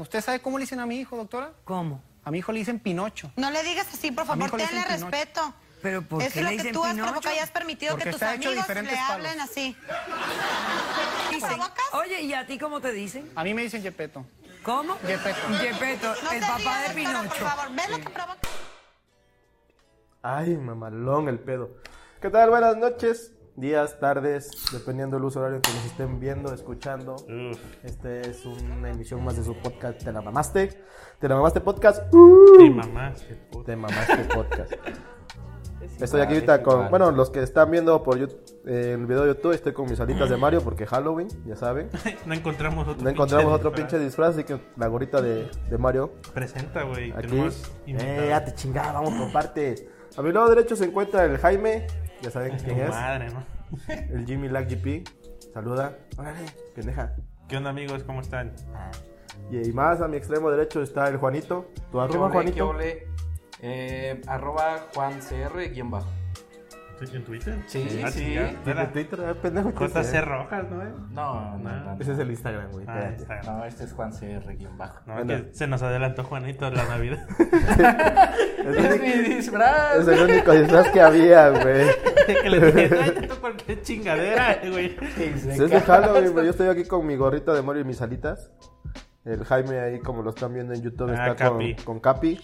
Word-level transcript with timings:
¿Usted 0.00 0.20
sabe 0.22 0.40
cómo 0.40 0.58
le 0.58 0.62
dicen 0.62 0.80
a 0.80 0.86
mi 0.86 0.96
hijo, 0.98 1.16
doctora? 1.16 1.52
¿Cómo? 1.64 2.02
A 2.24 2.30
mi 2.30 2.38
hijo 2.38 2.52
le 2.52 2.60
dicen 2.60 2.78
Pinocho. 2.78 3.30
No 3.36 3.50
le 3.50 3.62
digas 3.62 3.86
así, 3.92 4.10
por 4.10 4.24
favor, 4.26 4.50
tenle 4.50 4.84
respeto. 4.84 5.54
¿Pero 5.82 6.02
por 6.02 6.22
Eso 6.22 6.32
qué 6.34 6.38
es 6.40 6.44
lo 6.44 6.50
le 6.50 6.56
que 6.58 6.72
tú 6.72 6.84
has 6.84 6.92
Pinocho? 6.92 7.10
provocado 7.10 7.36
y 7.36 7.38
has 7.38 7.50
permitido 7.50 7.92
Porque 7.92 8.04
que 8.04 8.12
tus 8.12 8.22
amigos 8.22 8.54
le 8.54 8.62
palos. 8.64 8.98
hablen 9.10 9.40
así. 9.40 9.76
Dicen- 11.30 11.48
¿Provocas? 11.48 11.84
Oye, 11.94 12.20
¿y 12.22 12.34
a 12.34 12.46
ti 12.46 12.58
cómo 12.58 12.80
te 12.80 12.92
dicen? 12.92 13.30
A 13.34 13.44
mí 13.44 13.54
me 13.54 13.62
dicen 13.62 13.82
Yepeto. 13.82 14.26
¿Cómo? 14.62 14.96
Gepetto, 14.98 16.14
No 16.22 16.30
el 16.32 16.40
papá 16.40 16.58
de 16.58 16.88
doctora, 16.88 16.94
Pinocho. 16.94 17.28
Por 17.28 17.36
favor, 17.38 17.70
¿ves 17.74 17.90
lo 17.90 17.96
que 17.98 18.10
provoca? 18.10 18.38
Ay, 20.22 20.56
mamalón 20.58 21.28
el 21.28 21.38
pedo. 21.38 21.70
¿Qué 22.20 22.28
tal? 22.28 22.50
Buenas 22.50 22.76
noches, 22.76 23.32
días, 23.56 23.98
tardes, 24.00 24.50
dependiendo 24.72 25.16
del 25.16 25.24
uso 25.24 25.40
horario 25.40 25.60
que 25.60 25.72
nos 25.72 25.84
estén 25.84 26.20
viendo, 26.20 26.52
escuchando. 26.54 27.16
Este 27.82 28.20
es 28.22 28.44
una 28.46 28.90
emisión 28.90 29.24
más 29.24 29.36
de 29.36 29.44
su 29.44 29.54
podcast 29.56 30.02
Te 30.02 30.12
la 30.12 30.20
mamaste. 30.20 30.82
Te 31.18 31.28
la 31.28 31.36
mamaste 31.36 31.60
podcast. 31.60 32.10
Te 32.10 32.70
mamaste, 32.70 33.34
puta. 33.50 33.64
Te 33.66 33.76
mamaste 33.76 34.16
podcast. 34.34 34.72
Estoy 35.98 36.20
aquí 36.22 36.34
ahorita 36.34 36.62
con, 36.62 36.88
bueno, 36.88 37.10
los 37.10 37.30
que 37.30 37.42
están 37.42 37.70
viendo 37.70 38.02
por 38.02 38.18
YouTube, 38.18 38.40
eh, 38.66 38.92
el 38.98 39.06
video 39.06 39.22
de 39.22 39.34
YouTube, 39.34 39.52
estoy 39.52 39.72
con 39.72 39.88
mis 39.88 40.00
alitas 40.00 40.30
de 40.30 40.36
Mario 40.36 40.62
porque 40.62 40.86
Halloween, 40.86 41.28
ya 41.46 41.56
saben. 41.56 41.88
No 42.26 42.34
encontramos 42.34 42.86
otro 42.88 43.02
No 43.02 43.10
encontramos 43.10 43.46
pinche 43.46 43.56
otro 43.56 43.70
disfraz. 43.70 43.90
pinche 43.90 44.04
disfraz, 44.04 44.30
así 44.30 44.44
que 44.44 44.60
la 44.76 44.86
gorrita 44.86 45.20
de, 45.20 45.50
de 45.68 45.78
Mario 45.78 46.12
Presenta, 46.32 46.84
güey. 46.84 47.12
Aquí. 47.12 47.38
Eh, 47.86 48.26
ya 48.28 48.44
te 48.44 48.54
chingada, 48.54 48.92
vamos 48.92 49.14
por 49.14 49.32
partes. 49.32 49.86
A 50.16 50.22
mi 50.22 50.32
lado 50.32 50.48
derecho 50.48 50.74
se 50.76 50.84
encuentra 50.84 51.24
el 51.24 51.38
Jaime. 51.38 51.86
Ya 52.22 52.30
saben 52.30 52.56
quién 52.58 52.80
es. 52.80 52.90
madre, 52.90 53.28
¿no? 53.30 53.44
El 53.88 54.26
Jimmy 54.26 54.48
Lag 54.48 54.68
GP. 54.68 55.08
Saluda. 55.52 55.96
Órale, 56.18 56.40
pendeja. 56.74 57.14
¿Qué 57.48 57.56
onda, 57.56 57.70
amigos? 57.70 58.02
¿Cómo 58.04 58.20
están? 58.20 58.52
Y, 59.50 59.68
y 59.68 59.72
más 59.72 60.00
a 60.00 60.08
mi 60.08 60.16
extremo 60.16 60.50
derecho 60.50 60.82
está 60.82 61.08
el 61.08 61.16
Juanito. 61.16 61.68
Tu 61.90 61.98
¿Qué 61.98 62.04
arroba, 62.04 62.26
ole, 62.26 62.32
Juanito. 62.32 62.54
qué 62.56 62.62
ole? 62.62 63.06
Eh, 63.62 64.20
arroba 64.26 64.86
JuanCR 64.94 65.70
guion 65.72 65.90
bajo. 65.90 66.08
¿Sí, 67.02 67.16
¿En 67.16 67.24
Twitter? 67.24 67.62
Sí, 67.66 68.00
Ah, 68.04 68.10
sí. 68.10 68.18
chingada. 68.20 68.46
De 68.48 68.52
Espera. 68.54 68.92
Twitter, 68.92 69.20
eh, 69.20 69.34
pendejo. 69.40 69.70
Rojas, 69.70 70.70
¿no? 70.70 70.82
eh? 70.82 70.88
No, 71.10 71.58
no, 71.58 71.70
No. 71.84 71.96
Ese 71.98 72.12
es 72.12 72.18
el 72.18 72.30
Instagram, 72.30 72.70
güey. 72.72 72.84
Ah. 72.88 73.10
Instagram. 73.16 73.46
No, 73.58 73.64
este 73.64 73.84
es 73.84 73.92
JuanCR 73.94 74.56
guion 74.56 74.76
bajo. 74.76 75.00
No, 75.06 75.14
Bueno. 75.14 75.28
que 75.46 75.54
se 75.54 75.66
nos 75.66 75.82
adelantó 75.82 76.24
Juanito 76.24 76.70
de 76.70 76.76
la 76.76 76.84
Navidad. 76.84 77.26
Es 78.60 78.76
Es 78.76 78.90
único- 78.90 79.04
mi 79.04 79.34
disfraz. 79.34 79.96
es 80.00 80.08
el 80.08 80.30
único 80.30 80.52
disfraz 80.52 80.88
que 80.90 81.00
había, 81.00 81.48
güey. 81.48 81.86
que 82.42 82.50
le 82.50 82.72
dije, 82.72 83.28
cualquier 83.40 83.80
chingadera, 83.82 84.58
güey. 84.70 84.96
Es 85.18 85.46
de 85.70 85.80
Halloween, 85.80 86.32
güey. 86.32 86.44
Yo 86.44 86.50
estoy 86.50 86.68
aquí 86.68 86.84
con 86.84 87.06
mi 87.06 87.16
gorrita 87.16 87.54
de 87.54 87.62
Mario 87.62 87.82
y 87.82 87.84
mis 87.86 88.02
alitas. 88.02 88.50
El 89.24 89.44
Jaime 89.44 89.80
ahí, 89.80 90.00
como 90.00 90.22
lo 90.22 90.30
están 90.30 90.52
viendo 90.52 90.74
en 90.74 90.82
YouTube, 90.82 91.10
Ah, 91.16 91.28
está 91.30 91.48
con, 91.48 91.58
Capi. 91.58 91.74
con 91.84 92.00
Capi. 92.00 92.40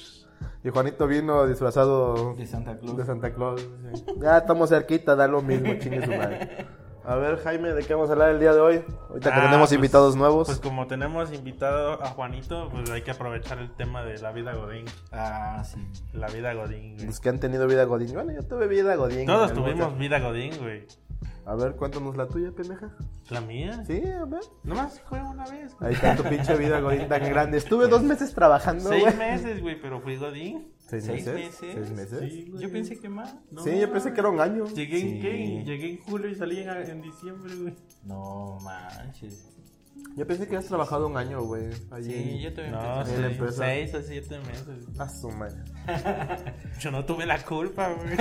Y 0.64 0.70
Juanito 0.70 1.06
vino 1.06 1.46
disfrazado 1.46 2.34
De 2.34 2.46
Santa 2.46 2.76
Claus. 2.78 2.96
de 2.96 3.04
Santa 3.04 3.32
Claus. 3.32 3.60
sí. 3.94 4.04
Ya 4.20 4.38
estamos 4.38 4.68
cerquita, 4.70 5.14
da 5.14 5.28
lo 5.28 5.42
mismo, 5.42 5.74
chingue 5.78 6.04
su 6.04 6.10
madre. 6.10 6.66
A 7.08 7.14
ver, 7.14 7.38
Jaime, 7.38 7.72
¿de 7.72 7.84
qué 7.84 7.94
vamos 7.94 8.08
a 8.10 8.14
hablar 8.14 8.30
el 8.30 8.40
día 8.40 8.52
de 8.52 8.58
hoy? 8.60 8.84
Ahorita 9.10 9.30
que 9.32 9.38
Ah, 9.38 9.42
tenemos 9.44 9.68
pues- 9.68 9.72
invitados 9.74 10.16
nuevos. 10.16 10.48
Pues 10.48 10.58
como 10.58 10.88
tenemos 10.88 11.32
invitado 11.32 12.02
a 12.02 12.06
Juanito, 12.08 12.68
pues 12.72 12.90
hay 12.90 13.02
que 13.02 13.12
aprovechar 13.12 13.58
el 13.60 13.70
tema 13.76 14.02
de 14.02 14.18
la 14.18 14.32
vida 14.32 14.54
Godín. 14.54 14.86
Ah, 15.12 15.62
sí. 15.64 15.78
La 16.14 16.26
vida 16.26 16.52
Godín, 16.54 16.94
güey. 16.96 17.06
Los 17.06 17.20
que 17.20 17.28
han 17.28 17.38
tenido 17.38 17.68
vida 17.68 17.84
Godín. 17.84 18.12
Bueno, 18.12 18.32
yo 18.32 18.42
tuve 18.42 18.66
vida 18.66 18.96
Godín. 18.96 19.24
Todos 19.26 19.52
tuvimos 19.52 19.96
vida 19.96 20.18
Godín, 20.18 20.52
güey. 20.60 20.84
A 21.46 21.54
ver, 21.54 21.76
cuéntanos 21.76 22.16
la 22.16 22.26
tuya, 22.26 22.50
pendeja. 22.50 22.90
¿La 23.30 23.40
mía? 23.40 23.84
Sí, 23.86 24.02
a 24.04 24.24
ver. 24.24 24.40
Nomás 24.64 25.00
fue 25.08 25.22
una 25.22 25.44
vez. 25.44 25.76
güey. 25.78 25.88
Ahí 25.90 25.94
está 25.94 26.16
tu 26.16 26.24
pinche 26.24 26.56
vida 26.56 26.80
Godín 26.80 27.06
tan 27.08 27.22
grande. 27.30 27.58
Estuve 27.58 27.86
dos 27.86 28.02
meses 28.02 28.34
trabajando, 28.34 28.88
Seis 28.88 29.04
güey. 29.04 29.16
meses, 29.16 29.62
güey, 29.62 29.80
pero 29.80 30.00
fui 30.00 30.16
Godín. 30.16 30.72
¿Seis, 30.76 31.04
¿Seis 31.04 31.24
meses? 31.24 31.56
¿Seis 31.58 31.90
meses? 31.92 32.32
Sí. 32.32 32.52
Yo 32.58 32.70
pensé 32.70 32.98
que 32.98 33.08
más. 33.08 33.36
No, 33.52 33.62
Sí, 33.62 33.78
yo 33.78 33.90
pensé 33.92 34.12
que 34.12 34.20
era 34.20 34.28
un 34.28 34.40
año. 34.40 34.66
Llegué 34.66 34.98
en. 35.00 35.20
¿qué? 35.22 35.62
Llegué 35.64 35.90
en 35.90 35.98
julio 36.02 36.28
y 36.28 36.34
salí 36.34 36.60
en, 36.60 36.68
en 36.68 37.02
diciembre, 37.02 37.54
güey. 37.54 37.74
No 38.04 38.58
manches. 38.62 39.55
Yo 40.16 40.26
pensé 40.26 40.44
que 40.48 40.56
habías 40.56 40.68
trabajado 40.68 41.06
un 41.08 41.16
año, 41.18 41.42
güey. 41.42 41.68
Allí. 41.90 42.10
Sí, 42.12 42.38
yo 42.40 42.54
también 42.54 42.72
No, 42.74 42.80
en 42.80 42.98
la 42.98 43.04
seis, 43.04 43.18
empresa. 43.32 43.56
seis 43.64 43.94
o 43.94 44.02
siete 44.02 44.38
meses. 44.38 44.98
A 44.98 45.08
su 45.10 45.30
madre. 45.30 45.56
Yo 46.80 46.90
no 46.90 47.04
tuve 47.04 47.26
la 47.26 47.38
culpa, 47.42 47.90
güey. 47.92 48.16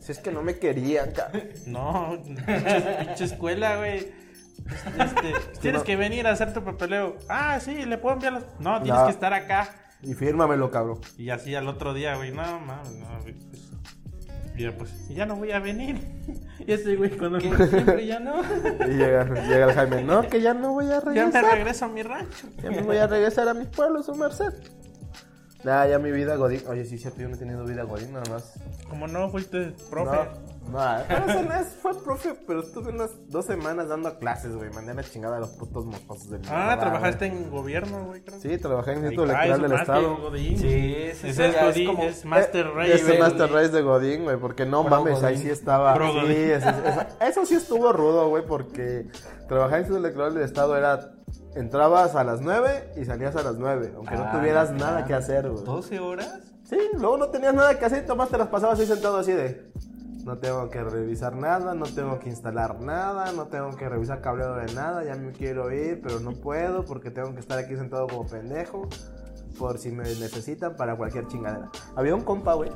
Si 0.00 0.12
es 0.12 0.18
que 0.20 0.32
no 0.32 0.42
me 0.42 0.58
querían, 0.58 1.12
cabrón. 1.12 1.48
No, 1.66 2.18
pinche, 2.24 2.96
pinche 3.04 3.24
escuela, 3.24 3.76
güey. 3.76 3.98
Este, 4.98 5.34
tienes 5.60 5.80
no- 5.82 5.84
que 5.84 5.96
venir 5.96 6.26
a 6.26 6.30
hacer 6.32 6.54
tu 6.54 6.64
papeleo. 6.64 7.16
Ah, 7.28 7.60
sí, 7.60 7.84
le 7.84 7.98
puedo 7.98 8.14
enviar 8.14 8.32
las... 8.32 8.44
No, 8.58 8.80
tienes 8.80 9.00
No. 9.00 9.06
que 9.06 9.12
estar 9.12 9.34
acá. 9.34 9.68
Y 10.02 10.14
fírmamelo, 10.14 10.70
cabrón. 10.70 10.98
Y 11.18 11.28
así 11.30 11.54
al 11.54 11.68
otro 11.68 11.92
día, 11.94 12.16
güey, 12.16 12.32
no, 12.32 12.58
mames, 12.60 12.90
no, 12.94 13.20
güey. 13.20 13.36
Y 14.56 14.62
yo, 14.64 14.76
pues, 14.76 15.08
ya 15.08 15.24
no 15.26 15.36
voy 15.36 15.52
a 15.52 15.58
venir. 15.60 16.00
Y 16.64 16.70
ese 16.70 16.94
güey, 16.94 17.10
cuando 17.10 17.40
Siempre 17.40 18.06
ya 18.06 18.20
no. 18.20 18.40
Y 18.86 18.92
llega, 18.92 19.24
llega 19.24 19.64
el 19.66 19.72
Jaime. 19.72 20.04
No, 20.04 20.28
que 20.28 20.40
ya 20.40 20.54
no 20.54 20.72
voy 20.72 20.84
a 20.86 21.00
ya 21.00 21.04
me 21.04 21.14
regresar. 21.14 21.54
regreso 21.56 21.84
a 21.86 21.88
mi 21.88 22.02
rancho. 22.02 22.46
Ya 22.62 22.70
me 22.70 22.82
voy 22.82 22.98
a 22.98 23.08
regresar 23.08 23.48
a 23.48 23.54
mi 23.54 23.64
pueblo, 23.64 24.02
su 24.04 24.14
merced. 24.14 24.52
Nah, 25.64 25.86
ya 25.86 25.98
mi 25.98 26.12
vida 26.12 26.36
Godín. 26.36 26.60
Oye, 26.68 26.84
sí, 26.84 26.98
cierto, 26.98 27.20
yo 27.20 27.28
no 27.28 27.34
he 27.34 27.38
tenido 27.38 27.64
vida 27.64 27.82
Godín, 27.82 28.12
nada 28.12 28.30
más. 28.30 28.54
Como 28.88 29.08
no 29.08 29.28
fuiste 29.30 29.72
profe. 29.90 30.16
No, 30.16 30.51
no, 30.70 30.78
pero 31.08 31.24
ese 31.26 31.42
no 31.44 31.54
es- 31.54 31.74
fue 31.82 31.92
profe, 32.02 32.34
pero 32.46 32.60
estuve 32.60 32.90
unas 32.92 33.10
dos 33.28 33.44
semanas 33.46 33.88
dando 33.88 34.18
clases, 34.18 34.54
güey. 34.54 34.70
Mandé 34.70 34.92
a 34.92 34.94
la 34.94 35.02
chingada 35.04 35.36
a 35.36 35.40
los 35.40 35.50
putos 35.50 35.84
mocosos 35.84 36.30
de 36.30 36.38
mi 36.38 36.46
Ah, 36.50 36.76
trabajaste 36.78 37.26
en 37.26 37.50
gobierno, 37.50 38.04
güey, 38.06 38.22
creo. 38.22 38.40
Sí, 38.40 38.56
trabajé 38.58 38.92
en 38.92 38.98
el 38.98 39.04
Instituto 39.12 39.30
Electoral 39.32 39.62
del 39.62 39.72
Estado. 39.80 40.16
Godín. 40.16 40.58
Sí, 40.58 40.94
ese, 40.96 41.28
Ese 41.30 41.48
es 41.48 41.60
Godín, 41.62 41.86
como- 41.88 42.02
es 42.04 42.24
Master 42.24 42.66
Eh, 42.66 42.70
Race. 42.74 42.94
Ese. 42.94 43.18
Master 43.18 43.52
Race 43.52 43.68
de 43.70 43.82
Godín, 43.82 44.24
güey, 44.24 44.36
porque 44.38 44.64
no 44.66 44.84
Pro 44.84 44.90
mames, 45.04 45.22
ahí 45.22 45.36
sí 45.36 45.50
estaba. 45.50 45.94
Pro 45.94 46.08
sí, 46.12 46.20
Godín. 46.20 46.36
ese- 46.50 46.68
ese- 46.68 47.06
eso 47.20 47.46
sí 47.46 47.54
estuvo 47.56 47.92
rudo, 47.92 48.28
güey, 48.28 48.44
porque 48.46 49.06
trabajar 49.48 49.70
en 49.72 49.74
el 49.74 49.80
Instituto 49.82 49.98
Electoral 50.06 50.34
del 50.34 50.44
Estado 50.44 50.76
era. 50.76 51.12
Entrabas 51.54 52.14
a 52.14 52.24
las 52.24 52.40
9 52.40 52.90
y 52.96 53.04
salías 53.04 53.36
a 53.36 53.42
las 53.42 53.56
9, 53.58 53.92
aunque 53.96 54.14
no 54.16 54.22
Ah, 54.24 54.32
tuvieras 54.32 54.70
ya. 54.70 54.76
nada 54.76 55.04
que 55.04 55.12
hacer, 55.12 55.50
güey. 55.50 55.64
¿12 55.64 55.98
horas? 55.98 56.40
Sí, 56.64 56.78
luego 56.98 57.18
no 57.18 57.28
tenías 57.28 57.52
nada 57.52 57.78
que 57.78 57.84
hacer 57.84 58.04
y 58.04 58.06
tomás 58.06 58.30
te 58.30 58.38
las 58.38 58.48
pasabas 58.48 58.80
ahí 58.80 58.86
sentado 58.86 59.18
así 59.18 59.32
de. 59.32 59.70
No 60.24 60.38
tengo 60.38 60.70
que 60.70 60.84
revisar 60.84 61.34
nada, 61.34 61.74
no 61.74 61.84
tengo 61.84 62.18
que 62.18 62.28
instalar 62.28 62.80
nada, 62.80 63.32
no 63.32 63.46
tengo 63.46 63.76
que 63.76 63.88
revisar 63.88 64.20
cableado 64.20 64.56
de 64.56 64.72
nada, 64.72 65.04
ya 65.04 65.16
me 65.16 65.32
quiero 65.32 65.72
ir, 65.72 66.00
pero 66.00 66.20
no 66.20 66.32
puedo 66.32 66.84
porque 66.84 67.10
tengo 67.10 67.34
que 67.34 67.40
estar 67.40 67.58
aquí 67.58 67.74
sentado 67.76 68.06
como 68.06 68.26
pendejo 68.26 68.88
por 69.58 69.78
si 69.78 69.90
me 69.90 70.04
necesitan 70.04 70.76
para 70.76 70.96
cualquier 70.96 71.26
chingadera. 71.26 71.70
Había 71.96 72.14
un 72.14 72.22
compa, 72.22 72.54
güey, 72.54 72.70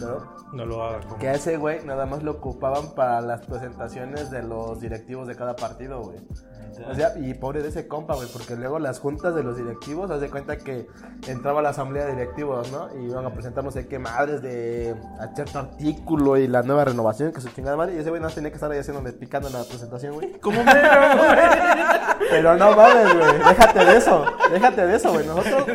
¿no? 0.00 0.52
No 0.52 0.66
lo 0.66 0.84
haga 0.84 1.00
que 1.18 1.28
a 1.28 1.34
ese 1.34 1.56
güey 1.56 1.84
nada 1.84 2.06
más 2.06 2.22
lo 2.22 2.32
ocupaban 2.32 2.94
para 2.94 3.20
las 3.20 3.46
presentaciones 3.46 4.30
de 4.30 4.42
los 4.42 4.80
directivos 4.80 5.26
de 5.26 5.36
cada 5.36 5.56
partido, 5.56 6.02
güey. 6.02 6.18
O 6.88 6.94
sea, 6.94 7.12
y 7.18 7.34
pobre 7.34 7.62
de 7.62 7.68
ese 7.68 7.86
compa, 7.88 8.14
güey, 8.14 8.28
porque 8.32 8.56
luego 8.56 8.78
las 8.78 9.00
juntas 9.00 9.34
de 9.34 9.42
los 9.42 9.56
directivos, 9.56 10.10
haz 10.10 10.20
de 10.20 10.30
cuenta 10.30 10.56
que 10.56 10.86
entraba 11.26 11.62
la 11.62 11.70
asamblea 11.70 12.04
de 12.06 12.12
directivos, 12.12 12.70
¿no? 12.72 12.88
Y 12.98 13.06
iban 13.10 13.24
a 13.26 13.32
presentar 13.32 13.64
no 13.64 13.70
sé 13.70 13.86
qué 13.86 13.98
madres 13.98 14.42
de 14.42 14.94
a 15.20 15.34
cierto 15.34 15.58
artículo 15.58 16.36
y 16.36 16.46
la 16.46 16.62
nueva 16.62 16.84
renovación, 16.84 17.32
que 17.32 17.40
su 17.40 17.48
chingada 17.50 17.76
madre. 17.76 17.94
Y 17.96 17.98
ese 17.98 18.10
güey 18.10 18.20
no 18.22 18.28
tenía 18.30 18.50
que 18.50 18.56
estar 18.56 18.70
ahí 18.70 18.78
haciéndome 18.78 19.12
picando 19.12 19.48
en 19.48 19.54
la 19.54 19.64
presentación, 19.64 20.14
güey. 20.14 20.32
Como 20.40 20.62
mero, 20.64 20.80
Pero 22.30 22.56
no 22.56 22.76
mames, 22.76 23.14
güey, 23.14 23.38
déjate 23.38 23.84
de 23.84 23.96
eso, 23.96 24.24
déjate 24.50 24.86
de 24.86 24.96
eso, 24.96 25.12
güey. 25.12 25.26
Nosotros, 25.26 25.66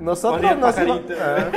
nosotros 0.00 0.58
nos 0.58 0.76
Ah. 0.78 1.50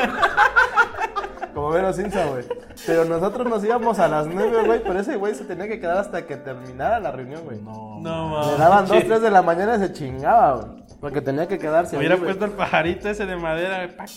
Como 1.66 1.74
Vero 1.78 1.92
Simpson, 1.94 2.30
güey. 2.30 2.46
Pero 2.86 3.06
nosotros 3.06 3.48
nos 3.48 3.64
íbamos 3.64 3.98
a 3.98 4.08
las 4.08 4.28
9, 4.28 4.68
güey, 4.68 4.84
pero 4.84 5.00
ese 5.00 5.16
güey 5.16 5.34
se 5.34 5.46
tenía 5.46 5.68
que 5.68 5.80
quedar 5.80 5.98
hasta 5.98 6.28
que 6.28 6.38
terminara 6.38 7.00
la 7.00 7.12
reunión, 7.12 7.44
güey. 7.44 7.60
No. 7.60 8.02
No, 8.02 8.30
Le 8.30 8.36
mames. 8.36 8.60
daban 8.60 8.88
2, 8.88 9.04
3 9.04 9.22
de 9.24 9.32
la 9.32 9.42
mañana 9.42 9.76
y 9.78 9.80
se 9.80 9.92
chingaba, 9.92 10.58
güey. 10.58 10.84
Porque 11.02 11.22
tenía 11.22 11.48
que 11.48 11.58
quedarse 11.58 11.98
Hubiera 11.98 12.18
puesto 12.18 12.46
el 12.46 12.52
pajarito 12.52 13.10
ese 13.10 13.26
de 13.26 13.36
madera, 13.36 13.78
güey, 13.78 13.98
pac. 13.98 14.10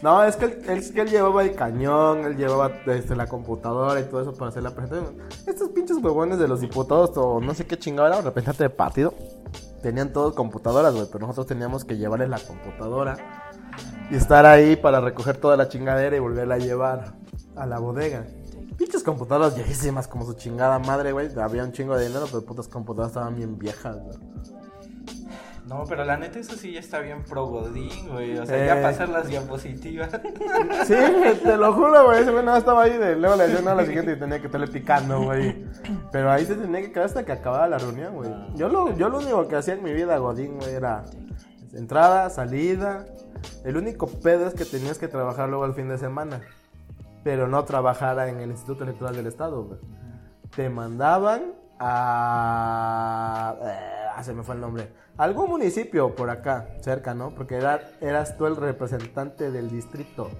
No, 0.00 0.24
es 0.24 0.36
que, 0.36 0.46
él, 0.46 0.62
es 0.68 0.90
que 0.90 1.02
él 1.02 1.10
llevaba 1.10 1.42
el 1.42 1.54
cañón, 1.54 2.24
él 2.24 2.38
llevaba 2.38 2.70
este, 2.86 3.14
la 3.14 3.26
computadora 3.26 4.00
y 4.00 4.04
todo 4.04 4.22
eso 4.22 4.32
para 4.32 4.48
hacer 4.48 4.62
la 4.62 4.70
presentación. 4.70 5.18
Estos 5.46 5.68
pinches 5.70 5.98
huevones 5.98 6.38
de 6.38 6.48
los 6.48 6.62
diputados 6.62 7.12
o 7.16 7.42
no 7.42 7.52
sé 7.52 7.66
qué 7.66 7.78
chingada 7.78 8.08
era, 8.08 8.20
representante 8.22 8.62
de 8.62 8.70
partido, 8.70 9.12
tenían 9.82 10.14
todos 10.14 10.34
computadoras, 10.34 10.94
güey, 10.94 11.06
pero 11.12 11.26
nosotros 11.26 11.46
teníamos 11.46 11.84
que 11.84 11.98
llevarles 11.98 12.30
la 12.30 12.38
computadora 12.38 13.45
y 14.10 14.16
estar 14.16 14.46
ahí 14.46 14.76
para 14.76 15.00
recoger 15.00 15.36
toda 15.36 15.56
la 15.56 15.68
chingadera 15.68 16.16
y 16.16 16.20
volverla 16.20 16.54
a 16.56 16.58
llevar 16.58 17.14
a 17.56 17.66
la 17.66 17.78
bodega. 17.78 18.24
Pinches 18.76 19.02
computadoras 19.02 19.54
viejísimas 19.54 20.06
como 20.06 20.26
su 20.26 20.34
chingada 20.34 20.78
madre, 20.78 21.12
güey. 21.12 21.28
Había 21.40 21.64
un 21.64 21.72
chingo 21.72 21.96
de 21.96 22.08
dinero, 22.08 22.26
pero 22.30 22.44
putas 22.44 22.68
computadoras 22.68 23.12
estaban 23.12 23.34
bien 23.34 23.58
viejas, 23.58 23.96
güey. 24.02 24.18
No, 25.66 25.82
pero 25.88 26.04
la 26.04 26.16
neta 26.16 26.38
eso 26.38 26.54
sí 26.54 26.72
ya 26.72 26.78
está 26.78 27.00
bien 27.00 27.24
pro 27.24 27.46
Godín, 27.46 28.08
güey. 28.12 28.38
O 28.38 28.46
sea, 28.46 28.62
Eh. 28.62 28.66
ya 28.68 28.80
pasar 28.82 29.08
las 29.08 29.26
diapositivas. 29.26 30.10
Sí, 30.86 30.94
te 31.42 31.56
lo 31.56 31.72
juro, 31.72 32.04
güey. 32.06 32.22
Ese 32.22 32.30
güey 32.30 32.44
no 32.44 32.56
estaba 32.56 32.84
ahí. 32.84 32.96
De, 32.96 33.16
luego 33.16 33.34
le 33.34 33.48
decía 33.48 33.62
no 33.62 33.70
a 33.70 33.74
la 33.74 33.84
siguiente 33.84 34.12
y 34.12 34.16
tenía 34.16 34.38
que 34.38 34.46
estarle 34.46 34.68
picando, 34.68 35.22
güey. 35.24 35.64
Pero 36.12 36.30
ahí 36.30 36.46
se 36.46 36.54
tenía 36.54 36.82
que 36.82 36.92
quedar 36.92 37.06
hasta 37.06 37.24
que 37.24 37.32
acababa 37.32 37.66
la 37.66 37.78
reunión, 37.78 38.14
güey. 38.14 38.30
Yo 38.54 38.68
lo, 38.68 38.96
yo 38.96 39.08
lo 39.08 39.18
único 39.18 39.48
que 39.48 39.56
hacía 39.56 39.74
en 39.74 39.82
mi 39.82 39.92
vida, 39.92 40.18
Godín, 40.18 40.56
güey, 40.58 40.72
era 40.72 41.04
Entrada, 41.72 42.30
salida. 42.30 43.04
El 43.64 43.76
único 43.76 44.06
pedo 44.06 44.46
es 44.46 44.54
que 44.54 44.64
tenías 44.64 44.98
que 44.98 45.08
trabajar 45.08 45.48
luego 45.48 45.64
el 45.64 45.74
fin 45.74 45.88
de 45.88 45.98
semana. 45.98 46.40
Pero 47.24 47.48
no 47.48 47.64
trabajara 47.64 48.28
en 48.28 48.40
el 48.40 48.50
Instituto 48.50 48.84
Electoral 48.84 49.16
del 49.16 49.26
Estado, 49.26 49.64
güey. 49.64 49.80
Te 50.54 50.70
mandaban 50.70 51.54
a... 51.78 53.56
ah, 54.14 54.22
se 54.22 54.32
me 54.32 54.42
fue 54.42 54.54
el 54.54 54.60
nombre. 54.60 54.88
Algún 55.16 55.50
municipio 55.50 56.14
por 56.14 56.30
acá, 56.30 56.68
cerca, 56.80 57.14
¿no? 57.14 57.30
Porque 57.30 57.56
era, 57.56 57.80
eras 58.00 58.36
tú 58.36 58.46
el 58.46 58.56
representante 58.56 59.50
del 59.50 59.70
distrito. 59.70 60.30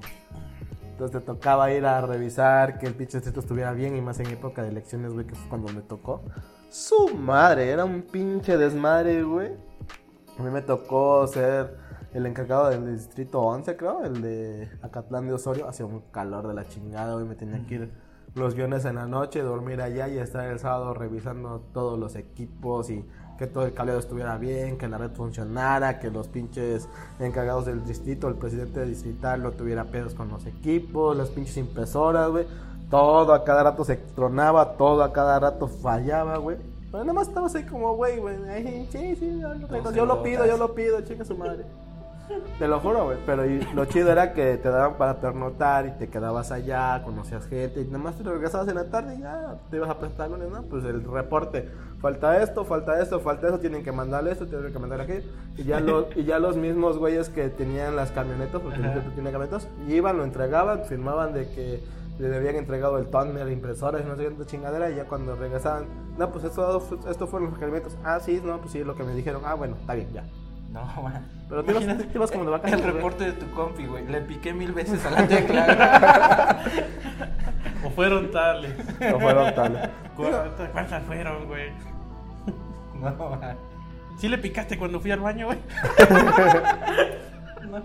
Entonces 0.83 1.21
te 1.21 1.27
tocaba 1.27 1.71
ir 1.73 1.85
a 1.85 2.01
revisar 2.01 2.79
que 2.79 2.87
el 2.87 2.95
pinche 2.95 3.19
distrito 3.19 3.41
estuviera 3.41 3.73
bien 3.73 3.97
y 3.97 4.01
más 4.01 4.19
en 4.21 4.29
época 4.29 4.63
de 4.63 4.69
elecciones, 4.69 5.13
güey, 5.13 5.27
que 5.27 5.35
fue 5.35 5.49
cuando 5.49 5.73
me 5.73 5.83
tocó. 5.83 6.23
Su 6.71 7.15
madre, 7.15 7.71
era 7.71 7.85
un 7.85 8.03
pinche 8.03 8.57
desmadre, 8.57 9.23
güey. 9.23 9.53
A 10.39 10.43
mí 10.43 10.51
me 10.51 10.63
tocó 10.63 11.27
ser 11.27 11.77
el 12.17 12.25
encargado 12.25 12.71
del 12.71 12.97
distrito 12.97 13.43
11, 13.43 13.77
creo, 13.77 14.03
el 14.03 14.23
de 14.23 14.71
Acatlán 14.81 15.27
de 15.27 15.35
Osorio. 15.35 15.69
Hacía 15.69 15.85
un 15.85 16.01
calor 16.11 16.49
de 16.49 16.55
la 16.55 16.67
chingada, 16.67 17.15
güey, 17.15 17.27
me 17.27 17.35
tenía 17.35 17.65
que 17.67 17.75
ir 17.75 17.91
los 18.35 18.55
viernes 18.55 18.87
en 18.87 18.97
la 18.97 19.07
noche, 19.07 19.43
dormir 19.43 19.83
allá 19.83 20.09
y 20.09 20.19
estar 20.19 20.47
el 20.47 20.59
sábado 20.59 20.95
revisando 20.95 21.63
todos 21.73 21.99
los 21.99 22.17
equipos 22.17 22.89
y 22.91 23.05
que 23.39 23.47
todo 23.47 23.67
el 23.67 23.75
cableado 23.75 24.01
estuviera 24.01 24.39
bien, 24.39 24.79
que 24.79 24.89
la 24.89 24.97
red 24.97 25.11
funcionara, 25.11 25.99
que 25.99 26.11
los 26.11 26.29
pinches 26.29 26.89
encargados 27.19 27.67
del 27.67 27.85
distrito, 27.85 28.29
el 28.29 28.35
presidente 28.37 28.85
distrital 28.87 29.43
no 29.43 29.53
tuviera 29.53 29.85
pedos 29.85 30.15
con 30.15 30.29
los 30.29 30.47
equipos, 30.47 31.17
las 31.17 31.29
pinches 31.29 31.59
impresoras, 31.59 32.31
güey. 32.31 32.47
Todo 32.91 33.35
a 33.35 33.45
cada 33.45 33.63
rato 33.63 33.85
se 33.85 33.97
tronaba, 33.97 34.77
todo 34.79 35.03
a 35.03 35.13
cada 35.13 35.39
rato 35.39 35.69
fallaba, 35.69 36.39
güey. 36.39 36.57
Pero 36.91 37.05
nada 37.05 37.13
más 37.13 37.29
estabas 37.29 37.55
ahí 37.55 37.65
como, 37.65 37.95
güey, 37.95 38.19
güey. 38.21 38.37
Sí, 38.91 39.17
sí, 39.17 39.39
yo 39.39 39.93
yo 39.93 40.07
lo 40.07 40.23
pido, 40.23 40.47
yo 40.47 40.57
lo 40.57 40.75
pido, 40.75 41.01
chinga 41.03 41.25
su 41.25 41.37
madre. 41.37 41.67
Te 42.59 42.69
lo 42.69 42.81
juro, 42.81 43.05
güey. 43.05 43.19
Pero 43.27 43.45
y 43.47 43.61
lo 43.75 43.85
chido 43.85 44.11
era 44.11 44.33
que 44.33 44.57
te 44.57 44.69
daban 44.69 44.95
para 44.95 45.21
pernotar 45.21 45.87
y 45.87 45.91
te 45.93 46.09
quedabas 46.09 46.53
allá, 46.53 47.03
conocías 47.05 47.47
gente 47.47 47.81
y 47.81 47.85
nada 47.85 47.99
más 47.99 48.17
te 48.17 48.25
regresabas 48.25 48.69
en 48.69 48.77
la 48.77 48.85
tarde 48.91 49.17
y 49.17 49.21
ya 49.21 49.57
te 49.71 49.77
ibas 49.77 49.91
a 49.91 49.99
presentar 49.99 50.31
lunes, 50.31 50.51
¿no? 50.51 50.63
Pues 50.63 50.85
el 50.85 51.05
reporte. 51.05 51.69
Falta 52.01 52.43
esto, 52.43 52.65
falta 52.65 53.01
esto, 53.01 53.21
falta 53.21 53.49
eso, 53.49 53.59
tienen 53.59 53.83
que 53.83 53.93
mandarle 53.93 54.33
esto, 54.33 54.47
tienen 54.47 54.73
que 54.73 54.79
mandar 54.79 55.01
aquello. 55.01 55.29
Y 55.57 55.65
ya, 55.65 55.81
los, 55.81 56.15
y 56.17 56.25
ya 56.25 56.39
los 56.39 56.57
mismos 56.57 56.99
güeyes 56.99 57.29
que 57.31 57.49
tenían 57.49 57.97
las 57.97 58.11
camionetas, 58.11 58.61
porque 58.61 58.77
el 58.77 58.83
distrito 58.85 59.11
tiene 59.13 59.33
camionetas, 59.33 59.69
iban, 59.89 60.19
lo 60.19 60.25
entregaban, 60.25 60.85
firmaban 60.85 61.33
de 61.33 61.49
que 61.51 61.83
le 62.19 62.35
habían 62.35 62.57
entregado 62.57 62.99
el 62.99 63.07
tóner, 63.07 63.49
impresoras 63.51 64.03
y 64.03 64.05
no 64.05 64.17
sé 64.17 64.29
qué 64.29 64.47
chingadera. 64.47 64.91
Y 64.91 64.97
ya 64.97 65.05
cuando 65.05 65.37
regresaban, 65.37 65.87
no, 66.19 66.31
pues 66.31 66.45
esto, 66.45 66.87
esto 67.09 67.27
fueron 67.27 67.49
los 67.49 67.55
requerimientos. 67.55 67.97
Ah, 68.05 68.21
sí, 68.21 68.41
no, 68.45 68.59
pues 68.59 68.73
sí, 68.73 68.85
lo 68.85 68.95
que 68.95 69.03
me 69.03 69.15
dijeron. 69.15 69.43
Ah, 69.45 69.55
bueno, 69.55 69.77
está 69.81 69.95
bien, 69.95 70.13
ya. 70.13 70.25
No, 70.71 70.85
man. 71.03 71.27
Pero 71.49 71.65
te 71.65 71.71
Imagínate 71.73 72.05
te 72.05 72.17
ibas 72.19 72.31
como 72.31 72.45
de 72.45 72.51
vacaciones, 72.51 72.87
El 72.87 72.93
reporte 72.93 73.25
de 73.25 73.33
tu 73.33 73.51
compi, 73.53 73.87
güey. 73.87 74.07
Le 74.07 74.21
piqué 74.23 74.53
mil 74.53 74.73
veces 74.73 75.05
a 75.07 75.11
la 75.11 75.27
tecla. 75.29 76.63
O 77.85 77.91
fueron 77.91 78.31
tales. 78.31 78.73
No 79.01 79.21
fueron 79.21 79.55
tales. 79.55 79.89
¿Cuántas 80.17 80.71
cuántas 80.71 81.03
fueron, 81.05 81.47
güey? 81.47 81.71
no, 83.01 83.31
man. 83.31 83.57
¿Sí 84.19 84.29
le 84.29 84.39
picaste 84.39 84.79
cuando 84.79 84.99
fui 84.99 85.11
al 85.11 85.21
baño, 85.21 85.47
güey? 85.47 85.59
No, 87.67 87.83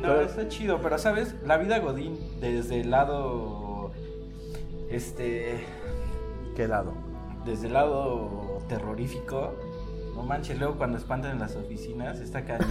No, 0.00 0.20
está 0.20 0.48
chido, 0.48 0.80
pero 0.80 0.98
sabes, 0.98 1.34
la 1.44 1.58
vida 1.58 1.78
Godín 1.78 2.18
desde 2.40 2.80
el 2.80 2.90
lado 2.90 3.92
este 4.90 5.64
¿Qué 6.56 6.66
lado? 6.66 6.94
desde 7.44 7.66
el 7.68 7.74
lado 7.74 8.58
terrorífico, 8.68 9.54
no 10.18 10.24
manches, 10.24 10.58
luego 10.58 10.74
cuando 10.76 10.98
espantan 10.98 11.32
en 11.32 11.38
las 11.38 11.54
oficinas, 11.56 12.18
está 12.20 12.44
cañón. 12.44 12.68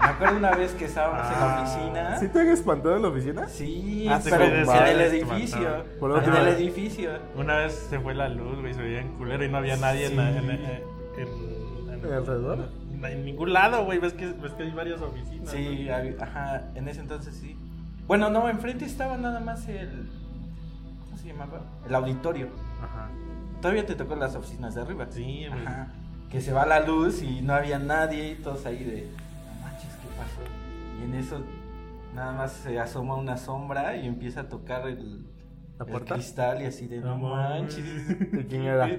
Me 0.00 0.06
acuerdo 0.06 0.36
una 0.38 0.52
vez 0.52 0.72
que 0.72 0.86
estábamos 0.86 1.26
en 1.26 1.40
la 1.40 1.58
Ah. 1.58 1.62
oficina. 1.62 2.16
¿Sí 2.18 2.28
te 2.28 2.40
han 2.40 2.48
espantado 2.48 2.96
en 2.96 3.02
la 3.02 3.08
oficina? 3.08 3.48
Sí, 3.48 4.06
Ah, 4.08 4.20
pero 4.24 4.38
sí, 4.38 4.78
en 4.78 4.86
el 4.86 5.00
edificio. 5.02 5.84
Por 6.00 6.24
En 6.24 6.32
el 6.34 6.48
edificio. 6.48 7.10
Una 7.36 7.56
vez 7.58 7.74
se 7.90 8.00
fue 8.00 8.14
la 8.14 8.28
luz, 8.28 8.60
güey, 8.60 8.72
se 8.72 8.80
veía 8.82 9.00
en 9.00 9.12
culero 9.16 9.44
y 9.44 9.48
no 9.50 9.58
había 9.58 9.76
nadie 9.76 10.06
en, 10.06 10.16
la- 10.16 10.30
en, 10.30 10.36
en, 10.44 10.50
en- 10.50 10.60
en- 11.18 12.12
¿Alrededor? 12.12 12.68
En, 12.94 13.04
en 13.04 13.24
ningún 13.24 13.52
lado, 13.52 13.84
güey. 13.84 13.98
¿Ves 13.98 14.12
que, 14.14 14.26
ves 14.26 14.52
que 14.52 14.62
hay 14.62 14.70
varias 14.70 15.00
oficinas. 15.02 15.50
Sí, 15.50 15.86
¿no? 15.88 15.92
hab- 15.94 16.22
ajá, 16.22 16.62
en 16.74 16.88
ese 16.88 17.00
entonces 17.00 17.34
sí. 17.34 17.56
Bueno, 18.06 18.30
no, 18.30 18.48
enfrente 18.48 18.84
estaba 18.84 19.16
nada 19.18 19.40
más 19.40 19.68
el. 19.68 20.08
¿Cómo 21.04 21.16
se 21.18 21.26
llamaba? 21.28 21.60
El 21.86 21.94
auditorio. 21.94 22.48
Ajá. 22.82 23.08
Todavía 23.60 23.84
te 23.84 23.94
tocó 23.96 24.14
las 24.14 24.34
oficinas 24.36 24.74
de 24.74 24.82
arriba. 24.82 25.06
Sí, 25.10 25.46
güey. 25.50 25.66
Ajá. 25.66 25.88
Que 26.30 26.40
se 26.40 26.52
va 26.52 26.66
la 26.66 26.80
luz 26.80 27.22
y 27.22 27.40
no 27.40 27.54
había 27.54 27.78
nadie 27.78 28.32
y 28.32 28.34
todos 28.36 28.66
ahí 28.66 28.82
de. 28.84 29.06
No 29.46 29.60
manches, 29.62 29.90
¿qué 30.02 30.08
pasó? 30.16 30.40
Y 31.00 31.04
en 31.04 31.14
eso 31.14 31.40
nada 32.14 32.32
más 32.32 32.52
se 32.52 32.78
asoma 32.78 33.14
una 33.14 33.36
sombra 33.36 33.96
y 33.96 34.06
empieza 34.06 34.40
a 34.40 34.48
tocar 34.48 34.88
el, 34.88 35.26
¿La 35.78 35.84
el 35.84 36.04
cristal 36.04 36.62
y 36.62 36.64
así 36.64 36.86
de 36.88 37.00
no, 37.00 37.16
No 37.16 37.28
manches. 37.28 37.84
¿Y 38.32 38.44
quién 38.44 38.62
era? 38.62 38.90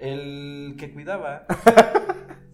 El 0.00 0.74
que 0.78 0.92
cuidaba. 0.92 1.46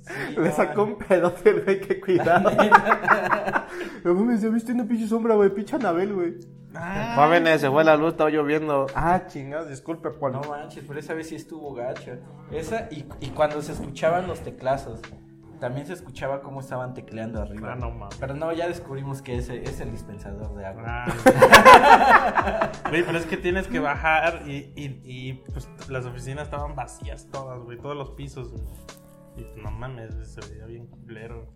Sí, 0.03 0.13
Le 0.37 0.49
no, 0.49 0.55
sacó 0.55 0.85
un 0.85 0.99
pedote 0.99 1.51
el 1.51 1.65
güey 1.65 1.81
que 1.81 2.01
cuidaba. 2.01 3.67
No 4.05 4.15
mames, 4.15 4.41
ya 4.41 4.49
viste 4.49 4.73
una 4.73 4.85
pinche 4.85 5.07
sombra, 5.07 5.35
güey. 5.35 5.51
Pinche 5.51 5.77
Anabel, 5.77 6.13
güey. 6.13 6.35
Ah, 6.75 7.15
Jóvenes, 7.17 7.61
se 7.61 7.71
fue 7.71 7.83
la 7.85 7.97
luz, 7.97 8.13
estaba 8.13 8.31
lloviendo. 8.31 8.87
Ah, 8.95 9.23
chingados, 9.27 9.69
disculpe, 9.69 10.11
Paul. 10.11 10.33
No 10.33 10.43
manches, 10.43 10.85
pero 10.87 11.01
esa 11.01 11.15
vez 11.15 11.29
sí 11.29 11.35
estuvo 11.35 11.75
gacho. 11.75 12.13
Esa 12.53 12.89
y, 12.91 13.07
y 13.21 13.29
cuando 13.31 13.61
se 13.63 13.73
escuchaban 13.73 14.27
los 14.27 14.41
teclazos, 14.41 15.01
también 15.59 15.87
se 15.87 15.93
escuchaba 15.93 16.41
cómo 16.41 16.61
estaban 16.61 16.95
tecleando 16.95 17.43
arriba. 17.43 17.73
Ah, 17.73 17.77
no 17.77 17.91
mames. 17.91 18.17
Pero 18.19 18.35
no, 18.35 18.53
ya 18.53 18.67
descubrimos 18.67 19.21
que 19.21 19.37
ese 19.37 19.63
es 19.63 19.81
el 19.81 19.91
dispensador 19.91 20.55
de 20.57 20.65
agua. 20.67 20.85
Ah. 20.87 22.71
Güey, 22.89 23.05
pero 23.05 23.19
es 23.19 23.27
que 23.27 23.37
tienes 23.37 23.69
que 23.69 23.79
bajar 23.79 24.43
y, 24.47 24.73
y, 24.75 25.01
y 25.05 25.33
pues 25.53 25.69
las 25.89 26.07
oficinas 26.07 26.45
estaban 26.45 26.75
vacías 26.75 27.29
todas, 27.31 27.61
güey, 27.61 27.79
todos 27.79 27.97
los 27.97 28.11
pisos, 28.11 28.51
güey. 28.51 28.65
Y 29.37 29.61
no 29.61 29.71
mames, 29.71 30.15
se 30.29 30.41
veía 30.51 30.67
bien 30.67 30.87
culero. 30.87 31.47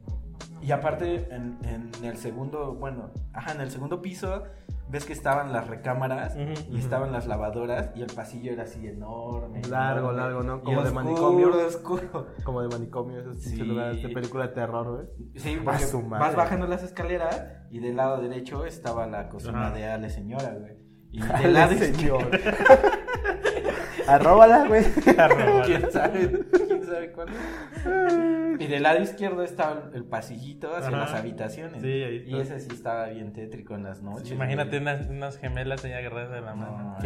Y 0.63 0.73
aparte, 0.73 1.29
en, 1.31 1.59
en 1.65 2.05
el 2.05 2.17
segundo, 2.17 2.75
bueno, 2.75 3.11
ajá, 3.35 3.53
en 3.53 3.61
el 3.61 3.71
segundo 3.71 4.01
piso, 4.01 4.45
ves 4.89 5.05
que 5.05 5.13
estaban 5.13 5.53
las 5.53 5.67
recámaras 5.67 6.35
Ujú, 6.37 6.75
y 6.75 6.79
estaban 6.79 7.13
las 7.13 7.27
lavadoras 7.27 7.91
y 7.95 8.01
el 8.03 8.13
pasillo 8.13 8.53
era 8.53 8.63
así 8.63 8.87
enorme. 8.87 9.61
Largo, 9.69 10.11
enorme, 10.13 10.21
largo, 10.23 10.43
¿no? 10.43 10.63
Como 10.63 10.83
de 10.83 10.89
oscuro, 10.89 11.05
manicomio. 11.05 11.67
oscuro. 11.67 12.27
Como 12.45 12.63
de 12.63 12.69
manicomio, 12.69 13.21
esos 13.21 13.39
Sí. 13.43 13.57
lugares 13.57 14.03
de 14.03 14.09
película 14.09 14.47
de 14.49 14.55
terror, 14.55 14.91
güey. 14.91 15.31
Sí, 15.37 15.57
madre. 15.65 15.85
vas 16.11 16.35
bajando 16.37 16.67
las 16.67 16.83
escaleras 16.83 17.45
y 17.71 17.81
del 17.81 17.97
lado 17.97 18.23
derecho 18.23 18.65
estaba 18.65 19.07
la 19.07 19.29
cocina 19.29 19.71
de 19.71 19.85
Ale 19.87 20.09
Señora, 20.09 20.55
güey. 20.59 20.79
Y 21.13 21.21
Ale 21.23 21.39
del 21.43 21.53
lado 21.55 21.73
Señor. 21.75 22.31
Arróbala, 24.07 24.67
güey. 24.69 24.85
¿Quién 25.67 25.91
sabe? 25.91 26.45
¿Quién 26.67 26.85
sabe 26.85 27.13
cuál 27.13 27.29
es? 27.29 28.61
Y 28.61 28.67
del 28.67 28.83
lado 28.83 29.03
izquierdo 29.03 29.43
estaba 29.43 29.91
el 29.95 30.05
pasillito 30.05 30.75
hacia 30.75 30.89
Ajá. 30.89 30.97
las 30.99 31.15
habitaciones. 31.15 31.83
Sí, 31.83 31.89
ahí 32.03 32.25
Y 32.27 32.41
está. 32.41 32.55
ese 32.57 32.69
sí 32.69 32.75
estaba 32.75 33.07
bien 33.09 33.33
tétrico 33.33 33.75
en 33.75 33.83
las 33.85 34.03
noches. 34.03 34.31
Imagínate 34.33 34.79
unas, 34.79 35.09
unas 35.09 35.39
gemelas 35.39 35.85
ahí 35.85 35.93
agarradas 35.93 36.31
de 36.33 36.41
la 36.41 36.55
mano. 36.55 36.97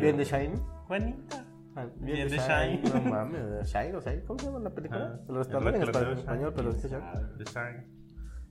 ¿Bien 0.00 0.16
de 0.16 0.24
Shine? 0.24 0.54
Juanita. 0.86 1.44
Ah, 1.76 1.86
Bien 2.00 2.28
de 2.28 2.36
Shine. 2.36 2.82
No 2.94 3.00
mames, 3.10 3.72
Shine, 3.72 3.94
o 3.96 4.00
sea, 4.00 4.20
¿cómo 4.26 4.38
se 4.38 4.46
llama 4.46 4.58
la 4.58 4.70
película? 4.70 5.12
Ah, 5.14 5.20
Lo 5.28 5.38
restauró 5.38 5.68
en 5.70 5.82
español, 5.82 6.52
pero 6.54 6.72
Shine. 6.72 6.82
dice 6.82 6.88
Shine. 6.88 7.36
De 7.38 7.44
Shine. 7.44 7.86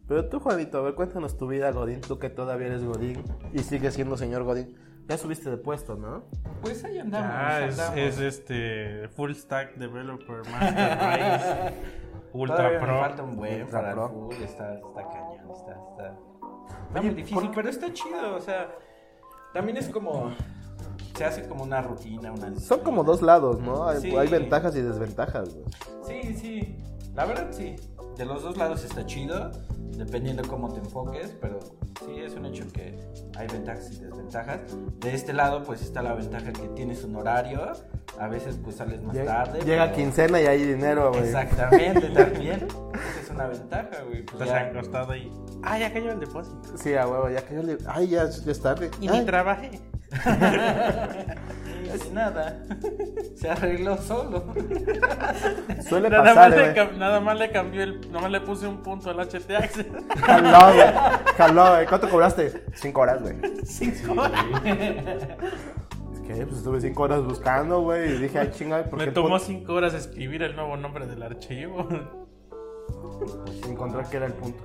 Pero 0.08 0.26
tú, 0.28 0.40
Juanito, 0.40 0.80
a 0.80 0.82
ver, 0.82 0.96
cuéntanos 0.96 1.38
tu 1.38 1.48
vida, 1.48 1.70
Godín. 1.72 2.02
Tú 2.02 2.18
que 2.18 2.30
todavía 2.32 2.68
eres 2.68 2.84
Godín 2.84 3.24
y 3.54 3.60
sigues 3.60 3.94
siendo 3.94 4.18
señor 4.18 4.44
Godín. 4.44 4.76
Ya 5.10 5.18
subiste 5.18 5.50
de 5.50 5.58
puesto, 5.58 5.96
¿no? 5.96 6.24
Pues 6.62 6.84
ahí 6.86 7.00
andamos. 7.00 7.32
Ah, 7.34 7.66
es, 7.66 7.80
andamos. 7.80 7.98
es 8.00 8.20
este 8.20 9.08
Full 9.10 9.34
Stack 9.34 9.76
Developer 9.76 10.42
Master 10.52 10.98
Race 11.00 11.74
Ultra 12.34 12.56
Todavía 12.58 12.80
me 12.80 12.86
Pro. 12.86 13.00
falta 13.00 13.24
un 13.24 13.36
buen 13.36 13.62
Ultra 13.64 13.80
para 13.82 13.94
Pro. 13.94 14.10
fútbol, 14.10 14.34
está, 14.44 14.74
está 14.76 15.04
cañón, 15.10 15.52
está, 15.52 15.72
está, 15.90 17.02
muy 17.02 17.10
difícil, 17.16 17.36
¿por- 17.48 17.52
pero 17.56 17.70
está 17.70 17.92
chido, 17.92 18.36
o 18.36 18.40
sea, 18.40 18.70
también 19.52 19.78
es 19.78 19.90
como, 19.90 20.32
se 21.16 21.26
hace 21.26 21.48
como 21.48 21.64
una 21.64 21.82
rutina, 21.82 22.32
una 22.32 22.56
Son 22.60 22.82
como 22.82 23.04
dos 23.04 23.24
lados, 23.24 23.60
¿no? 23.60 23.88
Hay, 23.90 24.00
Sí. 24.02 24.16
hay 24.16 24.28
ventajas 24.28 24.76
y 24.76 24.82
desventajas, 24.82 25.56
güey. 25.56 25.66
Sí, 26.22 26.34
sí, 26.36 26.78
la 27.16 27.26
verdad 27.26 27.48
sí, 27.50 27.76
de 28.20 28.26
los 28.26 28.44
dos 28.44 28.58
lados 28.58 28.84
está 28.84 29.06
chido, 29.06 29.50
dependiendo 29.98 30.44
cómo 30.48 30.72
te 30.74 30.80
enfoques, 30.82 31.34
pero 31.40 31.60
sí 32.06 32.18
es 32.20 32.34
un 32.34 32.46
hecho 32.46 32.66
que 32.74 33.00
hay 33.38 33.48
ventajas 33.48 33.92
y 33.94 34.00
desventajas. 34.02 34.60
De 35.00 35.14
este 35.16 35.32
lado 35.32 35.64
pues 35.64 35.82
está 35.82 36.02
la 36.02 36.14
ventaja 36.14 36.52
que 36.52 36.68
tienes 36.76 37.04
un 37.06 37.16
horario, 37.16 37.62
a 38.20 38.28
veces 38.28 38.58
pues 38.62 38.76
sales 38.76 39.02
más 39.04 39.16
Llega, 39.16 39.46
tarde. 39.46 39.62
llega 39.62 39.86
pero- 39.86 39.96
quincena 39.96 40.42
y 40.42 40.48
hay 40.48 40.64
dinero, 40.66 41.12
güey. 41.12 41.24
Exactamente, 41.24 42.10
también. 42.14 42.68
Esa 42.94 43.22
es 43.24 43.30
una 43.32 43.48
ventaja, 43.48 44.02
güey. 44.06 44.24
pues 44.26 44.42
Estás 44.42 44.48
ya- 44.50 44.68
acostado 44.70 45.12
ahí. 45.14 45.32
Ah, 45.64 45.80
ya 45.80 45.94
cayó 45.94 46.12
el 46.12 46.20
depósito. 46.20 46.78
Sí, 46.78 46.94
a 46.96 47.08
huevo, 47.08 47.30
ya 47.30 47.42
que 47.46 47.56
yo 47.56 47.64
le. 47.64 47.78
Ay, 47.88 48.10
ya, 48.10 48.30
ya 48.30 48.52
es 48.52 48.62
tarde. 48.62 48.92
Y 49.00 49.08
Ay, 49.08 49.20
ni 49.22 49.26
trabajé. 49.26 49.80
Nada. 52.14 52.66
Se 53.36 53.50
arregló 53.50 53.98
solo. 53.98 54.46
Suele 55.88 56.10
Nada, 56.10 56.24
pasar, 56.24 56.50
más 56.50 56.92
le, 56.92 56.98
nada 56.98 57.20
más 57.20 57.40
le 57.40 57.52
cambié 57.52 57.84
el. 57.84 58.02
Nada 58.08 58.22
más 58.22 58.32
le 58.32 58.42
puse 58.42 58.68
un 58.68 58.82
punto 58.84 59.10
al 59.10 59.18
HTX. 59.18 59.86
Jaló, 60.22 60.74
güey. 60.74 60.88
Jaló, 61.38 61.72
güey. 61.72 61.86
¿Cuánto 61.88 62.10
cobraste? 62.10 62.64
Cinco 62.74 63.02
horas, 63.02 63.22
güey. 63.22 63.36
Cinco 63.66 64.22
horas. 64.22 64.46
Es 66.14 66.20
que, 66.22 66.46
pues 66.46 66.58
estuve 66.58 66.82
cinco 66.82 67.04
horas 67.04 67.24
buscando, 67.24 67.82
güey. 67.82 68.16
Y 68.16 68.18
dije, 68.20 68.40
ay, 68.40 68.52
chinga, 68.52 68.84
¿por 68.84 69.00
Me 69.00 69.06
qué 69.06 69.12
tomó 69.12 69.40
cinco 69.40 69.74
horas 69.74 69.94
escribir 69.94 70.44
el 70.44 70.56
nuevo 70.56 70.78
nombre 70.78 71.06
del 71.08 71.24
archivo. 71.24 71.88
Pues 73.46 73.64
encontrar 73.68 74.10
que 74.10 74.18
era 74.18 74.26
el 74.28 74.34
punto. 74.34 74.64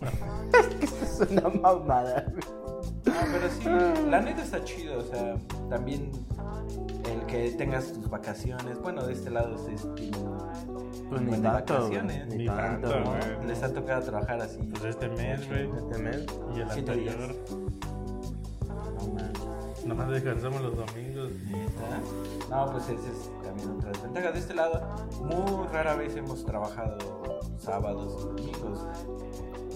es 0.58 0.66
que 0.66 0.84
eso 0.84 1.24
es 1.24 1.30
una 1.30 1.48
mamada, 1.48 2.24
güey. 2.30 2.73
No, 3.06 3.12
pero 3.32 3.50
sí, 3.50 4.04
la 4.08 4.20
neta 4.20 4.42
está 4.42 4.62
chido, 4.64 4.98
o 4.98 5.02
sea, 5.02 5.36
también 5.68 6.10
el 7.12 7.26
que 7.26 7.50
tengas 7.52 7.92
tus 7.92 8.08
vacaciones, 8.08 8.80
bueno, 8.80 9.04
de 9.06 9.12
este 9.12 9.30
lado 9.30 9.54
es 9.68 9.82
Pues 9.82 11.20
un 11.20 11.26
ni 11.26 11.32
tanto, 11.38 11.74
vacaciones. 11.74 12.26
Ni 12.34 12.46
tanto, 12.46 12.88
güey. 12.88 13.46
Les 13.46 13.62
ha 13.62 13.72
tocado 13.72 14.02
trabajar 14.02 14.40
así. 14.40 14.58
Pues 14.58 14.84
este 14.84 15.08
mes, 15.10 15.46
güey. 15.48 15.68
Este 15.70 15.98
mes. 16.02 16.26
Y 16.56 16.60
el 16.60 16.70
Siete 16.70 16.96
días. 16.96 17.14
anterior. 17.14 17.36
No 19.84 19.88
Nomás 19.94 20.08
descansamos 20.08 20.62
los 20.62 20.76
domingos. 20.76 21.30
neta. 21.50 22.00
No, 22.48 22.72
pues 22.72 22.84
esa 22.84 22.94
es 22.94 23.30
también 23.44 23.70
otra 23.70 23.90
desventaja. 23.90 24.32
De 24.32 24.38
este 24.38 24.54
lado, 24.54 24.80
muy 25.22 25.66
rara 25.68 25.94
vez 25.96 26.16
hemos 26.16 26.42
trabajado 26.46 26.96
sábados 27.58 28.16
y 28.38 28.50
domingos. 28.50 28.78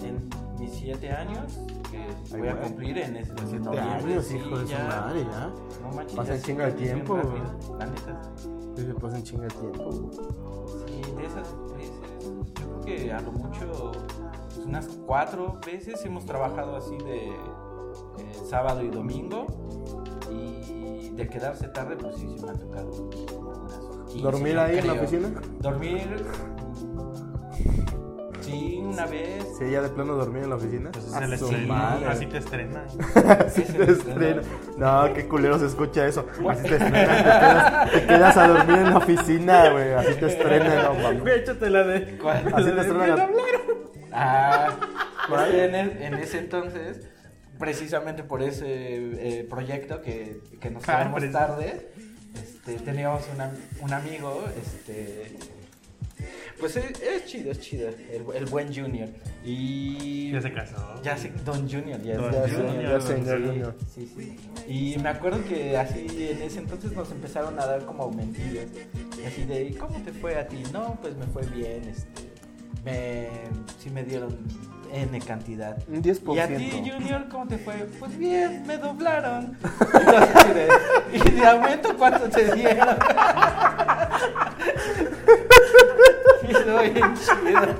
En 0.03 0.29
mis 0.59 0.71
siete 0.73 1.11
años, 1.11 1.59
que 1.91 2.37
voy 2.37 2.47
a 2.47 2.53
güey. 2.53 2.63
cumplir 2.67 2.97
en 2.99 3.15
ese 3.17 3.33
Siete 3.45 3.59
noviembre, 3.59 4.13
años, 4.13 4.25
sí, 4.25 4.35
hijo 4.37 4.57
de 4.59 4.65
su 4.65 4.71
ya. 4.71 4.83
madre, 4.85 5.23
ya. 5.23 5.51
No 5.81 5.95
manches, 5.95 6.15
Pasa 6.15 6.35
en 6.35 6.41
chinga 6.41 6.67
el 6.67 6.75
tiempo, 6.75 7.15
rápido, 7.17 7.77
La 7.79 7.85
neta. 7.85 8.21
Sí, 8.75 8.85
se 8.85 8.93
pasa 8.95 9.17
en 9.17 9.23
chinga 9.23 9.45
el 9.45 9.53
tiempo, 9.53 9.83
güey. 9.83 10.09
Sí, 10.87 11.11
de 11.15 11.25
esas 11.25 11.55
veces, 11.73 12.31
yo 12.59 12.65
creo 12.65 12.81
que 12.81 13.13
a 13.13 13.21
lo 13.21 13.31
mucho 13.31 13.91
pues, 14.47 14.57
unas 14.65 14.87
cuatro 15.05 15.59
veces 15.65 16.03
hemos 16.05 16.25
trabajado 16.25 16.75
así 16.75 16.97
de 16.97 17.29
eh, 17.29 17.35
sábado 18.49 18.81
y 18.83 18.89
domingo. 18.89 19.45
Y 20.31 21.09
de 21.15 21.27
quedarse 21.27 21.67
tarde, 21.69 21.97
pues 21.97 22.15
sí, 22.17 22.37
se 22.37 22.45
me 22.45 22.51
ha 22.51 22.55
tocado. 22.55 22.91
unas 22.91 24.05
15, 24.09 24.21
¿Dormir 24.23 24.57
ahí 24.59 24.77
en 24.77 24.87
la 24.87 24.93
creo. 24.93 25.03
oficina? 25.03 25.41
Dormir. 25.59 26.25
Una 28.93 29.05
vez. 29.05 29.45
Sí, 29.57 29.69
ya 29.71 29.81
de 29.81 29.89
plano 29.89 30.15
dormir 30.15 30.43
en 30.43 30.49
la 30.49 30.55
oficina. 30.55 30.91
Pues 30.91 31.05
es 31.05 31.15
el 31.15 31.33
estreno. 31.33 31.73
Así 32.07 32.25
te 32.25 32.37
estrenan. 32.37 32.85
Así 33.45 33.61
te 33.63 33.91
estrena. 33.91 34.41
No, 34.77 35.13
qué 35.13 35.27
culero 35.27 35.59
se 35.59 35.65
escucha 35.65 36.07
eso. 36.07 36.25
Así 36.49 36.63
te 36.63 36.75
estrena. 36.75 37.15
Te 37.17 37.23
quedas, 37.23 37.91
te 37.91 38.05
quedas 38.07 38.37
a 38.37 38.47
dormir 38.47 38.77
en 38.77 38.89
la 38.91 38.97
oficina, 38.97 39.69
güey. 39.71 39.93
Así 39.93 40.13
te 40.15 40.25
estrena, 40.27 40.83
no 40.83 40.93
mames. 40.93 41.21
Güey, 41.21 41.39
échate 41.39 41.69
la 41.69 41.83
de. 41.83 42.17
¿Cuál? 42.17 42.53
Así 42.53 42.71
te 42.71 42.81
estrena. 42.81 43.27
Ah, 44.11 44.69
en, 45.51 45.75
el- 45.75 46.01
en 46.01 46.13
ese 46.15 46.39
entonces, 46.39 47.01
precisamente 47.59 48.23
por 48.23 48.41
ese 48.41 48.65
eh, 49.39 49.47
proyecto 49.49 50.01
que, 50.01 50.39
que 50.59 50.69
nos 50.71 50.87
Ah, 50.87 50.97
quedamos 51.11 51.31
tarde, 51.31 51.91
este, 52.35 52.73
teníamos 52.83 53.23
una- 53.35 53.51
un 53.81 53.93
amigo, 53.93 54.45
este, 54.61 55.35
pues 56.59 56.75
es, 56.75 57.01
es 57.01 57.25
chido, 57.25 57.51
es 57.51 57.59
chido, 57.59 57.89
el, 57.89 58.23
el 58.35 58.45
buen 58.45 58.73
Junior. 58.73 59.09
Y 59.43 60.31
Ya 60.31 60.41
se 60.41 60.51
casó. 60.53 60.75
ya 61.03 61.17
sé, 61.17 61.31
Don 61.45 61.69
Junior, 61.69 62.01
ya, 62.01 62.17
Don 62.17 62.31
ya 62.31 62.41
Junior, 62.41 63.01
señor, 63.01 63.01
ya, 63.01 63.01
señor 63.01 63.37
Sí, 63.39 63.45
Junior. 63.47 63.75
sí, 63.95 64.13
sí. 64.15 64.37
Y 64.67 64.97
me 64.99 65.09
acuerdo 65.09 65.43
que 65.45 65.77
así 65.77 66.05
en 66.31 66.41
ese 66.41 66.59
entonces 66.59 66.91
nos 66.91 67.11
empezaron 67.11 67.59
a 67.59 67.65
dar 67.65 67.85
como 67.85 68.03
aumentillos. 68.03 68.65
Y 69.21 69.25
así 69.25 69.43
de, 69.45 69.63
¿y 69.65 69.73
cómo 69.73 69.97
te 70.03 70.11
fue 70.11 70.37
a 70.37 70.47
ti? 70.47 70.63
No, 70.73 70.97
pues 71.01 71.15
me 71.15 71.25
fue 71.27 71.43
bien, 71.47 71.83
este. 71.87 72.29
Me, 72.85 73.27
sí 73.77 73.89
me 73.89 74.03
dieron 74.03 74.37
N 74.93 75.19
cantidad. 75.21 75.77
Un 75.89 76.01
10%. 76.01 76.35
¿Y 76.35 76.39
a 76.39 76.47
ti, 76.47 76.71
Junior, 76.89 77.27
cómo 77.29 77.47
te 77.47 77.57
fue? 77.57 77.73
Pues 77.99 78.17
bien, 78.17 78.63
me 78.65 78.77
doblaron. 78.77 79.57
Entonces, 79.61 80.35
así 80.35 80.53
de, 80.53 80.67
¿Y 81.13 81.31
de 81.39 81.45
aumento 81.45 81.95
cuánto 81.97 82.29
te 82.29 82.55
dieron? 82.55 82.97
Y 86.49 86.89
bien 86.89 87.13
chido. 87.15 87.75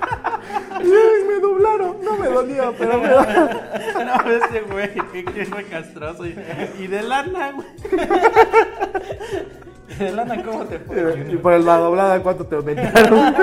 Ay, 0.72 1.24
me 1.28 1.40
doblaron. 1.42 1.98
No 2.04 2.18
me 2.18 2.28
dolía, 2.28 2.72
pero 2.78 3.00
me 3.00 3.08
dolía. 3.10 3.72
No, 4.06 4.32
ese 4.32 4.62
güey, 4.62 4.94
que, 5.34 5.46
fue 5.46 5.64
castroso. 5.66 6.26
Y, 6.26 6.36
y 6.80 6.88
de 6.88 7.02
lana, 7.04 7.52
güey. 7.52 7.68
¿Y 9.90 9.96
de 10.04 10.12
lana 10.12 10.44
cómo 10.44 10.66
te 10.66 10.80
fue, 10.80 10.98
Y 11.00 11.18
Junior? 11.24 11.42
por 11.42 11.60
la 11.60 11.78
doblada, 11.78 12.22
¿cuánto 12.22 12.46
te 12.46 12.56
aumentaron? 12.56 13.20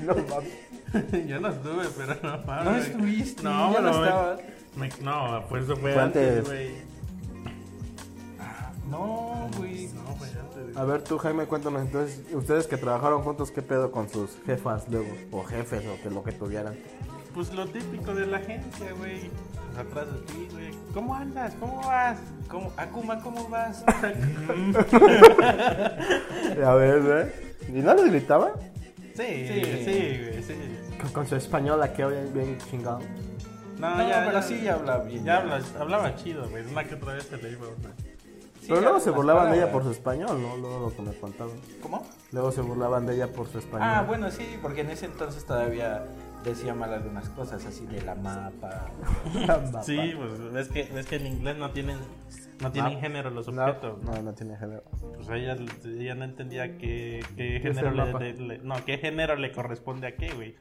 No 0.00 0.14
mames. 0.14 1.28
Yo 1.28 1.38
no 1.40 1.48
estuve, 1.50 1.84
pero 1.96 2.16
no 2.22 2.38
mames. 2.46 2.64
No 2.64 2.76
estuviste, 2.76 3.42
No, 3.44 3.72
ya 3.74 3.80
no 3.80 3.92
me- 3.92 4.04
estabas. 4.06 4.40
me- 4.76 4.90
no, 5.04 5.44
pues 5.48 5.64
eso 5.64 5.76
fue, 5.76 5.92
Fue 5.92 6.02
antes, 6.02 6.28
antes. 6.38 6.46
güey. 6.48 6.70
No, 8.90 9.48
güey. 9.56 9.69
A 10.76 10.84
ver, 10.84 11.02
tú, 11.02 11.18
Jaime, 11.18 11.44
cuéntanos 11.46 11.82
entonces, 11.82 12.20
ustedes 12.32 12.66
que 12.66 12.76
trabajaron 12.76 13.22
juntos, 13.22 13.50
¿qué 13.50 13.62
pedo 13.62 13.90
con 13.90 14.08
sus 14.08 14.30
jefas 14.46 14.86
luego? 14.88 15.08
O 15.32 15.42
jefes, 15.44 15.82
o 15.86 16.00
que 16.02 16.10
lo 16.10 16.22
que 16.22 16.32
tuvieran. 16.32 16.74
Pues 17.34 17.52
lo 17.54 17.66
típico 17.66 18.14
de 18.14 18.26
la 18.26 18.38
agencia, 18.38 18.92
güey. 18.98 19.30
Pues 19.66 19.78
atrás 19.86 20.12
de 20.12 20.18
ti, 20.22 20.48
güey. 20.52 20.70
¿Cómo 20.92 21.14
andas? 21.14 21.54
¿Cómo 21.60 21.80
vas? 21.86 22.18
¿Cómo, 22.48 22.72
Akuma, 22.76 23.20
¿cómo 23.22 23.48
vas? 23.48 23.84
A 26.64 26.74
ver, 26.74 27.02
¿eh? 27.06 27.32
¿Y 27.68 27.80
no 27.80 27.94
les 27.94 28.06
gritaba? 28.10 28.52
Sí, 29.14 29.46
Sí. 29.46 29.62
sí, 29.84 30.20
güey, 30.30 30.42
sí. 30.42 30.54
Con, 31.00 31.10
con 31.12 31.26
su 31.26 31.36
española 31.36 31.92
que 31.92 32.04
bien, 32.06 32.32
bien 32.34 32.58
chingado. 32.70 33.00
No, 33.78 33.96
No, 33.96 34.08
ya, 34.08 34.20
pero 34.26 34.32
ya- 34.40 34.42
sí 34.42 34.60
ya 34.62 34.74
habla 34.74 34.98
bien. 34.98 35.24
Ya 35.24 35.38
habla, 35.38 35.60
hablaba 35.78 36.14
chido, 36.16 36.48
güey. 36.48 36.64
Una 36.66 36.84
que 36.84 36.94
otra 36.96 37.14
vez 37.14 37.24
se 37.24 37.36
le 37.38 37.50
iba 37.52 37.66
una. 37.68 37.90
Pero 38.70 38.80
luego 38.80 39.00
se 39.00 39.10
burlaban 39.10 39.50
de 39.50 39.58
ella 39.58 39.70
por 39.72 39.82
su 39.82 39.90
español, 39.90 40.40
¿no? 40.40 40.56
Luego 40.56 40.80
lo 40.88 40.96
que 40.96 41.02
me 41.02 41.12
contaban. 41.14 41.56
¿Cómo? 41.82 42.06
Luego 42.32 42.50
se 42.52 42.60
burlaban 42.62 43.04
de 43.06 43.14
ella 43.16 43.28
por 43.32 43.46
su 43.48 43.58
español. 43.58 43.88
Ah, 43.90 44.04
bueno, 44.06 44.30
sí, 44.30 44.58
porque 44.62 44.80
en 44.82 44.90
ese 44.90 45.06
entonces 45.06 45.44
todavía 45.44 46.04
decía 46.44 46.74
mal 46.74 46.94
algunas 46.94 47.28
cosas, 47.30 47.66
así 47.66 47.84
de 47.86 48.00
la 48.02 48.14
mapa. 48.14 48.86
Sí, 49.82 50.14
pues 50.16 50.52
ves 50.52 50.68
que, 50.68 50.84
ves 50.94 51.06
que 51.06 51.16
en 51.16 51.26
inglés 51.26 51.56
no 51.58 51.70
tienen, 51.70 51.98
no 52.60 52.72
tienen 52.72 52.94
No. 52.94 53.00
género 53.00 53.30
los 53.30 53.48
No, 53.52 53.62
objetos. 53.64 54.02
no, 54.02 54.22
no 54.22 54.32
tiene 54.34 54.56
género. 54.56 54.82
Pues 55.16 55.28
ella, 55.30 55.56
ella 55.84 56.14
no 56.14 56.24
entendía 56.24 56.78
qué, 56.78 57.20
qué 57.36 57.60
¿Qué 57.62 57.68
es 57.70 57.76
género 57.76 57.90
le, 57.90 58.04
mapa? 58.04 58.20
le- 58.20 58.34
le- 58.34 58.58
no, 58.58 58.76
qué 58.86 58.98
género 58.98 59.36
le 59.36 59.52
corresponde 59.52 60.06
a 60.06 60.16
qué, 60.16 60.32
güey. 60.32 60.56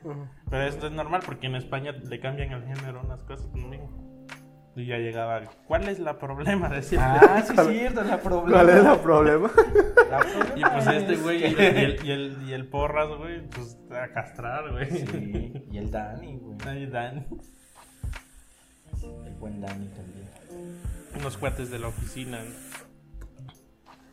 Pero 0.49 0.63
esto 0.63 0.87
es 0.87 0.93
normal 0.93 1.21
porque 1.25 1.47
en 1.47 1.55
España 1.55 1.91
le 1.91 2.19
cambian 2.19 2.51
el 2.51 2.63
género 2.65 3.01
unas 3.03 3.21
cosas 3.23 3.45
conmigo. 3.47 3.89
Y 4.79 4.85
ya 4.85 4.97
llegaba, 4.97 5.41
¿cuál 5.67 5.89
es 5.89 5.99
la 5.99 6.17
problema? 6.17 6.69
Decía. 6.79 7.19
Ah, 7.21 7.41
sí, 7.45 7.53
es 7.57 7.67
cierto, 7.67 8.01
la 8.03 8.17
problema. 8.21 8.51
¿Cuál 8.63 8.69
es 8.69 8.83
problema? 8.99 9.51
La 10.09 10.19
problema 10.19 10.53
Y 10.55 10.61
pues 10.63 10.87
este 10.87 11.13
es 11.13 11.21
güey 11.23 11.37
y, 11.45 11.53
que- 11.55 11.67
el- 11.67 11.75
y 11.75 11.81
el, 11.83 12.05
y, 12.05 12.11
el, 12.11 12.49
y 12.49 12.53
el 12.53 12.67
porras, 12.67 13.09
güey, 13.17 13.45
pues 13.49 13.77
a 13.91 14.07
castrar, 14.13 14.71
güey. 14.71 14.89
Sí, 14.89 15.53
y 15.71 15.77
el 15.77 15.91
Dani, 15.91 16.37
güey. 16.37 16.57
Ahí 16.65 16.85
dan 16.87 17.25
El 19.25 19.33
buen 19.35 19.59
Dani 19.61 19.87
también. 19.87 20.27
unos 21.19 21.37
cuates 21.37 21.69
de 21.69 21.79
la 21.79 21.87
oficina. 21.89 22.39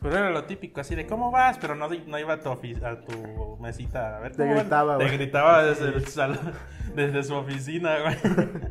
Pero 0.01 0.15
era 0.17 0.29
lo 0.29 0.43
típico, 0.45 0.79
así 0.81 0.93
de 0.95 1.07
¿cómo 1.07 1.31
vas? 1.31 1.57
Pero 1.57 1.75
no, 1.75 1.87
no 1.89 2.19
iba 2.19 2.33
a 2.35 2.39
tu, 2.39 2.49
ofi- 2.49 2.81
a 2.83 3.01
tu 3.03 3.57
mesita 3.59 4.17
a 4.17 4.19
ver 4.19 4.35
Te 4.35 4.45
gritaba, 4.45 4.97
Te 4.97 5.05
güey. 5.05 5.17
gritaba 5.17 5.63
desde 5.63 5.87
el 5.89 6.07
salón, 6.07 6.53
desde 6.95 7.23
su 7.23 7.33
oficina, 7.35 7.95
güey. 8.01 8.15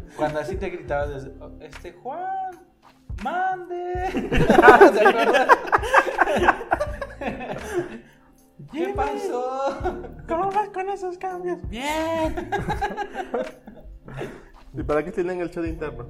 Cuando 0.16 0.40
así 0.40 0.56
te 0.56 0.70
gritaba 0.70 1.06
desde, 1.08 1.32
"Oh, 1.40 1.50
este 1.60 1.92
Juan, 1.94 2.60
mande. 3.22 4.28
¿Te 4.30 5.08
acuerdas? 5.08 5.48
¿Qué 8.72 8.92
pasó? 8.94 9.78
¿Cómo 10.28 10.50
vas 10.50 10.68
con 10.70 10.88
esos 10.90 11.18
cambios? 11.18 11.58
Bien. 11.68 12.50
¿Y 14.74 14.82
para 14.82 15.04
qué 15.04 15.12
tienen 15.12 15.40
el 15.40 15.50
chat 15.50 15.64
interno? 15.66 16.08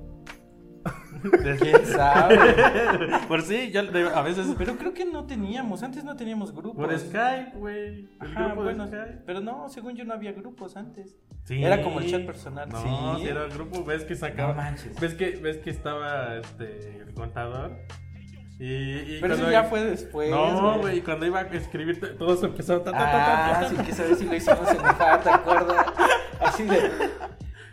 ¿Quién 1.61 1.87
sabe? 1.87 2.39
Por 3.29 3.43
sí, 3.43 3.71
yo 3.73 3.81
a 4.15 4.23
veces 4.23 4.47
Pero 4.57 4.77
creo 4.77 4.93
que 4.95 5.05
no 5.05 5.25
teníamos, 5.25 5.83
antes 5.83 6.05
no 6.05 6.15
teníamos 6.17 6.53
grupos. 6.53 6.85
por 6.87 6.99
Skype, 6.99 7.53
güey. 7.57 8.09
Ajá, 8.21 8.47
grupo 8.47 8.63
bueno, 8.63 8.87
de 8.87 8.91
Skype. 9.03 9.23
pero 9.27 9.41
no, 9.41 9.69
según 9.69 9.97
yo 9.97 10.05
no 10.05 10.15
había 10.15 10.33
grupos 10.33 10.77
antes. 10.77 11.17
Sí. 11.45 11.63
Era 11.65 11.83
como 11.83 12.01
el 12.01 12.11
chat 12.11 12.25
personal. 12.27 12.69
No, 12.69 13.19
sí. 13.19 13.27
era 13.27 13.45
el 13.45 13.51
grupo, 13.53 13.85
ves 13.85 14.05
que 14.05 14.15
sacaba. 14.17 14.51
No 14.51 14.57
manches. 14.57 14.99
Ves 15.01 15.15
que, 15.15 15.31
ves 15.37 15.59
que 15.59 15.71
estaba 15.71 16.37
este 16.37 16.99
el 17.07 17.15
contador. 17.15 17.73
Y, 18.59 18.65
y 18.73 19.19
Pero 19.21 19.35
eso 19.35 19.43
cuando- 19.45 19.51
ya 19.53 19.65
fue 19.65 19.85
después. 19.85 20.31
No, 20.31 20.79
güey, 20.81 21.03
cuando 21.03 21.27
iba 21.27 21.41
a 21.41 21.43
escribir, 21.43 22.01
te- 22.01 22.09
todos 22.09 22.43
empezaron. 22.43 22.83
Ta, 22.85 22.93
ta, 22.93 22.99
ta, 22.99 23.05
ta, 23.05 23.49
Ah, 23.59 23.61
ta, 23.61 23.69
sí, 23.69 23.77
que 23.77 23.93
sabes 23.93 24.19
si 24.19 24.25
lo 24.27 24.35
hicimos 24.35 24.71
enojar, 24.71 25.23
¿te 25.23 25.31
acuerdas? 25.31 25.87
Así 26.41 26.65
de. 26.65 26.91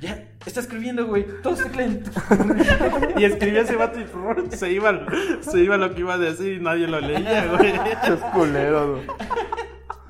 Ya, 0.01 0.21
está 0.45 0.59
escribiendo, 0.59 1.05
güey. 1.07 1.25
Todos 1.41 1.63
tecleen. 1.63 2.03
Y 3.17 3.25
escribía 3.25 3.61
ese 3.61 3.75
vato 3.75 3.99
y 3.99 4.55
se 4.55 4.71
iba, 4.71 5.05
se 5.41 5.59
iba 5.61 5.77
lo 5.77 5.93
que 5.93 6.01
iba 6.01 6.15
a 6.15 6.17
decir 6.17 6.53
y 6.53 6.59
nadie 6.59 6.87
lo 6.87 6.99
leía, 6.99 7.47
güey. 7.57 7.71
Es 7.71 8.19
culero, 8.33 8.93
güey. 8.93 9.07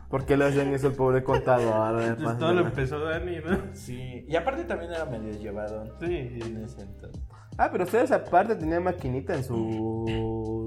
¿Por 0.09 0.25
qué 0.25 0.37
le 0.37 0.45
hacían 0.45 0.73
eso 0.73 0.87
al 0.87 0.93
pobre 0.93 1.23
contador? 1.23 2.01
Entonces, 2.01 2.37
todo 2.37 2.53
lo 2.53 2.61
empezó 2.61 2.99
Dani, 2.99 3.37
¿no? 3.37 3.57
Sí. 3.73 4.25
Y 4.27 4.35
aparte 4.35 4.63
también 4.65 4.91
era 4.91 5.05
medio 5.05 5.31
llevado. 5.31 5.97
Sí. 5.99 6.37
En 6.39 6.63
ese 6.63 6.81
entonces. 6.81 7.21
Ah, 7.57 7.69
pero 7.71 7.83
ustedes 7.83 8.11
aparte 8.11 8.55
tenían 8.55 8.83
maquinita 8.83 9.35
en 9.35 9.43
su 9.43 10.05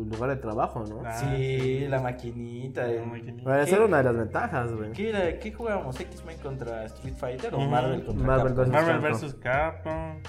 lugar 0.08 0.30
de 0.30 0.36
trabajo, 0.36 0.84
¿no? 0.88 1.02
Ah, 1.04 1.12
Sí, 1.18 1.86
la 1.88 2.00
maquinita. 2.00 2.90
eh. 2.90 3.00
La 3.00 3.06
maquinita. 3.06 3.42
Bueno, 3.44 3.60
esa 3.60 3.76
era 3.76 3.84
una 3.84 3.98
de 3.98 4.04
las 4.04 4.16
ventajas, 4.16 4.72
güey. 4.72 4.92
¿Qué, 4.92 5.08
era? 5.10 5.38
¿Qué 5.38 5.52
jugábamos? 5.52 5.98
¿X-Men 6.00 6.38
contra 6.38 6.84
Street 6.86 7.14
Fighter 7.16 7.54
o. 7.54 7.60
Marvel 7.60 8.04
contra 8.04 8.26
Marvel 8.26 8.54
Capcom? 8.54 8.72
versus- 8.72 8.86
Marvel 8.86 9.12
Capcom. 9.12 9.28
vs. 9.28 9.34
Capcom. 9.42 10.22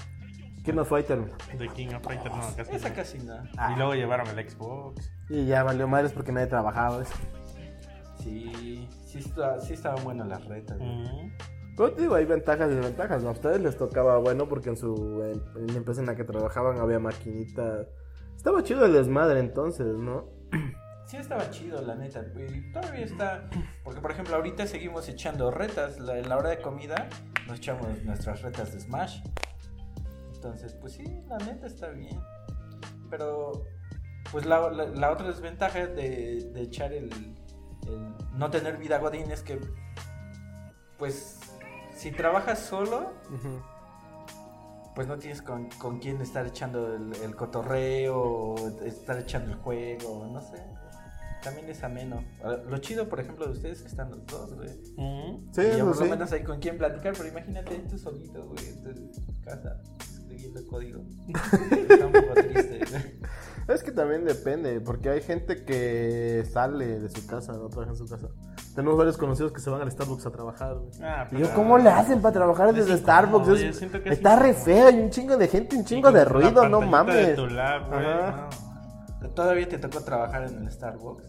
King 0.64 0.78
of 0.78 0.88
Fighter. 0.88 1.18
The 1.56 1.68
King 1.68 1.88
of 1.94 2.02
Fighters, 2.02 2.34
no, 2.36 2.56
casi. 2.56 2.76
Esa 2.76 2.92
casi 2.92 3.18
no. 3.20 3.36
Y 3.72 3.76
luego 3.76 3.94
llevaron 3.94 4.26
el 4.38 4.50
Xbox. 4.50 5.10
Y 5.30 5.46
ya 5.46 5.62
valió 5.62 5.88
madres 5.88 6.12
porque 6.12 6.30
nadie 6.32 6.46
trabajaba. 6.48 6.98
¿ves? 6.98 7.08
Sí, 8.22 8.86
sí, 9.06 9.18
está- 9.18 9.60
sí 9.60 9.74
estaban 9.74 10.02
buenas 10.04 10.26
las 10.28 10.44
retas. 10.44 10.78
güey. 10.78 11.04
Ujú. 11.04 11.30
Pero 11.76 11.92
te 11.92 12.02
digo, 12.02 12.14
hay 12.16 12.24
ventajas 12.24 12.70
y 12.70 12.74
desventajas. 12.74 13.22
¿no? 13.22 13.28
A 13.28 13.32
ustedes 13.32 13.60
les 13.60 13.76
tocaba 13.76 14.18
bueno 14.18 14.48
porque 14.48 14.68
en 14.70 14.76
su 14.76 15.22
en, 15.22 15.60
en 15.62 15.66
la 15.68 15.78
empresa 15.78 16.00
en 16.00 16.06
la 16.08 16.16
que 16.16 16.24
trabajaban 16.24 16.78
había 16.80 16.98
maquinita. 16.98 17.86
Estaba 18.38 18.62
chido 18.62 18.84
el 18.86 18.92
desmadre 18.92 19.40
entonces, 19.40 19.86
¿no? 19.98 20.26
Sí 21.06 21.16
estaba 21.16 21.50
chido, 21.50 21.82
la 21.82 21.94
neta. 21.96 22.24
Y 22.36 22.70
todavía 22.72 23.04
está. 23.04 23.50
Porque, 23.82 24.00
por 24.00 24.12
ejemplo, 24.12 24.36
ahorita 24.36 24.66
seguimos 24.66 25.08
echando 25.08 25.50
retas. 25.50 25.98
La- 25.98 26.18
en 26.18 26.28
la 26.28 26.36
hora 26.36 26.50
de 26.50 26.60
comida 26.62 27.08
nos 27.48 27.58
echamos 27.58 27.86
nuestras 28.04 28.42
retas 28.42 28.72
de 28.72 28.80
Smash. 28.80 29.20
Entonces, 30.34 30.74
pues 30.74 30.92
sí, 30.92 31.04
la 31.28 31.36
neta 31.38 31.66
está 31.66 31.88
bien. 31.88 32.20
Pero, 33.10 33.64
pues 34.30 34.46
la, 34.46 34.70
la- 34.70 34.86
la 34.86 35.10
otra 35.10 35.26
desventaja 35.26 35.86
de, 35.88 36.48
de 36.54 36.60
echar 36.62 36.92
el, 36.92 37.10
el 37.86 38.14
no 38.38 38.50
tener 38.50 38.76
vida 38.76 38.98
godín 38.98 39.30
es 39.32 39.42
que, 39.42 39.58
pues, 40.96 41.40
si 41.96 42.12
trabajas 42.12 42.60
solo, 42.60 43.12
pues 44.98 45.06
no 45.06 45.16
tienes 45.16 45.42
con, 45.42 45.68
con 45.78 46.00
quién 46.00 46.20
estar 46.20 46.44
echando 46.44 46.92
el, 46.92 47.14
el 47.22 47.36
cotorreo, 47.36 48.56
estar 48.84 49.16
echando 49.16 49.52
el 49.52 49.56
juego, 49.58 50.26
no 50.26 50.40
sé. 50.40 50.60
También 51.40 51.68
es 51.70 51.84
ameno. 51.84 52.24
Ah, 52.42 52.56
Lo 52.68 52.78
chido, 52.78 53.08
por 53.08 53.20
ejemplo, 53.20 53.46
de 53.46 53.52
ustedes 53.52 53.76
es 53.76 53.82
que 53.84 53.90
están 53.90 54.10
los 54.10 54.26
dos, 54.26 54.56
güey. 54.56 54.70
Sí, 55.52 55.60
y 55.60 55.76
ya 55.76 55.84
por 55.84 55.96
lo 55.96 56.02
sí. 56.02 56.10
menos 56.10 56.32
hay 56.32 56.42
con 56.42 56.58
quién 56.58 56.78
platicar, 56.78 57.14
pero 57.16 57.28
imagínate 57.28 57.78
tú 57.88 57.96
solito, 57.96 58.44
güey, 58.48 58.70
en 58.70 59.12
tu 59.12 59.40
casa, 59.44 59.80
escribiendo 60.00 60.66
código. 60.66 61.04
Está 61.88 62.06
un 62.06 62.12
poco 62.12 62.34
triste, 62.34 62.78
güey. 62.90 63.20
Es 63.68 63.82
que 63.82 63.92
también 63.92 64.24
depende, 64.24 64.80
porque 64.80 65.10
hay 65.10 65.20
gente 65.20 65.64
que 65.64 66.44
sale 66.50 67.00
de 67.00 67.08
su 67.10 67.26
casa, 67.26 67.52
no 67.52 67.68
trabaja 67.68 67.90
en 67.92 67.96
su 67.98 68.06
casa. 68.08 68.28
Tenemos 68.74 68.96
varios 68.96 69.18
conocidos 69.18 69.52
que 69.52 69.60
se 69.60 69.68
van 69.70 69.82
al 69.82 69.90
Starbucks 69.92 70.24
a 70.26 70.30
trabajar, 70.30 70.74
güey. 70.76 70.90
Ah, 71.02 71.26
Y 71.30 71.34
pero- 71.36 71.48
yo, 71.48 71.54
¿cómo 71.54 71.76
le 71.78 71.90
hacen 71.90 72.22
para 72.22 72.32
trabajar 72.32 72.68
Es 72.68 72.76
desde 72.76 72.92
incómodo, 72.92 73.04
Starbucks? 73.44 73.48
Es- 73.48 73.60
yo 73.66 73.72
siento 73.74 74.02
que 74.02 74.08
es 74.08 74.16
está 74.16 74.36
re 74.36 74.54
feo, 74.54 74.86
hay 74.86 74.98
un 75.00 75.10
chingo 75.10 75.36
de 75.36 75.48
gente, 75.48 75.76
un 75.76 75.84
chingo 75.84 76.10
de 76.10 76.24
ruido, 76.24 76.66
no 76.68 76.80
de 76.80 76.86
mames. 76.86 77.36
güey, 77.38 77.58
Ajá. 77.58 78.48
no. 79.20 79.28
¿Todavía 79.30 79.68
te 79.68 79.78
tocó 79.78 80.00
trabajar 80.00 80.44
en 80.44 80.58
el 80.62 80.70
Starbucks? 80.72 81.24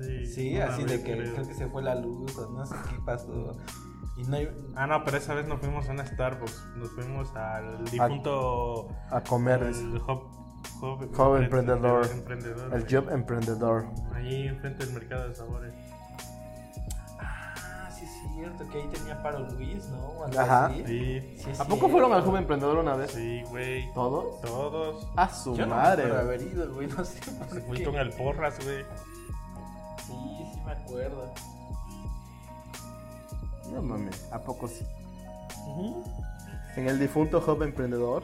Sí, 0.00 0.26
Sí, 0.26 0.54
no 0.58 0.64
así 0.64 0.84
de 0.84 1.02
que 1.02 1.12
creo. 1.16 1.34
creo 1.34 1.46
que 1.48 1.54
se 1.54 1.66
fue 1.68 1.82
la 1.82 1.94
luz 1.96 2.36
o 2.38 2.50
no 2.50 2.64
sé 2.66 2.74
qué 2.88 2.96
pasó. 3.04 3.52
Y 4.16 4.22
no 4.24 4.36
hay... 4.36 4.48
Ah, 4.76 4.86
no, 4.86 5.04
pero 5.04 5.16
esa 5.18 5.34
vez 5.34 5.46
no 5.46 5.58
fuimos 5.58 5.88
a 5.88 5.92
una 5.92 6.06
Starbucks. 6.06 6.66
Nos 6.76 6.90
fuimos 6.92 7.34
al 7.36 7.84
difunto. 7.84 8.88
A 9.10 9.20
comer, 9.22 9.62
el 9.64 9.68
es 9.70 9.82
Hub 10.80 11.36
emprendedor. 11.36 12.06
emprendedor, 12.10 12.74
el 12.74 12.80
güey. 12.82 12.92
job 12.94 13.10
emprendedor. 13.10 13.86
Ahí 14.14 14.48
enfrente 14.48 14.84
del 14.84 14.94
mercado 14.94 15.28
de 15.28 15.34
sabores. 15.34 15.72
Ah, 17.20 17.88
sí 17.96 18.04
es 18.04 18.10
cierto, 18.34 18.68
que 18.68 18.78
ahí 18.82 18.88
tenía 18.92 19.22
paro 19.22 19.40
Luis, 19.50 19.86
¿no? 19.88 20.24
Algo 20.24 20.40
Ajá. 20.40 20.66
así. 20.66 20.84
Sí, 20.86 21.36
Sí 21.42 21.50
es 21.50 21.60
¿A 21.60 21.64
poco 21.66 21.88
fueron 21.88 22.12
al 22.12 22.22
joven 22.22 22.42
emprendedor 22.42 22.78
una 22.78 22.96
vez? 22.96 23.10
sí, 23.12 23.42
güey. 23.48 23.90
¿Todos? 23.94 24.40
Todos. 24.42 25.06
A 25.16 25.28
su 25.28 25.54
Yo 25.56 25.66
madre. 25.66 26.04
me 26.04 26.10
acuerdo 26.10 26.24
güey. 26.24 26.36
haber 26.36 26.42
ido, 26.54 26.74
güey, 26.74 26.86
no 26.88 27.04
sé 27.04 27.20
por 27.32 27.48
Se 27.48 27.60
fue 27.60 27.84
con 27.84 27.94
el 27.96 28.10
porras, 28.10 28.64
güey. 28.64 28.84
Sí, 30.06 30.46
sí 30.52 30.60
me 30.64 30.72
acuerdo. 30.72 31.32
No 33.72 33.82
mames, 33.82 34.28
¿a 34.32 34.38
poco 34.40 34.68
sí? 34.68 34.84
En 36.76 36.88
el 36.88 36.98
difunto 36.98 37.40
job 37.40 37.62
emprendedor. 37.62 38.22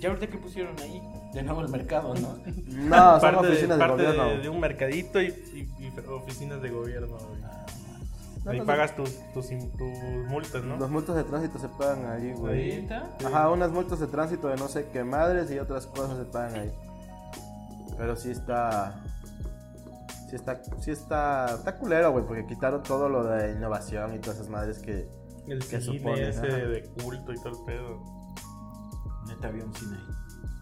¿Ya 0.00 0.08
ahorita 0.08 0.26
qué 0.28 0.38
pusieron 0.38 0.74
ahí? 0.80 1.02
De 1.34 1.42
nuevo 1.42 1.60
el 1.60 1.68
mercado, 1.68 2.14
¿no? 2.14 2.38
No, 2.66 3.20
son 3.20 3.20
parte 3.20 3.46
de- 3.46 3.52
oficinas 3.52 3.78
de, 3.78 3.84
parte 3.86 4.02
gobierno. 4.04 4.24
de, 4.30 4.38
de 4.38 4.48
un 4.48 4.60
mercadito 4.60 5.20
y, 5.22 5.26
y- 5.28 5.84
y 5.84 5.92
oficinas 6.08 6.60
de 6.62 6.70
gobierno, 6.70 7.16
güey. 7.16 7.40
No, 8.44 8.50
Ahí 8.52 8.58
no, 8.60 8.64
pagas 8.64 8.96
tus, 8.96 9.10
tus, 9.34 9.48
tus 9.48 9.98
multas, 10.28 10.64
¿no? 10.64 10.78
Los 10.78 10.90
multas 10.90 11.14
de 11.16 11.24
tránsito 11.24 11.58
se 11.58 11.68
pagan 11.68 12.06
ahí, 12.10 12.32
güey. 12.32 12.72
¿Ahorita? 12.72 13.10
Ajá, 13.26 13.50
unas 13.50 13.70
multas 13.70 14.00
de 14.00 14.06
tránsito 14.06 14.48
de 14.48 14.56
no 14.56 14.66
sé 14.68 14.86
qué 14.92 15.04
madres 15.04 15.50
y 15.50 15.58
otras 15.58 15.86
cosas 15.86 16.16
se 16.16 16.24
pagan 16.24 16.54
ahí. 16.58 16.72
Pero 17.98 18.16
sí 18.16 18.30
está. 18.30 19.02
Sí 20.30 20.36
está. 20.36 20.62
Sí 20.80 20.90
está. 20.90 21.54
Está 21.56 21.76
culero, 21.76 22.12
güey, 22.12 22.24
porque 22.24 22.46
quitaron 22.46 22.82
todo 22.82 23.10
lo 23.10 23.24
de 23.24 23.52
innovación 23.52 24.14
y 24.14 24.18
todas 24.20 24.36
esas 24.36 24.48
madres 24.48 24.78
que. 24.78 25.06
El 25.46 25.58
¿Qué 25.58 25.80
cine 25.80 25.98
supone? 25.98 26.28
ese 26.30 26.38
Ajá. 26.38 26.56
de 26.56 26.82
culto 27.02 27.32
y 27.34 27.36
todo 27.42 27.58
el 27.58 27.64
pedo. 27.66 28.19
Neta 29.40 29.48
había 29.48 29.64
un 29.64 29.74
cine 29.74 29.96
ahí. 29.96 30.14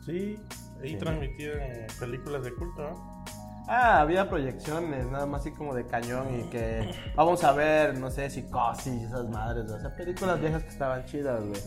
Sí, 0.06 0.42
ahí 0.82 0.90
Sí. 0.90 0.96
transmitían 0.98 1.58
películas 1.98 2.44
de 2.44 2.54
culto, 2.54 2.82
¿no? 2.90 3.24
Ah, 3.70 4.00
había 4.00 4.28
proyecciones, 4.30 5.06
nada 5.10 5.26
más 5.26 5.42
así 5.42 5.50
como 5.52 5.74
de 5.74 5.84
cañón 5.86 6.26
y 6.40 6.44
que. 6.44 6.90
Vamos 7.16 7.44
a 7.44 7.52
ver, 7.52 7.98
no 7.98 8.10
sé, 8.10 8.30
psicosis 8.30 9.02
esas 9.02 9.28
madres. 9.28 9.70
O 9.70 9.78
sea, 9.78 9.94
películas 9.94 10.40
viejas 10.40 10.62
que 10.62 10.70
estaban 10.70 11.04
chidas, 11.04 11.44
güey. 11.44 11.60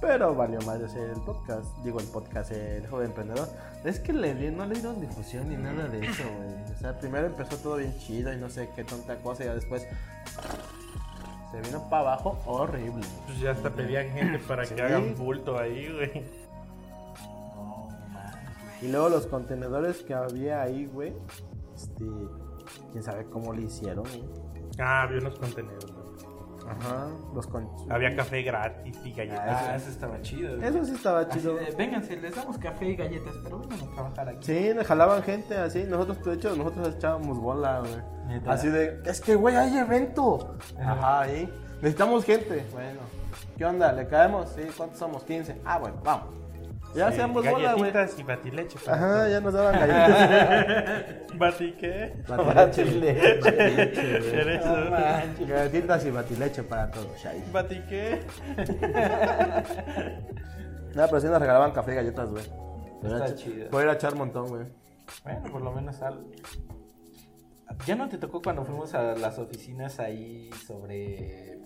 Pero 0.00 0.32
valió 0.36 0.60
madre 0.60 0.86
hacer 0.86 1.10
el 1.10 1.20
podcast. 1.22 1.66
Digo, 1.82 1.98
el 1.98 2.06
podcast, 2.06 2.52
el 2.52 2.86
joven 2.86 3.06
emprendedor. 3.08 3.48
Es 3.84 3.98
que 3.98 4.12
le, 4.12 4.32
di- 4.36 4.50
no 4.54 4.64
le 4.66 4.74
dieron 4.74 5.00
difusión 5.00 5.48
ni 5.48 5.56
nada 5.56 5.88
de 5.88 6.06
eso, 6.06 6.22
güey. 6.36 6.72
O 6.72 6.78
sea, 6.78 6.96
primero 7.00 7.26
empezó 7.26 7.56
todo 7.56 7.76
bien 7.76 7.96
chido 7.98 8.32
y 8.32 8.36
no 8.36 8.48
sé 8.48 8.70
qué 8.76 8.84
tonta 8.84 9.16
cosa. 9.16 9.42
Y 9.42 9.46
ya 9.46 9.54
después 9.56 9.84
se 11.50 11.60
vino 11.62 11.88
para 11.88 12.02
abajo 12.12 12.38
horrible. 12.46 13.04
Pues 13.26 13.40
ya 13.40 13.52
hasta 13.52 13.70
pedían 13.70 14.08
gente 14.10 14.38
para 14.40 14.64
Sí. 14.64 14.74
que 14.74 14.82
hagan 14.82 15.14
bulto 15.16 15.58
ahí, 15.58 15.88
güey. 15.92 16.24
Y 18.80 18.88
luego 18.92 19.08
los 19.08 19.26
contenedores 19.26 20.02
que 20.02 20.14
había 20.14 20.62
ahí, 20.62 20.86
güey. 20.86 21.12
Este. 21.74 22.04
Quién 22.92 23.02
sabe 23.02 23.24
cómo 23.26 23.52
le 23.52 23.62
hicieron, 23.62 24.04
güey. 24.04 24.24
Ah, 24.78 25.02
había 25.02 25.18
unos 25.20 25.38
contenedores. 25.38 25.90
güey. 25.90 26.27
Ajá, 26.70 27.08
los 27.34 27.46
con. 27.46 27.68
Había 27.90 28.14
café 28.16 28.42
gratis 28.42 28.98
y 29.04 29.10
Ah, 29.12 29.14
galletas. 29.16 29.82
eso 29.82 29.90
estaba 29.90 30.20
chido. 30.22 30.56
güey. 30.56 30.68
Eso 30.68 30.84
sí 30.84 30.94
estaba 30.94 31.28
chido. 31.28 31.54
de, 31.54 31.70
vénganse, 31.72 32.16
les 32.16 32.34
damos 32.34 32.58
café 32.58 32.86
y 32.90 32.96
galletas, 32.96 33.34
pero 33.42 33.58
vengan 33.60 33.80
a 33.80 33.94
trabajar 33.94 34.28
aquí. 34.28 34.38
Sí, 34.46 34.74
le 34.74 34.84
jalaban 34.84 35.22
gente 35.22 35.56
así. 35.56 35.84
Nosotros, 35.84 36.24
de 36.24 36.34
hecho, 36.34 36.54
nosotros 36.56 36.94
echábamos 36.96 37.38
bola, 37.38 37.80
güey. 37.80 38.40
Así 38.46 38.68
de, 38.68 39.00
es 39.06 39.20
que, 39.20 39.34
güey, 39.34 39.56
hay 39.56 39.76
evento. 39.78 40.56
Ajá, 40.78 41.20
ahí. 41.20 41.52
Necesitamos 41.76 42.24
gente. 42.24 42.66
Bueno, 42.72 43.00
¿qué 43.56 43.64
onda? 43.64 43.92
¿Le 43.92 44.06
caemos? 44.08 44.48
Sí, 44.50 44.62
¿cuántos 44.76 44.98
somos? 44.98 45.22
15. 45.24 45.60
Ah, 45.64 45.78
bueno, 45.78 45.96
vamos. 46.04 46.26
Ya 46.94 47.08
Sí, 47.08 47.14
hacíamos 47.14 47.44
bola, 47.44 47.74
güey. 47.74 47.90
Galletitas 47.92 48.18
y 48.18 48.22
batileche. 48.22 48.78
para 48.84 48.96
Ajá, 48.96 49.28
ya 49.28 49.40
nos 49.40 49.52
daban 49.52 49.74
galletitas. 49.78 51.28
¿Bati 51.38 51.72
qué? 51.72 52.14
batileche. 52.26 53.38
batileche. 53.40 55.44
Galletitas 55.46 56.04
y 56.06 56.10
batileche 56.10 56.62
para 56.62 56.90
todos. 56.90 57.26
ahí. 57.26 57.44
¿Bati 57.52 57.80
qué? 57.88 58.20
No, 60.94 61.04
pero 61.06 61.20
sí 61.20 61.26
nos 61.28 61.38
regalaban 61.38 61.70
café 61.72 61.92
y 61.92 61.96
galletas, 61.96 62.30
güey. 62.30 62.42
Está 63.02 63.34
chido. 63.34 63.78
A 63.78 63.92
echar 63.92 64.14
un 64.14 64.20
montón, 64.20 64.48
güey. 64.48 64.64
Bueno, 65.22 65.42
por 65.52 65.60
lo 65.60 65.70
menos 65.70 66.00
algo. 66.02 66.24
¿Ya 67.86 67.94
no 67.94 68.08
te 68.08 68.16
tocó 68.18 68.40
cuando 68.42 68.64
fuimos 68.64 68.94
a 68.94 69.14
las 69.14 69.38
oficinas 69.38 70.00
ahí 70.00 70.50
sobre 70.66 71.57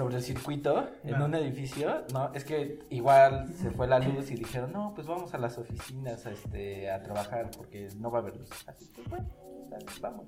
sobre 0.00 0.16
el 0.16 0.22
circuito 0.22 0.88
en 1.04 1.18
No. 1.18 1.26
un 1.26 1.34
edificio? 1.34 2.04
No, 2.14 2.32
es 2.32 2.42
que 2.44 2.78
igual 2.88 3.52
se 3.54 3.70
fue 3.70 3.86
la 3.86 3.98
luz 3.98 4.30
y 4.30 4.34
dijeron, 4.34 4.72
"No, 4.72 4.92
pues 4.94 5.06
vamos 5.06 5.34
a 5.34 5.38
las 5.38 5.58
oficinas 5.58 6.24
a, 6.24 6.30
este 6.30 6.90
a 6.90 7.02
trabajar 7.02 7.50
porque 7.54 7.86
no 7.98 8.10
va 8.10 8.20
a 8.20 8.22
haber 8.22 8.36
luz." 8.38 8.48
Así 8.66 8.86
que 8.88 9.02
bueno, 9.02 9.28
dale, 9.68 9.84
vamos. 10.00 10.24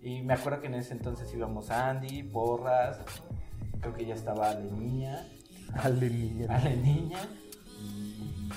Y 0.00 0.22
me 0.22 0.32
acuerdo 0.32 0.62
que 0.62 0.68
en 0.68 0.74
ese 0.76 0.94
entonces 0.94 1.30
íbamos 1.34 1.70
Andy, 1.70 2.22
Porras, 2.22 3.00
creo 3.82 3.92
que 3.92 4.06
ya 4.06 4.14
estaba 4.14 4.48
Ale 4.48 4.72
Niña, 4.72 5.26
Ale, 5.74 6.08
niña. 6.08 6.46
Ale 6.48 6.76
Niña 6.76 7.18
y 7.82 8.48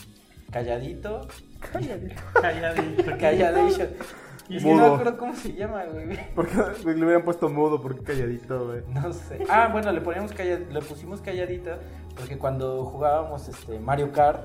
Calladito 0.51 1.27
Calladito. 1.59 3.03
Calladation. 4.47 4.55
Es 4.57 4.63
que 4.63 4.73
no 4.73 4.77
me 4.87 4.93
acuerdo 4.93 5.17
cómo 5.17 5.35
se 5.35 5.53
llama, 5.53 5.83
güey. 5.85 6.33
¿Por 6.35 6.47
qué 6.47 6.55
le 6.93 7.03
hubieran 7.05 7.23
puesto 7.23 7.49
mudo? 7.49 7.81
¿Por 7.81 7.95
qué 7.97 8.03
calladito, 8.03 8.65
güey? 8.67 8.81
No 8.93 9.11
sé. 9.13 9.39
Ah, 9.49 9.69
bueno, 9.71 9.91
le 9.91 10.01
poníamos 10.01 10.31
calla- 10.33 10.59
le 10.71 10.81
pusimos 10.81 11.21
calladita 11.21 11.77
porque 12.15 12.37
cuando 12.37 12.85
jugábamos 12.85 13.47
este 13.49 13.79
Mario 13.79 14.11
Kart, 14.11 14.41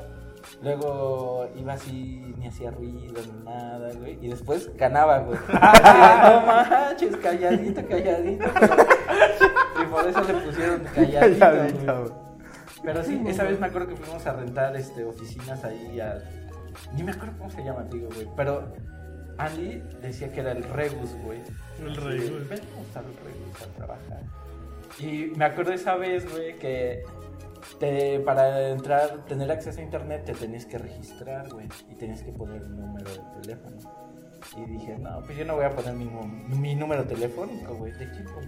luego 0.62 1.46
iba 1.56 1.74
así, 1.74 2.34
ni 2.38 2.48
hacía 2.48 2.70
ruido 2.70 3.20
ni 3.34 3.44
nada, 3.44 3.92
güey. 3.94 4.18
Y 4.24 4.28
después 4.28 4.74
ganaba, 4.76 5.18
güey. 5.18 5.38
No 5.52 6.46
manches, 6.46 7.16
calladito, 7.18 7.86
calladito. 7.86 8.44
Y 9.82 9.84
por 9.86 10.08
eso 10.08 10.22
le 10.22 10.34
pusieron 10.34 10.84
calladito, 10.94 11.38
Calladito, 11.38 12.00
güey. 12.02 12.12
Pero 12.82 13.04
sí, 13.04 13.22
esa 13.26 13.44
vez 13.44 13.60
me 13.60 13.66
acuerdo 13.66 13.88
que 13.88 13.96
fuimos 13.96 14.26
a 14.26 14.32
rentar 14.32 14.74
este, 14.74 15.04
oficinas 15.04 15.62
ahí 15.64 16.00
al... 16.00 16.24
Ni 16.94 17.02
me 17.02 17.12
acuerdo 17.12 17.34
cómo 17.36 17.50
se 17.50 17.62
llama, 17.62 17.82
digo, 17.90 18.08
güey. 18.14 18.26
Pero 18.36 18.72
Andy 19.46 19.82
decía 20.02 20.30
que 20.32 20.40
era 20.40 20.52
el 20.52 20.62
Rebus, 20.62 21.14
güey. 21.24 21.40
El 21.78 21.96
Rebus. 21.96 22.48
Vamos 22.48 22.96
al 22.96 23.04
Rebus 23.04 23.62
a 23.62 23.76
trabajar. 23.76 24.22
Y 24.98 25.32
me 25.36 25.44
acuerdo 25.44 25.72
esa 25.72 25.96
vez, 25.96 26.30
güey, 26.30 26.56
que 26.58 27.02
te, 27.78 28.20
para 28.20 28.68
entrar, 28.68 29.24
tener 29.26 29.50
acceso 29.50 29.80
a 29.80 29.82
internet 29.82 30.24
te 30.24 30.34
tenías 30.34 30.66
que 30.66 30.78
registrar, 30.78 31.48
güey. 31.50 31.68
Y 31.90 31.94
tenías 31.94 32.22
que 32.22 32.32
poner 32.32 32.62
un 32.62 32.76
número 32.76 33.10
de 33.10 33.40
teléfono. 33.42 33.76
Y 34.56 34.70
dije, 34.72 34.98
no, 34.98 35.22
pues 35.24 35.38
yo 35.38 35.44
no 35.44 35.56
voy 35.56 35.64
a 35.64 35.70
poner 35.70 35.94
mi, 35.94 36.10
mi 36.58 36.74
número 36.74 37.04
telefónico, 37.04 37.74
güey. 37.74 37.92
¿De 37.92 38.10
quién 38.10 38.24
pongo? 38.24 38.40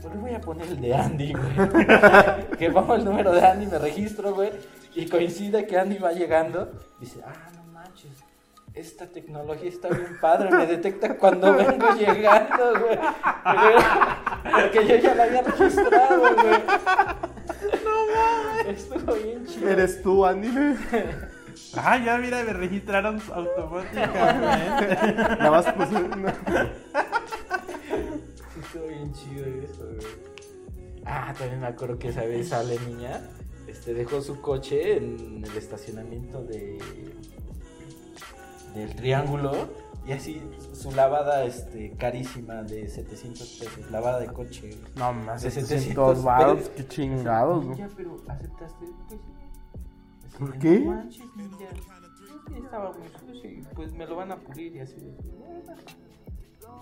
Pues 0.00 0.14
le 0.14 0.20
voy 0.20 0.34
a 0.34 0.40
poner 0.40 0.68
el 0.68 0.80
de 0.80 0.94
Andy, 0.94 1.32
güey. 1.32 2.48
que 2.58 2.70
pongo 2.70 2.94
el 2.94 3.04
número 3.04 3.32
de 3.32 3.46
Andy, 3.46 3.66
me 3.66 3.78
registro, 3.78 4.34
güey. 4.34 4.50
Y 4.94 5.06
coincide 5.08 5.66
que 5.66 5.78
Andy 5.78 5.98
va 5.98 6.12
llegando. 6.12 6.72
Dice, 7.00 7.20
ah, 7.26 7.50
no. 7.54 7.65
Esta 8.76 9.06
tecnología 9.06 9.70
está 9.70 9.88
bien 9.88 10.18
padre, 10.20 10.50
me 10.50 10.66
detecta 10.66 11.16
cuando 11.16 11.54
vengo 11.54 11.94
llegando, 11.94 12.78
güey. 12.78 12.98
Porque 14.52 14.86
yo 14.86 14.96
ya 14.96 15.14
la 15.14 15.24
había 15.24 15.40
registrado, 15.40 16.34
güey. 16.34 16.62
No 17.82 18.06
mames. 18.14 18.66
Estuvo 18.68 19.14
bien 19.14 19.46
chido. 19.46 19.68
¿Eres 19.70 20.02
tú, 20.02 20.26
Andy? 20.26 20.76
Ah, 21.74 21.96
ya 22.04 22.18
mira, 22.18 22.44
me 22.44 22.52
registraron 22.52 23.18
automáticamente. 23.32 25.14
Nada 25.14 25.50
más 25.50 25.72
puse... 25.72 25.96
Sí, 28.52 28.60
estuvo 28.60 28.86
bien 28.88 29.12
chido 29.14 29.46
eso, 29.46 29.86
güey. 29.86 30.06
Ah, 31.06 31.32
también 31.38 31.60
me 31.60 31.68
acuerdo 31.68 31.98
que 31.98 32.08
esa 32.08 32.26
vez 32.26 32.50
sale 32.50 32.78
niña, 32.80 33.22
este, 33.66 33.94
dejó 33.94 34.20
su 34.20 34.42
coche 34.42 34.98
en 34.98 35.42
el 35.42 35.56
estacionamiento 35.56 36.44
de 36.44 36.76
del 38.76 38.94
triángulo 38.94 39.52
y 40.06 40.12
así 40.12 40.40
su 40.72 40.92
lavada 40.92 41.44
este 41.44 41.90
carísima 41.98 42.62
de 42.62 42.88
700 42.88 43.48
pesos, 43.58 43.90
lavada 43.90 44.20
de 44.20 44.26
coche. 44.28 44.68
güey. 44.68 44.78
No 44.96 45.12
más, 45.12 45.42
De 45.42 45.50
700 45.50 46.22
baros, 46.22 46.68
qué 46.76 46.86
chingados, 46.86 47.64
güey. 47.66 47.78
Ya, 47.78 47.88
pero 47.96 48.16
aceptaste, 48.28 48.86
pues. 49.08 49.20
Así 50.28 50.38
¿Por 50.38 50.58
qué? 50.58 50.80
"No 50.80 50.92
manches, 50.92 51.22
que 52.52 52.58
estaba 52.58 52.92
muy 52.92 53.08
sucio 53.34 53.50
y 53.50 53.62
pues 53.74 53.92
me 53.94 54.06
lo 54.06 54.16
van 54.16 54.30
a 54.32 54.36
pulir 54.36 54.76
y 54.76 54.80
así 54.80 54.94
de. 54.96 55.10
"Bueno". 55.38 55.74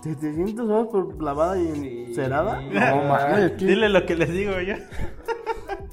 700 0.03 0.67
baros 0.67 0.87
por 0.89 1.23
lavada 1.23 1.57
y 1.57 1.71
Sí. 1.73 2.03
encerada. 2.09 2.61
No 2.61 2.69
mames. 3.07 3.57
Dile 3.57 3.89
lo 3.89 4.05
que 4.05 4.15
les 4.15 4.29
digo 4.31 4.59
yo. 4.61 4.75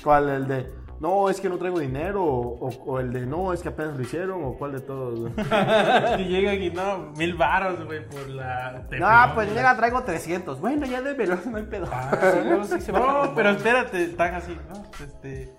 ¿Cuál? 0.04 0.28
¿El 0.28 0.48
de 0.48 0.66
no, 1.02 1.28
es 1.28 1.40
que 1.40 1.48
no 1.50 1.58
traigo 1.58 1.78
dinero? 1.80 2.24
O, 2.24 2.68
o- 2.68 2.84
o 2.92 3.00
el 3.00 3.12
de 3.12 3.26
no, 3.26 3.52
es 3.52 3.60
que 3.60 3.68
apenas 3.68 3.96
lo 3.96 4.02
hicieron? 4.02 4.42
¿O 4.44 4.54
cuál 4.54 4.72
de 4.72 4.80
todos, 4.80 5.18
güey? 5.20 5.32
Si 6.16 6.24
llegan 6.24 6.62
y 6.62 6.70
no, 6.70 7.12
mil 7.16 7.34
varos, 7.34 7.84
güey, 7.84 8.06
por 8.08 8.28
la. 8.28 8.84
No, 8.98 9.34
pues 9.34 9.48
mira, 9.50 9.76
traigo 9.76 10.02
300. 10.02 10.60
Bueno, 10.60 10.86
ya 10.86 11.02
démelo, 11.02 11.36
no 11.50 11.56
hay 11.58 11.64
pedo. 11.64 11.88
Ah, 11.92 12.10
sí, 12.32 12.38
luego 12.48 12.64
sí 12.64 12.80
se 12.80 12.92
bajan 12.92 13.08
No, 13.30 13.32
pero 13.36 13.50
espérate, 13.50 14.04
están 14.04 14.34
así, 14.36 14.56
¿no? 14.70 14.82
Este. 15.04 15.52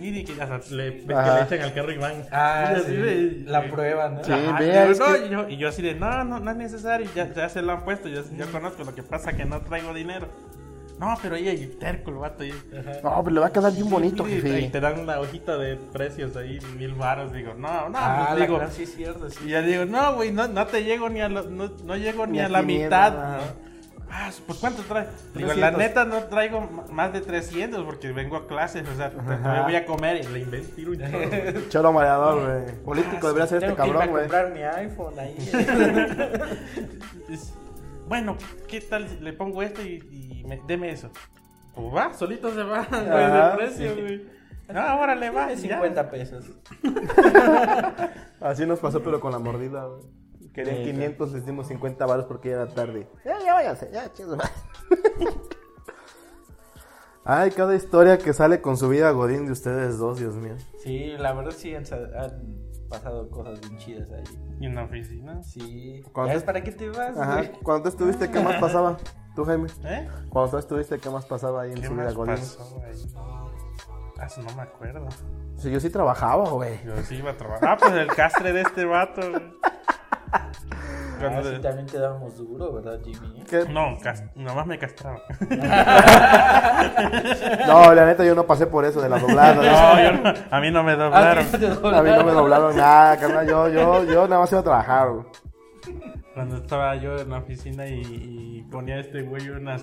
Mire 0.00 0.24
que 0.24 0.34
ya 0.36 0.60
se- 0.60 0.74
le, 0.74 0.90
ves 0.90 1.04
que 1.06 1.06
le 1.14 1.42
echan 1.42 1.60
al 1.62 1.74
carro 1.74 1.92
y 1.92 1.98
van. 1.98 2.12
Ah, 2.30 2.72
y 2.72 2.76
así 2.80 2.84
sí, 2.90 2.96
de- 2.96 3.42
la 3.46 3.62
prueba, 3.70 4.08
¿no? 4.10 4.22
Sí. 4.22 4.32
Ajá, 4.32 4.58
vea, 4.60 4.90
y, 4.90 4.94
yo, 4.94 4.98
no, 5.06 5.12
que- 5.14 5.26
y 5.26 5.28
yo, 5.30 5.48
y 5.48 5.56
yo 5.56 5.68
así 5.68 5.82
de, 5.82 5.94
no, 5.94 6.24
no, 6.24 6.38
no 6.40 6.50
es 6.50 6.56
necesario, 6.56 7.08
ya, 7.16 7.32
ya 7.32 7.48
se 7.48 7.62
lo 7.62 7.72
han 7.72 7.84
puesto, 7.84 8.08
yo, 8.08 8.22
yo 8.36 8.46
conozco, 8.52 8.84
lo 8.84 8.94
que 8.94 9.02
pasa 9.02 9.32
que 9.32 9.44
no 9.44 9.60
traigo 9.62 9.92
dinero. 9.94 10.28
No, 10.98 11.14
pero 11.22 11.36
ahí 11.36 11.48
hay 11.48 11.66
terco 11.78 12.10
el 12.10 12.16
vato. 12.16 12.44
Y, 12.44 12.50
No, 13.04 13.22
pero 13.22 13.30
le 13.34 13.40
va 13.40 13.46
a 13.46 13.52
quedar 13.52 13.72
bien 13.72 13.88
bonito, 13.88 14.28
y, 14.28 14.32
y 14.34 14.68
te 14.68 14.80
dan 14.80 14.98
una 14.98 15.20
hojita 15.20 15.56
de 15.56 15.76
precios 15.76 16.36
ahí, 16.36 16.58
mil 16.76 16.94
varos, 16.94 17.32
digo, 17.32 17.54
no, 17.54 17.88
no, 17.88 17.98
Ah, 17.98 18.26
pues 18.30 18.40
la 18.40 18.46
digo, 18.46 18.58
gran- 18.58 18.72
sí 18.72 18.84
cierto, 18.86 19.30
sí. 19.30 19.38
y 19.46 19.48
ya 19.50 19.62
digo, 19.62 19.84
no, 19.84 20.14
güey, 20.16 20.32
no, 20.32 20.48
no 20.48 20.66
te 20.66 20.82
llego 20.82 21.08
ni 21.08 21.20
a 21.20 21.28
lo- 21.28 21.44
no, 21.48 21.70
no 21.84 21.96
llego 21.96 22.26
ni, 22.26 22.32
Ni 22.32 22.40
a 22.40 22.48
la 22.48 22.60
500, 22.62 22.84
mitad. 22.86 23.38
Ah, 24.10 24.30
pues 24.46 24.58
¿cuánto 24.58 24.82
traes? 24.84 25.08
Digo, 25.34 25.48
la 25.48 25.70
300. 25.70 25.78
neta 25.78 26.04
no 26.06 26.24
traigo 26.24 26.62
más 26.90 27.12
de 27.12 27.20
300 27.20 27.84
porque 27.84 28.10
vengo 28.10 28.36
a 28.36 28.46
clases, 28.48 28.82
o 28.88 28.96
sea, 28.96 29.10
me 29.10 29.62
voy 29.62 29.76
a 29.76 29.84
comer 29.84 30.24
y 30.24 30.28
le 30.32 30.40
invento 30.40 30.90
un 30.90 30.98
chorro. 30.98 31.68
Choro 31.68 31.92
mareador, 31.92 32.40
güey. 32.64 32.74
Político 32.84 33.26
debería 33.28 33.46
ser 33.46 33.62
este 33.62 33.76
cabrón, 33.76 34.02
a 34.02 34.06
güey. 34.06 34.22
comprar 34.22 34.50
mi 34.54 34.62
iPhone 34.62 35.14
ahí. 35.18 35.36
Bueno, 38.08 38.36
¿qué 38.66 38.80
tal 38.80 39.08
si 39.08 39.18
le 39.20 39.32
pongo 39.32 39.62
esto 39.62 39.82
y, 39.82 39.96
y 40.40 40.44
me- 40.46 40.60
deme 40.66 40.90
eso? 40.90 41.10
Pues 41.74 41.94
va, 41.94 42.12
solito 42.14 42.52
se 42.52 42.62
va, 42.62 42.84
güey, 42.90 43.56
precio, 43.56 43.94
güey. 43.94 44.26
No, 44.68 45.00
órale, 45.00 45.30
va. 45.30 45.42
Dame 45.42 45.56
ya. 45.56 45.76
50 45.76 46.10
pesos. 46.10 46.44
Así 48.40 48.66
nos 48.66 48.78
pasó, 48.80 49.02
pero 49.02 49.20
con 49.20 49.32
la 49.32 49.38
mordida, 49.38 49.86
güey. 49.86 50.02
Querían 50.52 50.76
Sí, 50.78 50.84
500, 50.92 51.32
les 51.32 51.46
dimos 51.46 51.68
50 51.68 52.04
baros 52.06 52.24
porque 52.26 52.48
ya 52.50 52.56
era 52.56 52.66
tarde. 52.68 53.06
Ya, 53.24 53.38
ya 53.44 53.54
váyanse, 53.54 53.90
ya, 53.92 54.12
chicos. 54.12 54.38
Ay, 57.24 57.50
cada 57.50 57.74
historia 57.74 58.18
que 58.18 58.32
sale 58.32 58.60
con 58.62 58.76
su 58.76 58.88
vida 58.88 59.10
Godín 59.10 59.44
de 59.46 59.52
ustedes 59.52 59.98
dos, 59.98 60.18
Dios 60.18 60.34
mío. 60.36 60.56
Sí, 60.82 61.12
la 61.18 61.34
verdad 61.34 61.52
sí 61.54 61.74
han, 61.74 61.84
han 62.16 62.67
pasado 62.88 63.30
cosas 63.30 63.60
bien 63.60 63.76
chidas 63.78 64.10
ahí. 64.10 64.24
Y 64.60 64.66
en 64.66 64.74
la 64.74 64.84
oficina. 64.84 65.42
Sí. 65.42 66.02
¿Cuánto? 66.12 66.38
¿Ya 66.38 66.44
para 66.44 66.62
qué 66.62 66.72
te 66.72 66.88
vas, 66.88 67.16
Ajá, 67.16 67.36
güey? 67.36 67.52
cuando 67.62 67.82
tú 67.84 67.88
estuviste, 67.90 68.30
¿qué 68.30 68.40
más 68.40 68.60
pasaba? 68.60 68.96
Tú, 69.34 69.44
Jaime. 69.44 69.68
¿Eh? 69.84 70.08
Cuando 70.30 70.50
tú 70.50 70.58
estuviste, 70.58 70.98
¿qué 70.98 71.10
más 71.10 71.24
pasaba 71.26 71.62
ahí 71.62 71.72
en 71.72 71.80
¿Qué 71.80 71.86
su 71.86 71.94
vida? 71.94 72.12
Ah, 74.18 74.26
eso 74.26 74.42
no 74.42 74.54
me 74.56 74.62
acuerdo. 74.62 75.06
Sí, 75.56 75.70
yo 75.70 75.78
sí 75.78 75.90
trabajaba, 75.90 76.50
güey. 76.50 76.84
Yo 76.84 76.96
sí 77.02 77.16
iba 77.16 77.30
a 77.30 77.36
trabajar. 77.36 77.68
Ah, 77.68 77.76
pues 77.78 77.92
el 77.92 78.08
castre 78.08 78.52
de 78.52 78.62
este 78.62 78.84
vato. 78.84 79.20
güey. 79.30 79.42
Ah, 81.26 81.30
Cuando- 81.30 81.50
sí, 81.54 81.60
también 81.60 81.86
te 81.86 81.98
dábamos 81.98 82.36
duro, 82.36 82.72
¿verdad, 82.72 82.98
Jimmy? 83.04 83.42
¿Qué? 83.48 83.64
No, 83.68 83.96
nomás 84.36 84.66
me 84.66 84.78
castraron. 84.78 85.20
No, 87.66 87.94
la 87.94 88.06
neta, 88.06 88.24
yo 88.24 88.34
no 88.34 88.44
pasé 88.44 88.66
por 88.66 88.84
eso 88.84 89.00
de 89.00 89.08
la 89.08 89.18
doblada. 89.18 89.54
No, 89.54 90.02
yo 90.02 90.12
no- 90.22 90.32
a 90.50 90.60
mí 90.60 90.70
no 90.70 90.82
me 90.82 90.92
doblaron. 90.96 91.44
Ah, 91.44 91.48
¿sí 91.50 91.58
te 91.58 91.66
A 91.66 92.02
mí 92.02 92.10
no 92.10 92.24
me 92.24 92.32
doblaron 92.32 92.76
nada, 92.76 93.16
carnal. 93.18 93.46
Yo, 93.46 93.68
yo, 93.68 94.04
yo 94.04 94.28
nada 94.28 94.40
más 94.42 94.52
iba 94.52 94.60
a 94.60 94.64
trabajar. 94.64 95.08
Cuando 96.34 96.56
estaba 96.58 96.94
yo 96.96 97.16
en 97.18 97.30
la 97.30 97.38
oficina 97.38 97.86
y, 97.86 98.00
y 98.00 98.62
ponía 98.70 98.98
este 99.00 99.22
güey 99.22 99.48
unas, 99.50 99.82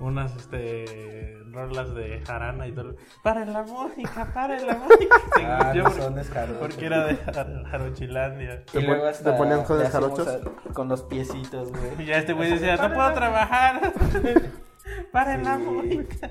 unas 0.00 0.34
este, 0.36 1.38
rolas 1.52 1.94
de 1.94 2.20
jarana 2.26 2.66
y 2.66 2.72
todo. 2.72 2.96
¡Para 3.22 3.44
la 3.44 3.62
música! 3.62 4.30
¡Para 4.34 4.58
la 4.60 4.74
música! 4.76 5.16
Ah, 5.46 5.72
Yo 5.74 5.88
son. 5.90 6.14
Porque 6.58 6.86
era 6.86 7.04
de 7.06 7.16
Jar- 7.16 7.64
Jarochilandia. 7.70 8.62
Y 8.68 8.72
¿Te 8.72 8.82
luego 8.82 9.06
hasta 9.06 9.32
te 9.32 9.38
ponían 9.38 9.58
le 9.58 9.86
hacíamos 9.86 9.92
jarochos? 10.18 10.28
a- 10.28 10.72
Con 10.72 10.88
los 10.88 11.02
piecitos, 11.02 11.68
Y 11.92 11.94
güey. 11.96 12.06
ya 12.06 12.18
este 12.18 12.32
güey 12.32 12.50
decía, 12.52 12.76
no 12.76 12.92
puedo 12.94 13.12
trabajar. 13.12 13.92
¡Para 15.12 15.36
la 15.38 15.58
música! 15.58 16.30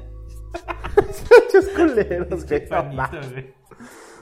Muchos 0.96 1.66
culeros, 1.76 2.46
güey. 2.48 2.62
no 2.64 2.70
Panito, 2.70 2.96
mames. 2.96 3.32
güey. 3.32 3.54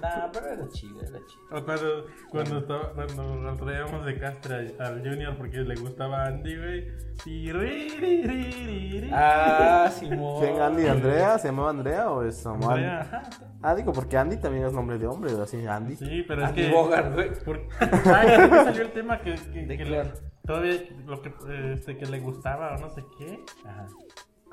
Nah, 0.02 0.32
pero 0.32 0.48
era 0.48 0.68
chido, 0.70 1.02
era 1.02 1.20
chido. 1.28 1.66
Cuando, 1.66 2.06
cuando, 2.30 2.58
estaba, 2.60 2.94
cuando 2.94 3.36
lo 3.36 3.56
traíamos 3.56 4.06
de 4.06 4.20
castre 4.20 4.76
al 4.80 5.00
Junior 5.02 5.36
porque 5.38 5.58
le 5.58 5.76
gustaba 5.76 6.26
Andy, 6.26 6.58
güey. 6.58 6.88
Y 7.26 7.52
ri, 7.52 7.90
ri, 8.00 8.24
ri, 8.24 8.52
ri, 8.52 9.02
ri. 9.02 9.10
Ah, 9.14 9.90
Simón. 9.94 10.42
¿Quién, 10.44 10.60
Andy? 10.60 10.88
¿Andrea? 10.88 11.38
¿Se 11.38 11.48
llamaba 11.50 11.70
Andrea 11.70 12.10
o 12.10 12.24
es 12.24 12.38
Samuel? 12.38 12.86
Andrea. 12.86 13.24
Ah, 13.62 13.76
digo, 13.76 13.94
porque 13.94 14.18
Andy 14.18 14.38
también 14.38 14.66
es 14.66 14.74
nombre 14.74 14.98
de 14.98 15.06
hombre, 15.06 15.32
así, 15.42 15.66
Andy. 15.68 15.96
Sí, 15.96 16.26
pero 16.28 16.46
es 16.46 16.52
que. 16.52 16.72
Bogart, 16.72 17.14
güey. 17.14 17.30
Porque, 17.46 17.68
ay, 17.80 18.28
creo 18.36 18.50
que 18.50 18.56
salió 18.64 18.82
el 18.82 18.92
tema 18.92 19.22
que, 19.22 19.36
que, 19.36 19.66
De 19.68 19.78
que 19.78 19.84
Claire. 19.84 20.10
le, 20.10 20.32
todavía 20.48 20.74
lo 21.06 21.22
que, 21.22 21.34
este, 21.74 21.98
que 21.98 22.06
le 22.08 22.20
gustaba 22.20 22.76
o 22.76 22.80
no 22.80 22.90
sé 22.90 23.04
qué. 23.18 23.44
Ajá. 23.66 23.86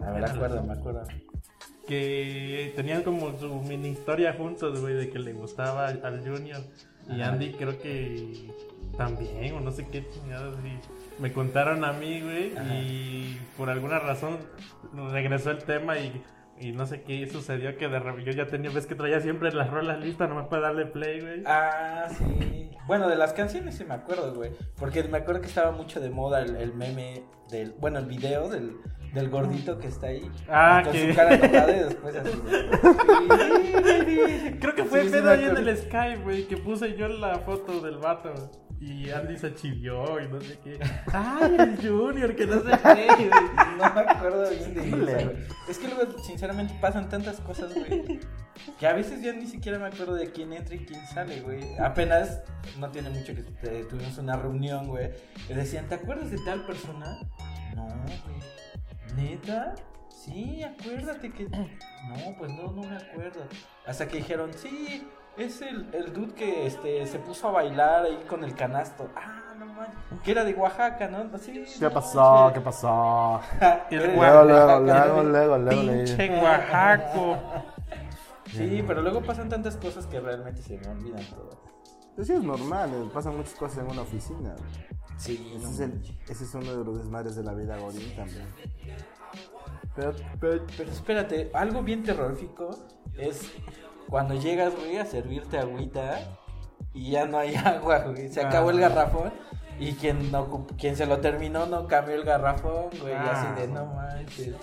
A 0.01 0.11
ver, 0.13 0.25
acuerdo, 0.27 0.63
me 0.63 0.75
acuerdo. 0.75 1.03
Que 1.89 2.73
tenían 2.77 3.03
como 3.03 3.37
su 3.39 3.53
mini 3.63 3.89
historia 3.89 4.35
juntos, 4.35 4.81
güey, 4.81 4.95
de 4.95 5.09
que 5.11 5.19
le 5.19 5.33
gustaba 5.33 5.89
al, 5.89 6.05
al 6.05 6.21
Junior. 6.21 6.61
Y 7.09 7.23
Ajá. 7.23 7.33
Andy 7.33 7.53
creo 7.53 7.81
que 7.81 8.51
también, 8.99 9.55
o 9.55 9.61
no 9.61 9.73
sé 9.73 9.87
qué 9.87 10.05
chingados. 10.11 10.57
Y 10.65 11.23
me 11.23 11.33
contaron 11.33 11.85
a 11.85 11.93
mí, 11.95 12.21
güey, 12.21 12.53
y 12.71 13.41
por 13.57 13.71
alguna 13.71 13.99
razón 13.99 14.37
regresó 15.11 15.51
el 15.51 15.65
tema 15.65 15.99
y 15.99 16.23
Y 16.61 16.73
no 16.73 16.87
sé 16.87 17.03
qué 17.03 17.25
sucedió 17.29 17.77
que 17.77 17.89
de 17.89 18.25
yo 18.25 18.33
ya 18.33 18.47
tenía, 18.47 18.71
ves 18.71 18.87
que 18.87 18.97
traía 18.97 19.21
siempre 19.21 19.53
las 19.53 19.71
rolas 19.71 20.01
listas, 20.01 20.29
nomás 20.29 20.49
para 20.49 20.63
darle 20.63 20.87
play, 20.87 21.21
güey. 21.21 21.43
Ah, 21.47 22.09
sí. 22.17 22.71
Bueno, 22.87 23.09
de 23.09 23.17
las 23.17 23.33
canciones 23.33 23.77
sí 23.77 23.85
me 23.85 23.95
acuerdo, 23.95 24.35
güey. 24.35 24.51
Porque 24.77 25.05
me 25.05 25.19
acuerdo 25.19 25.41
que 25.41 25.47
estaba 25.47 25.71
mucho 25.71 26.01
de 26.01 26.11
moda 26.11 26.43
el, 26.43 26.57
el 26.57 26.75
meme 26.75 27.23
del. 27.51 27.73
Bueno, 27.79 28.01
el 28.01 28.07
video 28.07 28.49
del, 28.49 28.77
del 29.15 29.29
gordito 29.31 29.79
que 29.79 29.89
está 29.89 30.09
ahí. 30.09 30.31
Ah, 30.49 30.81
con 30.85 30.93
que- 30.93 31.11
su 31.11 31.17
cara 31.17 31.35
enojada 31.35 31.77
y 31.77 31.81
después 31.81 32.17
así. 32.17 32.31
Creo 34.61 34.75
que 34.75 34.85
fue 34.85 35.05
Sí, 35.05 35.11
pedo 35.11 35.31
ahí 35.31 35.45
en 35.45 35.57
el 35.57 35.77
Skype, 35.77 36.23
güey, 36.23 36.47
que 36.47 36.57
puse 36.57 36.97
yo 36.97 37.09
la 37.09 37.39
foto 37.41 37.81
del 37.81 37.99
vato. 37.99 38.33
Y 38.81 39.11
Andy 39.11 39.37
se 39.37 39.53
chivió 39.57 40.21
y 40.21 40.29
no 40.29 40.41
sé 40.41 40.57
qué. 40.63 40.79
Ay, 41.13 41.57
el 41.59 41.77
Junior, 41.85 42.37
que 42.37 42.47
no 42.47 42.61
sé 42.63 42.71
qué. 42.81 43.29
No 43.77 43.93
me 43.95 44.01
acuerdo 44.01 44.49
bien 44.51 44.75
de 44.75 44.89
eso, 44.89 44.97
güey. 45.27 45.37
Es 45.69 45.79
que 45.79 45.89
luego, 45.89 46.19
sinceramente, 46.23 46.75
pasan 46.81 47.09
tantas 47.09 47.41
cosas, 47.41 47.75
güey. 47.75 48.21
Que 48.79 48.87
a 48.87 48.93
veces 48.93 49.21
ya 49.23 49.33
ni 49.33 49.47
siquiera 49.49 49.79
me 49.81 49.87
acuerdo 49.87 50.15
de 50.15 50.31
quién 50.31 50.53
entra 50.53 50.77
y 50.77 50.85
quién 50.85 51.05
sale, 51.09 51.41
güey. 51.41 51.61
Apenas, 51.79 52.41
no 52.79 52.89
tiene 52.91 53.11
mucho 53.11 53.35
que 53.35 53.45
eh, 53.65 53.85
tuvimos 53.89 54.17
una 54.19 54.37
reunión, 54.37 54.87
güey. 54.87 55.11
Y 55.49 55.55
decían, 55.55 55.89
¿te 55.89 55.97
acuerdas 55.97 56.31
de 56.31 56.39
tal 56.45 56.65
persona? 56.65 57.19
No, 57.75 57.85
güey. 57.87 58.58
¿Neta? 59.17 59.75
Sí, 60.09 60.63
acuérdate 60.63 61.31
que. 61.31 61.49
No, 61.49 62.37
pues 62.39 62.53
no, 62.53 62.73
no 62.73 62.83
me 62.83 62.97
acuerdo. 62.97 63.41
Hasta 63.87 64.09
que 64.09 64.19
dijeron, 64.19 64.53
sí, 64.53 65.07
es 65.37 65.63
el, 65.63 65.89
el 65.95 66.13
dude 66.13 66.35
que 66.35 66.67
este, 66.67 67.07
se 67.07 67.19
puso 67.19 67.49
a 67.49 67.53
bailar 67.53 68.05
ahí 68.05 68.25
con 68.29 68.43
el 68.45 68.55
canasto. 68.55 69.09
Ah, 69.17 69.55
no 69.59 69.67
manches. 69.67 70.21
Que 70.25 70.33
era 70.33 70.45
de 70.45 70.55
Oaxaca, 70.55 71.09
¿no? 71.09 71.39
Sí, 71.39 71.53
¿Qué 71.53 71.85
no 71.85 71.91
pasó? 71.93 72.51
¿Qué 72.53 72.61
pasó? 72.61 73.41
El 73.91 73.99
Luego, 74.17 74.45
luego, 74.45 74.81
luego, 74.81 75.23
luego, 75.23 75.59
luego. 75.59 75.81
Pinche. 75.81 76.41
Oaxaco. 76.43 77.39
Sí, 78.51 78.83
pero 78.87 79.03
luego 79.03 79.23
pasan 79.23 79.49
tantas 79.49 79.77
cosas 79.77 80.07
que 80.07 80.21
realmente 80.21 80.63
se 80.63 80.79
me 80.79 80.89
olvidan 80.89 81.25
todas. 81.27 81.59
Pues 82.17 82.27
sí, 82.27 82.33
es 82.33 82.43
normal, 82.43 82.91
eh, 82.93 83.11
pasan 83.15 83.37
muchas 83.37 83.55
cosas 83.55 83.79
en 83.79 83.91
una 83.93 84.03
oficina. 84.03 84.57
Sí, 85.19 85.53
Ese 85.57 85.69
es, 85.71 85.81
el- 85.81 86.03
ese 86.29 86.45
es 86.45 86.55
uno 86.55 86.77
de 86.77 86.85
los 86.85 86.99
desmadres 86.99 87.35
de 87.37 87.43
la 87.43 87.53
vida 87.55 87.77
godín 87.77 88.15
también. 88.17 88.47
Pero, 89.95 90.13
pero, 90.41 90.65
Pero 90.77 90.91
espérate, 90.91 91.51
algo 91.55 91.83
bien 91.83 92.03
terrorífico 92.05 92.71
es 93.17 93.51
cuando 94.09 94.35
llegas, 94.35 94.75
güey, 94.77 94.97
a 94.99 95.05
servirte 95.05 95.59
agüita 95.59 96.21
y 96.95 97.11
ya 97.11 97.27
no 97.27 97.39
hay 97.39 97.55
agua, 97.57 97.99
güey. 98.07 98.29
Se 98.29 98.41
acabó 98.41 98.71
el 98.71 98.79
Ah. 98.83 98.89
garrafón 98.89 99.33
y 99.81 99.93
quien, 99.95 100.31
no, 100.33 100.67
quien 100.79 100.97
se 100.97 101.07
lo 101.07 101.19
terminó 101.19 101.67
no 101.67 101.87
cambió 101.89 102.15
el 102.15 102.25
garrafón, 102.25 102.87
güey. 103.01 103.13
Y 103.13 103.17
Ah. 103.17 103.33
así 103.55 103.61
de 103.61 103.69
no 103.69 103.87
manches. 103.87 104.55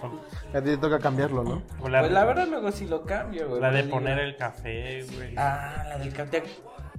a 0.54 0.62
ti 0.62 0.70
te 0.70 0.78
toca 0.78 1.00
cambiarlo, 1.00 1.44
¿no? 1.44 1.62
La, 1.90 2.00
Pues 2.00 2.12
la 2.14 2.24
verdad 2.26 2.48
luego 2.48 2.72
sí 2.72 2.86
lo 2.88 3.04
cambio, 3.04 3.50
güey. 3.50 3.62
la 3.62 3.72
de 3.72 3.84
poner 3.84 4.16
digo, 4.16 4.28
el 4.30 4.38
café, 4.38 5.06
güey. 5.16 5.34
Ah, 5.38 5.84
la 5.90 5.98
del 5.98 6.14
café. 6.14 6.44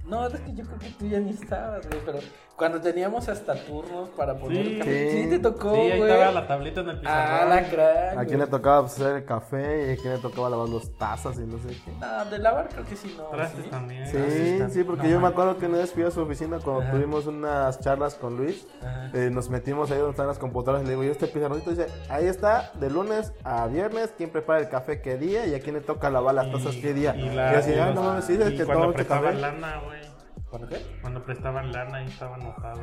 No, 0.07 0.27
es 0.29 0.41
que 0.41 0.55
yo 0.55 0.65
creo 0.65 0.79
que 0.79 0.91
tú 0.91 1.07
ya 1.09 1.19
ni 1.19 1.31
estabas, 1.31 1.87
güey, 1.89 2.01
pero 2.07 2.19
cuando 2.55 2.81
teníamos 2.81 3.29
hasta 3.29 3.55
turnos 3.67 4.09
para 4.11 4.35
poner 4.39 4.65
Sí. 4.65 4.73
el 4.73 4.79
café. 4.79 5.11
Sí, 5.25 5.29
te 5.31 5.39
tocó, 5.41 5.75
sí, 5.75 5.81
ahí 5.81 5.99
güey. 5.99 6.11
estaba 6.13 6.33
la 6.33 6.47
tablita 6.47 6.81
en 6.81 6.89
el 6.91 7.01
pizarrón. 7.01 7.39
Ah, 7.41 7.45
la 7.55 7.69
crack. 7.69 8.19
A 8.19 8.25
quién 8.25 8.39
le 8.39 8.47
tocaba 8.47 8.81
pues, 8.83 8.93
hacer 8.95 9.17
el 9.17 9.25
café 9.25 9.89
y 9.89 9.93
a 9.93 9.97
quién 10.01 10.15
le 10.15 10.19
tocaba 10.21 10.49
lavar 10.49 10.69
los 10.69 10.97
tazas 10.97 11.37
y 11.39 11.41
no 11.41 11.59
sé 11.59 11.77
qué. 11.85 11.91
No, 12.01 12.25
de 12.25 12.39
lavar 12.39 12.69
creo 12.69 12.85
que 12.87 12.97
sí 12.97 13.15
no. 13.19 13.25
Trastes 13.25 13.65
¿sí? 13.65 13.71
también. 13.71 14.07
Sí, 14.07 14.63
sí, 14.73 14.85
porque 14.85 15.11
yo 15.11 15.21
me 15.21 15.27
acuerdo 15.29 15.59
que 15.59 15.67
una 15.67 15.79
vez 15.79 15.93
fui 15.93 16.05
a 16.05 16.11
su 16.11 16.21
oficina 16.23 16.61
cuando 16.61 16.83
Ajá. 16.83 16.93
tuvimos 16.93 17.27
unas 17.27 17.81
charlas 17.81 18.15
con 18.15 18.37
Luis. 18.37 18.67
Eh, 19.13 19.29
nos 19.31 19.51
metimos 19.51 19.91
ahí 19.91 19.99
donde 19.99 20.13
están 20.13 20.29
las 20.29 20.39
computadoras 20.39 20.83
y 20.83 20.87
le 20.87 20.93
digo, 20.93 21.03
yo 21.05 21.11
este 21.13 21.27
pizarroncito 21.27 21.71
dice, 21.71 21.89
ahí 22.09 22.27
está, 22.27 22.71
de 22.75 22.89
lunes 22.91 23.33
a 23.45 23.67
viernes, 23.67 24.15
quién 24.17 24.31
prepara 24.31 24.61
el 24.61 24.69
café 24.69 25.03
qué 25.03 25.19
día 25.19 25.47
y 25.47 25.55
a 25.55 25.61
quién 25.61 25.75
le 25.75 25.81
toca 25.83 26.09
lavar 26.11 26.35
las 26.37 26.51
tazas 26.51 26.77
qué 26.77 26.95
día. 26.95 27.15
Y, 27.17 27.29
la- 27.35 27.51
así, 27.51 27.73
y 27.73 27.79
ah, 27.79 27.91
no 27.95 28.03
mames, 28.03 28.25
sí, 28.25 28.39
es 28.41 28.53
y 28.53 28.57
que 28.57 28.65
todo 28.65 28.93
prestaban 28.95 29.25
café. 29.25 29.41
lana, 29.41 29.81
güey. 29.85 29.96
¿Cuándo 30.57 30.75
qué? 30.75 30.87
Cuando 31.03 31.23
prestaban 31.23 31.71
lana 31.71 31.99
ahí 31.99 32.07
estaba 32.07 32.37
anotado. 32.37 32.81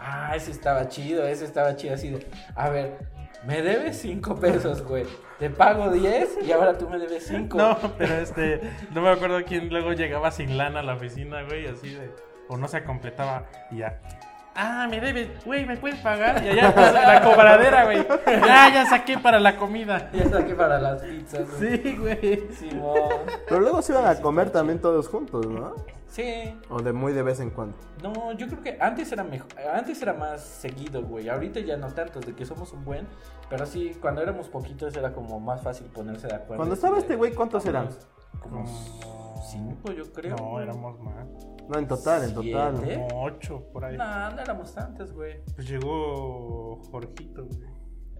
Ah, 0.00 0.32
ese 0.34 0.50
estaba 0.50 0.88
chido, 0.88 1.24
ese 1.24 1.44
estaba 1.44 1.76
chido 1.76 1.94
así 1.94 2.10
de, 2.10 2.26
a 2.56 2.68
ver, 2.68 2.98
me 3.46 3.62
debes 3.62 4.00
5 4.00 4.34
pesos, 4.40 4.82
güey. 4.82 5.06
Te 5.38 5.50
pago 5.50 5.90
10 5.90 6.38
y 6.44 6.50
ahora 6.50 6.76
tú 6.76 6.88
me 6.88 6.98
debes 6.98 7.28
5. 7.28 7.56
No, 7.56 7.78
pero 7.96 8.14
este, 8.14 8.60
no 8.92 9.02
me 9.02 9.10
acuerdo 9.10 9.44
quién 9.44 9.68
luego 9.68 9.92
llegaba 9.92 10.32
sin 10.32 10.58
lana 10.58 10.80
a 10.80 10.82
la 10.82 10.94
oficina, 10.94 11.44
güey, 11.44 11.68
así 11.68 11.94
de, 11.94 12.10
o 12.48 12.56
no 12.56 12.66
se 12.66 12.82
completaba 12.82 13.44
y 13.70 13.78
ya. 13.78 14.00
Ah, 14.56 14.88
me 14.90 15.00
debes, 15.00 15.44
güey, 15.44 15.64
¿me 15.66 15.76
puedes 15.76 15.98
pagar? 16.00 16.42
Y 16.44 16.48
allá 16.48 16.72
la 16.90 17.22
cobradera, 17.22 17.84
güey. 17.84 18.04
Ya, 18.26 18.72
ya 18.72 18.86
saqué 18.86 19.16
para 19.18 19.38
la 19.38 19.56
comida. 19.56 20.10
Ya 20.12 20.24
está 20.24 20.38
aquí 20.38 20.54
para 20.54 20.80
las 20.80 21.02
pizzas, 21.02 21.48
güey. 21.58 21.82
Sí, 21.82 21.96
güey. 21.96 22.48
Simón. 22.52 22.98
Pero 23.48 23.60
luego 23.60 23.80
se 23.80 23.92
iban 23.92 24.06
a 24.06 24.20
comer 24.20 24.50
también 24.50 24.80
todos 24.80 25.08
juntos, 25.08 25.46
¿no? 25.46 25.74
Sí. 26.14 26.56
O 26.70 26.80
de 26.80 26.92
muy 26.92 27.12
de 27.12 27.24
vez 27.24 27.40
en 27.40 27.50
cuando. 27.50 27.76
No, 28.00 28.30
yo 28.34 28.46
creo 28.46 28.62
que 28.62 28.78
antes 28.80 29.10
era 29.10 29.24
mejor, 29.24 29.48
antes 29.74 30.00
era 30.00 30.14
más 30.14 30.42
seguido, 30.42 31.02
güey. 31.02 31.28
Ahorita 31.28 31.58
ya 31.58 31.76
no 31.76 31.88
tanto, 31.92 32.20
de 32.20 32.36
que 32.36 32.46
somos 32.46 32.72
un 32.72 32.84
buen, 32.84 33.08
pero 33.50 33.66
sí, 33.66 33.96
cuando 34.00 34.22
éramos 34.22 34.48
poquitos 34.48 34.96
era 34.96 35.12
como 35.12 35.40
más 35.40 35.60
fácil 35.62 35.88
ponerse 35.88 36.28
de 36.28 36.36
acuerdo. 36.36 36.58
Cuando 36.58 36.76
estaba 36.76 36.98
este 36.98 37.16
güey, 37.16 37.34
¿cuántos 37.34 37.66
eran? 37.66 37.88
Como 38.38 38.64
cinco, 39.50 39.90
yo 39.90 40.04
creo. 40.12 40.36
No, 40.36 40.60
éramos 40.60 41.00
más. 41.00 41.26
No, 41.68 41.78
en 41.80 41.88
total, 41.88 42.22
en 42.22 42.34
total. 42.34 42.74
Como 42.76 43.24
ocho 43.24 43.64
por 43.72 43.84
ahí. 43.84 43.96
No, 43.96 44.30
no 44.30 44.40
éramos 44.40 44.72
tantos, 44.72 45.12
güey. 45.12 45.42
Pues 45.56 45.68
llegó 45.68 46.80
Jorgito, 46.92 47.44
güey. 47.44 47.68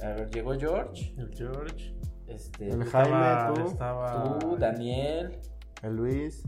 A 0.03 0.15
ver, 0.15 0.31
llegó 0.31 0.59
George, 0.59 1.15
El 1.17 1.33
George. 1.33 1.95
este, 2.27 2.71
El 2.71 2.83
Estaba, 2.83 3.05
Jaime, 3.05 3.55
tú, 3.63 3.69
estaba 3.69 4.39
tú, 4.41 4.57
Daniel, 4.57 5.39
el 5.83 5.95
Luis. 5.95 6.43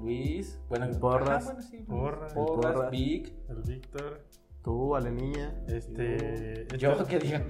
Luis, 0.00 0.58
bueno, 0.68 0.86
El 0.86 0.98
Porras. 0.98 1.44
ajá, 1.44 1.52
bueno, 1.54 1.62
sí, 1.62 1.78
Porras. 1.78 2.32
Porras, 2.34 2.64
El 2.66 2.72
Porras. 2.74 2.90
Vic, 2.90 3.32
el 3.48 3.56
Víctor. 3.62 4.20
Tú, 4.62 4.94
Ale 4.94 5.10
Niña. 5.10 5.52
Este. 5.68 6.66
yo 6.78 6.92
este- 6.92 7.04
que 7.06 7.18
diga. 7.18 7.42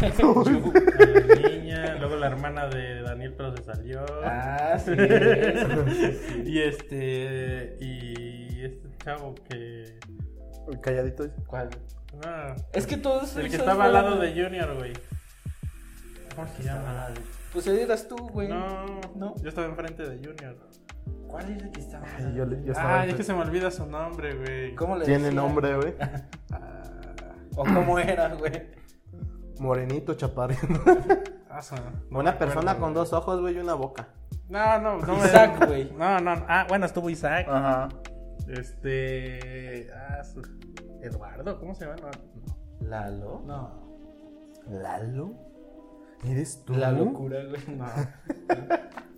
la 0.00 1.48
niña, 1.50 1.94
luego 1.96 2.16
la 2.16 2.26
hermana 2.28 2.66
de 2.68 3.02
Daniel, 3.02 3.34
pero 3.36 3.54
se 3.56 3.62
salió. 3.62 4.04
ah, 4.24 4.78
sí. 4.78 4.90
Y 6.46 6.58
este. 6.60 7.76
Y 7.80 8.64
este 8.64 8.88
chavo 9.04 9.34
que. 9.48 9.98
El 10.68 10.80
calladito. 10.80 11.26
¿Cuál? 11.46 11.68
ah, 12.24 12.56
Es 12.72 12.86
que 12.86 12.96
todos 12.96 13.36
el 13.36 13.48
que 13.50 13.56
estaba 13.56 13.84
al 13.84 13.92
lado 13.92 14.16
de 14.18 14.30
Junior, 14.32 14.74
güey. 14.76 14.92
¿Cómo 16.34 16.48
se 16.56 16.62
llama? 16.64 17.08
Pues 17.52 17.66
eras 17.66 18.08
tú, 18.08 18.16
güey. 18.16 18.48
No, 18.48 19.00
No. 19.14 19.34
Yo 19.42 19.48
estaba 19.48 19.66
enfrente 19.66 20.02
de 20.08 20.16
Junior. 20.16 20.56
¿Cuál 21.36 21.50
es 21.56 21.62
el 21.62 21.70
que 21.70 21.80
estaba? 21.80 22.06
Ay, 22.16 22.34
yo, 22.34 22.44
le- 22.46 22.64
yo 22.64 22.72
estaba 22.72 23.00
Ah, 23.00 23.06
es 23.06 23.14
que 23.14 23.22
se 23.22 23.34
me 23.34 23.40
olvida 23.42 23.70
su 23.70 23.86
nombre, 23.86 24.34
güey. 24.36 24.74
¿Cómo 24.74 24.96
le 24.96 25.04
Tiene 25.04 25.24
decían? 25.24 25.36
nombre, 25.44 25.76
güey. 25.76 25.94
¿O 27.56 27.64
cómo 27.64 27.98
era, 27.98 28.34
güey? 28.34 28.70
Morenito, 29.60 30.14
chaparrito. 30.14 30.66
Ah, 31.50 31.62
su- 31.62 31.74
no 32.10 32.18
Una 32.18 32.38
persona 32.38 32.72
acuerdo, 32.72 32.80
con 32.80 32.92
güey. 32.92 32.94
dos 33.04 33.12
ojos, 33.12 33.40
güey, 33.40 33.56
y 33.56 33.58
una 33.58 33.74
boca. 33.74 34.08
No, 34.48 34.78
no, 34.78 34.98
no. 34.98 35.16
me- 35.16 35.24
Isaac, 35.24 35.66
güey. 35.66 35.90
No, 35.92 36.20
no. 36.20 36.44
Ah, 36.48 36.66
bueno, 36.68 36.84
estuvo 36.86 37.08
Isaac. 37.10 37.46
Ajá. 37.48 37.88
Este. 38.48 39.88
Ah, 39.92 40.22
su- 40.24 40.42
Eduardo, 41.02 41.58
¿cómo 41.58 41.74
se 41.74 41.86
llama? 41.86 41.96
No. 42.80 42.86
¿Lalo? 42.88 43.42
No. 43.46 43.98
¿Lalo? 44.68 45.32
¿Eres 46.24 46.64
tú? 46.64 46.74
La 46.74 46.92
locura, 46.92 47.38
güey. 47.44 47.76
no. 47.76 47.86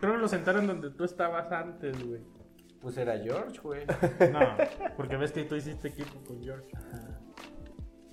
Creo 0.00 0.14
que 0.14 0.18
lo 0.18 0.28
sentaron 0.28 0.66
donde 0.66 0.90
tú 0.90 1.04
estabas 1.04 1.50
antes, 1.52 2.04
güey. 2.06 2.20
Pues 2.80 2.96
era 2.98 3.18
George, 3.18 3.58
güey. 3.62 3.86
No, 4.32 4.40
porque 4.96 5.16
ves 5.16 5.32
que 5.32 5.44
tú 5.44 5.56
hiciste 5.56 5.88
equipo 5.88 6.20
con 6.26 6.42
George. 6.42 6.68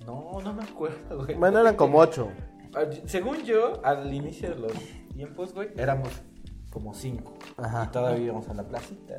No, 0.06 0.40
no 0.42 0.52
me 0.52 0.64
acuerdo, 0.64 1.24
güey. 1.24 1.34
Bueno, 1.34 1.60
eran 1.60 1.76
como 1.76 1.98
ocho. 1.98 2.30
Ah, 2.74 2.84
Según 3.06 3.42
yo, 3.44 3.84
al 3.84 4.12
inicio 4.12 4.50
de 4.50 4.56
los 4.56 4.72
tiempos, 5.14 5.54
güey, 5.54 5.70
éramos 5.76 6.10
como 6.70 6.92
cinco. 6.92 7.34
Ajá. 7.56 7.84
Y 7.84 7.92
todavía 7.92 8.24
íbamos 8.24 8.48
a 8.48 8.54
la 8.54 8.64
placita. 8.64 9.14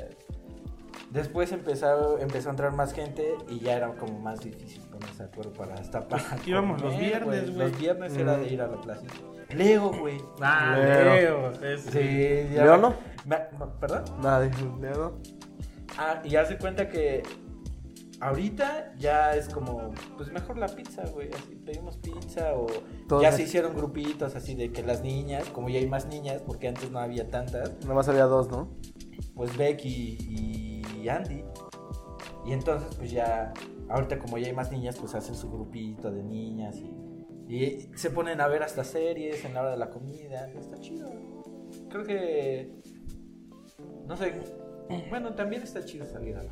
Después 1.12 1.52
empezó, 1.52 2.20
empezó 2.20 2.50
a 2.50 2.52
entrar 2.52 2.74
más 2.74 2.94
gente 2.94 3.36
y 3.50 3.60
ya 3.60 3.78
era 3.78 3.96
como 3.96 4.20
más 4.20 4.42
difícil 4.42 4.82
ponerse 4.90 5.24
de 5.24 5.30
acuerdo 5.30 5.54
para 5.54 5.76
hasta 5.76 6.08
para 6.08 6.24
Pues 6.24 6.48
íbamos 6.48 6.82
los 6.82 6.98
viernes, 6.98 7.56
güey. 7.56 7.70
Los 7.70 7.80
viernes 7.80 8.18
era 8.18 8.38
de 8.38 8.48
ir 8.48 8.62
a 8.62 8.68
la 8.68 8.82
placita. 8.82 9.14
Leo, 9.54 9.92
güey. 9.92 10.18
Ah, 10.42 10.76
Leo. 10.78 11.52
Leo. 11.52 11.52
es- 11.64 11.82
Sí, 11.84 12.48
ya. 12.54 12.64
¿Leo 12.64 12.78
no? 12.78 12.94
No, 13.26 13.80
¿Perdón? 13.80 14.04
Nada, 14.22 14.42
dije, 14.42 14.64
¿Leo? 14.82 15.20
Ah, 15.98 16.22
y 16.24 16.36
hace 16.36 16.58
cuenta 16.58 16.90
que 16.90 17.24
ahorita 18.20 18.94
ya 18.98 19.36
es 19.36 19.50
como, 19.50 19.94
pues 20.18 20.32
mejor 20.32 20.58
la 20.58 20.68
pizza, 20.68 21.04
güey. 21.14 21.30
Así 21.34 21.56
pedimos 21.56 21.98
pizza 21.98 22.54
o 22.56 22.68
ya 23.22 23.32
se 23.32 23.44
hicieron 23.44 23.76
grupitos 23.76 24.36
así 24.36 24.56
de 24.56 24.72
que 24.72 24.84
las 24.84 25.02
niñas, 25.02 25.50
como 25.50 25.70
ya 25.70 25.80
hay 25.80 25.88
más 25.88 26.06
niñas, 26.08 26.42
porque 26.46 26.68
antes 26.68 26.90
no 26.92 27.00
había 27.00 27.30
tantas, 27.30 27.72
Nada 27.82 27.94
más 27.96 28.08
había 28.10 28.26
dos, 28.26 28.50
¿no? 28.50 28.70
pues 29.36 29.56
Becky 29.58 30.18
y 31.02 31.08
Andy. 31.10 31.44
Y 32.46 32.54
entonces, 32.54 32.96
pues 32.96 33.12
ya, 33.12 33.54
ahorita 33.90 34.20
como 34.20 34.38
ya 34.38 34.48
hay 34.48 34.54
más 34.54 34.72
niñas, 34.72 34.98
pues 35.00 35.14
hacen 35.16 35.36
su 35.36 35.50
grupito 35.52 36.12
de 36.12 36.24
niñas 36.24 36.78
y, 36.78 36.94
Y 37.48 37.90
se 37.96 38.10
ponen 38.10 38.42
a 38.42 38.48
ver 38.48 38.64
hasta 38.64 38.84
series 38.84 39.46
en 39.46 39.54
la 39.54 39.62
hora 39.62 39.72
de 39.72 39.78
la 39.78 39.90
comida. 39.90 40.50
Está 40.52 40.80
chido. 40.80 41.12
Creo 41.90 42.04
que. 42.04 42.72
No 44.08 44.18
sé. 44.18 44.34
Bueno, 45.10 45.34
también 45.34 45.64
está 45.64 45.84
chido 45.84 46.06
salir 46.06 46.38
a 46.38 46.44
la 46.44 46.52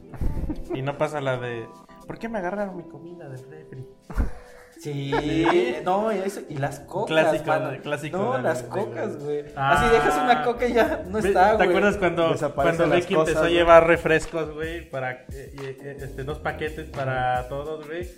Y 0.74 0.82
no 0.82 0.98
pasa 0.98 1.22
la 1.22 1.38
de. 1.38 1.68
¿Por 2.08 2.20
qué 2.20 2.30
me 2.30 2.40
agarraron 2.40 2.78
mi 2.78 2.84
comida 2.84 3.30
del 3.30 3.44
refri? 3.50 3.86
Sí, 4.84 5.76
no, 5.86 6.12
y, 6.12 6.18
eso, 6.20 6.42
y 6.50 6.58
las 6.58 6.82
cocas. 6.82 7.08
Clásico, 7.08 7.46
mano. 7.48 7.82
clásico 7.82 8.18
No, 8.18 8.34
de- 8.38 8.42
las 8.44 8.64
de- 8.64 8.68
cocas, 8.70 9.18
güey. 9.24 9.46
Ah. 9.56 9.72
Así 9.72 9.90
dejas 9.90 10.22
una 10.22 10.44
coca 10.44 10.68
y 10.68 10.74
ya 10.74 11.04
no 11.08 11.20
está, 11.20 11.52
¿Te 11.52 11.56
güey. 11.58 11.70
acuerdas 11.70 11.98
cuando, 11.98 12.36
cuando 12.54 12.84
cosas, 12.84 13.10
empezó 13.10 13.44
a 13.44 13.50
llevar 13.50 13.88
refrescos, 13.88 14.52
güey, 14.54 14.90
para 14.90 15.12
eh, 15.12 15.26
eh, 15.32 15.98
este, 16.02 16.24
dos 16.24 16.40
paquetes 16.40 16.90
para 16.90 17.48
todos, 17.48 17.86
güey? 17.88 18.10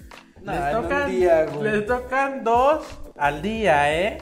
No, 0.42 0.52
les, 0.52 0.62
en 0.62 0.76
un 0.78 0.84
tocan, 0.84 1.12
día, 1.12 1.46
güey. 1.46 1.72
les 1.72 1.86
tocan 1.86 2.44
dos 2.44 2.86
al 3.18 3.42
día, 3.44 3.94
¿eh? 3.96 4.18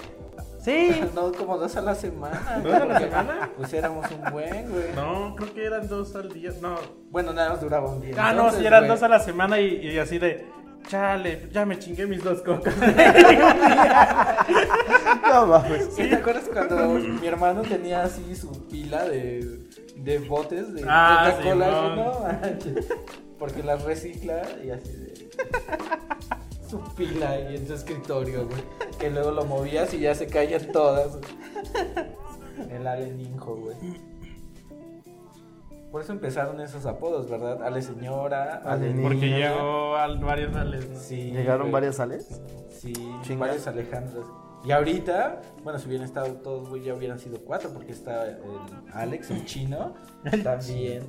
Sí. 0.61 1.01
No, 1.15 1.31
como 1.33 1.57
dos 1.57 1.75
a 1.77 1.81
la 1.81 1.95
semana. 1.95 2.59
¿Dos 2.63 2.73
a 2.73 2.85
la 2.85 2.99
semana? 2.99 3.49
Pues 3.57 3.73
éramos 3.73 4.05
un 4.11 4.31
buen, 4.31 4.69
güey. 4.69 4.85
No, 4.95 5.35
creo 5.35 5.53
que 5.53 5.65
eran 5.65 5.87
dos 5.87 6.15
al 6.15 6.29
día. 6.29 6.51
No. 6.61 6.75
Bueno, 7.09 7.31
nada 7.33 7.51
más 7.51 7.61
duraba 7.61 7.89
un 7.89 8.01
día. 8.01 8.15
Ah, 8.17 8.33
no, 8.33 8.49
sí, 8.51 8.65
eran 8.65 8.81
güey. 8.81 8.89
dos 8.91 9.03
a 9.03 9.07
la 9.07 9.19
semana 9.19 9.59
y, 9.59 9.75
y 9.77 9.97
así 9.99 10.19
de. 10.19 10.45
Chale, 10.87 11.49
ya 11.51 11.65
me 11.65 11.79
chingué 11.79 12.05
mis 12.05 12.23
dos 12.23 12.41
cocas. 12.41 12.73
No 15.27 15.45
mames. 15.47 15.89
¿Sí 15.95 16.09
¿Te 16.09 16.15
acuerdas 16.15 16.43
cuando 16.51 16.87
mi 16.89 17.25
hermano 17.25 17.61
tenía 17.63 18.03
así 18.03 18.35
su 18.35 18.51
pila 18.67 19.05
de, 19.05 19.61
de 19.95 20.19
botes 20.19 20.73
de 20.73 20.85
Ah, 20.87 21.31
Coca-Cola? 21.37 21.95
No. 21.95 22.57
Porque 23.39 23.63
las 23.63 23.83
recicla 23.83 24.43
y 24.63 24.69
así 24.69 24.91
de. 24.91 25.29
Su 26.69 26.79
pila 26.95 27.29
ahí 27.31 27.55
en 27.55 27.67
su 27.67 27.73
escritorio, 27.75 28.47
güey. 28.47 28.61
Que 28.99 29.09
luego 29.11 29.31
lo 29.31 29.45
movías 29.45 29.93
y 29.93 29.99
ya 29.99 30.15
se 30.15 30.25
caían 30.27 30.71
todas. 30.71 31.17
El 32.71 32.87
Ale 32.87 33.11
Ninjo, 33.11 33.55
güey. 33.55 33.75
Por 35.93 36.01
eso 36.01 36.11
empezaron 36.11 36.59
esos 36.59 36.87
apodos, 36.87 37.29
¿verdad? 37.29 37.61
Ale 37.61 37.79
Señora, 37.83 38.63
Ale, 38.65 38.87
Ale 38.87 38.93
Niña. 38.95 39.07
Porque 39.07 39.29
llegó 39.29 39.95
al, 39.95 40.17
varios 40.17 40.55
ales. 40.55 40.89
¿no? 40.89 40.99
Sí, 40.99 41.29
¿Llegaron 41.29 41.61
güey. 41.61 41.71
varias 41.71 41.97
sales? 41.97 42.41
Sí, 42.67 42.93
Chinga. 43.21 43.41
varios 43.41 43.67
Alejandros. 43.67 44.25
Y 44.65 44.71
ahorita, 44.71 45.41
bueno, 45.63 45.77
si 45.77 45.85
hubieran 45.87 46.07
estado 46.07 46.33
todos, 46.37 46.67
güey, 46.67 46.81
ya 46.81 46.95
hubieran 46.95 47.19
sido 47.19 47.39
cuatro, 47.45 47.69
porque 47.71 47.91
está 47.91 48.27
el 48.27 48.39
Alex, 48.91 49.29
el 49.29 49.45
chino, 49.45 49.93
también. 50.43 51.03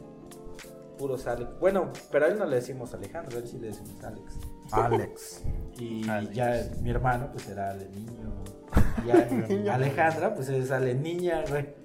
Puros 0.99 1.27
Alex. 1.29 1.59
Bueno, 1.59 1.91
pero 2.13 2.27
a 2.27 2.29
él 2.29 2.39
no 2.39 2.45
le 2.45 2.57
decimos 2.57 2.93
Alejandro, 2.93 3.39
a 3.39 3.41
él 3.41 3.49
sí 3.49 3.59
le 3.59 3.69
decimos 3.69 4.05
Alex. 4.05 4.39
Alex. 4.71 5.45
Y 5.79 6.07
Alex. 6.11 6.35
ya 6.35 6.63
mi 6.83 6.91
hermano, 6.91 7.31
pues 7.33 7.49
era 7.49 7.71
Ale 7.71 7.89
Niño. 7.89 8.35
Y 9.49 9.63
ya 9.63 9.77
Alejandra, 9.77 10.35
pues 10.35 10.51
es 10.51 10.71
Ale 10.71 10.95
Niña, 10.95 11.43
güey. 11.49 11.84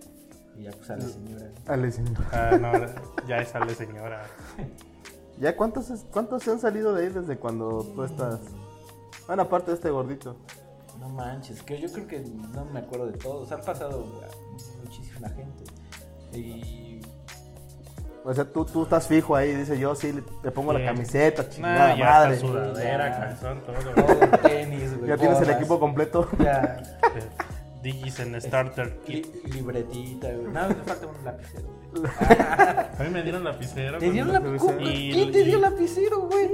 Y 0.60 0.64
ya, 0.64 0.72
pues 0.72 0.90
Ale 0.90 1.92
Señora. 1.92 2.22
Ah, 2.34 2.58
no, 2.60 3.26
ya 3.28 3.38
es 3.38 3.56
ale 3.56 3.74
señora. 3.76 4.24
¿Ya 5.40 5.56
cuántos, 5.56 5.90
es- 5.90 6.06
cuántos 6.12 6.44
se 6.44 6.52
han 6.52 6.60
salido 6.60 6.94
de 6.94 7.06
ahí 7.06 7.14
desde 7.14 7.38
cuando 7.38 7.84
tú 7.96 8.04
estás? 8.04 8.42
Bueno, 9.26 9.44
aparte 9.44 9.72
de 9.72 9.76
este 9.78 9.90
gordito. 9.90 10.36
No 11.00 11.08
manches, 11.08 11.62
que 11.64 11.80
yo 11.80 11.90
creo 11.94 12.08
que 12.08 12.20
no 12.54 12.66
me 12.66 12.80
acuerdo 12.80 13.08
de 13.08 13.18
todos. 13.18 13.50
Han 13.54 13.62
pasado 13.62 14.04
a 14.22 14.84
muchísima 14.84 15.30
gente. 15.30 15.64
Y 16.38 17.00
O 18.26 18.34
sea, 18.34 18.44
tú, 18.44 18.66
tú 18.66 18.84
estás 18.84 19.08
fijo 19.08 19.34
ahí, 19.34 19.56
dice 19.56 19.80
yo, 19.80 19.96
sí, 19.96 20.12
le- 20.12 20.24
te 20.44 20.52
pongo 20.52 20.74
la 20.74 20.84
camiseta, 20.84 21.44
Nah, 21.44 21.50
chingada 21.50 21.96
ya 21.96 22.06
madre. 22.06 22.34
está 22.36 22.48
sudadera, 22.48 23.10
Ya. 23.10 23.20
calzón, 23.20 23.62
todo. 23.64 23.76
todo 24.06 24.22
el 24.24 24.32
tenis, 24.42 24.98
güey. 24.98 25.10
Ya 25.10 25.16
tienes 25.18 25.40
el 25.42 25.50
equipo 25.52 25.80
completo. 25.80 26.28
Ya. 26.38 26.84
Digis 27.82 28.20
en 28.20 28.40
Starter 28.42 29.00
Kit. 29.06 29.26
Li- 29.46 29.52
libretita, 29.52 30.30
güey. 30.32 30.52
Nada, 30.52 30.68
me 30.70 30.76
falta 30.84 31.08
un 31.08 31.24
lapicero, 31.26 31.64
güey. 31.92 32.12
A 32.20 32.98
mí 33.04 33.10
me 33.10 33.24
dieron 33.24 33.44
lapicero. 33.44 33.98
¿Te 33.98 34.12
dieron 34.12 34.34
lapicero? 34.34 34.78
¿Quién 34.78 35.32
te 35.32 35.44
dio 35.46 35.60
lapicero, 35.60 36.20
güey? 36.28 36.50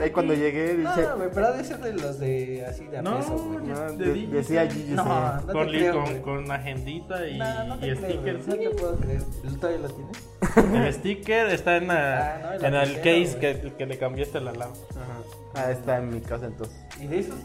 Ahí 0.00 0.10
cuando 0.10 0.34
llegué 0.34 0.74
No, 0.74 0.90
dije, 0.96 1.08
güey, 1.16 1.28
pero 1.32 1.46
ha 1.46 1.52
de 1.52 1.62
ser 1.64 1.78
de 1.78 1.92
los 1.92 2.18
de 2.18 2.66
así 2.68 2.84
de 2.86 3.00
No, 3.00 3.18
peso, 3.18 3.36
güey. 3.38 3.64
no, 3.66 3.92
de 3.92 4.04
de- 4.04 4.12
Digis, 4.12 4.32
decía. 4.32 4.66
Gigi. 4.68 4.90
No, 4.92 5.04
no 5.04 5.40
te 5.46 5.52
con, 5.52 5.68
creo, 5.68 6.22
con, 6.22 6.50
agendita 6.50 7.28
y, 7.28 7.38
No, 7.38 7.64
no 7.64 7.78
te 7.78 7.86
y 7.86 7.94
creo, 7.94 8.10
stickers. 8.10 8.46
güey. 8.46 8.64
No 8.64 8.70
te 8.70 8.76
puedo 8.76 8.96
creer. 8.96 9.22
¿El 9.44 9.58
todavía 9.58 9.80
lo 9.82 9.88
tienes? 9.90 10.86
El 10.86 10.94
sticker 10.94 11.46
está 11.48 11.76
en, 11.76 11.86
la- 11.88 12.34
Ah, 12.34 12.38
no, 12.42 12.52
el 12.54 12.64
en 12.64 12.74
el 12.74 12.96
case 12.96 13.38
que, 13.40 13.72
que 13.78 13.86
le 13.86 13.98
cambiaste 13.98 14.40
la 14.40 14.52
lava. 14.52 14.72
Ah, 15.54 15.70
está 15.70 15.98
en 15.98 16.12
mi 16.12 16.20
casa 16.20 16.46
entonces. 16.46 16.76
Y 17.00 17.06
de 17.06 17.20
esos, 17.20 17.36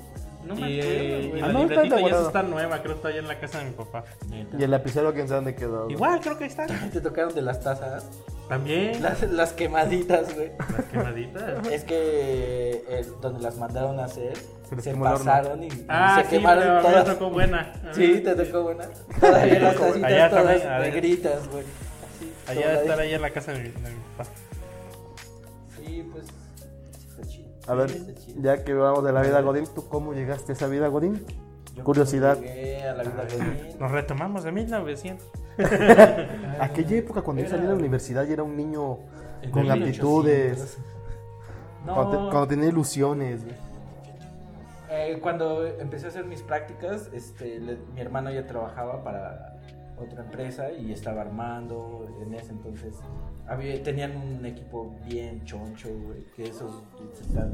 no 0.46 0.56
me 0.56 0.70
y, 0.72 0.80
acuerdo, 0.80 1.30
güey. 1.30 1.42
la 1.42 1.48
Ah, 1.48 1.52
no, 1.54 1.60
está 1.62 1.84
libretita 1.84 2.10
ya 2.10 2.22
está 2.28 2.44
nueva, 2.44 2.78
creo 2.82 2.94
que 2.94 2.98
está 2.98 3.08
allá 3.10 3.20
en 3.20 3.28
la 3.28 3.40
casa 3.40 3.60
de 3.60 3.66
mi 3.66 3.72
papá. 3.72 4.04
Y 4.58 4.64
el 4.64 4.72
lapicero, 4.72 5.14
quién 5.14 5.28
sabe 5.28 5.36
dónde 5.38 5.56
quedó. 5.56 5.84
güey. 5.84 5.96
Igual, 5.96 6.20
creo 6.22 6.38
que 6.38 6.46
está. 6.46 6.66
Te 6.94 7.02
tocaron 7.02 7.34
de 7.36 7.42
las 7.42 7.60
tazas. 7.62 8.06
También. 8.48 9.00
Las, 9.04 9.22
las 9.24 9.54
quemaditas, 9.54 10.34
güey. 10.36 10.52
Las 10.58 10.86
quemaditas. 10.86 11.68
Es 11.72 11.84
que 11.84 12.84
eh, 12.90 13.06
donde 13.22 13.42
las 13.42 13.58
mandaron 13.58 14.00
a 14.00 14.06
hacer, 14.06 14.34
Se 14.70 14.82
se, 14.82 14.96
pasaron 14.96 15.62
y, 15.64 15.68
y 15.68 15.86
Ah, 15.88 16.18
se 16.24 16.30
sí, 16.30 16.36
quemaron 16.38 16.64
mí 16.68 16.74
me 16.76 16.82
todas. 16.82 17.06
tocó 17.06 17.30
buena. 17.30 17.74
Sí, 17.92 18.20
te 18.22 18.36
tocó 18.36 18.64
buena. 18.64 18.86
Todavía 19.20 19.60
las 19.60 19.76
tacitas 19.76 20.04
Allá 20.12 20.30
todas 20.32 20.62
también, 20.64 20.82
negritas, 20.82 21.48
güey. 21.50 21.64
Así, 21.64 22.34
Allá 22.48 22.62
todas 22.64 22.82
estar 22.82 23.00
ahí. 23.00 23.08
ahí 23.10 23.14
en 23.14 23.22
la 23.22 23.30
casa 23.30 23.52
de 23.52 23.60
mi, 23.60 23.70
de 23.70 23.90
mi 23.92 23.98
papá. 24.18 24.30
Sí, 25.78 26.10
pues. 26.12 26.26
A 27.70 27.76
ver, 27.76 27.92
ya 28.42 28.64
que 28.64 28.74
vamos 28.74 29.04
de 29.04 29.12
la 29.14 29.22
vida 29.22 29.42
Godín, 29.42 29.66
¿tú 29.74 29.88
cómo 29.88 30.14
llegaste 30.14 30.52
a 30.52 30.56
esa 30.56 30.68
vida 30.68 30.88
Godín? 30.88 31.24
Yo 31.76 31.84
curiosidad. 31.84 32.38
Llegué 32.40 32.84
a 32.84 32.94
la 32.96 33.04
vida 33.04 33.24
Godín. 33.32 33.80
Nos 33.80 33.92
retomamos 33.92 34.44
de 34.44 34.52
1900. 34.52 35.26
Aquella 36.60 36.98
época 36.98 37.22
cuando 37.22 37.42
yo 37.44 37.48
Era- 37.48 37.58
salí 37.58 37.68
de 37.68 37.74
la 37.74 37.80
universidad 37.80 38.28
y 38.28 38.34
era 38.34 38.44
un 38.44 38.56
niño 38.58 38.98
con 39.52 39.70
aptitudes, 39.70 40.58
1800. 40.58 40.78
No, 41.86 41.94
cuando, 41.96 42.12
te- 42.12 42.18
cuando 42.32 42.48
tenía 42.48 42.70
ilusiones. 42.70 43.42
eh, 44.90 45.20
cuando 45.22 45.66
empecé 45.68 46.08
a 46.08 46.10
hacer 46.10 46.26
mis 46.26 46.42
prácticas, 46.42 47.10
este, 47.14 47.60
le- 47.60 47.78
mi 47.94 48.02
hermano 48.02 48.32
ya 48.32 48.48
trabajaba 48.48 49.04
para 49.04 49.58
otra 49.98 50.24
empresa 50.24 50.72
y 50.72 50.92
estaba 50.92 51.22
armando 51.22 52.08
en 52.22 52.34
ese 52.34 52.52
entonces. 52.52 52.96
Había, 53.50 53.82
tenían 53.82 54.16
un 54.16 54.46
equipo 54.46 54.96
bien 55.06 55.44
choncho, 55.44 55.90
güey, 55.90 56.24
que 56.36 56.50
esos 56.50 56.84
están 57.20 57.52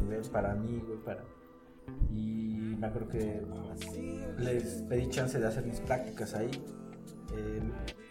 nivel 0.00 0.22
para 0.32 0.54
mí, 0.54 0.82
güey, 0.86 0.98
para... 1.04 1.22
Y 2.10 2.74
me 2.78 2.86
acuerdo 2.86 3.08
que 3.08 3.42
les 4.38 4.82
pedí 4.88 5.08
chance 5.10 5.38
de 5.38 5.46
hacer 5.46 5.66
mis 5.66 5.80
prácticas 5.80 6.34
ahí. 6.34 6.50
eh, 7.36 7.60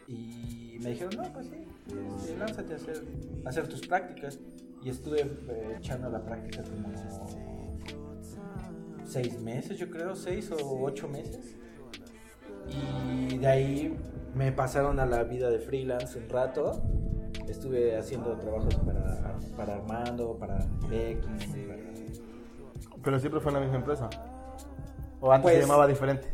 y 0.07 0.77
me 0.83 0.91
dijeron, 0.91 1.15
no, 1.17 1.33
pues 1.33 1.47
sí, 1.47 1.65
este, 1.87 2.37
lánzate 2.37 2.73
a 2.73 2.75
hacer, 2.75 3.03
a 3.45 3.49
hacer 3.49 3.67
tus 3.67 3.87
prácticas. 3.87 4.39
Y 4.83 4.89
estuve 4.89 5.21
eh, 5.21 5.75
echando 5.77 6.09
la 6.09 6.23
práctica 6.23 6.61
como 6.63 6.93
seis 9.05 9.39
meses, 9.39 9.77
yo 9.77 9.89
creo, 9.89 10.15
seis 10.15 10.51
o 10.51 10.83
ocho 10.83 11.07
meses. 11.07 11.55
Y 12.67 13.37
de 13.37 13.47
ahí 13.47 13.97
me 14.35 14.51
pasaron 14.51 14.99
a 14.99 15.05
la 15.05 15.23
vida 15.23 15.49
de 15.49 15.59
freelance 15.59 16.17
un 16.17 16.29
rato. 16.29 16.81
Estuve 17.47 17.97
haciendo 17.97 18.37
trabajos 18.37 18.75
para, 18.75 19.37
para 19.57 19.75
Armando, 19.75 20.37
para 20.37 20.57
Becky, 20.89 21.27
para... 21.67 21.81
Pero 23.03 23.19
siempre 23.19 23.41
fue 23.41 23.51
en 23.51 23.55
la 23.55 23.61
misma 23.61 23.77
empresa. 23.77 24.09
O 25.19 25.31
antes 25.31 25.43
Pues- 25.43 25.55
se 25.55 25.61
llamaba 25.61 25.87
diferente. 25.87 26.27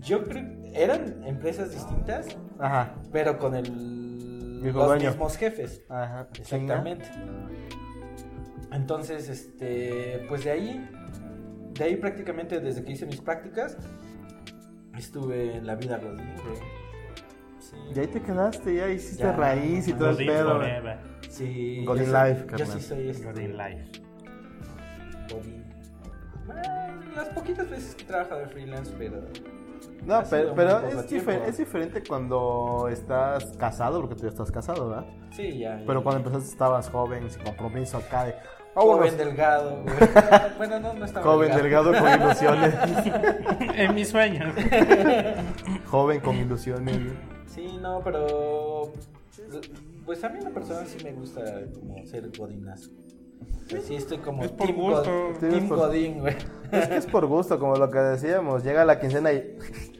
Yo 0.00 0.22
creo 0.24 0.44
eran 0.72 1.24
empresas 1.24 1.72
distintas, 1.72 2.28
Ajá. 2.58 2.94
pero 3.12 3.38
con 3.38 3.54
el 3.56 4.60
los 4.62 4.74
dueño. 4.74 5.10
mismos 5.10 5.36
jefes. 5.36 5.82
Ajá. 5.88 6.28
Exactamente. 6.38 7.06
Entonces, 8.72 9.28
este, 9.28 10.24
pues 10.28 10.44
de 10.44 10.50
ahí, 10.52 10.90
de 11.74 11.84
ahí 11.84 11.96
prácticamente 11.96 12.60
desde 12.60 12.84
que 12.84 12.92
hice 12.92 13.04
mis 13.06 13.20
prácticas, 13.20 13.76
estuve 14.96 15.56
en 15.56 15.66
la 15.66 15.74
vida 15.74 15.98
güey. 15.98 16.16
Sí. 17.70 17.76
Y 17.94 17.98
ahí 18.00 18.06
te 18.08 18.20
quedaste, 18.20 18.74
ya 18.74 18.88
hiciste 18.88 19.22
Ya. 19.22 19.32
raíz 19.32 19.86
y 19.88 19.92
todo 19.92 20.10
el 20.10 20.16
pedo. 20.26 20.52
forever. 20.56 20.98
Sí, 21.28 21.84
yo 21.84 21.94
soy- 21.96 22.06
Life, 22.06 22.40
Yo 22.40 22.46
carnal. 22.46 22.66
sí 22.68 22.80
soy 22.80 23.08
este, 23.10 23.24
Godín 23.32 23.56
Life. 23.56 23.90
Godín. 25.32 25.64
Ah, 26.50 26.88
las 27.14 27.28
poquitas 27.28 27.70
veces 27.70 27.94
que 27.94 28.02
he 28.02 28.06
trabajado 28.06 28.40
de 28.40 28.48
freelance, 28.48 28.92
pero 28.98 29.20
No, 30.04 30.22
pero, 30.28 30.54
pero 30.54 30.80
es, 30.88 31.08
difer- 31.10 31.44
es 31.46 31.58
diferente 31.58 32.02
cuando 32.06 32.88
estás 32.90 33.44
casado, 33.58 34.00
porque 34.00 34.16
tú 34.16 34.22
ya 34.22 34.28
estás 34.30 34.50
casado, 34.50 34.88
¿verdad? 34.88 35.06
sí, 35.30 35.58
ya. 35.58 35.78
ya. 35.78 35.84
Pero 35.86 36.02
cuando 36.02 36.18
empezaste 36.28 36.50
estabas 36.52 36.88
joven, 36.90 37.30
sin 37.30 37.42
compromiso 37.44 37.98
acá 37.98 38.24
de... 38.24 38.34
Joven 38.74 38.98
vámonos. 38.98 39.16
delgado, 39.18 39.82
güey. 39.82 39.94
bueno, 40.58 40.80
no, 40.80 40.94
no 40.94 41.04
estaba 41.04 41.24
Joven, 41.26 41.54
delgado, 41.56 41.92
con 41.92 42.08
ilusiones. 42.20 42.74
en 43.76 43.94
mis 43.94 44.08
sueños. 44.08 44.54
joven 45.86 46.20
con 46.20 46.36
ilusiones. 46.36 46.96
güey. 46.96 47.29
Sí, 47.54 47.78
no, 47.80 48.00
pero. 48.02 48.92
Pues 50.04 50.22
a 50.24 50.28
mí 50.28 50.40
la 50.42 50.50
persona 50.50 50.84
sí 50.86 51.02
me 51.04 51.12
gusta 51.12 51.42
como 51.74 52.04
ser 52.06 52.30
godinazo. 52.36 52.90
Sí, 53.84 53.94
estoy 53.94 54.18
como 54.18 54.42
Es 54.42 54.50
por 54.50 54.66
Team 54.66 54.78
gusto. 54.78 55.02
God- 55.04 55.38
Tienes 55.38 55.58
Team 55.58 55.68
por- 55.68 55.78
Godín, 55.78 56.20
güey. 56.20 56.36
Es 56.72 56.88
que 56.88 56.96
es 56.96 57.06
por 57.06 57.26
gusto, 57.26 57.58
como 57.58 57.76
lo 57.76 57.90
que 57.90 57.98
decíamos. 57.98 58.64
Llega 58.64 58.84
la 58.84 58.98
quincena 59.00 59.32
y 59.32 59.56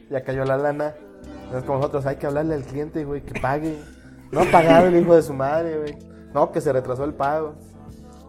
ya 0.09 0.23
cayó 0.23 0.43
la 0.45 0.57
lana. 0.57 0.95
Es 1.55 1.63
como 1.63 1.79
nosotros, 1.79 2.05
hay 2.05 2.17
que 2.17 2.27
hablarle 2.27 2.55
al 2.55 2.63
cliente, 2.63 3.03
güey, 3.05 3.21
que 3.21 3.39
pague. 3.39 3.77
No 4.31 4.41
ha 4.41 4.45
pagado 4.51 4.87
el 4.87 4.97
hijo 4.97 5.15
de 5.15 5.21
su 5.21 5.33
madre, 5.33 5.77
güey. 5.79 5.97
No, 6.33 6.51
que 6.51 6.61
se 6.61 6.71
retrasó 6.71 7.03
el 7.03 7.13
pago. 7.13 7.55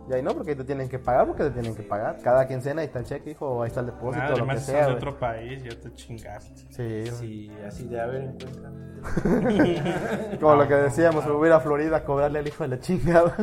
Y 0.09 0.15
ahí 0.15 0.23
no, 0.23 0.35
porque 0.35 0.51
ahí 0.51 0.57
te 0.57 0.65
tienen 0.65 0.89
que 0.89 0.99
pagar, 0.99 1.27
porque 1.27 1.45
te 1.45 1.51
tienen 1.51 1.75
que 1.75 1.83
pagar. 1.83 2.19
Cada 2.23 2.47
quincena 2.47 2.81
ahí 2.81 2.87
está 2.87 2.99
el 2.99 3.05
cheque, 3.05 3.31
hijo, 3.31 3.49
o 3.49 3.63
ahí 3.63 3.69
está 3.69 3.81
el 3.81 3.87
depósito, 3.87 4.19
Nada, 4.19 4.31
lo 4.31 4.37
que 4.37 4.43
además 4.43 4.67
sea, 4.67 4.87
de 4.87 4.93
otro 4.95 5.19
país, 5.19 5.63
ya 5.63 5.79
te 5.79 5.95
chingaste. 5.95 6.63
Sí. 6.71 7.07
Sí, 7.13 7.53
así 7.67 7.87
de, 7.87 8.01
a 8.01 8.07
ver, 8.07 8.23
encuentra. 8.23 8.71
Como 10.41 10.57
lo 10.57 10.69
que 10.69 10.75
decíamos, 10.75 11.25
me 11.27 11.33
voy 11.33 11.51
a 11.51 11.61
Florida 11.61 11.99
a 11.99 12.05
cobrarle 12.05 12.41
al 12.41 12.49
hijo 12.49 12.65
de 12.65 12.69
la 12.69 12.81
chingada. 12.81 13.37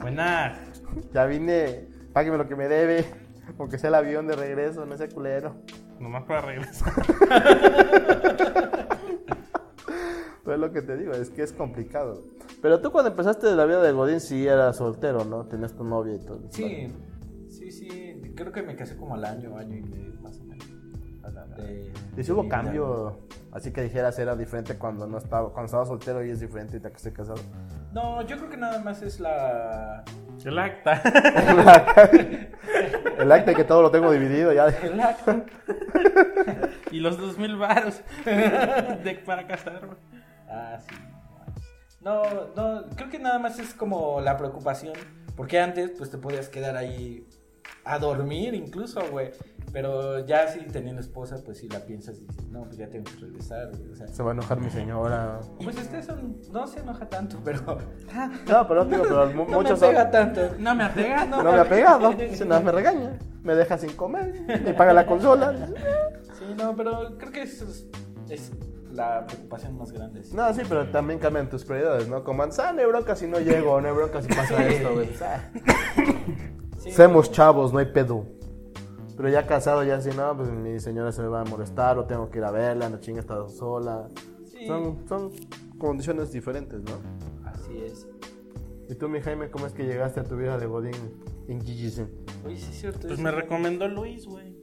Buenas. 0.00 0.58
ya 1.12 1.24
vine, 1.26 1.88
págueme 2.12 2.38
lo 2.38 2.48
que 2.48 2.56
me 2.56 2.68
debe. 2.68 3.04
Aunque 3.58 3.78
sea 3.78 3.88
el 3.88 3.96
avión 3.96 4.26
de 4.26 4.36
regreso, 4.36 4.86
no 4.86 4.96
sea 4.96 5.08
culero. 5.08 5.56
Nomás 5.98 6.24
para 6.24 6.40
regresar. 6.40 6.92
Pues 10.44 10.54
es 10.56 10.60
lo 10.60 10.72
que 10.72 10.82
te 10.82 10.96
digo, 10.96 11.12
es 11.12 11.30
que 11.30 11.42
es 11.42 11.52
complicado. 11.52 12.24
Pero 12.60 12.80
tú 12.80 12.90
cuando 12.90 13.10
empezaste 13.10 13.54
la 13.54 13.64
vida 13.64 13.80
de 13.82 13.92
Godín 13.92 14.20
sí 14.20 14.46
eras 14.46 14.76
soltero, 14.76 15.24
¿no? 15.24 15.46
Tenías 15.46 15.72
tu 15.74 15.84
novia 15.84 16.14
y 16.14 16.18
todo. 16.24 16.40
Sí, 16.50 16.88
sí, 17.48 17.70
sí. 17.70 18.20
Creo 18.34 18.50
que 18.50 18.62
me 18.62 18.74
casé 18.74 18.96
como 18.96 19.14
al 19.14 19.24
año, 19.24 19.56
año 19.56 19.76
y 19.76 19.82
medio, 19.82 20.20
más 20.20 20.38
o 20.40 20.44
menos. 20.44 20.66
De- 21.56 21.92
Y 22.16 22.24
si 22.24 22.32
hubo 22.32 22.48
cambio, 22.48 23.20
así 23.52 23.72
que 23.72 23.82
dijeras 23.82 24.18
era 24.18 24.34
diferente 24.34 24.76
cuando 24.76 25.06
no 25.06 25.18
estaba, 25.18 25.52
cuando 25.52 25.66
estaba 25.66 25.86
soltero 25.86 26.24
y 26.24 26.30
es 26.30 26.40
diferente 26.40 26.78
y 26.78 26.80
te 26.80 26.88
estoy 26.88 27.12
casado. 27.12 27.40
No, 27.92 28.22
yo 28.22 28.36
creo 28.38 28.50
que 28.50 28.56
nada 28.56 28.80
más 28.80 29.02
es 29.02 29.20
la... 29.20 30.02
El 30.44 30.58
acta. 30.58 31.00
El 33.18 33.30
acta 33.30 33.50
de 33.52 33.54
que 33.56 33.64
todo 33.64 33.82
lo 33.82 33.90
tengo 33.90 34.10
dividido 34.10 34.52
ya. 34.52 34.66
El 34.68 35.00
acto. 35.00 35.42
y 36.90 36.98
los 37.00 37.16
dos 37.18 37.38
mil 37.38 37.56
varos 37.56 38.00
de, 38.24 39.22
para 39.24 39.46
casarme. 39.46 39.94
Ah, 40.52 40.78
sí. 40.80 40.94
No, 42.00 42.22
no, 42.56 42.82
creo 42.96 43.08
que 43.10 43.18
nada 43.18 43.38
más 43.38 43.58
es 43.58 43.74
como 43.74 44.20
la 44.20 44.36
preocupación. 44.36 44.94
Porque 45.36 45.58
antes, 45.60 45.92
pues 45.96 46.10
te 46.10 46.18
podías 46.18 46.48
quedar 46.48 46.76
ahí 46.76 47.26
a 47.84 47.98
dormir 47.98 48.54
incluso, 48.54 49.00
güey. 49.10 49.30
Pero 49.72 50.26
ya 50.26 50.48
si 50.48 50.60
teniendo 50.66 51.00
esposa, 51.00 51.36
pues 51.42 51.58
si 51.58 51.68
la 51.68 51.78
piensas 51.80 52.18
y 52.18 52.26
dices, 52.26 52.46
no, 52.48 52.64
pues 52.64 52.76
ya 52.76 52.90
tengo 52.90 53.04
que 53.10 53.16
regresar, 53.18 53.70
güey. 53.70 53.90
O 53.92 53.96
sea, 53.96 54.06
Se 54.08 54.22
va 54.22 54.32
a 54.32 54.34
enojar 54.34 54.60
mi 54.60 54.68
señora. 54.68 55.40
pues 55.62 55.78
este 55.78 56.02
son- 56.02 56.36
no 56.52 56.66
se 56.66 56.80
enoja 56.80 57.08
tanto, 57.08 57.38
pero 57.42 57.60
No, 58.46 58.68
pero 58.68 58.84
digo, 58.84 59.02
pero 59.04 59.26
no 59.32 59.44
muchos 59.46 59.70
me 59.72 59.76
son- 59.78 59.88
pega 59.90 60.10
tanto. 60.10 60.40
No 60.58 60.74
me 60.74 60.84
apega, 60.84 61.24
No 61.24 61.42
me 61.42 61.50
ha 61.58 61.64
pegado, 61.68 62.12
si 62.12 62.44
nada 62.44 62.60
me 62.60 62.72
regaña. 62.72 63.18
Me 63.42 63.54
deja 63.54 63.78
sin 63.78 63.92
comer, 63.94 64.42
me 64.62 64.74
paga 64.74 64.92
la 64.92 65.06
consola. 65.06 65.54
Sí, 66.38 66.44
no, 66.56 66.76
pero 66.76 67.16
creo 67.16 67.32
que 67.32 67.42
eso 67.42 67.64
es, 67.64 67.86
es 68.28 68.52
la 68.92 69.26
preocupación 69.26 69.76
más 69.78 69.90
grande. 69.92 70.22
sí. 70.24 70.34
No, 70.34 70.52
sí, 70.54 70.62
pero 70.68 70.88
también 70.90 71.18
cambian 71.18 71.48
tus 71.48 71.64
prioridades, 71.64 72.08
¿no? 72.08 72.22
Como, 72.24 72.42
ah, 72.42 72.48
no 72.74 72.80
hay 72.80 72.86
bronca 72.86 73.16
si 73.16 73.26
no 73.26 73.38
llego, 73.40 73.80
no 73.80 73.88
hay 73.88 73.94
bronca 73.94 74.20
si 74.22 74.28
pasa 74.28 74.66
esto, 74.66 74.92
güey. 74.94 75.08
Sí. 76.78 76.90
Somos 76.90 77.30
chavos, 77.30 77.72
no 77.72 77.78
hay 77.78 77.86
pedo. 77.86 78.26
Pero 79.16 79.28
ya 79.28 79.46
casado, 79.46 79.84
ya 79.84 79.96
así, 79.96 80.10
no, 80.16 80.36
pues 80.36 80.50
mi 80.50 80.80
señora 80.80 81.12
se 81.12 81.22
me 81.22 81.28
va 81.28 81.42
a 81.42 81.44
molestar, 81.44 81.96
o 81.96 82.06
tengo 82.06 82.28
que 82.28 82.38
ir 82.38 82.44
a 82.44 82.50
verla, 82.50 82.88
no 82.88 82.98
chinga, 82.98 83.20
está 83.20 83.48
sola. 83.48 84.08
Sí. 84.50 84.66
Son, 84.66 84.98
son 85.08 85.30
condiciones 85.78 86.32
diferentes, 86.32 86.80
¿no? 86.82 87.00
Así 87.48 87.78
es. 87.84 88.08
¿Y 88.88 88.96
tú, 88.96 89.08
mi 89.08 89.20
Jaime, 89.20 89.48
cómo 89.48 89.66
es 89.66 89.72
que 89.74 89.84
llegaste 89.84 90.18
a 90.20 90.24
tu 90.24 90.36
vida 90.36 90.58
de 90.58 90.66
Godín 90.66 90.92
en 91.46 91.60
GGC? 91.60 92.44
Oye, 92.46 92.56
sí 92.56 92.70
es 92.70 92.80
cierto. 92.80 93.06
Pues 93.06 93.20
me 93.20 93.30
recomendó 93.30 93.86
Luis, 93.86 94.26
güey. 94.26 94.56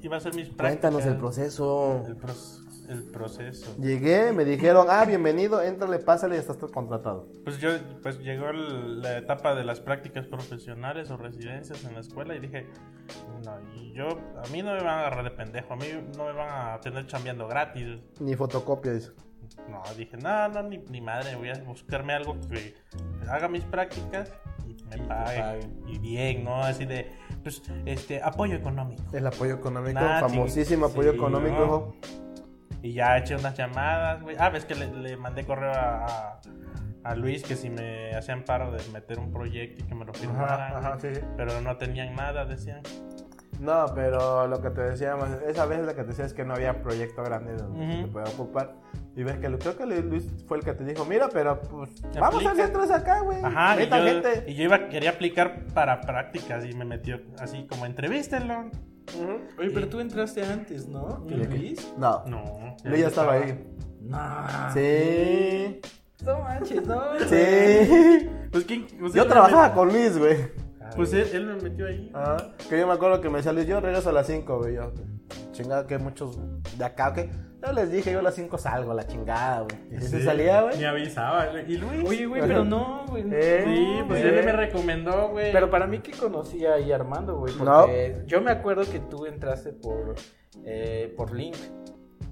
Iba 0.00 0.16
a 0.16 0.18
hacer 0.18 0.34
mis 0.34 0.48
prácticas. 0.48 0.90
Cuéntanos 0.90 1.06
el 1.06 1.16
proceso. 1.18 2.02
El, 2.06 2.16
pros- 2.16 2.64
el 2.88 3.04
proceso. 3.04 3.74
Llegué, 3.78 4.32
me 4.32 4.44
dijeron, 4.44 4.86
ah, 4.90 5.04
bienvenido, 5.04 5.62
éntrale, 5.62 5.98
pásale 5.98 6.36
y 6.36 6.38
estás 6.38 6.56
todo 6.58 6.70
contratado. 6.70 7.28
Pues 7.44 7.58
yo, 7.58 7.70
pues 8.02 8.18
llegó 8.20 8.48
el- 8.48 9.00
la 9.02 9.18
etapa 9.18 9.54
de 9.54 9.64
las 9.64 9.80
prácticas 9.80 10.26
profesionales 10.26 11.10
o 11.10 11.16
residencias 11.16 11.84
en 11.84 11.94
la 11.94 12.00
escuela 12.00 12.34
y 12.34 12.40
dije, 12.40 12.66
no, 13.44 13.58
yo, 13.92 14.08
a 14.42 14.48
mí 14.52 14.62
no 14.62 14.72
me 14.72 14.78
van 14.78 14.88
a 14.88 15.00
agarrar 15.00 15.24
de 15.24 15.30
pendejo, 15.30 15.74
a 15.74 15.76
mí 15.76 15.86
no 16.16 16.24
me 16.24 16.32
van 16.32 16.72
a 16.74 16.80
tener 16.80 17.06
chambeando 17.06 17.46
gratis. 17.46 17.98
Ni 18.20 18.34
fotocopia, 18.36 18.92
dice. 18.92 19.10
No, 19.70 19.82
dije, 19.96 20.16
no, 20.18 20.48
no, 20.48 20.62
ni, 20.62 20.78
ni 20.90 21.00
madre, 21.00 21.34
voy 21.36 21.50
a 21.50 21.54
buscarme 21.64 22.12
algo 22.12 22.36
que 22.50 22.74
haga 23.28 23.48
mis 23.48 23.64
prácticas 23.64 24.30
y 24.66 24.74
me 24.84 24.96
Y 24.96 24.98
te 25.00 25.06
pague. 25.06 25.40
pague. 25.40 25.60
Y 25.86 25.98
bien, 25.98 26.44
¿no? 26.44 26.62
Así 26.62 26.84
de, 26.84 27.10
pues, 27.42 27.62
este, 27.86 28.22
apoyo 28.22 28.56
económico. 28.56 29.02
El 29.14 29.26
apoyo 29.26 29.54
económico, 29.54 30.00
Nah, 30.00 30.20
famosísimo 30.20 30.86
apoyo 30.86 31.12
sí, 31.12 31.16
económico. 31.16 31.66
¿no? 32.02 32.18
Y 32.82 32.92
ya 32.92 33.16
eché 33.18 33.34
unas 33.34 33.56
llamadas, 33.56 34.22
güey. 34.22 34.36
Ah, 34.38 34.50
ves 34.50 34.64
que 34.64 34.74
le, 34.74 34.86
le 34.92 35.16
mandé 35.16 35.44
correo 35.44 35.72
a, 35.72 36.04
a- 36.06 36.40
a 37.04 37.14
Luis 37.14 37.42
que 37.42 37.56
si 37.56 37.70
me 37.70 38.14
hacían 38.14 38.44
paro 38.44 38.70
de 38.70 38.78
meter 38.92 39.18
un 39.18 39.32
proyecto 39.32 39.82
y 39.82 39.86
que 39.88 39.94
me 39.94 40.04
lo 40.04 40.12
firmaran. 40.12 40.72
Ajá, 40.74 40.78
ajá, 40.78 40.98
sí, 41.00 41.14
sí. 41.14 41.20
Pero 41.36 41.60
no 41.60 41.76
tenían 41.76 42.14
nada, 42.14 42.44
decían. 42.44 42.82
No, 43.60 43.86
pero 43.94 44.46
lo 44.46 44.60
que 44.60 44.70
te 44.70 44.82
decíamos, 44.82 45.28
esa 45.46 45.64
vez 45.66 45.80
lo 45.80 45.88
que 45.94 46.02
te 46.02 46.08
decía 46.08 46.24
es 46.26 46.32
que 46.34 46.44
no 46.44 46.54
había 46.54 46.80
proyecto 46.82 47.22
grande 47.24 47.54
donde 47.56 47.84
Ujú. 47.84 48.02
te 48.06 48.08
pueda 48.12 48.26
ocupar. 48.28 48.74
Y 49.16 49.24
ves 49.24 49.38
que 49.38 49.48
creo 49.58 49.76
que 49.76 49.86
Luis 49.86 50.28
fue 50.46 50.58
el 50.58 50.64
que 50.64 50.74
te 50.74 50.84
dijo, 50.84 51.04
mira, 51.04 51.28
pero 51.32 51.60
pues 51.62 51.90
vamos 52.20 52.44
a 52.46 52.52
hacer 52.52 52.72
acá, 52.92 53.20
güey. 53.20 53.42
Ajá, 53.42 53.82
y 53.82 53.88
yo, 53.88 53.96
gente. 53.96 54.44
y 54.46 54.54
yo 54.54 54.64
iba, 54.64 54.88
quería 54.88 55.10
aplicar 55.10 55.64
para 55.74 56.00
prácticas 56.02 56.64
y 56.66 56.72
me 56.74 56.84
metió 56.84 57.20
así 57.40 57.66
como 57.66 57.84
entrevístenlo. 57.86 58.70
Oye, 59.58 59.70
pero 59.72 59.88
tú 59.88 60.00
entraste 60.00 60.44
antes, 60.44 60.88
¿no? 60.88 61.24
¿Que. 61.26 61.36
Luis? 61.36 61.92
No, 61.98 62.24
No. 62.26 62.76
Luis 62.84 63.00
ya 63.00 63.08
estaba 63.08 63.32
ahí. 63.34 63.64
No. 64.00 64.18
Sí, 64.74 65.80
No 66.24 66.38
manches, 66.40 66.86
no. 66.86 67.02
Sí. 67.28 68.28
Pues, 68.50 68.64
¿quién? 68.64 68.86
Pues, 68.98 69.12
Yo 69.12 69.24
me 69.24 69.30
trabajaba 69.30 69.74
con 69.74 69.88
Luis, 69.88 70.16
güey. 70.18 70.36
Pues 70.96 71.12
él, 71.12 71.28
él 71.34 71.46
me 71.46 71.54
metió 71.56 71.86
ahí. 71.86 72.10
Ah, 72.14 72.36
que 72.68 72.78
yo 72.78 72.86
me 72.86 72.94
acuerdo 72.94 73.20
que 73.20 73.28
me 73.28 73.36
decía 73.38 73.52
Luis, 73.52 73.66
yo 73.66 73.78
regreso 73.80 74.08
a 74.08 74.12
las 74.12 74.26
5, 74.26 74.58
güey. 74.58 74.74
Yo, 74.74 74.92
chingada, 75.52 75.86
que 75.86 75.98
muchos 75.98 76.38
de 76.76 76.84
acá, 76.84 77.12
que 77.12 77.30
yo 77.64 77.72
les 77.72 77.90
dije, 77.90 78.12
yo 78.12 78.20
a 78.20 78.22
las 78.22 78.34
5 78.36 78.56
salgo, 78.56 78.94
la 78.94 79.06
chingada, 79.06 79.62
güey. 79.62 79.98
Y 79.98 80.00
se 80.06 80.22
salía, 80.22 80.62
güey. 80.62 80.78
Me 80.78 80.86
avisaba. 80.86 81.48
¿Y 81.66 81.76
Luis? 81.76 82.04
Oye, 82.06 82.26
güey, 82.26 82.42
pero 82.42 82.64
no, 82.64 83.04
güey. 83.08 83.24
Eh, 83.32 83.62
Sí, 83.64 84.04
pues 84.06 84.24
eh. 84.24 84.38
él 84.38 84.44
me 84.44 84.52
recomendó, 84.52 85.30
güey. 85.30 85.52
Pero 85.52 85.68
para 85.68 85.86
mí 85.88 85.98
que 85.98 86.12
conocía 86.12 86.74
ahí 86.74 86.92
a 86.92 86.96
Armando, 86.96 87.36
güey. 87.36 87.52
Porque 87.54 88.22
yo 88.26 88.40
me 88.40 88.52
acuerdo 88.52 88.88
que 88.88 89.00
tú 89.00 89.26
entraste 89.26 89.72
por, 89.72 90.14
eh, 90.64 91.12
por 91.16 91.34
Link. 91.34 91.56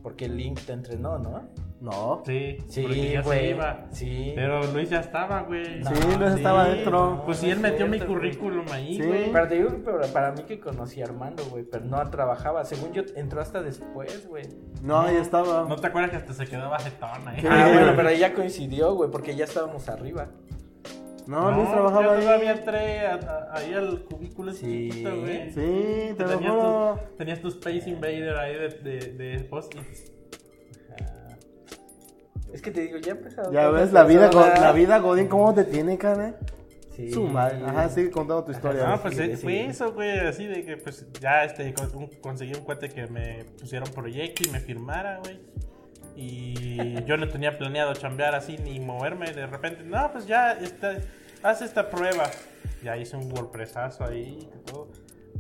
Porque 0.03 0.29
Link 0.29 0.61
te 0.61 0.73
entrenó, 0.73 1.19
¿no? 1.19 1.49
No. 1.81 2.23
Sí, 2.25 2.57
Sí, 2.69 2.83
porque 2.83 3.11
ya 3.13 3.23
se 3.23 3.51
iba. 3.51 3.87
Sí. 3.91 4.33
Pero 4.35 4.65
Luis 4.73 4.89
ya 4.89 5.01
estaba, 5.01 5.43
güey. 5.43 5.81
No, 5.81 5.91
Sí, 5.95 6.03
Luis 6.19 6.33
estaba 6.35 6.69
dentro. 6.69 7.23
Pues 7.27 7.39
sí, 7.39 7.51
él 7.51 7.61
No, 7.61 7.69
metió 7.69 7.87
mi 7.87 8.01
currículum 8.01 8.65
ahí, 8.73 8.97
Sí. 8.97 9.03
güey. 9.03 9.31
Pero 9.31 9.49
te 9.49 9.55
digo 9.57 9.69
que 9.71 10.09
para, 10.13 10.33
mí 10.33 10.43
que 10.45 10.59
conocí 10.59 11.03
a 11.03 11.05
Armando, 11.05 11.45
güey. 11.51 11.65
Pero 11.65 11.85
no 11.85 12.03
trabajaba. 12.11 12.65
Según 12.65 12.93
yo, 12.93 13.03
entró 13.15 13.41
hasta 13.43 13.63
después, 13.63 14.27
güey. 14.27 14.45
No, 14.83 15.05
ya 15.11 15.21
estaba. 15.21 15.67
¿No 15.69 15.77
te 15.77 15.87
acuerdas 15.87 16.11
que 16.13 16.17
hasta 16.17 16.33
se 16.33 16.47
quedaba 16.47 16.79
jetón 16.79 17.29
ahí? 17.29 17.41
Sí. 17.41 17.47
Ah, 17.51 17.71
bueno, 17.73 17.93
pero 17.95 18.09
ahí 18.09 18.19
ya 18.19 18.33
coincidió, 18.33 18.95
güey. 18.95 19.11
Porque 19.11 19.37
ya 19.37 19.45
estábamos 19.45 19.89
arriba. 19.91 20.29
No, 21.27 21.51
Luis 21.51 21.69
trabajaba 21.71 22.05
yo 22.05 22.13
ahí. 22.13 22.21
todavía 22.21 22.53
entré 22.53 23.07
ahí 23.51 23.75
al 23.75 24.03
cubículo 24.05 24.53
ese 24.53 24.61
Sí. 24.65 24.89
chiquito, 24.91 25.21
güey. 25.21 25.51
Sí, 25.51 26.15
te 26.17 26.23
lo 26.23 26.29
tenías, 26.39 26.53
tus, 26.55 27.17
tenías 27.19 27.41
tu 27.41 27.49
Space 27.49 27.91
Invader 27.91 28.37
ahí 28.37 28.55
de, 28.55 28.69
de, 28.69 29.13
de 29.35 29.41
post-its. 29.45 30.13
Es 32.53 32.63
que 32.63 32.71
te 32.71 32.83
digo, 32.83 32.99
ya 32.99 33.13
empezado. 33.13 33.53
Ya 33.53 33.69
ves, 33.71 33.93
la 33.93 34.05
vida, 34.05 34.31
la 34.31 34.73
vida 34.73 34.99
Godín, 34.99 35.29
¿cómo 35.29 35.53
te 35.55 35.65
tiene, 35.65 35.99
cara? 35.99 36.35
Sí. 36.95 37.13
Su 37.13 37.25
madre. 37.25 37.63
Ajá, 37.67 37.89
sigue 37.91 38.11
contando 38.11 38.45
tu 38.45 38.53
historia. 38.53 38.87
No, 38.87 39.03
pues 39.03 39.17
sí, 39.17 39.23
eh, 39.23 39.37
sí. 39.37 39.43
fue 39.43 39.67
eso, 39.67 39.93
güey, 39.93 40.19
así 40.21 40.47
de 40.47 40.65
que 40.65 40.79
pues 40.79 41.05
ya 41.21 41.45
este 41.45 41.75
conseguí 42.23 42.55
un 42.55 42.63
cuate 42.63 42.89
que 42.89 43.07
me 43.07 43.45
pusiera 43.61 43.85
un 43.85 43.93
proyecto 43.93 44.49
y 44.49 44.51
me 44.51 44.61
firmara, 44.61 45.19
güey. 45.19 45.39
Y 46.17 47.05
yo 47.05 47.19
no 47.19 47.29
tenía 47.29 47.59
planeado 47.59 47.93
chambear 47.93 48.35
así 48.35 48.57
ni 48.57 48.81
moverme 48.81 49.33
de 49.33 49.47
repente. 49.47 49.85
No, 49.85 50.11
pues 50.11 50.27
ya 50.27 50.53
está, 50.53 50.97
haz 51.43 51.61
esta 51.61 51.91
prueba. 51.91 52.31
Ya 52.83 52.97
hice 52.97 53.17
un 53.17 53.31
WordPressazo 53.31 54.05
ahí 54.05 54.49
y 54.51 54.71
todo. 54.71 54.89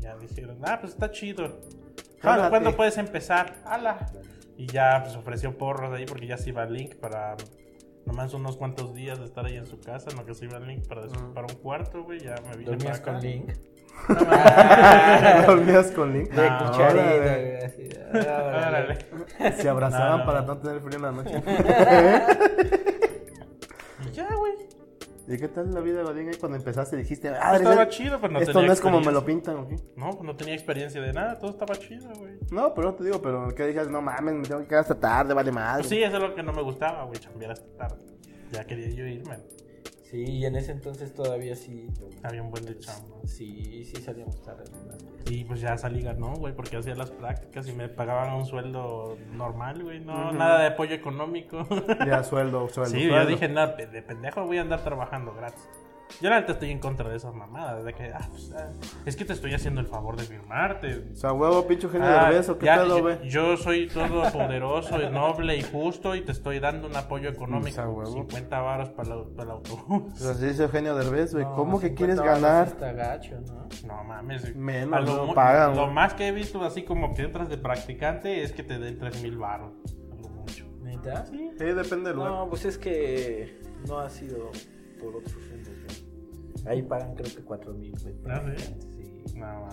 Ya 0.00 0.14
dijeron, 0.18 0.58
ah, 0.62 0.78
pues 0.78 0.92
está 0.92 1.10
chido. 1.10 1.58
¿Cuándo. 2.20 2.50
¿cuándo 2.50 2.76
puedes 2.76 2.98
empezar? 2.98 3.54
¡Hala! 3.64 4.10
Y 4.56 4.66
ya 4.66 5.02
pues 5.04 5.16
ofreció 5.16 5.56
porros 5.58 5.92
ahí 5.92 6.06
porque 6.06 6.26
ya 6.26 6.38
se 6.38 6.48
iba 6.50 6.62
el 6.64 6.72
link 6.72 6.94
para 6.96 7.36
nomás 8.06 8.32
unos 8.34 8.56
cuantos 8.56 8.94
días 8.94 9.18
de 9.18 9.24
estar 9.26 9.44
ahí 9.44 9.56
en 9.56 9.66
su 9.66 9.80
casa, 9.80 10.10
en 10.10 10.16
lo 10.16 10.24
que 10.24 10.32
se 10.34 10.44
iba 10.46 10.58
link 10.60 10.86
para, 10.86 11.02
des- 11.02 11.12
para 11.34 11.46
un 11.46 11.54
cuarto, 11.60 12.04
güey. 12.04 12.20
Ya 12.20 12.36
me 12.48 12.56
vine 12.56 12.70
Dormías 12.70 13.00
para 13.00 13.04
con 13.04 13.16
acá. 13.16 13.26
Link. 13.26 13.52
Dormías 15.46 15.90
con 15.92 16.12
Link. 16.12 16.30
De 16.30 16.50
No, 16.50 16.58
cucharita, 16.58 17.04
órale. 17.04 17.18
güey. 17.18 17.64
así. 17.64 17.88
Ah, 18.28 18.66
Órale. 18.68 18.98
Se 19.60 19.68
abrazaban 19.68 20.10
No, 20.12 20.18
no, 20.18 20.24
para 20.26 20.40
no. 20.42 20.46
no 20.48 20.58
tener 20.58 20.80
frío 20.80 20.96
en 20.96 21.02
la 21.02 21.12
noche. 21.12 21.42
Y 24.06 24.10
ya, 24.12 24.28
güey. 24.34 24.52
¿Y 25.28 25.38
qué 25.38 25.48
tal 25.48 25.74
la 25.74 25.80
vida, 25.80 26.02
Godín? 26.02 26.28
ahí 26.28 26.36
Cuando 26.36 26.56
empezaste 26.56 26.96
dijiste, 26.96 27.28
ah, 27.28 27.56
Estaba 27.56 27.88
chido, 27.88 28.20
pero 28.20 28.32
no 28.32 28.38
Esto 28.38 28.52
tenía 28.52 28.68
no 28.68 28.72
es 28.72 28.80
como 28.80 29.00
me 29.00 29.10
lo 29.10 29.24
pintan, 29.24 29.56
¿o 29.56 29.68
qué? 29.68 29.76
No, 29.96 30.10
pues 30.10 30.22
no 30.22 30.36
tenía 30.36 30.54
experiencia 30.54 31.00
de 31.00 31.12
nada, 31.12 31.38
todo 31.38 31.50
estaba 31.50 31.74
chido, 31.76 32.08
güey. 32.14 32.34
No, 32.50 32.72
pero 32.74 32.90
no 32.90 32.94
te 32.94 33.04
digo, 33.04 33.20
pero 33.20 33.52
que 33.54 33.66
digas, 33.66 33.88
no 33.88 34.00
mames, 34.00 34.34
me 34.34 34.42
tengo 34.44 34.60
que 34.60 34.68
quedar 34.68 34.82
hasta 34.82 34.98
tarde, 34.98 35.34
vale 35.34 35.50
madre. 35.50 35.82
Pues 35.82 35.88
sí, 35.88 36.02
eso 36.02 36.16
es 36.16 36.22
lo 36.22 36.34
que 36.34 36.42
no 36.42 36.52
me 36.52 36.62
gustaba, 36.62 37.04
güey, 37.04 37.18
chambear 37.18 37.52
hasta 37.52 37.66
tarde. 37.76 38.04
Ya 38.52 38.64
quería 38.64 38.88
yo 38.90 39.04
irme. 39.04 39.38
Sí, 40.08 40.22
y 40.22 40.44
en 40.46 40.54
ese 40.54 40.70
entonces 40.70 41.12
todavía 41.12 41.56
sí. 41.56 41.88
Había 42.22 42.42
un 42.42 42.50
buen 42.50 42.64
de 42.64 42.78
chamba. 42.78 43.16
Sí, 43.26 43.84
sí 43.84 44.00
salíamos 44.00 44.40
tarde. 44.42 44.64
Y 45.28 45.44
pues 45.44 45.60
ya 45.60 45.76
salí 45.76 46.02
ganó, 46.02 46.34
güey, 46.34 46.54
porque 46.54 46.76
hacía 46.76 46.94
las 46.94 47.10
prácticas 47.10 47.68
y 47.68 47.72
me 47.72 47.88
pagaban 47.88 48.32
un 48.34 48.46
sueldo 48.46 49.18
normal, 49.32 49.82
güey. 49.82 50.00
No, 50.00 50.32
nada 50.32 50.60
de 50.60 50.66
apoyo 50.68 50.94
económico. 50.94 51.66
Ya, 52.06 52.22
sueldo, 52.22 52.68
sueldo. 52.68 52.92
sí, 52.92 53.02
yo 53.04 53.10
sueldo. 53.10 53.30
dije, 53.30 53.48
no, 53.48 53.66
de 53.66 53.86
de 53.86 54.02
pendejo 54.02 54.44
voy 54.46 54.58
a 54.58 54.60
andar 54.60 54.84
trabajando 54.84 55.34
gratis. 55.34 55.68
Yo 56.20 56.30
la 56.30 56.40
neta 56.40 56.52
estoy 56.52 56.70
en 56.70 56.78
contra 56.78 57.08
de 57.10 57.16
esas 57.16 57.34
mamadas, 57.34 57.84
de 57.84 57.92
que, 57.92 58.04
ah, 58.14 58.26
pues, 58.30 58.52
ah, 58.56 58.70
es 59.04 59.16
que 59.16 59.24
te 59.24 59.32
estoy 59.34 59.52
haciendo 59.54 59.80
el 59.80 59.86
favor 59.86 60.16
de 60.16 60.22
firmarte. 60.24 61.04
O 61.12 61.16
sea, 61.16 61.32
huevo, 61.32 61.66
pinche 61.66 61.88
genio 61.88 62.06
Ah, 62.08 62.30
de 62.30 62.36
beso, 62.36 62.56
¿qué 62.58 62.66
ya, 62.66 62.76
pedo, 62.76 62.96
yo, 62.98 63.02
güey? 63.02 63.28
yo 63.28 63.56
soy 63.56 63.88
todopoderoso, 63.88 64.98
noble 65.10 65.56
y 65.56 65.62
justo 65.62 66.14
y 66.14 66.22
te 66.22 66.32
estoy 66.32 66.58
dando 66.60 66.88
un 66.88 66.96
apoyo 66.96 67.28
económico. 67.28 67.64
Pues, 67.66 67.78
a 67.78 67.88
huevo. 67.88 68.12
50 68.12 68.60
varos 68.60 68.88
para 68.90 69.14
el, 69.14 69.22
para 69.24 69.42
el 69.44 69.50
autobús. 69.56 70.12
O 70.14 70.16
sea, 70.16 70.34
sí 70.34 70.46
dice 70.46 70.62
Eugenio 70.62 70.94
Derbez, 70.94 71.32
güey. 71.34 71.44
No, 71.44 71.54
¿Cómo 71.54 71.80
que 71.80 71.88
50 71.88 71.96
quieres 71.98 72.16
varos 72.18 72.40
ganar? 72.42 72.66
Está 72.68 72.92
gacho, 72.92 73.40
¿no? 73.46 73.68
No 73.86 74.04
mames. 74.04 74.56
Menos, 74.56 74.94
A 74.94 75.00
lo, 75.00 75.16
no 75.16 75.26
mu- 75.26 75.34
pagan, 75.34 75.76
lo 75.76 75.88
más 75.88 76.14
que 76.14 76.28
he 76.28 76.32
visto 76.32 76.62
así 76.64 76.82
como 76.84 77.14
que 77.14 77.22
entras 77.22 77.48
de 77.48 77.58
practicante 77.58 78.42
es 78.42 78.52
que 78.52 78.62
te 78.62 78.78
den 78.78 78.98
3 78.98 79.22
mil 79.22 79.36
baros. 79.36 79.72
A 80.12 80.22
lo 80.22 80.28
mucho. 80.30 80.64
¿Neta? 80.82 81.26
Sí. 81.26 81.50
Sí, 81.58 81.64
depende 81.64 82.08
del 82.10 82.16
lugar. 82.16 82.30
No, 82.32 82.48
pues 82.48 82.64
es 82.64 82.78
que 82.78 83.60
no 83.86 83.98
ha 83.98 84.08
sido 84.08 84.50
por 85.00 85.16
otros. 85.16 85.34
Ahí 86.68 86.82
pagan 86.82 87.14
creo 87.14 87.34
que 87.34 87.42
4 87.42 87.72
mil, 87.74 87.94
güey. 88.02 88.14
Ah, 88.28 88.42
¿sí? 88.56 88.74
Sí. 89.26 89.38
No. 89.38 89.66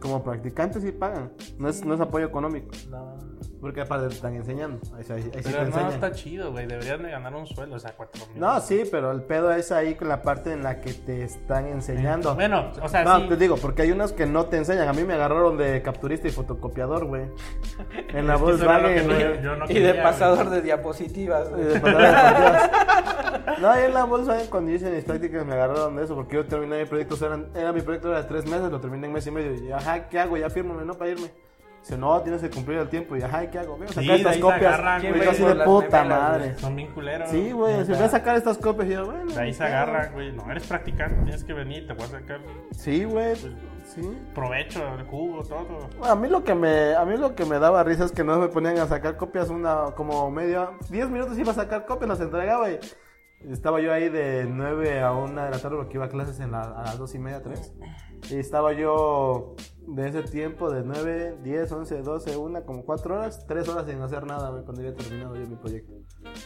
Como 0.00 0.22
practicantes 0.24 0.82
sí 0.82 0.92
pagan. 0.92 1.30
No 1.58 1.68
es, 1.68 1.84
no 1.84 1.92
es 1.94 2.00
apoyo 2.00 2.24
económico. 2.26 2.68
No. 2.88 3.18
Porque 3.60 3.82
aparte 3.82 4.08
te 4.08 4.14
están 4.14 4.34
enseñando. 4.34 4.80
Ahí, 4.96 5.04
sí- 5.04 5.12
ahí 5.12 5.22
sí 5.24 5.28
te 5.30 5.42
Pero 5.42 5.58
no 5.60 5.66
enseñan. 5.66 5.92
está 5.92 6.12
chido, 6.12 6.50
güey. 6.52 6.66
Deberían 6.66 7.02
de 7.02 7.10
ganar 7.10 7.34
un 7.34 7.46
sueldo, 7.46 7.76
o 7.76 7.78
sea, 7.78 7.92
4 7.94 8.28
mil. 8.32 8.40
No, 8.40 8.58
sí, 8.62 8.84
pero 8.90 9.10
el 9.12 9.20
pedo 9.24 9.52
es 9.52 9.70
ahí 9.70 9.96
con 9.96 10.08
la 10.08 10.22
parte 10.22 10.52
en 10.54 10.62
la 10.62 10.80
que 10.80 10.94
te 10.94 11.22
están 11.24 11.66
enseñando. 11.66 12.34
Bueno, 12.34 12.70
o 12.80 12.88
sea, 12.88 13.04
no, 13.04 13.20
sí. 13.20 13.28
te 13.28 13.36
digo, 13.36 13.56
porque 13.58 13.82
hay 13.82 13.92
unos 13.92 14.12
que 14.14 14.24
no 14.24 14.46
te 14.46 14.56
enseñan. 14.56 14.88
A 14.88 14.94
mí 14.94 15.04
me 15.04 15.12
agarraron 15.12 15.58
de 15.58 15.82
capturista 15.82 16.26
y 16.28 16.30
fotocopiador, 16.30 17.04
güey. 17.04 17.24
En 18.14 18.26
la 18.26 18.36
que 18.36 18.40
Volkswagen, 18.42 19.06
no- 19.06 19.14
güey. 19.14 19.42
yo 19.42 19.56
no 19.56 19.64
Y 19.66 19.68
quería, 19.68 19.92
de 19.92 20.02
pasador 20.02 20.48
de 20.48 20.62
diapositivas, 20.62 21.50
Y 21.50 21.60
de 21.60 21.80
pasar 21.80 22.00
las 22.00 22.22
partidas. 22.70 23.19
No, 23.60 23.70
ahí 23.70 23.84
en 23.84 23.94
la 23.94 24.04
Volkswagen 24.04 24.46
cuando 24.48 24.70
hice 24.72 24.90
mis 24.90 25.04
prácticas 25.04 25.44
me 25.46 25.54
agarraron 25.54 25.96
de 25.96 26.04
eso 26.04 26.14
porque 26.14 26.36
yo 26.36 26.46
terminé 26.46 26.78
mi 26.80 26.84
proyecto, 26.86 27.14
o 27.14 27.18
sea, 27.18 27.28
eran- 27.28 27.50
era 27.54 27.72
mi 27.72 27.80
proyecto 27.82 28.10
de 28.10 28.22
tres 28.24 28.44
meses, 28.46 28.70
lo 28.70 28.80
terminé 28.80 29.06
en 29.06 29.12
mes 29.12 29.26
y 29.26 29.30
medio. 29.30 29.52
Y 29.54 29.72
ajá, 29.72 30.08
¿qué 30.08 30.18
hago? 30.18 30.36
Ya 30.36 30.50
fírmame, 30.50 30.84
¿no? 30.84 30.94
Para 30.94 31.10
irme. 31.10 31.30
Dice, 31.80 31.96
no, 31.96 32.20
tienes 32.20 32.42
que 32.42 32.50
cumplir 32.50 32.76
el 32.78 32.90
tiempo. 32.90 33.16
Y 33.16 33.22
ajá, 33.22 33.48
¿qué 33.50 33.58
hago? 33.58 33.78
Voy 33.78 33.86
a 33.86 33.88
sacar 33.88 34.04
Sí, 34.04 34.10
estas 34.12 34.34
se 34.34 34.40
copias. 34.42 34.62
agarran, 34.74 35.00
güey. 35.00 35.28
así 35.28 35.42
de 35.44 35.54
puta 35.64 36.04
madre. 36.04 36.44
güey. 36.48 36.58
Son 36.58 36.76
bien 36.76 36.92
culeros. 36.92 37.30
Sí, 37.30 37.52
güey, 37.52 37.84
si 37.86 37.92
voy 37.92 38.02
a 38.02 38.08
sacar 38.10 38.36
estas 38.36 38.58
copias, 38.58 38.88
y 38.88 38.92
yo, 38.92 39.06
bueno. 39.06 39.32
De 39.32 39.40
ahí 39.40 39.54
se 39.54 39.64
agarran, 39.64 40.12
güey. 40.12 40.30
No, 40.32 40.50
eres 40.50 40.66
practicante, 40.66 41.14
tienes 41.22 41.42
que 41.42 41.54
venir, 41.54 41.86
te 41.86 41.94
voy 41.94 42.04
a 42.04 42.08
sacar 42.08 42.40
Sí, 42.72 43.04
güey, 43.04 43.34
sí. 43.34 44.18
provecho, 44.34 44.82
el 44.98 45.04
jugo, 45.06 45.42
todo. 45.42 45.64
Bueno, 45.98 46.12
a 46.12 46.16
mí 46.16 46.28
lo 46.28 46.44
que 46.44 46.54
me 46.54 46.94
a 46.94 47.04
mí 47.06 47.16
lo 47.16 47.34
que 47.34 47.46
me 47.46 47.58
daba 47.58 47.82
risa 47.82 48.04
es 48.04 48.12
que 48.12 48.24
no 48.24 48.38
me 48.38 48.48
ponían 48.48 48.76
a 48.78 48.86
sacar 48.86 49.16
copias 49.16 49.48
una 49.48 49.86
como 49.96 50.30
media 50.30 50.68
10 50.90 51.08
minutos 51.08 51.38
iba 51.38 51.52
a 51.52 51.54
sacar 51.54 51.86
copias 51.86 52.10
las 52.10 52.20
entregaba 52.20 52.70
y 52.70 52.78
estaba 53.48 53.80
yo 53.80 53.92
ahí 53.92 54.08
de 54.08 54.46
9 54.48 55.00
a 55.00 55.12
1 55.12 55.28
de 55.44 55.50
la 55.50 55.58
tarde 55.58 55.76
porque 55.76 55.96
iba 55.96 56.04
a 56.06 56.08
clases 56.08 56.40
en 56.40 56.50
la- 56.52 56.62
a 56.62 56.82
las 56.84 56.98
2 56.98 57.14
y 57.14 57.18
media 57.18 57.42
3 57.42 57.72
y 58.30 58.36
estaba 58.36 58.72
yo 58.74 59.54
de 59.86 60.06
ese 60.08 60.22
tiempo 60.22 60.70
de 60.70 60.82
9 60.84 61.38
10 61.42 61.72
11 61.72 62.02
12 62.02 62.36
1 62.36 62.64
como 62.64 62.84
4 62.84 63.14
horas 63.14 63.46
3 63.48 63.66
horas 63.68 63.86
sin 63.86 64.00
hacer 64.02 64.26
nada 64.26 64.50
güey, 64.50 64.62
cuando 64.62 64.82
había 64.82 64.94
terminado 64.94 65.34
yo 65.36 65.46
mi 65.48 65.56
proyecto 65.56 65.92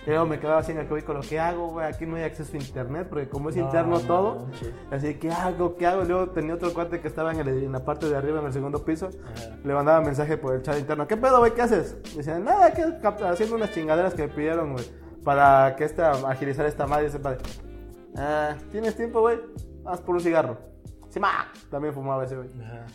y 0.07 0.09
luego 0.11 0.25
me 0.27 0.39
quedaba 0.39 0.61
así 0.61 0.71
en 0.71 0.79
el 0.79 0.87
cubículo 0.89 1.21
¿qué 1.29 1.41
hago 1.41 1.69
güey? 1.71 1.85
aquí 1.87 2.07
no 2.07 2.15
hay 2.17 2.23
acceso 2.23 2.53
a 2.55 2.61
internet 2.61 3.09
porque 3.11 3.29
como 3.29 3.49
es 3.51 3.57
interno 3.57 3.99
todo 4.01 4.47
manches. 4.47 4.73
Así, 4.93 5.15
¿qué 5.17 5.31
hago? 5.33 5.75
¿Qué 5.77 5.87
hago? 5.87 6.05
Y 6.05 6.07
Luego 6.07 6.31
tenía 6.31 6.55
otro 6.55 6.73
cuate 6.73 7.01
que 7.01 7.09
estaba 7.09 7.33
en, 7.33 7.41
el- 7.41 7.65
en 7.65 7.73
la 7.73 7.85
parte 7.85 8.09
de 8.09 8.17
arriba, 8.17 8.39
en 8.39 8.47
el 8.47 8.53
segundo 8.53 8.85
piso. 8.85 9.11
Le 9.65 9.75
mandaba 9.75 10.01
mensaje 10.01 10.39
por 10.39 10.55
el 10.55 10.63
chat 10.63 10.79
interno. 10.79 11.09
¿Qué 11.09 11.17
pedo, 11.17 11.41
güey? 11.41 11.53
¿Qué 11.55 11.63
haces? 11.63 11.97
Y 12.13 12.19
decían, 12.19 12.45
nada, 12.45 12.73
que 12.73 12.83
haciendo 13.27 13.57
unas 13.57 13.73
chingaderas 13.73 14.15
que 14.15 14.29
me 14.29 14.33
pidieron, 14.33 14.73
güey. 14.75 14.85
Para 15.25 15.75
que 15.77 15.85
esta, 15.85 16.11
agilizar 16.29 16.67
esta 16.67 16.87
madre. 16.87 17.11
Padre, 17.19 17.39
ah, 18.17 18.55
¿tienes 18.71 18.95
tiempo, 18.97 19.21
güey? 19.21 19.41
Haz 19.87 20.01
por 20.01 20.15
un 20.17 20.21
cigarro. 20.21 20.59
Sí, 21.09 21.21
ma. 21.21 21.47
También 21.71 21.95
fumaba 21.95 22.25
ese, 22.25 22.37
güey. 22.37 22.49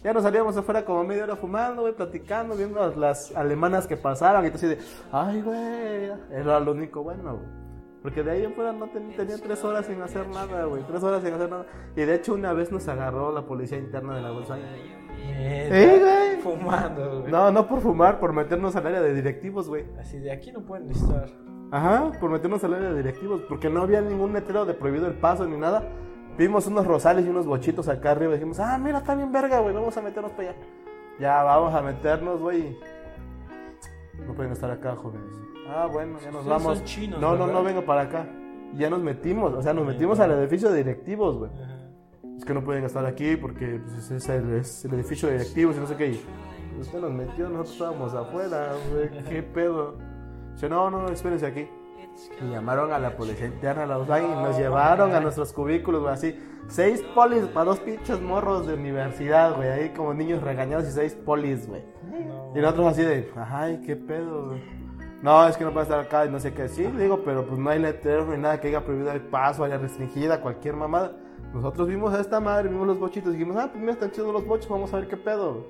Ya 0.03 0.13
nos 0.13 0.23
salíamos 0.23 0.55
afuera 0.57 0.83
como 0.85 1.03
media 1.03 1.23
hora 1.23 1.35
fumando, 1.37 1.83
güey, 1.83 1.93
platicando, 1.95 2.55
viendo 2.55 2.79
las, 2.79 2.97
las 2.97 3.35
alemanas 3.35 3.87
que 3.87 3.95
pasaban. 3.97 4.45
Y 4.45 4.49
todo 4.49 4.57
así 4.57 4.67
de, 4.67 4.77
ay, 5.11 5.41
güey. 5.41 6.11
Era 6.31 6.59
lo 6.59 6.71
único 6.73 7.01
bueno, 7.01 7.35
güey. 7.37 7.47
Porque 8.01 8.23
de 8.23 8.31
ahí 8.31 8.43
en 8.45 8.53
fuera 8.53 8.71
no 8.71 8.87
ten- 8.89 9.13
tenía 9.15 9.37
tres 9.37 9.63
horas 9.63 9.85
sin 9.85 10.01
hacer 10.01 10.27
nada, 10.29 10.65
güey. 10.65 10.83
Tres 10.83 11.03
horas 11.03 11.21
sin 11.23 11.33
hacer 11.33 11.49
nada. 11.49 11.65
Y 11.95 12.01
de 12.01 12.15
hecho 12.15 12.33
una 12.33 12.53
vez 12.53 12.71
nos 12.71 12.87
agarró 12.87 13.31
la 13.33 13.41
policía 13.45 13.77
interna 13.77 14.15
de 14.15 14.21
la. 14.21 14.29
Neta, 14.31 14.57
¿Eh, 15.17 15.99
güey? 15.99 16.41
Fumando, 16.41 17.21
güey. 17.21 17.31
No, 17.31 17.51
no 17.51 17.67
por 17.67 17.81
fumar, 17.81 18.19
por 18.19 18.31
meternos 18.33 18.75
al 18.75 18.87
área 18.87 19.01
de 19.01 19.13
directivos, 19.13 19.67
güey. 19.67 19.85
Así 19.99 20.17
de 20.19 20.31
aquí 20.31 20.51
no 20.51 20.61
pueden 20.61 20.89
estar. 20.91 21.29
Ajá, 21.71 22.11
por 22.19 22.31
meternos 22.31 22.63
al 22.63 22.73
área 22.73 22.89
de 22.89 22.97
directivos. 22.97 23.41
Porque 23.47 23.69
no 23.69 23.81
había 23.81 24.01
ningún 24.01 24.33
letrero 24.33 24.65
de 24.65 24.73
prohibido 24.73 25.07
el 25.07 25.13
paso 25.13 25.45
ni 25.45 25.57
nada. 25.57 25.83
Vimos 26.37 26.67
unos 26.67 26.87
rosales 26.87 27.25
y 27.25 27.29
unos 27.29 27.45
bochitos 27.45 27.87
acá 27.89 28.11
arriba. 28.11 28.31
Y 28.31 28.35
dijimos, 28.35 28.59
ah, 28.59 28.77
mira, 28.77 28.99
está 28.99 29.15
bien 29.15 29.31
verga, 29.31 29.59
güey. 29.59 29.73
Vamos 29.73 29.95
a 29.97 30.01
meternos 30.01 30.31
para 30.31 30.49
allá. 30.49 30.59
Ya, 31.19 31.43
vamos 31.43 31.73
a 31.73 31.81
meternos, 31.81 32.39
güey. 32.39 32.77
No 34.25 34.33
pueden 34.33 34.51
estar 34.53 34.71
acá, 34.71 34.95
jóvenes. 34.95 35.33
Ah, 35.67 35.87
bueno, 35.91 36.17
ya 36.23 36.31
nos 36.31 36.45
vamos. 36.45 36.77
son 36.77 36.85
chinos, 36.85 37.19
no, 37.19 37.33
no, 37.33 37.45
¿verdad? 37.45 37.53
no 37.53 37.63
vengo 37.63 37.85
para 37.85 38.01
acá. 38.01 38.25
Y 38.73 38.77
ya 38.77 38.89
nos 38.89 39.01
metimos, 39.01 39.53
o 39.53 39.61
sea, 39.61 39.73
nos 39.73 39.85
metimos 39.85 40.19
al 40.19 40.31
edificio 40.31 40.69
de 40.71 40.77
directivos, 40.77 41.37
güey. 41.37 41.51
Es 42.37 42.45
que 42.45 42.53
no 42.53 42.63
pueden 42.63 42.85
estar 42.85 43.05
aquí 43.05 43.35
porque 43.35 43.81
pues, 43.85 44.11
es, 44.11 44.29
el, 44.29 44.53
es 44.53 44.85
el 44.85 44.93
edificio 44.93 45.27
de 45.27 45.39
directivos 45.39 45.75
y 45.75 45.79
no 45.79 45.87
sé 45.87 45.95
qué. 45.95 46.07
Y 46.07 46.79
usted 46.79 46.99
nos 46.99 47.11
metió, 47.11 47.49
nosotros 47.49 47.73
estábamos 47.73 48.13
afuera, 48.13 48.73
güey. 48.91 49.23
¿Qué 49.25 49.43
pedo? 49.43 49.97
Dice, 50.59 50.67
no, 50.67 50.89
no, 50.89 51.07
espérense 51.07 51.45
aquí. 51.45 51.69
Y 52.41 52.51
llamaron 52.51 52.91
a 52.91 52.99
la 52.99 53.15
policía 53.15 53.47
interna, 53.47 53.83
a 53.83 53.85
la 53.85 53.95
Volkswagen, 53.95 54.29
y 54.29 54.43
nos 54.43 54.57
llevaron 54.57 55.15
a 55.15 55.21
nuestros 55.21 55.53
cubículos, 55.53 56.01
güey, 56.01 56.13
así. 56.13 56.37
Seis 56.67 57.01
polis 57.15 57.45
para 57.45 57.67
dos 57.67 57.79
pinches 57.79 58.19
morros 58.19 58.67
de 58.67 58.73
universidad, 58.73 59.55
güey. 59.55 59.69
Ahí 59.69 59.89
como 59.95 60.13
niños 60.13 60.43
regañados 60.43 60.85
y 60.89 60.91
seis 60.91 61.15
polis, 61.15 61.65
güey. 61.65 61.81
Y 62.53 62.59
nosotros 62.59 62.87
así 62.87 63.03
de, 63.03 63.31
ay, 63.37 63.79
qué 63.85 63.95
pedo, 63.95 64.47
güey. 64.47 64.61
No, 65.21 65.47
es 65.47 65.55
que 65.55 65.63
no 65.63 65.71
puede 65.71 65.83
estar 65.83 66.01
acá 66.01 66.25
y 66.25 66.29
no 66.29 66.41
sé 66.41 66.53
qué. 66.53 66.67
Sí, 66.67 66.83
digo, 66.83 67.21
pero 67.23 67.45
pues 67.45 67.57
no 67.57 67.69
hay 67.69 67.79
letreros 67.79 68.27
ni 68.27 68.35
nada 68.35 68.59
que 68.59 68.67
haya 68.67 68.83
prohibido 68.83 69.13
el 69.13 69.21
paso, 69.21 69.63
haya 69.63 69.77
restringida, 69.77 70.41
cualquier 70.41 70.75
mamada. 70.75 71.13
Nosotros 71.53 71.87
vimos 71.87 72.13
a 72.13 72.19
esta 72.19 72.41
madre, 72.41 72.67
vimos 72.67 72.85
los 72.85 72.99
bochitos 72.99 73.31
dijimos, 73.31 73.55
ah, 73.55 73.69
pues 73.71 73.79
mira, 73.79 73.93
están 73.93 74.11
chidos 74.11 74.33
los 74.33 74.45
bochos, 74.45 74.67
vamos 74.67 74.93
a 74.93 74.97
ver 74.97 75.07
qué 75.07 75.15
pedo. 75.15 75.67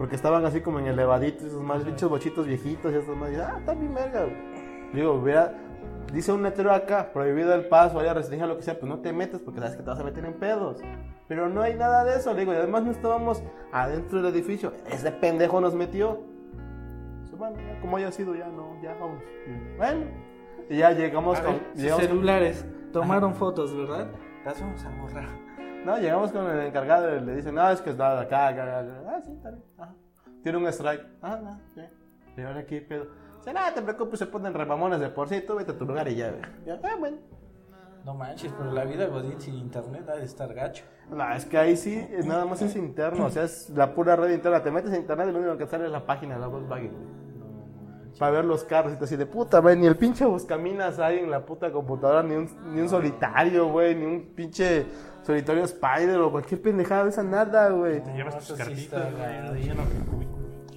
Porque 0.00 0.16
estaban 0.16 0.46
así 0.46 0.62
como 0.62 0.78
en 0.78 0.86
elevaditos, 0.86 1.42
esos 1.44 1.62
más 1.62 1.84
bichos 1.84 2.08
bochitos 2.08 2.46
viejitos 2.46 2.90
y 2.90 2.96
esos 2.96 3.14
más. 3.18 3.30
Y, 3.32 3.34
ah, 3.34 3.56
está 3.58 3.74
bien 3.74 3.92
verga, 3.92 4.20
güey. 4.24 4.34
Digo, 4.94 5.12
hubiera, 5.12 5.52
dice 6.10 6.32
un 6.32 6.42
letrero 6.42 6.72
acá, 6.72 7.12
prohibido 7.12 7.52
el 7.54 7.66
paso, 7.66 8.00
haya 8.00 8.14
restringido 8.14 8.48
lo 8.48 8.56
que 8.56 8.62
sea, 8.62 8.80
pues 8.80 8.88
no 8.88 9.00
te 9.00 9.12
metes 9.12 9.42
porque 9.42 9.60
sabes 9.60 9.76
que 9.76 9.82
te 9.82 9.90
vas 9.90 10.00
a 10.00 10.04
meter 10.04 10.24
en 10.24 10.32
pedos. 10.32 10.78
Pero 11.28 11.50
no 11.50 11.60
hay 11.60 11.74
nada 11.74 12.02
de 12.04 12.16
eso, 12.16 12.32
le 12.32 12.40
digo, 12.40 12.54
y 12.54 12.56
además 12.56 12.82
no 12.84 12.92
estábamos 12.92 13.42
adentro 13.72 14.22
del 14.22 14.32
edificio. 14.34 14.72
Ese 14.90 15.12
pendejo 15.12 15.60
nos 15.60 15.74
metió. 15.74 16.22
Dice, 17.24 17.36
Bueno, 17.36 17.56
ya 17.58 17.78
como 17.82 17.98
haya 17.98 18.10
sido, 18.10 18.34
ya 18.34 18.48
no, 18.48 18.80
ya 18.82 18.94
vamos. 18.94 19.22
Bueno, 19.76 20.06
y 20.70 20.78
ya 20.78 20.92
llegamos 20.92 21.38
A 21.40 21.44
con. 21.44 21.52
ver, 21.56 21.62
llegamos 21.74 22.00
con- 22.00 22.08
celulares. 22.08 22.64
Tomaron 22.90 23.34
fotos, 23.34 23.76
¿verdad? 23.76 24.08
Las 24.46 24.58
vamos 24.58 24.82
a 24.82 24.88
borrar. 24.98 25.28
No, 25.84 25.98
llegamos 25.98 26.30
con 26.30 26.46
el 26.50 26.66
encargado 26.66 27.16
y 27.16 27.20
le 27.20 27.36
dicen, 27.36 27.54
no, 27.54 27.70
es 27.70 27.80
que 27.80 27.90
está 27.90 28.16
de 28.16 28.20
acá, 28.22 28.48
acá, 28.48 28.80
acá. 28.80 29.02
Ah, 29.08 29.20
sí, 29.24 29.32
está 29.32 29.50
bien. 29.50 29.64
Ajá. 29.78 29.94
Tiene 30.42 30.58
un 30.58 30.66
strike. 30.66 31.06
Ah, 31.22 31.38
no, 31.42 31.60
sí. 31.74 31.82
Y 32.36 32.40
ahora 32.42 32.60
aquí, 32.60 32.80
pedo. 32.80 33.06
Dice, 33.38 33.52
no, 33.52 33.60
te 33.74 33.82
preocupes, 33.82 34.18
se 34.18 34.26
ponen 34.26 34.52
repamones 34.52 35.00
de 35.00 35.08
por 35.08 35.28
sí, 35.28 35.40
tú 35.40 35.56
vete 35.56 35.72
a 35.72 35.78
tu 35.78 35.84
lugar 35.86 36.06
y 36.08 36.16
ya, 36.16 36.30
güey. 36.30 36.42
Yo, 36.66 36.74
ah, 36.82 36.96
bueno. 36.98 37.16
No 38.04 38.14
manches, 38.14 38.52
pero 38.56 38.72
la 38.72 38.84
vida 38.84 39.06
Godín 39.06 39.40
sin 39.40 39.54
internet 39.54 40.08
ha 40.08 40.16
de 40.16 40.24
estar 40.24 40.52
gacho. 40.54 40.84
No, 41.10 41.30
es 41.34 41.44
que 41.44 41.58
ahí 41.58 41.76
sí, 41.76 42.06
nada 42.24 42.46
más 42.46 42.62
es 42.62 42.74
interno, 42.76 43.26
o 43.26 43.30
sea, 43.30 43.44
es 43.44 43.68
la 43.70 43.94
pura 43.94 44.16
red 44.16 44.32
interna. 44.32 44.62
Te 44.62 44.70
metes 44.70 44.92
en 44.92 45.00
internet 45.00 45.28
y 45.28 45.32
lo 45.32 45.38
único 45.40 45.58
que 45.58 45.66
sale 45.66 45.84
es 45.84 45.90
la 45.90 46.06
página 46.06 46.34
de 46.36 46.40
la 46.40 46.46
Volkswagen. 46.46 46.92
güey. 46.92 47.20
Para 48.18 48.32
ver 48.32 48.44
los 48.44 48.64
carros 48.64 48.92
y 48.92 48.96
te 48.96 49.04
así 49.04 49.16
de 49.16 49.26
puta, 49.26 49.60
güey, 49.60 49.76
ni 49.76 49.86
el 49.86 49.96
pinche 49.96 50.24
buscaminas 50.24 50.98
hay 50.98 51.18
en 51.18 51.30
la 51.30 51.44
puta 51.44 51.70
computadora, 51.72 52.22
ni 52.22 52.34
un, 52.34 52.48
ni 52.74 52.80
un 52.80 52.88
solitario, 52.88 53.68
güey, 53.70 53.94
ni 53.94 54.04
un 54.04 54.34
pinche 54.34 54.86
solitario 55.30 55.64
Spider 55.64 56.18
o 56.20 56.30
cualquier 56.30 56.60
pendejada 56.62 57.04
de 57.04 57.10
esa 57.10 57.22
nada, 57.22 57.68
güey. 57.70 58.02
Te 58.02 58.12
llevas 58.12 58.36
tus 58.38 58.50
eso 58.50 58.56
sí 58.56 58.62
cartitas, 58.88 59.12
güey. 59.14 60.30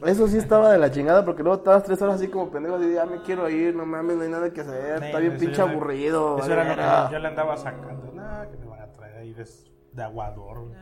Eso 0.05 0.27
sí 0.27 0.37
estaba 0.37 0.71
de 0.71 0.77
la 0.77 0.91
chingada 0.91 1.23
porque 1.23 1.43
luego 1.43 1.57
estabas 1.59 1.83
tres 1.83 2.01
horas 2.01 2.15
así 2.15 2.27
como 2.27 2.49
pendejo 2.51 2.81
y 2.83 2.93
ya 2.93 3.05
me 3.05 3.21
quiero 3.21 3.49
ir, 3.49 3.73
no 3.73 3.85
mames, 3.85 4.17
no 4.17 4.23
hay 4.23 4.29
nada 4.29 4.51
que 4.51 4.59
hacer, 4.61 5.01
está 5.01 5.17
bien 5.19 5.37
pinche 5.37 5.61
era- 5.61 5.71
aburrido. 5.71 6.37
Eso 6.39 6.51
era 6.51 6.63
lo 7.03 7.07
que 7.09 7.13
yo 7.13 7.19
le 7.19 7.27
andaba 7.29 7.55
sacando. 7.55 8.11
Nada, 8.13 8.49
que 8.49 8.57
me 8.57 8.65
van 8.65 8.81
a 8.81 8.87
traer 8.91 9.17
ahí 9.17 9.33
de, 9.33 9.47
de 9.93 10.03
aguador. 10.03 10.65
güey. 10.67 10.77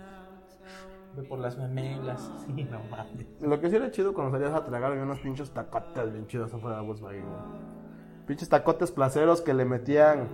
Ve 1.15 1.23
por 1.23 1.37
las 1.39 1.57
memelas. 1.57 2.31
Sí, 2.47 2.63
no 2.63 2.79
mames. 2.89 3.27
Lo 3.41 3.59
que 3.61 3.69
sí 3.69 3.75
era 3.75 3.91
chido 3.91 4.13
cuando 4.15 4.31
salías 4.37 4.55
a 4.59 4.65
tragar 4.65 4.91
había 4.91 5.03
unos 5.03 5.19
pinches 5.19 5.51
tacotes 5.51 6.11
bien 6.11 6.25
chidos 6.25 6.51
afuera 6.53 6.77
de 6.77 6.83
Volkswagen, 6.87 7.21
güey. 7.23 7.41
Pinches 8.25 8.49
tacotes 8.49 8.89
placeros 8.91 9.41
que 9.41 9.53
le 9.53 9.65
metían 9.65 10.27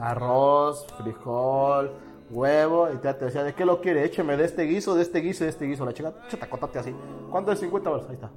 arroz, 0.00 0.86
frijol, 0.98 1.92
huevo, 2.30 2.88
y 2.92 2.96
te, 2.98 3.12
decía, 3.14 3.42
¿de 3.44 3.54
qué 3.54 3.64
lo 3.64 3.80
quiere? 3.80 4.04
Écheme 4.04 4.36
de 4.36 4.44
este 4.44 4.62
guiso, 4.64 4.94
de 4.94 5.02
este 5.02 5.20
guiso, 5.20 5.44
de 5.44 5.50
este 5.50 5.66
guiso. 5.66 5.84
La 5.84 5.92
chica, 5.92 6.12
pinche 6.12 6.36
tacotate 6.36 6.78
así. 6.78 6.94
¿Cuánto 7.30 7.52
es 7.52 7.58
50 7.60 7.90
baros? 7.90 8.06
Ahí 8.08 8.14
está. 8.14 8.30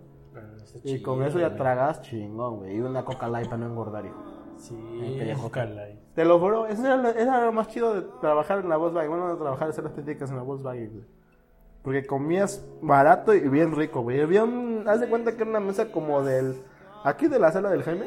Y 0.84 1.02
con 1.02 1.22
eso 1.24 1.40
ya 1.40 1.56
tragas 1.56 2.02
chingón, 2.02 2.58
güey. 2.60 2.78
Y 2.78 2.80
una 2.82 3.04
coca 3.04 3.28
light 3.28 3.46
para 3.48 3.58
no 3.58 3.66
engordar, 3.68 4.06
hijo. 4.06 4.16
Sí. 4.58 4.76
Ojalá. 5.44 5.90
y- 5.90 6.00
Te 6.16 6.24
lo 6.26 6.40
juro, 6.40 6.68
eso 6.68 6.86
era, 6.86 6.96
lo- 6.98 7.10
era 7.10 7.46
lo 7.46 7.52
más 7.52 7.68
chido 7.70 7.94
de 7.94 8.02
trabajar 8.22 8.60
en 8.60 8.70
la 8.70 8.78
Volkswagen. 8.78 9.10
Bueno, 9.10 9.30
de 9.34 9.40
trabajar, 9.42 9.70
hacer 9.70 9.84
las 9.84 9.94
prácticas 9.94 10.30
en 10.30 10.38
la 10.38 10.44
Volkswagen, 10.44 10.90
güey. 10.92 11.06
Porque 11.84 12.06
comías 12.06 12.64
barato 12.82 13.34
y 13.34 13.40
bien 13.50 13.76
rico, 13.76 14.02
güey. 14.02 14.22
Había 14.22 14.44
un. 14.44 14.84
Haz 14.88 15.00
de 15.02 15.10
cuenta 15.10 15.32
que 15.32 15.42
era 15.42 15.50
una 15.50 15.60
mesa 15.60 15.92
como 15.92 16.22
del. 16.24 16.56
Aquí 17.04 17.28
de 17.28 17.40
la 17.40 17.52
sala 17.52 17.70
del 17.72 17.82
Jaime. 17.84 18.06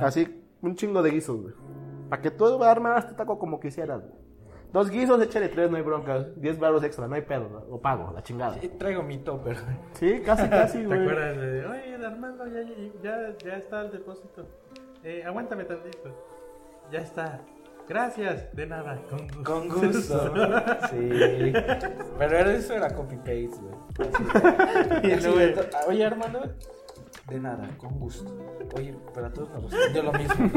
Así, 0.00 0.42
un 0.62 0.74
chingo 0.76 1.02
de 1.02 1.10
guisos, 1.10 1.40
güey. 1.42 1.54
Para 2.08 2.22
que 2.22 2.30
tú 2.30 2.62
armaras 2.62 3.08
tu 3.08 3.14
taco 3.14 3.38
como 3.38 3.58
quisieras, 3.60 4.00
güey. 4.00 4.12
Dos 4.72 4.90
guisos, 4.90 5.20
échale 5.22 5.48
tres, 5.48 5.70
no 5.70 5.76
hay 5.78 5.82
bronca. 5.82 6.26
Diez 6.36 6.58
baros 6.58 6.82
extra, 6.84 7.08
no 7.08 7.14
hay 7.14 7.22
pedo, 7.22 7.48
¿no? 7.48 7.74
o 7.74 7.80
pago, 7.80 8.12
la 8.14 8.22
chingada. 8.22 8.54
Sí, 8.60 8.68
traigo 8.68 9.02
mi 9.02 9.18
topper. 9.18 9.56
Sí, 9.92 10.20
casi, 10.24 10.48
casi, 10.50 10.78
¿Te 10.78 10.86
güey. 10.86 11.00
acuerdas 11.00 11.36
de, 11.38 11.66
oye, 11.66 12.06
Armando, 12.06 12.46
ya, 12.46 12.62
ya, 13.02 13.34
ya 13.44 13.56
está 13.56 13.80
el 13.82 13.92
depósito? 13.92 14.46
Eh, 15.02 15.22
aguántame 15.24 15.64
tantito. 15.64 16.10
Ya 16.90 17.00
está. 17.00 17.40
Gracias. 17.88 18.54
De 18.54 18.66
nada, 18.66 19.00
con 19.08 19.26
gusto. 19.26 19.42
Con 19.44 19.68
gusto. 19.68 20.34
Sí. 20.90 21.52
Pero 22.18 22.36
eso 22.50 22.74
era 22.74 22.94
copy 22.94 23.16
paste, 23.16 23.60
güey. 23.62 25.54
Oye, 25.88 26.04
Armando. 26.04 26.40
De 27.28 27.38
nada, 27.38 27.68
con 27.76 27.98
gusto. 27.98 28.34
Oye, 28.74 28.96
pero 29.12 29.26
a 29.26 29.30
todos 29.30 29.50
nos 29.50 29.70
respondió 29.70 30.02
lo 30.02 30.12
mismo. 30.12 30.34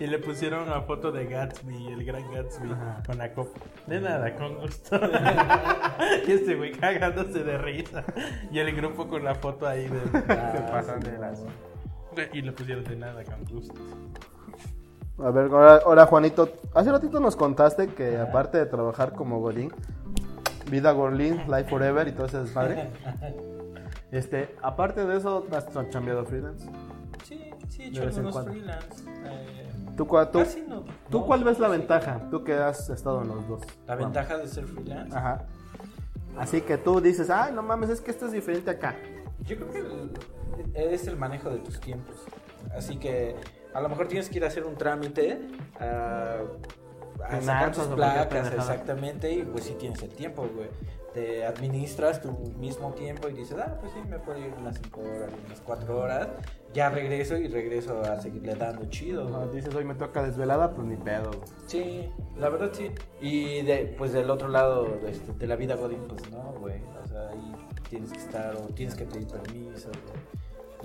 y 0.00 0.06
le 0.06 0.18
pusieron 0.20 0.68
una 0.68 0.82
foto 0.82 1.10
de 1.10 1.26
Gatsby, 1.26 1.88
el 1.88 2.04
gran 2.04 2.22
Gatsby, 2.32 2.68
con 3.04 3.18
la 3.18 3.32
copa. 3.32 3.58
De 3.86 4.00
nada, 4.00 4.32
con 4.36 4.60
gusto. 4.60 4.96
y 6.26 6.32
este 6.32 6.54
güey 6.54 6.70
cagándose 6.72 7.42
de 7.42 7.58
risa. 7.58 8.04
Y 8.52 8.60
el 8.60 8.76
grupo 8.76 9.08
con 9.08 9.24
la 9.24 9.34
foto 9.34 9.66
ahí 9.66 9.88
de, 9.88 10.00
se 10.00 10.60
pasan 10.70 11.00
de 11.00 11.18
las. 11.18 11.42
Y 12.32 12.42
le 12.42 12.52
pusieron 12.52 12.84
de 12.84 12.94
nada, 12.94 13.24
con 13.24 13.44
gusto. 13.44 13.74
A 15.18 15.30
ver, 15.30 15.46
ahora, 15.46 15.80
ahora, 15.84 16.06
Juanito, 16.06 16.48
hace 16.74 16.92
ratito 16.92 17.18
nos 17.18 17.34
contaste 17.34 17.88
que 17.88 18.18
aparte 18.18 18.58
de 18.58 18.66
trabajar 18.66 19.14
como 19.14 19.40
Godín, 19.40 19.72
Vida 20.70 20.92
Gorlin, 20.92 21.38
Life 21.48 21.70
Forever 21.70 22.06
y 22.08 22.12
todo 22.12 22.26
ese 22.26 22.38
desmadre, 22.38 22.88
este, 24.18 24.54
aparte 24.62 25.04
de 25.06 25.16
eso, 25.16 25.46
¿has 25.52 25.90
chambeado 25.90 26.24
freelance? 26.24 26.66
Sí, 27.24 27.50
sí, 27.68 27.82
he 27.82 27.86
hecho 27.88 28.02
algunos 28.02 28.44
freelance. 28.44 29.04
Eh, 29.24 29.70
¿Tú, 29.96 30.06
cua- 30.06 30.30
tú, 30.30 30.40
casi 30.40 30.62
no. 30.62 30.82
¿tú 31.10 31.20
no, 31.20 31.26
cuál 31.26 31.44
ves 31.44 31.58
la 31.58 31.68
sí. 31.68 31.72
ventaja? 31.78 32.20
Tú 32.30 32.44
que 32.44 32.54
has 32.54 32.90
estado 32.90 33.22
en 33.22 33.28
los 33.28 33.48
dos. 33.48 33.62
La 33.86 33.94
ventaja 33.96 34.36
de 34.38 34.48
ser 34.48 34.66
freelance. 34.66 35.16
Ajá. 35.16 35.44
Así 36.36 36.60
que 36.62 36.76
tú 36.78 37.00
dices, 37.00 37.30
ay, 37.30 37.52
no 37.52 37.62
mames, 37.62 37.90
es 37.90 38.00
que 38.00 38.10
esto 38.10 38.26
es 38.26 38.32
diferente 38.32 38.70
acá. 38.70 38.96
Yo 39.44 39.56
creo 39.56 39.70
que 39.70 39.78
el- 39.78 40.10
es 40.74 41.06
el 41.06 41.16
manejo 41.16 41.50
de 41.50 41.58
tus 41.58 41.80
tiempos. 41.80 42.16
Así 42.76 42.96
que 42.96 43.36
a 43.72 43.80
lo 43.80 43.88
mejor 43.88 44.08
tienes 44.08 44.28
que 44.28 44.38
ir 44.38 44.44
a 44.44 44.48
hacer 44.48 44.64
un 44.64 44.74
trámite 44.76 45.40
a, 45.78 46.38
a 47.24 47.40
sacar 47.40 47.72
tus 47.72 47.86
placas, 47.86 48.52
exactamente, 48.52 49.30
y 49.32 49.42
pues 49.42 49.64
si 49.64 49.74
tienes 49.74 50.02
el 50.02 50.10
tiempo, 50.10 50.48
güey. 50.54 50.68
Te 51.14 51.46
administras 51.46 52.20
tu 52.20 52.32
mismo 52.58 52.92
tiempo 52.92 53.28
y 53.28 53.34
dices, 53.34 53.56
ah, 53.64 53.76
pues 53.80 53.92
sí, 53.92 54.00
me 54.08 54.18
puedo 54.18 54.36
ir 54.40 54.52
unas 54.58 54.76
5 54.82 55.00
horas, 55.00 55.30
unas 55.46 55.60
4 55.60 55.96
horas. 55.98 56.28
Ya 56.72 56.90
regreso 56.90 57.36
y 57.36 57.46
regreso 57.46 58.00
a 58.00 58.20
seguirle 58.20 58.56
dando 58.56 58.84
chido. 58.86 59.46
Dices, 59.52 59.72
hoy 59.76 59.84
me 59.84 59.94
toca 59.94 60.24
desvelada, 60.24 60.72
pues 60.74 60.88
ni 60.88 60.96
pedo. 60.96 61.30
Sí, 61.68 62.10
la 62.36 62.48
verdad 62.48 62.70
sí. 62.72 62.90
Y 63.20 63.62
de, 63.62 63.94
pues 63.96 64.12
del 64.12 64.28
otro 64.28 64.48
lado 64.48 64.84
de, 65.04 65.10
este, 65.12 65.32
de 65.32 65.46
la 65.46 65.54
vida 65.54 65.76
Godín, 65.76 66.00
pues 66.08 66.28
no, 66.32 66.52
güey. 66.58 66.80
O 67.04 67.06
sea, 67.06 67.28
ahí 67.28 67.54
tienes 67.88 68.10
que 68.10 68.18
estar 68.18 68.56
o 68.56 68.62
tienes 68.74 68.96
que 68.96 69.04
pedir 69.04 69.28
permiso, 69.28 69.90
güey. 69.90 70.34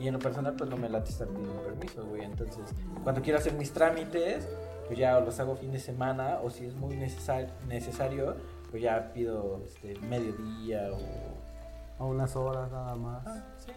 Y 0.05 0.07
en 0.07 0.13
lo 0.13 0.19
personal, 0.19 0.55
pues 0.55 0.69
no 0.69 0.77
me 0.77 0.87
late 0.89 1.09
estar 1.09 1.27
pidiendo 1.27 1.59
permiso, 1.63 2.05
güey. 2.05 2.21
Entonces, 2.23 2.65
cuando 3.03 3.21
quiero 3.23 3.39
hacer 3.39 3.53
mis 3.53 3.73
trámites, 3.73 4.47
pues 4.85 4.97
ya 4.99 5.19
los 5.19 5.39
hago 5.39 5.55
fin 5.55 5.71
de 5.71 5.79
semana. 5.79 6.37
O 6.43 6.51
si 6.51 6.67
es 6.67 6.75
muy 6.75 6.95
necesar- 6.95 7.49
necesario, 7.67 8.35
pues 8.69 8.83
ya 8.83 9.11
pido 9.13 9.61
este, 9.63 9.97
mediodía 9.99 10.89
o... 10.91 12.03
A 12.03 12.05
unas 12.05 12.35
horas 12.35 12.71
nada 12.71 12.95
más. 12.95 13.25
Ah, 13.27 13.43
sí. 13.57 13.71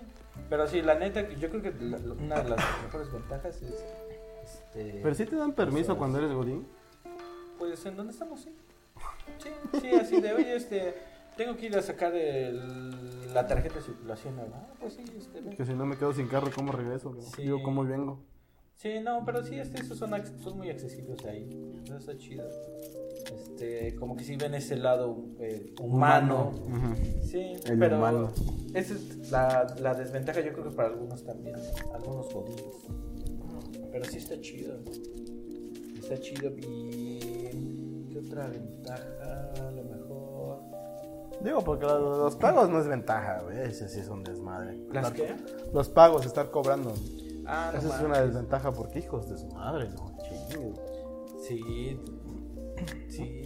Pero 0.49 0.66
sí, 0.66 0.80
la 0.82 0.95
neta, 0.95 1.28
yo 1.30 1.51
creo 1.51 1.62
que 1.62 1.72
la- 1.80 1.97
una 1.99 2.40
de 2.43 2.51
las 2.51 2.82
mejores 2.84 3.12
ventajas 3.12 3.61
es... 3.62 3.84
Este, 4.45 5.01
Pero 5.03 5.14
sí 5.14 5.24
te 5.26 5.36
dan 5.36 5.53
permiso 5.53 5.97
cuando 5.97 6.18
eres 6.18 6.32
Godín. 6.32 6.66
Pues 7.59 7.84
en 7.86 7.97
donde 7.97 8.12
estamos, 8.12 8.40
sí. 8.40 8.55
Sí, 9.38 9.51
sí, 9.80 9.90
así 9.95 10.20
de, 10.20 10.32
oye, 10.34 10.55
este, 10.57 10.95
tengo 11.36 11.57
que 11.57 11.66
ir 11.66 11.76
a 11.76 11.82
sacar 11.82 12.14
el- 12.14 13.32
la 13.32 13.47
tarjeta 13.47 13.76
de 13.76 13.82
circulación, 13.82 14.36
¿no? 14.36 14.43
Ah, 14.55 14.66
pues 14.80 14.95
sí, 14.95 15.05
este. 15.16 15.57
Que 15.57 15.64
si 15.64 15.74
no 15.74 15.86
me 15.86 15.97
quedo 15.97 16.12
sin 16.12 16.28
carro, 16.28 16.51
¿cómo 16.55 16.72
regreso? 16.72 17.14
Sí. 17.34 17.43
Digo, 17.43 17.62
¿cómo 17.62 17.84
vengo? 17.84 18.20
Sí, 18.77 18.99
no, 19.01 19.23
pero 19.25 19.45
sí, 19.45 19.57
este, 19.61 19.81
esos 19.81 19.97
son, 19.97 20.11
son 20.43 20.57
muy 20.59 20.68
accesibles 20.70 21.25
ahí. 21.25 21.49
Eso 21.85 21.97
está 21.99 22.16
chido. 22.18 22.49
Este, 23.33 23.95
como 23.95 24.16
que 24.16 24.25
sí 24.25 24.35
ven 24.37 24.55
ese 24.55 24.75
lado 24.77 25.25
eh, 25.39 25.73
humano. 25.81 26.53
Ujú. 26.66 27.23
Sí, 27.25 27.53
El 27.64 27.79
pero 27.79 27.99
humano. 27.99 28.33
esa 28.75 28.95
es 28.95 29.31
la, 29.31 29.66
la 29.81 29.95
desventaja, 29.95 30.41
yo 30.41 30.53
creo 30.53 30.64
que 30.68 30.75
para 30.75 30.89
algunos 30.89 31.25
también, 31.25 31.55
algunos 31.95 32.33
godines. 32.35 32.64
Pero 33.93 34.05
sí 34.07 34.18
está 34.18 34.41
chido. 34.41 34.75
Está 36.01 36.18
chido 36.18 36.51
y... 36.51 38.09
¿Qué 38.11 38.18
otra 38.18 38.49
ventaja? 38.49 39.53
A 39.61 39.70
lo 39.70 39.85
mejor... 39.85 40.59
Digo, 41.45 41.62
porque 41.62 41.87
los, 41.87 42.01
los 42.18 42.37
pagos 42.37 42.68
no 42.68 42.81
es 42.81 42.89
ventaja, 42.89 43.41
güey. 43.45 43.59
Ese 43.61 43.89
sí 43.89 44.01
es 44.01 44.09
un 44.09 44.25
desmadre. 44.25 44.77
¿Las 44.93 45.05
La- 45.05 45.12
qué? 45.14 45.37
Los 45.73 45.89
pagos, 45.89 46.27
estar 46.27 46.51
cobrando. 46.51 46.93
Ah, 47.55 47.70
no 47.72 47.78
Esa 47.78 47.96
es 47.96 48.03
una 48.03 48.20
desventaja 48.22 48.72
porque 48.72 49.00
hijos 49.00 49.28
de 49.28 49.36
su 49.38 49.46
madre, 49.48 49.88
¿no? 49.90 50.16
Chingue. 50.22 50.72
Sí, 51.46 52.00
sí. 53.09 53.42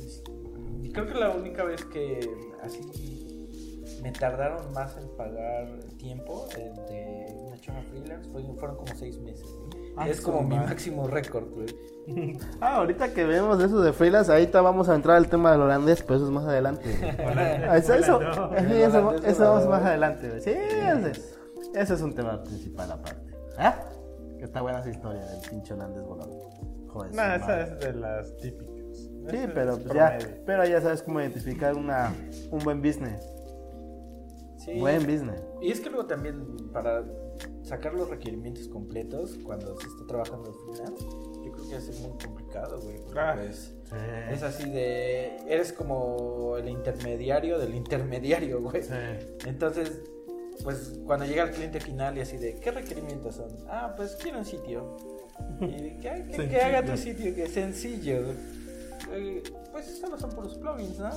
Y 0.83 0.93
creo 0.93 1.07
que 1.07 1.15
la 1.15 1.31
única 1.31 1.65
vez 1.65 1.85
que 1.87 2.21
así 2.63 3.99
me 4.03 4.13
tardaron 4.13 4.73
más 4.73 4.97
en 4.99 5.09
pagar 5.17 5.69
tiempo 5.99 6.47
de 6.57 6.71
una 7.47 7.59
chava 7.59 7.83
freelance 7.91 8.29
fue- 8.31 8.43
fueron 8.59 8.77
como 8.77 8.95
seis 8.95 9.19
meses. 9.21 9.47
Ah, 9.97 10.09
es 10.09 10.21
como 10.21 10.43
mi 10.43 10.57
máximo 10.57 11.07
récord, 11.09 11.47
güey. 11.51 11.67
Ah, 12.61 12.77
ahorita 12.77 13.13
que 13.13 13.25
vemos 13.25 13.61
eso 13.61 13.81
de 13.81 13.93
freelance, 13.93 14.31
ahorita 14.31 14.61
vamos 14.61 14.89
a 14.89 14.95
entrar 14.95 15.17
al 15.17 15.29
tema 15.29 15.51
del 15.53 15.63
holandés, 15.63 16.03
pero 16.03 16.17
eso 16.17 16.27
es 16.27 16.31
más 16.31 16.45
adelante. 16.45 16.85
Eso, 17.77 17.95
eso, 17.95 18.21
eso, 18.55 19.13
eso 19.25 19.43
vamos 19.43 19.67
más 19.67 19.83
adelante, 19.83 20.29
güey. 20.29 20.41
Sí, 20.41 20.51
ese, 20.51 21.11
ese 21.75 21.95
es 21.95 22.01
un 22.03 22.15
tema 22.15 22.43
principal 22.45 22.93
aparte. 22.93 23.33
¿Ah? 23.59 23.75
Está 24.47 24.63
buena 24.63 24.81
esa 24.81 24.91
historia 24.91 25.25
del 25.25 25.41
pinche 25.51 25.75
holandés. 25.75 26.03
Joder, 26.89 27.15
No, 27.15 27.23
esa 27.35 27.47
madre. 27.47 27.63
es 27.65 27.81
de 27.81 27.93
las 27.95 28.37
típicas. 28.39 28.77
Sí, 29.29 29.37
Esa 29.37 29.53
pero 29.55 29.73
es 29.75 29.79
pues 29.81 29.95
ya, 29.95 30.19
pero 30.47 30.65
ya 30.65 30.81
sabes 30.81 31.03
cómo 31.03 31.21
identificar 31.21 31.75
una, 31.75 32.15
un 32.51 32.59
buen 32.61 32.81
business. 32.81 33.21
Sí. 34.59 34.79
Buen 34.81 35.03
business. 35.05 35.43
Y 35.61 35.71
es 35.71 35.81
que 35.81 35.91
luego 35.91 36.07
también 36.07 36.45
para 36.73 37.05
sacar 37.63 37.95
los 37.95 38.09
requerimientos 38.09 38.69
completos 38.69 39.37
cuando 39.45 39.79
se 39.79 39.87
está 39.87 40.07
trabajando 40.09 40.53
freelance, 40.53 41.05
yo 41.45 41.53
creo 41.53 41.69
que 41.69 41.77
es 41.77 42.01
muy 42.01 42.19
complicado, 42.25 42.81
güey. 42.81 42.97
Porque 43.05 43.21
Ah. 43.21 43.35
pues 43.37 43.75
es 44.31 44.43
así 44.43 44.71
de... 44.71 45.37
Eres 45.47 45.73
como 45.73 46.57
el 46.57 46.69
intermediario 46.69 47.59
del 47.59 47.75
intermediario, 47.75 48.63
güey. 48.63 48.83
Entonces, 49.45 50.03
pues 50.65 50.99
cuando 51.07 51.25
llega 51.27 51.45
el 51.45 51.51
cliente 51.51 51.81
final 51.81 52.17
y 52.19 52.21
así 52.21 52.37
de, 52.37 52.55
¿qué 52.57 52.71
requerimientos 52.71 53.37
son? 53.37 53.49
Ah, 53.69 53.93
pues 53.97 54.17
quiero 54.21 54.39
un 54.39 54.45
sitio. 54.45 54.97
Y 55.61 55.99
que, 56.01 56.25
que- 56.35 56.49
que 56.49 56.61
haga 56.61 56.85
tu 56.85 56.97
sitio, 56.97 57.35
que 57.35 57.45
es 57.45 57.53
sencillo. 57.53 58.23
Eh, 59.13 59.43
pues 59.73 59.99
solo 59.99 60.19
son 60.19 60.31
puros 60.31 60.57
plugins, 60.57 60.99
¿no? 60.99 61.11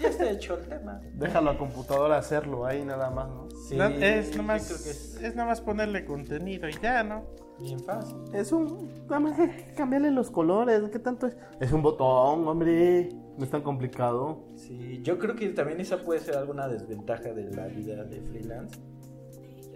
ya 0.00 0.08
está 0.10 0.30
hecho 0.30 0.56
el 0.58 0.66
tema. 0.68 1.00
Déjalo 1.14 1.50
a 1.50 1.58
computadora 1.58 2.18
hacerlo 2.18 2.64
ahí 2.66 2.84
nada 2.84 3.10
más, 3.10 3.28
¿no? 3.28 3.48
Sí, 3.68 3.74
No, 3.76 3.86
es 3.86 4.36
nomás, 4.36 4.66
creo 4.66 4.78
que 4.84 4.90
es 4.90 5.14
es 5.22 5.34
nomás 5.34 5.60
ponerle 5.60 6.04
contenido 6.04 6.68
y 6.68 6.74
ya, 6.80 7.02
¿no? 7.02 7.24
bien 7.58 7.80
fácil. 7.80 8.16
Es 8.32 8.52
un. 8.52 8.88
Nada 9.08 9.18
más 9.18 9.36
cambiarle 9.76 10.12
los 10.12 10.30
colores. 10.30 10.80
¿Qué 10.92 11.00
tanto 11.00 11.26
es? 11.26 11.36
Es 11.58 11.72
un 11.72 11.82
botón, 11.82 12.46
hombre. 12.46 13.08
No 13.38 13.44
es 13.44 13.50
tan 13.50 13.62
complicado. 13.62 14.48
Sí, 14.56 15.00
yo 15.04 15.16
creo 15.16 15.36
que 15.36 15.48
también 15.50 15.80
esa 15.80 16.02
puede 16.02 16.18
ser 16.18 16.36
alguna 16.36 16.66
desventaja 16.66 17.32
de 17.32 17.48
la 17.52 17.68
vida 17.68 18.02
de 18.02 18.20
freelance. 18.20 18.80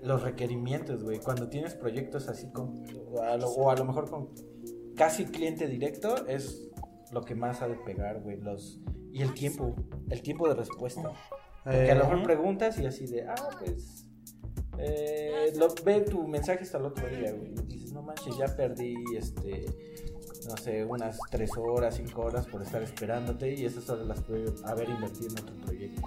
Los 0.02 0.22
requerimientos, 0.24 1.04
güey. 1.04 1.20
Cuando 1.20 1.48
tienes 1.48 1.76
proyectos 1.76 2.28
así 2.28 2.50
con. 2.50 2.84
O 3.12 3.22
a, 3.22 3.36
lo, 3.36 3.48
o 3.48 3.70
a 3.70 3.76
lo 3.76 3.84
mejor 3.84 4.10
con 4.10 4.30
casi 4.96 5.26
cliente 5.26 5.68
directo, 5.68 6.26
es 6.26 6.70
lo 7.12 7.22
que 7.22 7.36
más 7.36 7.62
ha 7.62 7.68
de 7.68 7.76
pegar, 7.76 8.20
güey. 8.20 8.40
Los, 8.40 8.80
y 9.12 9.22
el 9.22 9.32
tiempo. 9.32 9.76
El 10.10 10.22
tiempo 10.22 10.48
de 10.48 10.54
respuesta. 10.54 11.12
Porque 11.62 11.92
a 11.92 11.94
lo 11.94 12.04
mejor 12.08 12.24
preguntas 12.24 12.80
y 12.80 12.86
así 12.86 13.06
de, 13.06 13.28
ah, 13.28 13.48
pues. 13.60 14.08
Eh, 14.78 15.52
lo, 15.56 15.72
ve 15.84 16.00
tu 16.00 16.26
mensaje 16.26 16.64
hasta 16.64 16.78
el 16.78 16.86
otro 16.86 17.06
día, 17.06 17.30
güey. 17.30 17.52
Y 17.68 17.74
dices, 17.74 17.92
no 17.92 18.02
manches, 18.02 18.36
ya 18.36 18.46
perdí 18.56 18.96
este. 19.16 19.66
No 20.48 20.56
sé, 20.56 20.84
unas 20.84 21.18
3 21.30 21.50
horas, 21.58 21.94
5 21.96 22.20
horas 22.20 22.46
por 22.46 22.62
estar 22.62 22.82
esperándote 22.82 23.54
y 23.54 23.64
esas 23.64 23.88
horas 23.88 24.06
las 24.06 24.20
pude 24.22 24.52
haber 24.64 24.88
invertido 24.90 25.28
en 25.30 25.38
otro 25.38 25.54
proyecto. 25.64 26.02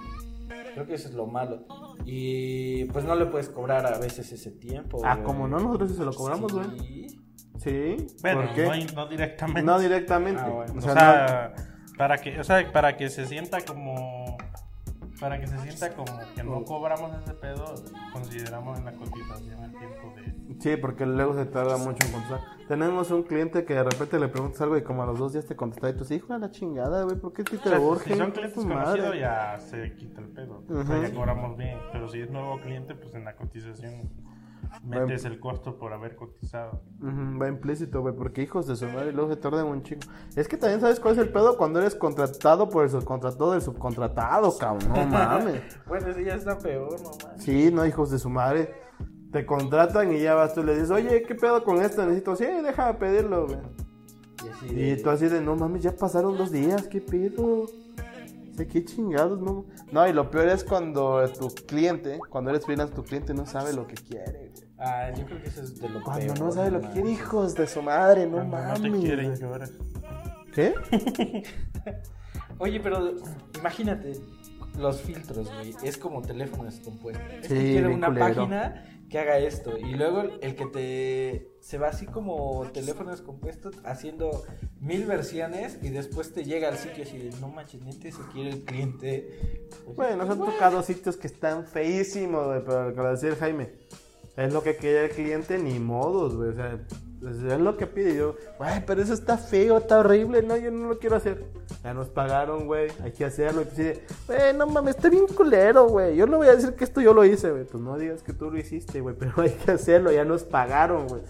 Creo 0.73 0.86
que 0.86 0.93
eso 0.95 1.07
es 1.09 1.15
lo 1.15 1.25
malo. 1.25 1.65
Y 2.05 2.86
pues 2.86 3.05
no 3.05 3.15
le 3.15 3.25
puedes 3.27 3.49
cobrar 3.49 3.86
a 3.86 3.97
veces 3.97 4.31
ese 4.31 4.51
tiempo. 4.51 5.01
Ah, 5.03 5.15
güey. 5.15 5.25
como 5.25 5.47
no, 5.47 5.59
nosotros 5.59 5.91
sí 5.91 5.97
se 5.97 6.03
lo 6.03 6.13
cobramos, 6.13 6.51
güey. 6.53 6.67
Sí. 6.79 7.07
Sí. 7.63 8.07
Bueno, 8.21 8.41
¿Por 8.41 8.53
qué? 8.53 8.65
No, 8.65 8.93
no 9.03 9.07
directamente. 9.07 9.63
No 9.63 9.79
directamente. 9.79 10.41
Ah, 10.43 10.49
bueno. 10.49 10.73
O 10.73 10.77
O 10.77 10.81
sea, 10.81 10.93
sea, 10.93 11.55
para 11.97 12.17
que, 12.17 12.39
o 12.39 12.43
sea, 12.43 12.71
para 12.71 12.97
que 12.97 13.09
se 13.09 13.25
sienta 13.25 13.61
como 13.61 14.38
para 15.19 15.39
que 15.39 15.47
se 15.47 15.57
sienta 15.59 15.95
como 15.95 16.11
que 16.36 16.43
no 16.43 16.63
cobramos 16.65 17.09
ese 17.23 17.33
pedo, 17.36 17.73
consideramos 18.11 18.77
en 18.77 18.86
la 18.86 18.91
cotización 18.91 19.63
el 19.63 19.71
tiempo 19.71 20.13
de 20.17 20.27
no- 20.27 20.45
sí, 20.66 20.78
porque 20.78 21.05
luego 21.05 21.36
se 21.36 21.45
tarda 21.45 21.78
mucho 21.78 22.05
en 22.07 22.11
contestar. 22.11 22.41
Tenemos 22.68 23.11
un 23.11 23.22
cliente 23.22 23.66
que 23.66 23.76
de 23.76 23.84
repente 23.84 24.20
le 24.20 24.28
preguntas 24.28 24.59
algo 24.61 24.76
y 24.78 24.82
como 24.82 25.03
a 25.03 25.05
los 25.05 25.20
dos 25.20 25.34
días 25.34 25.45
te 25.45 25.55
contesta 25.55 25.89
y 25.89 25.93
tú 25.93 25.99
dices, 25.99 26.18
hijo 26.18 26.34
de 26.34 26.39
la 26.39 26.49
chingada, 26.49 27.03
güey, 27.03 27.16
¿por 27.18 27.34
qué 27.34 27.43
te 27.43 27.55
urge? 27.78 28.13
si 28.13 28.18
son 28.18 28.32
clientes 28.32 28.63
conocidos 28.63 28.99
madre". 29.05 29.20
ya 29.20 29.59
se 29.59 29.95
quita 29.95 30.22
el 30.22 30.30
pedo. 30.30 30.63
O 30.68 30.84
sea, 30.84 31.07
ya 31.07 31.13
cobramos 31.13 31.55
bien. 31.55 31.78
Pero 31.91 32.09
si 32.09 32.22
es 32.22 32.32
nuevo 32.32 32.59
cliente, 32.61 32.95
pues 32.95 33.13
en 33.13 33.26
la 33.26 33.36
cotización 33.36 34.09
metes 34.84 35.26
el 35.26 35.39
costo 35.39 35.78
por 35.78 35.93
haber 35.93 36.16
cotizado. 36.16 36.82
Va 37.03 37.47
implícito, 37.47 38.01
güey, 38.01 38.16
porque 38.16 38.41
hijos 38.41 38.66
de 38.66 38.76
su 38.76 38.88
madre 38.88 39.11
luego 39.11 39.30
se 39.30 39.38
tardan 39.38 39.68
un 39.68 39.84
chingo. 39.84 40.01
Es 40.36 40.47
que 40.47 40.57
también 40.57 40.82
sabes 40.82 40.99
cuál 40.99 41.13
es 41.13 41.20
el 41.20 41.30
pedo 41.30 41.57
cuando 41.57 41.80
eres 41.80 41.93
contratado 41.93 42.68
por 42.70 42.84
el 42.84 42.89
subcontratado 42.89 43.51
del 43.51 43.61
subcontratado, 43.61 44.57
cabrón, 44.57 44.89
no 44.89 45.05
mames. 45.05 45.61
Bueno, 45.86 46.07
ese 46.07 46.24
ya 46.24 46.34
está 46.34 46.57
peor, 46.57 46.99
no 46.99 47.09
manches. 47.09 47.43
Sí, 47.43 47.70
no, 47.72 47.86
hijos 47.86 48.09
de 48.09 48.18
su 48.18 48.32
madre. 48.32 48.84
Te 49.36 49.45
contratan 49.45 50.13
y 50.13 50.21
ya 50.21 50.33
vas 50.33 50.53
tú 50.53 50.61
y 50.61 50.63
le 50.63 50.75
dices, 50.75 50.91
oye, 50.91 51.21
¿qué 51.23 51.36
pedo 51.36 51.61
con 51.65 51.81
esto? 51.81 52.03
Necesito, 52.05 52.38
sí, 52.38 52.45
déjame 52.63 52.93
pedirlo, 52.93 53.47
güey. 53.47 53.57
Y 54.45 54.47
así 54.47 54.65
Y 54.67 54.75
de- 54.91 54.95
tú 55.03 55.09
así 55.09 55.27
de, 55.27 55.41
no 55.41 55.57
mames, 55.57 55.83
ya 55.83 55.91
pasaron 55.93 56.38
dos 56.38 56.53
días, 56.53 56.88
¿qué 56.88 57.01
pedo? 57.01 57.65
Sé 58.55 58.65
qué 58.65 58.86
chingados, 58.86 59.41
no. 59.41 59.65
No, 59.91 60.07
y 60.07 60.13
lo 60.13 60.31
peor 60.31 60.47
es 60.47 60.63
cuando 60.63 61.27
tu 61.38 61.49
cliente, 61.49 62.17
cuando 62.29 62.51
eres 62.51 62.63
freelance, 62.65 62.93
tu 62.95 63.03
cliente 63.03 63.33
no 63.33 63.45
sabe 63.45 63.73
lo 63.73 63.86
que 63.86 63.95
quiere, 63.95 64.51
güey. 64.53 64.65
Ah, 64.77 65.11
yo 65.13 65.25
creo 65.25 65.41
que 65.41 65.49
eso 65.49 65.63
es 65.63 65.81
de 65.81 65.89
lo 65.89 66.01
Cuando 66.01 66.27
peor. 66.33 66.39
no 66.39 66.51
sabe 66.53 66.71
lo 66.71 66.79
que 66.79 66.88
quiere, 66.91 67.09
hijos 67.11 67.55
de 67.55 67.67
su 67.67 67.81
madre, 67.81 68.25
no 68.27 68.41
mames. 68.45 68.79
no 68.79 68.89
te 68.93 68.99
quieren 69.01 69.27
güey. 69.31 69.41
llorar. 69.41 69.69
¿Qué? 70.53 70.73
Oye, 72.59 72.79
pero 72.79 73.13
imagínate 73.59 74.13
los 74.79 75.01
filtros, 75.01 75.51
güey. 75.53 75.75
Es 75.83 75.97
como 75.97 76.21
teléfono 76.21 76.63
descompuesto. 76.63 77.21
Es 77.41 77.47
que 77.49 77.55
Sí, 77.59 77.71
quiero 77.73 77.88
bien 77.89 77.97
una 77.99 78.07
culero. 78.07 78.25
página 78.36 78.86
que 79.10 79.20
haga 79.20 79.38
esto. 79.38 79.78
Y 79.78 79.93
luego 79.95 80.24
el 80.41 80.56
que 80.56 80.66
te. 80.66 81.51
Se 81.62 81.78
va 81.78 81.88
así 81.88 82.06
como 82.06 82.66
teléfono 82.74 83.12
descompuesto 83.12 83.72
haciendo 83.84 84.43
mil 84.80 85.06
versiones 85.06 85.80
y 85.82 85.89
después 85.89 86.32
te 86.32 86.43
llega 86.43 86.68
al 86.68 86.78
sitio 86.78 87.03
así 87.03 87.18
de 87.18 87.32
no 87.39 87.47
manches, 87.49 87.82
neta, 87.82 88.12
se 88.12 88.22
quiere 88.32 88.51
el 88.51 88.64
cliente. 88.64 89.68
Pues, 89.84 89.95
Bueno, 89.95 90.18
nos 90.18 90.30
han 90.30 90.39
tocado 90.39 90.84
sitios 90.84 91.18
que 91.18 91.26
están 91.26 91.66
feísimos, 91.66 92.45
güey, 92.45 92.64
pero 92.64 92.93
como 92.93 93.10
decía 93.10 93.36
Jaime, 93.36 93.72
es 94.38 94.53
lo 94.53 94.62
que 94.62 94.76
quiere 94.76 95.06
el 95.06 95.12
cliente, 95.12 95.58
ni 95.58 95.80
modos, 95.80 96.36
güey, 96.36 96.49
o 96.49 96.56
sea, 96.56 96.80
pues, 97.26 97.38
es 97.38 97.59
lo 97.59 97.76
que 97.76 97.88
pide 97.88 98.15
yo, 98.15 98.36
güey, 98.59 98.86
pero 98.86 99.01
eso 99.01 99.15
está 99.15 99.36
feo, 99.36 99.80
está 99.80 99.97
horrible, 99.97 100.43
no, 100.43 100.55
yo 100.57 100.69
no 100.69 100.89
lo 100.89 100.99
quiero 100.99 101.15
hacer. 101.15 101.43
Ya 101.84 101.91
nos 101.95 102.07
pagaron, 102.09 102.67
güey, 102.67 102.91
hay 103.03 103.13
que 103.13 103.26
hacerlo, 103.26 103.63
y 103.63 103.65
dices, 103.65 103.99
güey, 104.28 104.53
no 104.53 104.67
mames, 104.67 104.95
está 104.95 105.09
bien 105.09 105.26
culero, 105.26 105.88
güey, 105.88 106.15
yo 106.15 106.28
no 106.28 106.38
voy 106.38 106.49
a 106.49 106.55
decir 106.55 106.76
que 106.76 106.84
esto 106.84 107.01
yo 107.01 107.15
lo 107.15 107.26
hice, 107.26 107.49
güey, 107.49 107.63
pues 107.63 107.82
no 107.82 107.97
digas 107.97 108.21
que 108.21 108.32
tú 108.32 108.51
lo 108.51 108.59
hiciste, 108.59 109.01
güey, 109.01 109.15
pero 109.19 109.34
hay 109.38 109.49
que 109.49 109.71
hacerlo, 109.71 110.11
ya 110.11 110.23
nos 110.23 110.43
pagaron, 110.43 111.07
güey. 111.07 111.23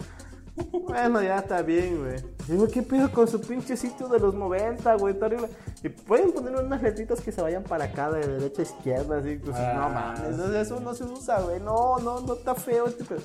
Bueno, 0.86 1.22
ya 1.22 1.38
está 1.38 1.60
bien, 1.62 1.98
güey. 2.02 2.16
Digo, 2.48 2.66
¿qué 2.68 2.82
pedo 2.82 3.10
con 3.10 3.28
su 3.28 3.40
pinche 3.40 3.76
sitio 3.76 4.08
de 4.08 4.18
los 4.18 4.34
90, 4.34 4.94
güey? 4.94 5.12
Está 5.12 5.26
horrible. 5.26 5.48
Y 5.82 5.88
pueden 5.90 6.32
poner 6.32 6.56
unas 6.56 6.82
letritas 6.82 7.20
que 7.20 7.30
se 7.30 7.42
vayan 7.42 7.62
para 7.62 7.84
acá, 7.84 8.10
de 8.10 8.26
derecha 8.26 8.62
a 8.62 8.64
izquierda, 8.64 9.18
así. 9.18 9.36
Pues, 9.36 9.54
Ah, 9.54 9.72
no 9.74 9.88
mames, 9.90 10.38
o 10.38 10.50
sea, 10.50 10.60
eso 10.62 10.80
no 10.80 10.94
se 10.94 11.04
usa, 11.04 11.40
güey. 11.42 11.60
No, 11.60 11.98
no, 11.98 12.20
no 12.20 12.34
está 12.34 12.54
feo 12.54 12.86
este 12.86 13.04
pedo. 13.04 13.20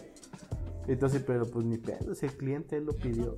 Entonces, 0.94 1.24
pero 1.26 1.50
pues 1.50 1.66
ni 1.66 1.78
pedo, 1.78 2.14
si 2.16 2.26
el 2.26 2.34
cliente 2.38 2.78
él 2.78 2.86
lo 2.86 2.94
pidió. 2.94 3.38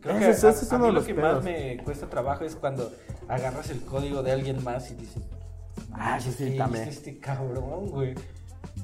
Creo 0.00 0.18
que 0.18 0.30
es- 0.30 0.44
a- 0.44 0.50
ese 0.50 0.64
es 0.64 0.72
a 0.72 0.76
uno 0.76 0.84
mí 0.84 0.88
de 0.88 0.92
lo 0.92 0.98
los 1.00 1.06
que 1.06 1.14
pedos. 1.14 1.34
más 1.36 1.44
me 1.44 1.76
cuesta 1.84 2.08
trabajo 2.08 2.44
es 2.44 2.54
cuando 2.56 2.90
agarras 3.26 3.70
el 3.70 3.80
código 3.80 4.22
de 4.22 4.32
alguien 4.32 4.62
más 4.62 4.90
y 4.90 4.94
dices, 4.94 5.22
Ah, 5.92 6.20
sí, 6.20 6.30
sí, 6.32 6.52
¿qué 6.52 6.58
también. 6.58 6.88
este 6.88 7.18
cabrón, 7.18 7.88
güey? 7.90 8.14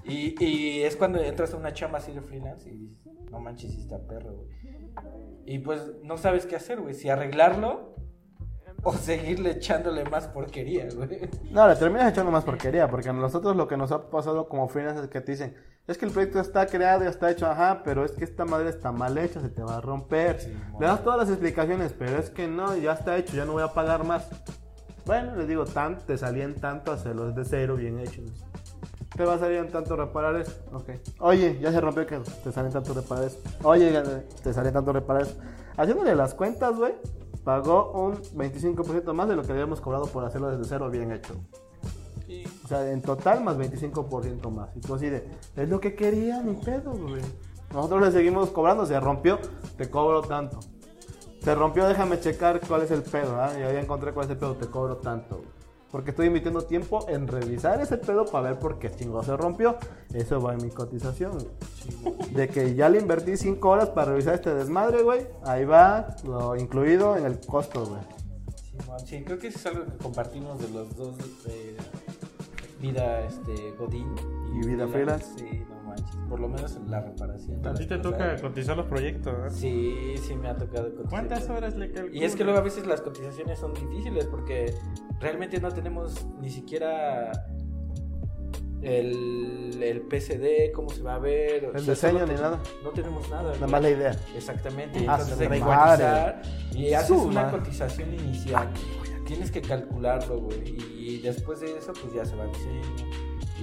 Y, 0.05 0.43
y 0.45 0.83
es 0.83 0.97
cuando 0.97 1.21
entras 1.23 1.55
a 1.55 1.57
una 1.57 1.73
chamba 1.73 1.99
así 1.99 2.13
de 2.13 2.21
freelance 2.21 2.69
y 2.69 2.77
dices, 2.77 3.07
no 3.31 3.41
manches, 3.41 3.77
está 3.77 3.99
perro, 3.99 4.35
güey. 4.35 4.49
Y 5.47 5.59
pues 5.61 5.81
no 6.03 6.17
sabes 6.17 6.47
qué 6.47 6.57
hacer, 6.57 6.81
güey, 6.81 6.95
si 6.95 7.09
arreglarlo 7.11 7.95
o 8.85 8.93
seguirle 8.93 9.53
echándole 9.53 10.05
más 10.05 10.29
porquería, 10.29 10.87
güey. 10.95 11.29
No, 11.51 11.67
le 11.67 11.75
terminas 11.77 12.13
echando 12.13 12.31
más 12.31 12.45
porquería, 12.45 12.89
porque 12.89 13.09
a 13.09 13.13
nosotros 13.13 13.57
lo 13.57 13.67
que 13.67 13.77
nos 13.77 13.91
ha 13.93 14.11
pasado 14.11 14.49
como 14.49 14.69
freelancers 14.69 15.07
es 15.07 15.11
que 15.11 15.21
te 15.21 15.33
dicen, 15.33 15.57
es 15.87 15.99
que 15.99 16.05
el 16.05 16.13
proyecto 16.13 16.39
está 16.39 16.67
creado, 16.67 17.05
ya 17.05 17.11
está 17.11 17.31
hecho, 17.31 17.47
ajá, 17.47 17.83
pero 17.85 18.05
es 18.05 18.13
que 18.13 18.25
esta 18.25 18.45
madre 18.45 18.69
está 18.69 18.93
mal 18.93 19.17
hecha, 19.19 19.41
se 19.41 19.49
te 19.49 19.63
va 19.63 19.79
a 19.79 19.81
romper. 19.81 20.41
Sí, 20.41 20.57
le 20.79 20.87
das 20.87 21.03
todas 21.03 21.19
las 21.19 21.29
explicaciones, 21.29 21.93
pero 21.93 22.19
es 22.19 22.31
que 22.31 22.47
no, 22.47 22.77
ya 22.77 22.93
está 22.93 23.17
hecho, 23.17 23.37
ya 23.37 23.45
no 23.45 23.53
voy 23.53 23.63
a 23.63 23.69
pagar 23.69 24.05
más. 24.05 24.29
Bueno, 25.07 25.35
les 25.37 25.49
digo, 25.49 25.65
tan, 25.65 25.99
te 25.99 26.17
salían 26.17 26.55
tanto 26.55 26.93
hacerlo 26.93 27.31
desde 27.31 27.45
cero, 27.49 27.77
bien 27.77 27.99
hecho. 27.99 28.23
Te 29.15 29.25
va 29.25 29.35
a 29.35 29.39
salir 29.39 29.59
en 29.59 29.69
tanto 29.69 29.95
reparar 29.95 30.37
eso. 30.37 30.53
Ok. 30.73 30.91
Oye, 31.21 31.59
ya 31.61 31.71
se 31.71 31.81
rompió 31.81 32.07
que 32.07 32.19
te 32.19 32.51
salen 32.51 32.73
tanto 32.73 32.95
reparar 32.95 33.25
eso. 33.25 33.39
Oye, 33.63 33.93
te 34.43 34.53
salen 34.53 34.73
tanto 34.73 34.93
reparar 34.93 35.23
eso. 35.23 35.39
Haciéndole 35.77 36.15
las 36.15 36.35
cuentas, 36.35 36.77
güey, 36.77 36.95
pagó 37.45 37.93
un 37.93 38.15
25% 38.15 39.13
más 39.13 39.29
de 39.29 39.37
lo 39.37 39.43
que 39.43 39.53
habíamos 39.53 39.81
cobrado 39.81 40.07
por 40.07 40.25
hacerlo 40.25 40.49
desde 40.51 40.65
cero, 40.65 40.91
bien 40.91 41.13
hecho. 41.13 41.35
Sí. 42.27 42.45
O 42.65 42.69
sea, 42.69 42.91
en 42.91 43.03
total 43.03 43.45
más 43.45 43.57
25% 43.59 44.51
más. 44.51 44.75
Y 44.75 44.81
tú 44.81 44.95
así 44.95 45.11
de, 45.11 45.29
es 45.57 45.69
lo 45.69 45.79
que 45.79 45.95
quería, 45.95 46.43
ni 46.43 46.55
pedo, 46.55 46.93
güey. 46.93 47.23
Nosotros 47.73 48.03
le 48.03 48.13
seguimos 48.13 48.51
cobrando, 48.51 48.87
se 48.87 48.99
rompió, 48.99 49.39
te 49.77 49.91
cobro 49.91 50.23
tanto. 50.23 50.61
Se 51.43 51.55
rompió, 51.55 51.87
déjame 51.87 52.19
checar 52.21 52.61
cuál 52.67 52.83
es 52.83 52.91
el 52.91 53.03
pedo, 53.03 53.37
¿ah? 53.41 53.53
Ya 53.59 53.79
encontré 53.79 54.13
cuál 54.13 54.25
es 54.25 54.31
el 54.31 54.39
pedo, 54.39 54.55
te 54.55 54.67
cobro 54.67 54.97
tanto. 54.97 55.37
güey. 55.37 55.54
Porque 55.95 56.11
estoy 56.11 56.27
invirtiendo 56.27 56.63
tiempo 56.63 57.07
en 57.09 57.29
revisar 57.29 57.81
ese 57.81 57.97
pedo 57.99 58.25
para 58.25 58.51
ver 58.51 58.59
por 58.59 58.81
qué 58.81 58.91
chingo 58.91 59.23
se 59.23 59.37
rompió. 59.37 59.77
Eso 60.13 60.41
va 60.41 60.55
en 60.55 60.65
mi 60.65 60.71
cotización. 60.71 61.39
De 62.33 62.49
que 62.49 62.75
ya 62.75 62.89
le 62.89 62.99
invertí 62.99 63.37
5 63.37 63.69
horas 63.69 63.91
para 63.91 64.11
revisar 64.11 64.35
este 64.35 64.53
desmadre, 64.53 65.05
güey. 65.05 65.29
Ahí 65.45 65.65
va, 65.65 66.17
lo 66.25 66.57
incluido 66.57 67.17
en 67.17 67.27
el 67.27 67.39
costo, 67.39 67.87
güey. 67.87 68.01
Simón, 68.57 69.07
Sí, 69.07 69.23
creo 69.23 69.39
que 69.39 69.47
eso 69.47 69.59
es 69.61 69.67
algo 69.67 69.85
que 69.85 69.97
compartimos 69.99 70.59
de 70.61 70.69
los 70.71 70.97
dos. 70.97 71.15
eh, 71.47 71.77
vida 72.81 73.21
este, 73.21 73.71
Godín 73.79 74.13
Y 74.53 74.67
vida 74.67 74.89
freelance. 74.89 75.27
Sí. 75.39 75.63
Por 76.29 76.41
lo 76.41 76.49
menos 76.49 76.75
en 76.77 76.91
la 76.91 77.01
reparación. 77.01 77.67
A 77.67 77.75
ti 77.75 77.87
te 77.87 77.97
cosas. 77.99 78.03
toca 78.03 78.37
cotizar 78.41 78.77
los 78.77 78.87
proyectos, 78.87 79.35
¿eh? 79.35 79.51
Sí, 79.57 80.15
sí 80.27 80.35
me 80.35 80.49
ha 80.49 80.57
tocado 80.57 80.89
cotizar. 80.91 81.11
¿Cuántas 81.11 81.49
horas 81.51 81.77
le 81.77 81.91
calculas? 81.93 82.17
Y 82.17 82.25
es 82.25 82.35
que 82.35 82.45
luego 82.45 82.59
a 82.59 82.63
veces 82.63 82.87
las 82.87 83.01
cotizaciones 83.03 83.59
son 83.59 83.75
difíciles 83.75 84.27
porque 84.27 84.75
realmente 85.21 85.61
no 85.61 85.71
tenemos 85.71 86.27
ni 86.41 86.51
siquiera 86.51 87.31
el, 88.83 89.83
el 89.83 90.01
PCD, 90.03 90.73
cómo 90.75 90.91
se 90.91 91.03
va 91.03 91.15
a 91.15 91.19
ver. 91.19 91.65
El 91.65 91.77
o 91.77 91.79
sea, 91.79 91.95
diseño 91.95 92.27
ni 92.27 92.35
nada. 92.35 92.61
No 92.83 92.91
tenemos 92.91 93.29
nada. 93.31 93.53
Nada 93.55 93.67
más 93.67 93.83
la 93.83 93.91
idea. 93.91 94.17
Exactamente. 94.37 94.99
y 95.01 95.07
Ah, 95.07 95.19
entonces 95.21 95.41
hay 95.41 95.49
que 95.59 95.65
cotizar 95.65 96.43
y 96.73 96.93
haces 96.93 97.11
una 97.19 97.51
cotización 97.51 98.15
inicial. 98.15 98.69
Tienes 99.27 99.51
que 99.51 99.63
calcularlo, 99.63 100.41
güey. 100.43 100.77
Y 100.99 101.19
después 101.23 101.61
de 101.61 101.79
eso, 101.79 101.93
pues 101.95 102.13
ya 102.15 102.25
se 102.27 102.37
va 102.37 102.45
al 102.45 102.53
diseño. 102.53 102.83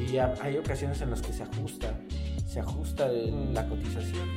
Y 0.09 0.17
ha- 0.17 0.33
hay 0.41 0.57
ocasiones 0.57 0.99
en 1.01 1.11
las 1.11 1.21
que 1.21 1.33
se 1.33 1.43
ajusta. 1.43 1.99
Se 2.51 2.59
ajusta 2.59 3.05
el- 3.05 3.31
Mm. 3.31 3.53
la 3.53 3.65
cotización. 3.69 4.27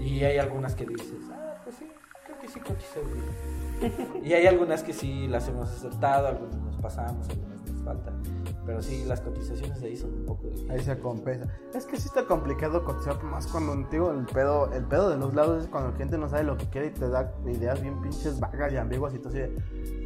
Y 0.00 0.24
hay 0.24 0.36
algunas 0.38 0.74
que 0.74 0.84
dices, 0.84 1.14
ah, 1.32 1.60
pues 1.62 1.76
sí, 1.76 1.86
creo 2.26 2.38
que 2.40 2.48
sí 2.48 2.58
cotiza 2.58 2.98
bien. 3.06 4.22
Y 4.24 4.32
hay 4.32 4.46
algunas 4.46 4.82
que 4.82 4.92
sí 4.92 5.28
las 5.28 5.46
hemos 5.48 5.68
acertado, 5.68 6.26
algunas 6.26 6.56
nos 6.56 6.76
pasamos, 6.78 7.28
algunas 7.28 7.62
nos 7.70 7.84
faltan. 7.84 8.20
Pero 8.64 8.82
sí, 8.82 9.04
las 9.06 9.20
cotizaciones 9.20 9.80
de 9.80 9.88
ahí 9.88 9.96
son 9.96 10.14
un 10.14 10.24
poco 10.24 10.44
difíciles. 10.44 10.70
Ahí 10.70 10.80
se 10.80 10.98
compensa. 10.98 11.48
Es 11.74 11.84
que 11.84 11.96
sí 11.96 12.06
está 12.06 12.26
complicado 12.26 12.84
cotizar 12.84 13.22
más 13.24 13.46
cuando 13.46 13.74
digo 13.90 14.12
el 14.12 14.24
pedo, 14.26 14.72
el 14.72 14.84
pedo 14.84 15.10
de 15.10 15.16
los 15.16 15.34
lados 15.34 15.64
es 15.64 15.68
cuando 15.68 15.90
la 15.90 15.96
gente 15.96 16.16
no 16.16 16.28
sabe 16.28 16.44
lo 16.44 16.56
que 16.56 16.68
quiere 16.68 16.88
y 16.88 16.90
te 16.90 17.08
da 17.08 17.34
ideas 17.46 17.82
bien 17.82 18.00
pinches 18.00 18.38
vagas 18.38 18.72
y 18.72 18.76
ambiguas 18.76 19.14
y 19.14 19.18
tú 19.18 19.28
así 19.28 19.40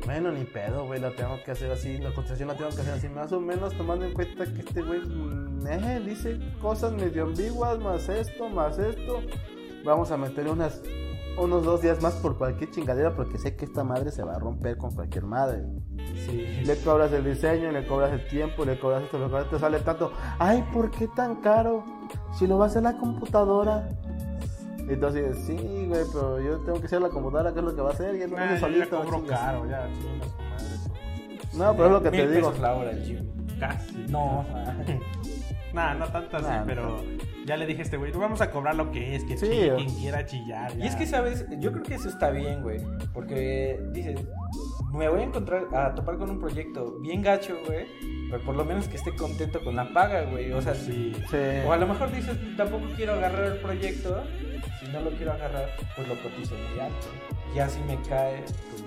bueno, 0.06 0.30
ni 0.30 0.44
pedo, 0.44 0.86
güey, 0.86 1.00
la 1.00 1.14
tengo 1.14 1.36
que 1.44 1.50
hacer 1.50 1.70
así, 1.70 1.98
la 1.98 2.14
cotización 2.14 2.48
la 2.48 2.56
tengo 2.56 2.70
que 2.70 2.80
hacer 2.80 2.94
así, 2.94 3.08
más 3.08 3.32
o 3.32 3.40
menos 3.40 3.76
tomando 3.76 4.04
en 4.04 4.14
cuenta 4.14 4.44
que 4.44 4.60
este 4.60 4.82
güey 4.82 5.00
mm, 5.00 5.66
eh, 5.66 6.00
dice 6.04 6.38
cosas 6.60 6.92
medio 6.92 7.24
ambiguas, 7.24 7.78
más 7.80 8.08
esto, 8.08 8.48
más 8.48 8.78
esto. 8.78 9.20
Vamos 9.84 10.10
a 10.10 10.16
meter 10.16 10.48
unas 10.48 10.80
unos 11.38 11.64
dos 11.64 11.82
días 11.82 12.00
más 12.02 12.14
por 12.14 12.36
cualquier 12.38 12.70
chingadera 12.70 13.14
porque 13.14 13.38
sé 13.38 13.56
que 13.56 13.64
esta 13.64 13.84
madre 13.84 14.10
se 14.10 14.22
va 14.22 14.34
a 14.34 14.38
romper 14.38 14.76
con 14.76 14.94
cualquier 14.94 15.24
madre. 15.24 15.62
Sí. 16.26 16.46
Le 16.64 16.76
cobras 16.78 17.12
el 17.12 17.24
diseño, 17.24 17.70
le 17.72 17.86
cobras 17.86 18.12
el 18.12 18.26
tiempo, 18.28 18.64
le 18.64 18.78
cobras 18.78 19.02
esto, 19.04 19.18
le 19.18 19.26
cobras 19.26 19.50
te 19.50 19.58
sale 19.58 19.78
tanto. 19.80 20.12
Ay, 20.38 20.64
¿por 20.72 20.90
qué 20.90 21.08
tan 21.08 21.36
caro? 21.36 21.84
Si 22.38 22.46
lo 22.46 22.58
va 22.58 22.64
a 22.64 22.68
hacer 22.68 22.82
la 22.82 22.96
computadora. 22.96 23.88
Y 24.88 24.92
Entonces, 24.92 25.36
sí, 25.46 25.86
güey, 25.88 26.04
pero 26.12 26.40
yo 26.40 26.58
tengo 26.60 26.78
que 26.80 26.86
hacer 26.86 27.02
la 27.02 27.08
computadora, 27.08 27.52
¿qué 27.52 27.58
es 27.58 27.64
lo 27.64 27.74
que 27.74 27.82
va 27.82 27.90
a 27.90 27.92
hacer? 27.92 28.14
Y 28.16 28.22
él 28.22 28.30
no 28.30 28.36
Nah, 28.36 28.54
ya 28.54 28.60
solito. 28.60 28.96
cobro 29.02 29.18
chingas. 29.18 29.40
caro, 29.40 29.66
ya, 29.68 29.88
chingas 29.94 30.28
madre. 30.38 31.54
No, 31.54 31.72
pero 31.72 31.86
es 31.86 31.92
lo 31.92 32.02
que 32.02 32.10
te 32.10 32.28
digo. 32.28 32.52
la 32.60 32.74
hora. 32.74 32.90
Casi. 33.58 34.06
No, 34.08 34.44
Nah, 35.76 35.94
no 35.94 36.06
tanto 36.08 36.38
así, 36.38 36.46
Nah, 36.46 36.64
pero 36.66 37.04
ya 37.44 37.56
le 37.56 37.66
dije 37.66 37.80
a 37.80 37.84
este 37.84 37.96
güey, 37.98 38.10
no 38.10 38.18
vamos 38.18 38.40
a 38.40 38.50
cobrar 38.50 38.74
lo 38.74 38.90
que 38.90 39.14
es, 39.14 39.24
que 39.24 39.36
Sí, 39.36 39.46
chille 39.46 39.72
o- 39.72 39.76
quien 39.76 39.90
quiera 39.94 40.24
chillar. 40.26 40.72
Y 40.78 40.86
es 40.86 40.96
que, 40.96 41.06
¿sabes? 41.06 41.44
Yo 41.60 41.70
creo 41.70 41.82
que 41.84 41.94
eso 41.96 42.08
está 42.08 42.30
bien, 42.30 42.62
güey. 42.62 42.80
Porque 43.12 43.78
dices, 43.92 44.18
me 44.92 45.08
voy 45.08 45.20
a 45.20 45.24
encontrar, 45.24 45.66
a 45.74 45.94
topar 45.94 46.16
con 46.16 46.30
un 46.30 46.40
proyecto 46.40 46.98
bien 47.00 47.20
gacho, 47.22 47.56
güey. 47.66 47.86
Pero 48.30 48.42
por 48.42 48.56
lo 48.56 48.64
menos 48.64 48.88
que 48.88 48.96
esté 48.96 49.14
contento 49.14 49.62
con 49.62 49.76
la 49.76 49.92
paga, 49.92 50.22
güey. 50.22 50.50
O 50.52 50.60
sea, 50.62 50.74
Sí. 50.74 51.12
Sí. 51.30 51.36
O 51.66 51.72
a 51.72 51.76
lo 51.76 51.86
mejor 51.86 52.10
dices, 52.10 52.36
tampoco 52.56 52.86
quiero 52.96 53.12
agarrar 53.12 53.44
el 53.44 53.58
proyecto. 53.58 54.24
Si 54.80 54.90
no 54.90 55.00
lo 55.02 55.10
quiero 55.10 55.32
agarrar, 55.32 55.68
pues 55.94 56.08
lo 56.08 56.14
cotizo 56.22 56.54
muy 56.70 56.80
alto. 56.80 57.06
Ya 57.54 57.68
si 57.68 57.80
me 57.82 57.96
cae, 58.08 58.42
pues 58.70 58.82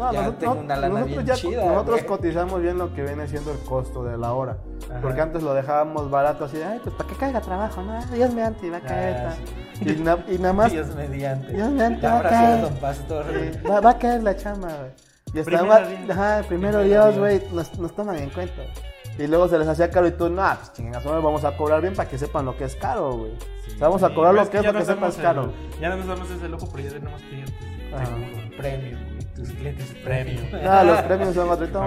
No, 0.00 0.12
Ya 0.12 0.18
nosotros, 0.20 0.38
tengo 0.40 0.64
una 0.64 0.76
lana 0.76 0.88
nosotros 0.88 1.14
bien 1.14 1.26
ya 1.26 1.34
chida, 1.34 1.64
nosotros 1.66 1.96
güey. 1.96 2.06
cotizamos 2.06 2.62
bien 2.62 2.78
lo 2.78 2.94
que 2.94 3.02
viene 3.02 3.28
siendo 3.28 3.52
el 3.52 3.58
costo 3.58 4.02
de 4.04 4.16
la 4.16 4.32
hora. 4.32 4.56
Ajá. 4.90 5.00
Porque 5.02 5.20
antes 5.20 5.42
lo 5.42 5.52
dejábamos 5.54 6.10
barato 6.10 6.46
así, 6.46 6.56
ay, 6.62 6.80
pues 6.82 6.94
para 6.94 7.08
que 7.08 7.16
caiga 7.16 7.40
trabajo, 7.40 7.82
¿no? 7.82 8.00
Dios 8.06 8.32
me 8.32 8.42
anti, 8.42 8.70
va 8.70 8.78
a 8.78 8.80
caer. 8.80 9.16
Ah, 9.28 9.34
ta". 9.84 9.90
y, 9.92 9.96
na- 9.96 10.24
y 10.28 10.38
nada 10.38 10.52
más 10.54 10.72
Dios 10.72 10.94
mediante. 10.94 11.52
Dios 11.52 11.70
mediante, 11.70 12.06
va 12.06 12.18
a 12.18 12.22
caer. 12.22 12.68
Sí, 12.94 13.58
va, 13.68 13.80
va 13.80 13.90
a 13.90 13.98
caer 13.98 14.22
la 14.22 14.36
chamba, 14.36 14.68
güey. 14.68 14.90
Y 15.32 15.38
hasta 15.38 15.44
Primero 15.50 15.66
más- 15.66 15.88
Dios. 15.88 16.10
ajá, 16.10 16.42
primero 16.48 16.78
Primero 16.78 16.82
Dios, 16.82 17.18
güey, 17.18 17.42
nos, 17.52 17.78
nos 17.78 17.94
toman 17.94 18.16
en 18.16 18.30
cuenta. 18.30 18.62
Y 19.18 19.26
luego 19.26 19.48
se 19.48 19.58
les 19.58 19.68
hacía 19.68 19.90
caro 19.90 20.06
y 20.06 20.12
tú, 20.12 20.30
no, 20.30 20.42
pues 20.56 20.72
chingas, 20.72 21.04
vamos 21.04 21.44
a 21.44 21.54
cobrar 21.56 21.82
bien 21.82 21.94
para 21.94 22.08
que 22.08 22.16
sepan 22.16 22.46
lo 22.46 22.56
que 22.56 22.64
es 22.64 22.74
caro, 22.74 23.12
güey. 23.18 23.32
O 23.32 23.70
sea, 23.78 23.88
vamos 23.88 24.02
a 24.02 24.08
Sí, 24.08 24.14
cobrar 24.14 24.32
lo 24.34 24.48
que 24.48 24.58
es 24.58 24.64
lo 24.64 24.72
que 24.72 24.84
damos 24.84 25.16
el- 25.18 25.22
caro. 25.22 25.52
Ya 25.78 25.90
no 25.90 25.96
nos 25.98 26.06
damos 26.06 26.30
ese 26.30 26.48
lujo, 26.48 26.66
pero 26.72 26.84
ya 26.88 26.90
tenemos 26.94 27.20
clientes. 27.20 27.54
Ajá. 27.94 28.06
Premium, 28.56 29.00
güey. 29.04 29.19
Tus 29.34 29.48
clientes 29.50 29.86
Premium. 30.04 30.44
No, 30.62 30.84
los 30.84 31.02
premios 31.02 31.34
son 31.34 31.48
otros. 31.48 31.70
Ahorita 31.70 31.78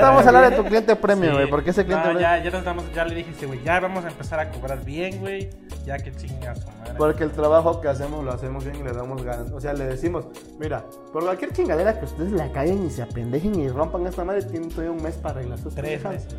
vamos 0.00 0.24
a 0.24 0.28
hablar, 0.28 0.44
a 0.44 0.50
de 0.50 0.56
tu 0.56 0.64
cliente 0.64 0.96
premium, 0.96 1.30
Sí. 1.30 1.34
güey, 1.36 1.50
porque 1.50 1.70
ese 1.70 1.84
cliente 1.84 2.14
No, 2.14 2.20
ya, 2.20 2.42
ya 2.42 2.50
nos 2.50 2.64
damos, 2.64 2.84
ya 2.94 3.04
le 3.04 3.14
dije 3.16 3.46
güey, 3.46 3.62
ya 3.62 3.80
vamos 3.80 4.04
a 4.04 4.08
empezar 4.08 4.40
a 4.40 4.50
cobrar 4.50 4.84
bien, 4.84 5.18
güey. 5.20 5.50
Ya 5.84 5.98
que 5.98 6.12
chinga 6.14 6.54
su 6.54 6.66
madre. 6.68 6.94
Porque 6.96 7.24
el 7.24 7.30
trabajo 7.32 7.80
que 7.80 7.88
hacemos 7.88 8.24
lo 8.24 8.32
hacemos 8.32 8.64
bien 8.64 8.76
y 8.76 8.82
le 8.82 8.92
damos 8.92 9.22
ganas. 9.22 9.50
O 9.52 9.60
sea, 9.60 9.72
le 9.72 9.84
decimos, 9.84 10.26
mira, 10.58 10.84
por 11.12 11.24
cualquier 11.24 11.52
chingadera 11.52 11.98
que 11.98 12.04
ustedes 12.06 12.32
la 12.32 12.50
caigan 12.52 12.86
y 12.86 12.90
se 12.90 13.02
apendejen 13.02 13.54
y 13.60 13.68
rompan 13.68 14.06
esta 14.06 14.24
madre, 14.24 14.42
tienen 14.42 14.68
todavía 14.68 14.92
un 14.92 15.02
mes 15.02 15.16
para 15.16 15.36
arreglar 15.36 15.58
sus 15.58 15.74
Tres 15.74 16.04
meses. 16.04 16.36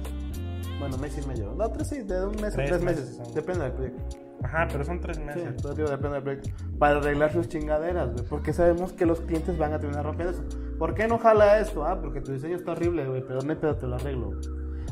Bueno, 0.80 0.98
mes 0.98 1.18
y 1.18 1.28
medio. 1.28 1.54
No, 1.58 1.70
tres 1.70 1.90
sí, 1.90 2.00
de 2.04 2.26
un 2.26 2.36
mes 2.42 2.54
Tres 2.54 2.72
a 2.72 2.76
tres 2.76 2.82
meses, 2.82 3.18
meses. 3.20 3.34
Depende 3.36 3.64
del 3.66 3.74
proyecto. 3.74 4.29
Ajá, 4.44 4.68
pero 4.72 4.84
son 4.84 5.00
tres 5.00 5.18
Sí, 5.18 5.24
meses. 5.24 5.58
todo 5.62 5.74
digo, 5.74 5.90
depende 5.90 6.16
del 6.16 6.24
proyecto. 6.24 6.50
Para 6.78 6.98
arreglar 6.98 7.32
sus 7.34 7.48
chingaderas, 7.50 8.14
güey. 8.14 8.26
Porque 8.26 8.54
sabemos 8.54 8.94
que 8.94 9.06
los 9.06 9.22
clientes 9.22 9.58
van 9.58 9.74
a 9.74 9.80
terminar 9.80 10.06
rompiendo 10.06 10.34
eso. 10.34 10.44
¿Por 10.78 10.94
qué 10.94 11.08
no 11.08 11.18
jala 11.18 11.60
esto? 11.60 11.86
Ah, 11.86 12.00
porque 12.02 12.22
tu 12.22 12.32
diseño 12.32 12.56
está 12.56 12.72
horrible, 12.72 13.06
güey, 13.08 13.22
pero 13.28 13.42
no 13.42 13.60
pedo, 13.60 13.76
te 13.76 13.86
lo 13.88 13.96
arreglo. 13.96 14.28
güey. 14.28 14.40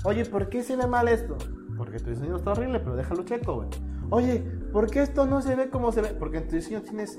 Oye, 0.04 0.26
¿por 0.26 0.50
qué 0.50 0.64
se 0.64 0.76
ve 0.76 0.86
mal 0.88 1.08
esto? 1.08 1.38
Porque 1.78 2.00
tu 2.00 2.10
diseño 2.10 2.36
está 2.36 2.52
horrible, 2.52 2.80
pero 2.80 2.95
déjalo 2.95 3.24
checo, 3.24 3.56
güey. 3.56 3.70
Oye, 4.10 4.39
¿por 4.72 4.89
qué 4.89 5.02
esto 5.02 5.26
no 5.26 5.41
se 5.41 5.56
ve 5.56 5.70
como 5.70 5.91
se 5.91 6.02
ve? 6.02 6.10
Porque 6.10 6.38
en 6.38 6.48
tu 6.48 6.56
diseño 6.56 6.82
tienes 6.82 7.18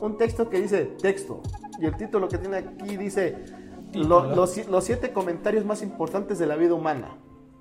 un 0.00 0.16
texto 0.18 0.48
que 0.48 0.60
dice 0.60 0.92
texto. 1.00 1.40
Y 1.80 1.86
el 1.86 1.96
título 1.96 2.28
que 2.28 2.38
tiene 2.38 2.58
aquí 2.58 2.96
dice 2.96 3.44
lo- 3.94 4.34
los, 4.34 4.66
los 4.68 4.84
siete 4.84 5.12
comentarios 5.12 5.64
más 5.64 5.82
importantes 5.82 6.38
de 6.38 6.46
la 6.46 6.56
vida 6.56 6.74
humana. 6.74 7.16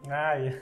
Ay, 0.09 0.55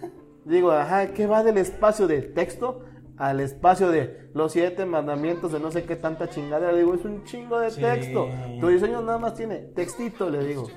Digo, 0.46 0.72
ajá, 0.72 1.08
¿qué 1.08 1.26
va 1.26 1.42
del 1.44 1.58
espacio 1.58 2.06
de 2.08 2.22
texto 2.22 2.82
al 3.18 3.40
espacio 3.40 3.90
de 3.90 4.30
los 4.34 4.52
siete 4.52 4.86
mandamientos 4.86 5.52
de 5.52 5.60
no 5.60 5.72
sé 5.72 5.84
qué 5.84 5.96
tanta 5.96 6.30
chingadera? 6.30 6.72
Le 6.72 6.80
digo, 6.80 6.94
es 6.96 7.06
un 7.06 7.24
chingo 7.26 7.60
de 7.60 7.72
Sí. 7.72 7.82
texto. 7.82 8.28
Tu 8.60 8.68
diseño 8.70 9.02
nada 9.02 9.18
más 9.18 9.36
tiene 9.36 9.58
textito, 9.76 10.30
le 10.30 10.44
digo. 10.46 10.68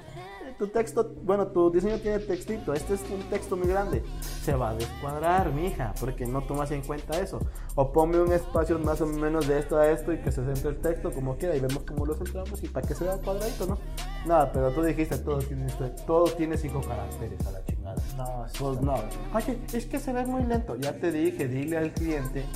Tu 0.59 0.67
texto, 0.69 1.15
bueno, 1.23 1.49
tu 1.49 1.71
diseño 1.71 1.99
tiene 1.99 2.19
textito. 2.19 2.73
Este 2.73 2.95
es 2.95 3.03
un 3.11 3.21
texto 3.29 3.59
muy 3.59 3.69
grande. 3.69 4.03
Se 4.43 4.55
va 4.55 4.71
a 4.71 4.75
descuadrar, 4.75 5.53
mija, 5.53 5.93
porque 6.01 6.25
no 6.25 6.41
tomas 6.43 6.71
en 6.71 6.81
cuenta 6.83 7.21
eso. 7.21 7.41
O 7.75 7.93
ponme 7.93 8.19
un 8.21 8.33
espacio 8.33 8.79
más 8.79 9.03
o 9.03 9.07
menos 9.07 9.47
de 9.47 9.59
esto 9.59 9.77
a 9.77 9.91
esto 9.91 10.15
y 10.15 10.19
que 10.19 10.33
se 10.33 10.43
centre 10.47 10.71
el 10.71 10.77
texto 10.81 11.13
como 11.13 11.37
quiera 11.37 11.55
y 11.57 11.61
vemos 11.61 11.83
cómo 11.87 12.07
lo 12.07 12.15
centramos 12.15 12.63
y 12.65 12.69
para 12.69 12.89
que 12.89 12.95
se 12.95 13.05
vea 13.05 13.19
cuadradito, 13.19 13.67
¿no? 13.67 13.79
Nada, 14.25 14.51
pero 14.51 14.71
tú 14.73 14.83
dijiste 14.83 15.19
todo 15.19 15.39
tiene, 15.41 15.67
todo 16.07 16.25
tiene 16.25 16.57
cinco 16.57 16.81
caracteres 16.81 17.47
a 17.47 17.51
la 17.51 17.65
chingada. 17.67 17.97
No, 18.17 18.47
Pues 18.59 18.81
no. 18.81 18.95
Oye, 19.35 19.59
es 19.75 19.85
que 19.85 19.99
se 20.01 20.13
ve 20.15 20.25
muy 20.25 20.43
lento. 20.45 20.75
Ya 20.77 20.95
te 20.95 21.13
dije, 21.13 21.49
dile 21.49 21.77
al 21.77 21.93
cliente 21.93 22.47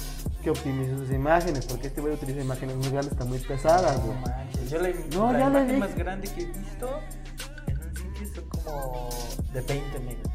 que 0.42 0.48
optimice 0.48 0.96
sus 0.96 1.11
imágenes, 1.11 1.66
porque 1.66 1.88
este 1.88 2.01
güey 2.01 2.14
utiliza 2.14 2.40
imágenes 2.40 2.76
muy 2.76 2.88
grandes, 2.88 3.12
están 3.12 3.28
muy 3.28 3.38
pesadas, 3.40 3.98
No 3.98 4.07
güey. 4.07 4.18
manches, 4.22 4.70
yo 4.70 4.78
la, 4.80 4.88
No, 5.14 5.32
la 5.34 5.38
ya 5.38 5.51
le 5.51 5.64
dije. 5.66 5.76
más 5.78 5.94
grande 5.94 6.28
que 6.32 6.42
he 6.42 6.46
visto 6.46 6.88
como 8.65 9.09
de 9.53 9.61
20 9.61 9.99
megas. 10.01 10.31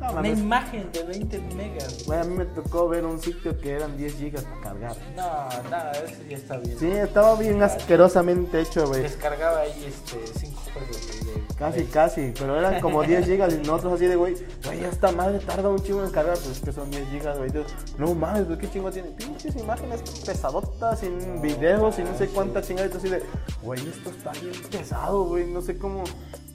No, 0.00 0.12
Una 0.12 0.28
imagen 0.28 0.90
de 0.92 1.02
20 1.02 1.38
megas. 1.54 2.04
Güey, 2.06 2.18
a 2.18 2.24
mí 2.24 2.34
me 2.34 2.46
tocó 2.46 2.88
ver 2.88 3.04
un 3.04 3.20
sitio 3.20 3.58
que 3.60 3.72
eran 3.72 3.98
10 3.98 4.14
gigas 4.16 4.44
para 4.44 4.60
cargar. 4.62 4.96
No, 5.14 5.48
nada, 5.70 5.92
eso 5.92 6.22
ya 6.26 6.36
está 6.38 6.56
bien. 6.56 6.78
Sí, 6.78 6.90
estaba 6.90 7.34
bien 7.38 7.62
asquerosamente 7.62 8.62
hecho, 8.62 8.86
güey. 8.88 9.02
Descargaba 9.02 9.60
ahí 9.60 9.84
este 9.86 10.26
5 10.40 10.60
juegos 10.72 11.17
Casi, 11.58 11.84
casi, 11.86 12.32
pero 12.38 12.56
eran 12.56 12.80
como 12.80 13.02
10 13.02 13.26
gigas 13.26 13.52
y 13.52 13.56
nosotros 13.58 13.94
así 13.94 14.06
de, 14.06 14.14
güey, 14.14 14.36
güey, 14.64 14.84
esta 14.84 15.10
madre 15.10 15.40
tarda 15.40 15.68
un 15.68 15.82
chingo 15.82 16.04
en 16.04 16.10
cargar, 16.12 16.34
pues 16.34 16.56
es 16.56 16.60
que 16.60 16.70
son 16.70 16.88
10 16.88 17.08
gigas, 17.08 17.36
güey. 17.36 17.50
No 17.98 18.14
mames, 18.14 18.44
pues 18.44 18.60
qué 18.60 18.70
chingo 18.70 18.92
tiene. 18.92 19.08
Pinches 19.08 19.56
imágenes 19.56 20.02
pesadotas, 20.24 21.00
sin 21.00 21.42
videos 21.42 21.98
y 21.98 22.04
no 22.04 22.16
sé 22.16 22.28
cuántas 22.28 22.68
chingadas 22.68 22.94
así 22.94 23.08
de, 23.08 23.24
güey, 23.60 23.80
esto 23.88 24.10
está 24.10 24.30
bien 24.40 24.54
pesado, 24.70 25.24
güey. 25.24 25.46
No 25.46 25.60
sé 25.60 25.76
cómo, 25.76 26.04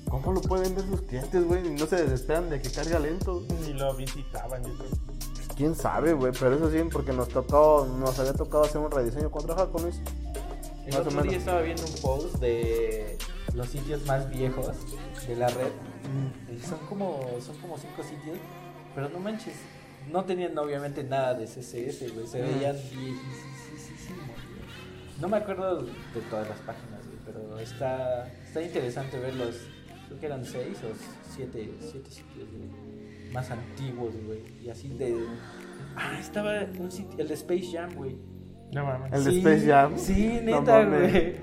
cómo 0.10 0.32
lo 0.32 0.40
pueden 0.40 0.74
ver 0.74 0.86
sus 0.86 1.02
clientes, 1.02 1.46
güey, 1.46 1.68
y 1.68 1.72
no 1.72 1.86
se 1.86 1.98
desesperan 1.98 2.50
de 2.50 2.62
que 2.62 2.72
carga 2.72 3.00
lento. 3.00 3.44
Ni 3.66 3.74
lo 3.74 3.94
visitaban, 3.96 4.64
yo 4.64 4.74
creo. 4.78 4.90
Quién 5.58 5.76
sabe, 5.76 6.14
güey, 6.14 6.32
pero 6.40 6.56
eso 6.56 6.72
sí, 6.72 6.80
porque 6.92 7.12
nos 7.12 7.28
tocó, 7.28 7.86
nos 8.00 8.18
había 8.20 8.34
tocado 8.34 8.64
hacer 8.64 8.80
un 8.80 8.90
rediseño 8.90 9.30
con 9.30 9.46
trabajar 9.46 9.70
con 9.70 9.84
Luis. 9.84 10.00
El 10.86 10.96
otro 10.96 11.24
día 11.24 11.38
estaba 11.38 11.62
viendo 11.62 11.84
un 11.84 11.94
post 12.02 12.36
de 12.40 13.18
los 13.56 13.68
sitios 13.70 14.06
más 14.06 14.30
viejos 14.30 14.72
de 15.28 15.36
la 15.36 15.48
red. 15.50 15.72
Mm. 16.04 16.54
Y 16.56 16.60
son 16.60 16.80
como 16.90 17.20
son 17.40 17.56
como 17.58 17.78
cinco 17.78 18.04
sitios, 18.04 18.38
pero 18.96 19.10
no 19.10 19.20
manches, 19.20 19.56
no 20.12 20.24
tenían 20.26 20.58
obviamente 20.58 21.04
nada 21.04 21.34
de 21.34 21.46
CSS, 21.46 22.10
güey, 22.14 22.28
se 22.28 22.42
Mm. 22.42 22.46
veían 22.46 22.76
viejísimos. 22.76 24.28
güey. 24.28 25.22
No 25.22 25.28
me 25.30 25.38
acuerdo 25.38 25.84
de 25.84 26.22
todas 26.30 26.50
las 26.50 26.60
páginas, 26.60 27.06
güey, 27.06 27.18
pero 27.26 27.60
está 27.60 28.28
está 28.48 28.62
interesante 28.62 29.20
ver 29.20 29.36
los 29.36 29.56
creo 30.08 30.20
que 30.20 30.26
eran 30.26 30.44
seis 30.46 30.78
o 30.84 30.94
siete, 31.34 31.72
siete 31.80 32.10
sitios 32.10 32.48
güey, 32.52 33.32
más 33.32 33.50
antiguos, 33.52 34.14
güey, 34.26 34.42
y 34.64 34.70
así 34.70 34.90
de 34.90 35.16
Ah, 35.96 36.18
estaba 36.20 36.66
un 36.80 36.92
sitio, 36.92 37.20
el 37.20 37.28
de 37.28 37.34
Space 37.36 37.70
Jam, 37.72 37.94
güey. 37.96 38.16
No 38.74 38.84
mames. 38.86 39.14
El 39.14 39.24
de 39.26 39.38
Space 39.38 39.68
Jam. 39.68 39.94
Sí, 39.98 40.40
No 40.44 40.60
neta, 40.62 40.80
mames. 40.84 41.12
güey. 41.12 41.36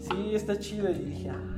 Sí, 0.00 0.34
está 0.34 0.58
chido. 0.58 0.88
Y 0.90 0.94
dije, 0.94 1.28
ah. 1.30 1.57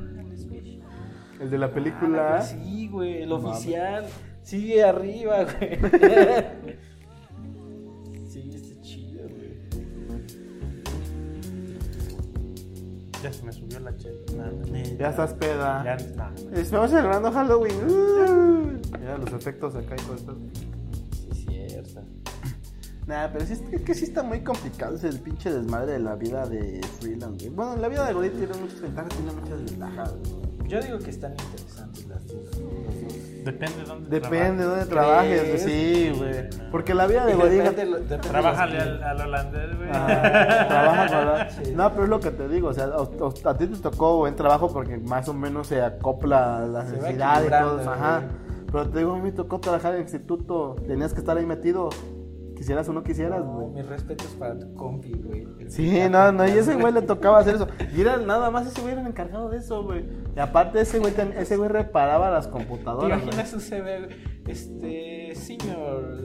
El 1.40 1.50
de 1.50 1.58
la 1.58 1.66
Ah, 1.66 1.72
película. 1.72 2.36
pues 2.38 2.48
sí, 2.50 2.88
güey, 2.88 3.22
el 3.22 3.32
oficial. 3.32 4.06
Sigue 4.42 4.82
arriba, 4.84 5.44
güey. 5.44 5.78
sí, 8.28 8.50
está 8.54 8.80
chido, 8.82 9.22
güey. 9.28 9.58
Ya 13.22 13.32
se 13.32 13.42
me 13.44 13.52
subió 13.52 13.80
la 13.80 13.96
chela. 13.96 14.16
Ya 14.98 15.10
estás 15.10 15.34
peda. 15.34 15.82
Ya, 15.84 15.96
nah. 16.16 16.30
Estamos 16.54 16.90
celebrando 16.90 17.30
Halloween. 17.32 17.76
Uh. 17.88 18.80
Ya 19.02 19.16
los 19.18 19.32
efectos 19.32 19.74
acá 19.74 19.94
y 19.94 20.02
todo 20.02 20.14
esto. 20.16 20.36
Sí, 21.34 21.46
cierto. 21.68 22.02
Nah, 23.06 23.28
pero 23.32 23.44
sí, 23.46 23.54
es 23.72 23.82
que 23.82 23.94
sí 23.94 24.04
está 24.04 24.22
muy 24.22 24.40
complicado 24.42 24.94
ese 24.96 25.10
pinche 25.14 25.50
desmadre 25.52 25.92
de 25.92 25.98
la 26.00 26.14
vida 26.16 26.46
de 26.46 26.80
freelance, 27.00 27.46
güey. 27.46 27.56
Bueno, 27.56 27.76
la 27.76 27.88
vida 27.88 28.06
de 28.06 28.12
Godín 28.12 28.32
tiene 28.32 28.54
muchas 28.58 28.80
ventajas, 28.80 29.08
tiene 29.16 29.32
muchas 29.32 29.60
desventajas, 29.62 30.14
güey. 30.18 30.50
Yo 30.70 30.80
digo 30.80 30.98
que 30.98 31.10
están 31.10 31.32
interesantes 31.32 32.06
las 32.06 32.26
dos. 32.28 32.50
Depende 33.44 33.76
de 33.78 33.84
dónde 33.84 34.08
Depende 34.20 34.62
de 34.62 34.68
dónde 34.68 34.74
¿Crees? 34.84 34.88
trabajes, 34.88 35.62
sí, 35.62 36.12
güey. 36.16 36.70
Porque 36.70 36.94
la 36.94 37.06
vida 37.06 37.26
de 37.26 37.34
de 37.34 38.18
Trabájale 38.18 38.78
al, 38.78 39.02
al 39.02 39.20
holandés, 39.22 39.76
güey. 39.76 39.88
Ah, 39.92 41.06
¿verdad? 41.10 41.48
Sí. 41.64 41.72
No, 41.74 41.90
pero 41.90 42.04
es 42.04 42.08
lo 42.10 42.20
que 42.20 42.30
te 42.30 42.48
digo, 42.48 42.68
o 42.68 42.72
sea, 42.74 42.86
o- 42.88 43.02
o- 43.26 43.48
a 43.48 43.56
ti 43.56 43.66
te 43.66 43.76
tocó 43.78 44.18
buen 44.18 44.36
trabajo 44.36 44.68
porque 44.72 44.98
más 44.98 45.28
o 45.28 45.34
menos 45.34 45.66
se 45.66 45.82
acopla 45.82 46.58
a 46.58 46.66
la 46.66 46.84
necesidad 46.84 47.42
y 47.44 47.48
todo 47.48 47.90
ajá. 47.90 48.22
Pero 48.70 48.88
te 48.88 48.98
digo, 48.98 49.12
a 49.12 49.16
mí 49.16 49.22
me 49.22 49.32
tocó 49.32 49.58
trabajar 49.58 49.92
en 49.92 49.96
el 49.96 50.02
instituto, 50.02 50.76
tenías 50.86 51.12
que 51.12 51.18
estar 51.18 51.36
ahí 51.36 51.46
metido, 51.46 51.88
quisieras 52.60 52.86
o 52.90 52.92
no 52.92 53.02
quisieras, 53.02 53.40
No, 53.42 53.52
güey. 53.54 53.68
mis 53.70 53.86
respetos 53.86 54.26
para 54.38 54.58
tu 54.58 54.74
compi, 54.74 55.12
güey. 55.12 55.46
Sí, 55.68 55.98
no, 56.10 56.30
no, 56.30 56.46
y 56.46 56.50
ese 56.50 56.74
güey 56.74 56.92
le 56.92 57.00
tocaba 57.00 57.38
hacer 57.38 57.54
eso. 57.54 57.66
Y 57.96 58.02
era 58.02 58.18
nada 58.18 58.50
más 58.50 58.66
ese 58.66 58.82
güey 58.82 58.92
era 58.92 59.00
el 59.00 59.06
encargado 59.08 59.48
de 59.48 59.56
eso, 59.58 59.82
güey. 59.82 60.04
Y 60.36 60.38
aparte 60.40 60.78
ese 60.82 60.98
güey, 60.98 61.14
ese 61.38 61.56
güey 61.56 61.70
reparaba 61.70 62.28
las 62.30 62.46
¿Te 62.46 62.52
computadoras, 62.52 63.08
güey. 63.08 63.22
imaginas 63.22 63.48
su 63.48 63.60
CV, 63.60 64.08
este, 64.46 65.34
senior 65.34 66.18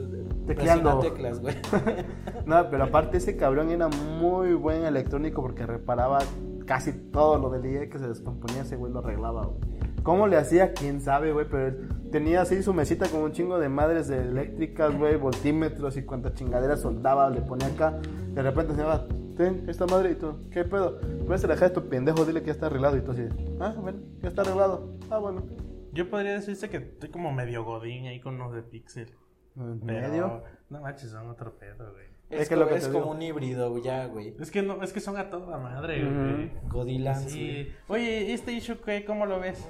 Tecleando. 0.46 0.98
teclas, 1.00 1.40
güey? 1.40 1.54
No, 2.44 2.68
pero 2.70 2.84
aparte 2.84 3.16
ese 3.16 3.36
cabrón 3.36 3.70
era 3.70 3.88
muy 3.88 4.52
buen 4.52 4.84
electrónico 4.84 5.40
porque 5.42 5.64
reparaba 5.66 6.18
casi 6.66 6.92
todo 6.92 7.38
lo 7.38 7.48
del 7.50 7.64
IE 7.64 7.88
que 7.88 7.98
se 7.98 8.06
descomponía, 8.08 8.60
ese 8.62 8.76
güey 8.76 8.92
lo 8.92 8.98
arreglaba, 8.98 9.46
güey. 9.46 9.60
¿Cómo 10.02 10.26
le 10.28 10.36
hacía? 10.36 10.72
Quién 10.74 11.00
sabe, 11.00 11.32
güey, 11.32 11.46
pero 11.50 11.76
tenía 12.10 12.42
así 12.42 12.62
su 12.62 12.72
mesita 12.74 13.08
con 13.08 13.20
un 13.22 13.32
chingo 13.32 13.58
de 13.58 13.68
madres 13.68 14.08
de 14.08 14.20
eléctricas, 14.20 14.96
güey, 14.96 15.16
voltímetros 15.16 15.96
y 15.96 16.02
cuánta 16.04 16.32
chingadera 16.34 16.76
soldaba, 16.76 17.30
le 17.30 17.40
ponía 17.40 17.68
acá. 17.68 17.98
De 18.32 18.42
repente 18.42 18.74
se 18.74 18.82
llama, 18.82 19.06
ten 19.36 19.64
esta 19.68 19.86
madre 19.86 20.12
y 20.12 20.14
tú, 20.14 20.48
¿qué 20.50 20.64
pedo? 20.64 20.98
Puedes 21.26 21.42
dejar 21.42 21.70
tu 21.70 21.88
pendejo, 21.88 22.24
dile 22.24 22.40
que 22.40 22.46
ya 22.46 22.52
está 22.52 22.66
arreglado 22.66 22.96
y 22.96 23.00
tú 23.02 23.12
así, 23.12 23.22
ah, 23.60 23.74
bueno, 23.78 23.98
ya 24.22 24.28
está 24.28 24.42
arreglado. 24.42 24.96
Ah, 25.10 25.18
bueno. 25.18 25.44
Yo 25.92 26.10
podría 26.10 26.32
decirse 26.32 26.68
que 26.68 26.76
estoy 26.76 27.08
como 27.08 27.32
medio 27.32 27.64
godín 27.64 28.06
ahí 28.06 28.20
con 28.20 28.36
los 28.38 28.52
de 28.52 28.62
Pixel. 28.62 29.08
En 29.56 29.80
Pero, 29.80 30.08
medio. 30.08 30.42
No 30.68 30.80
manches, 30.82 31.10
son 31.10 31.28
otro 31.30 31.58
pedo, 31.58 31.92
güey. 31.92 32.04
Es, 32.28 32.42
Es 32.42 32.48
que 32.48 32.56
lo 32.56 32.68
que 32.68 32.74
es 32.74 32.88
como 32.88 32.98
digo. 33.04 33.10
un 33.12 33.22
híbrido 33.22 33.78
ya, 33.78 34.06
güey. 34.06 34.34
Es 34.38 34.50
que 34.50 34.60
no, 34.60 34.82
es 34.82 34.92
que 34.92 35.00
son 35.00 35.16
a 35.16 35.30
toda 35.30 35.56
madre, 35.58 36.04
güey. 36.04 36.50
Godilance. 36.68 37.30
Sí. 37.30 37.68
Oye, 37.88 38.34
este 38.34 38.52
issue, 38.52 38.76
¿qué? 38.84 39.04
¿Cómo 39.06 39.24
lo 39.24 39.40
ves? 39.40 39.66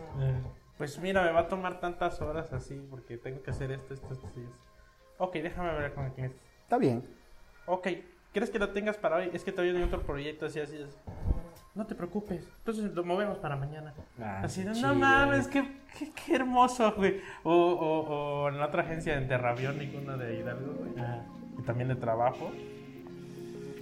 Pues 0.78 0.98
mira, 0.98 1.22
me 1.22 1.30
va 1.32 1.40
a 1.40 1.48
tomar 1.48 1.80
tantas 1.80 2.20
horas 2.20 2.52
así 2.52 2.86
porque 2.90 3.16
tengo 3.16 3.42
que 3.42 3.50
hacer 3.50 3.70
esto, 3.70 3.94
esto, 3.94 4.12
esto 4.12 4.26
esto. 4.26 4.40
Ok, 5.18 5.34
déjame 5.36 5.72
ver 5.72 5.94
con 5.94 6.10
quién 6.10 6.26
es. 6.26 6.32
Está 6.62 6.76
bien. 6.76 7.02
Ok, 7.64 7.88
¿quieres 8.32 8.50
que 8.50 8.58
lo 8.58 8.70
tengas 8.70 8.96
para 8.96 9.16
hoy? 9.16 9.30
Es 9.32 9.42
que 9.42 9.52
todavía 9.52 9.74
hay 9.74 9.82
otro 9.82 10.02
proyecto 10.02 10.46
así, 10.46 10.60
así. 10.60 10.76
Es. 10.76 10.98
No 11.74 11.86
te 11.86 11.94
preocupes, 11.94 12.42
entonces 12.58 12.94
lo 12.94 13.04
movemos 13.04 13.36
para 13.38 13.54
mañana. 13.54 13.92
Ah, 14.18 14.40
así 14.44 14.64
de, 14.64 14.72
no 14.80 14.94
mames, 14.94 15.46
qué, 15.46 15.62
qué, 15.98 16.10
qué 16.10 16.36
hermoso, 16.36 16.94
güey. 16.96 17.20
O, 17.42 17.52
o, 17.52 18.00
o 18.44 18.48
en 18.48 18.58
la 18.58 18.66
otra 18.66 18.82
agencia 18.82 19.18
de 19.18 19.26
Terravionic, 19.26 19.94
una 19.94 20.16
de 20.16 20.38
Hidalgo, 20.38 20.72
güey. 20.72 20.92
Y 21.58 21.62
también 21.62 21.88
de 21.88 21.96
trabajo. 21.96 22.50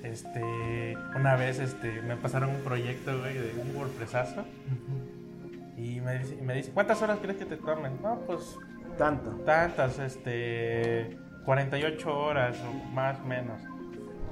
Este, 0.03 0.97
una 1.16 1.36
vez 1.36 1.61
este, 1.61 2.03
me 2.03 2.16
pasaron 2.16 2.51
un 2.51 2.62
proyecto, 2.62 3.16
güey, 3.20 3.38
de 3.38 3.61
un 3.61 3.76
WordPressazo. 3.76 4.45
Y 5.76 6.00
me 6.00 6.18
dice, 6.18 6.36
y 6.40 6.42
me 6.42 6.54
dice, 6.54 6.70
¿cuántas 6.72 7.00
horas 7.02 7.18
crees 7.20 7.36
que 7.36 7.46
te 7.46 7.56
tomen? 7.56 8.00
No, 8.02 8.20
pues 8.26 8.56
Tanto. 8.96 9.30
tantas, 9.44 9.98
este, 9.98 11.16
48 11.44 12.16
horas 12.18 12.56
o 12.68 12.72
más 12.92 13.18
o 13.20 13.24
menos. 13.24 13.60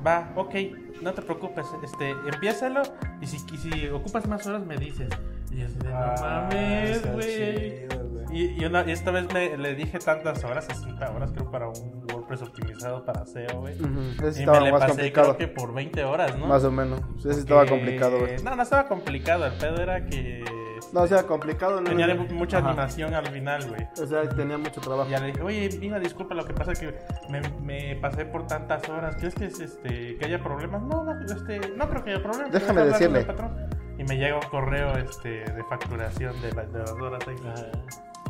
Va, 0.06 0.32
ok, 0.36 0.54
no 1.02 1.12
te 1.12 1.22
preocupes, 1.22 1.66
este, 1.84 2.10
empiézalo 2.10 2.82
y 3.20 3.26
si, 3.26 3.36
y 3.54 3.56
si 3.58 3.88
ocupas 3.88 4.26
más 4.26 4.46
horas 4.46 4.64
me 4.64 4.76
dices. 4.76 5.08
Y 5.50 5.58
yo 5.58 5.66
así 5.66 5.76
de, 5.78 5.88
no 5.90 5.94
Ah, 5.96 6.48
mames, 6.50 7.12
güey. 7.12 7.86
Y, 8.32 8.60
y 8.60 8.64
una- 8.64 8.84
y 8.86 8.92
esta 8.92 9.10
vez 9.10 9.30
me, 9.32 9.56
le 9.58 9.74
dije 9.74 9.98
tantas 9.98 10.42
horas, 10.44 10.64
60 10.64 11.10
horas 11.10 11.32
creo 11.32 11.50
para 11.50 11.68
un 11.68 12.01
WordPress 12.32 12.42
optimizado 12.48 13.04
para 13.04 13.24
SEO, 13.26 13.60
güey. 13.60 13.74
Ujú, 13.80 14.26
Ese 14.26 14.40
Y 14.40 14.42
estaba 14.42 14.58
me 14.60 14.64
le 14.66 14.72
más 14.72 14.80
pasé 14.80 14.92
complicado. 14.92 15.36
creo 15.36 15.48
que 15.48 15.54
por 15.54 15.74
20 15.74 16.04
horas, 16.04 16.38
¿no? 16.38 16.46
Más 16.46 16.64
o 16.64 16.70
menos. 16.70 17.00
Ese 17.18 17.40
estaba 17.40 17.64
Que- 17.64 17.70
complicado, 17.70 18.18
güey. 18.20 18.42
No, 18.42 18.56
no 18.56 18.62
estaba 18.62 18.88
complicado, 18.88 19.46
el 19.46 19.52
pedo 19.54 19.80
era 19.82 20.04
que 20.06 20.44
No, 20.92 21.02
o 21.02 21.06
sea, 21.06 21.22
complicado. 21.22 21.80
No, 21.80 21.88
tenía 21.88 22.06
no, 22.08 22.24
de- 22.24 22.34
mucha 22.34 22.58
Ajá. 22.58 22.68
animación 22.68 23.14
al 23.14 23.26
final, 23.28 23.66
güey. 23.68 23.86
O 24.02 24.06
sea, 24.06 24.28
tenía 24.28 24.58
mucho 24.58 24.80
trabajo. 24.80 25.08
Y 25.08 25.12
ya 25.12 25.20
le 25.20 25.26
dije, 25.28 25.40
oye, 25.42 25.70
mira, 25.80 25.98
disculpa, 25.98 26.34
lo 26.34 26.44
que 26.44 26.52
pasa 26.52 26.72
es 26.72 26.80
que 26.80 26.94
me, 27.30 27.40
me 27.62 27.96
pasé 27.96 28.26
por 28.26 28.46
tantas 28.46 28.86
horas. 28.88 29.16
¿Crees 29.16 29.34
que, 29.34 29.46
es, 29.46 29.60
este, 29.60 30.16
que 30.18 30.24
haya 30.26 30.42
problemas? 30.42 30.82
No, 30.82 31.04
no, 31.04 31.12
este, 31.24 31.60
no 31.76 31.88
creo 31.88 32.04
que 32.04 32.10
haya 32.10 32.22
problemas. 32.22 32.52
Déjame 32.52 32.84
decirle. 32.84 33.24
patrón. 33.24 33.56
Y 33.98 34.04
me 34.04 34.16
llega 34.16 34.36
un 34.36 34.48
correo 34.50 34.96
este, 34.98 35.44
de 35.44 35.64
facturación 35.68 36.38
de, 36.42 36.52
la- 36.52 36.64
de 36.64 36.78
las 36.80 36.90
horas 36.92 37.22
extras. 37.28 37.66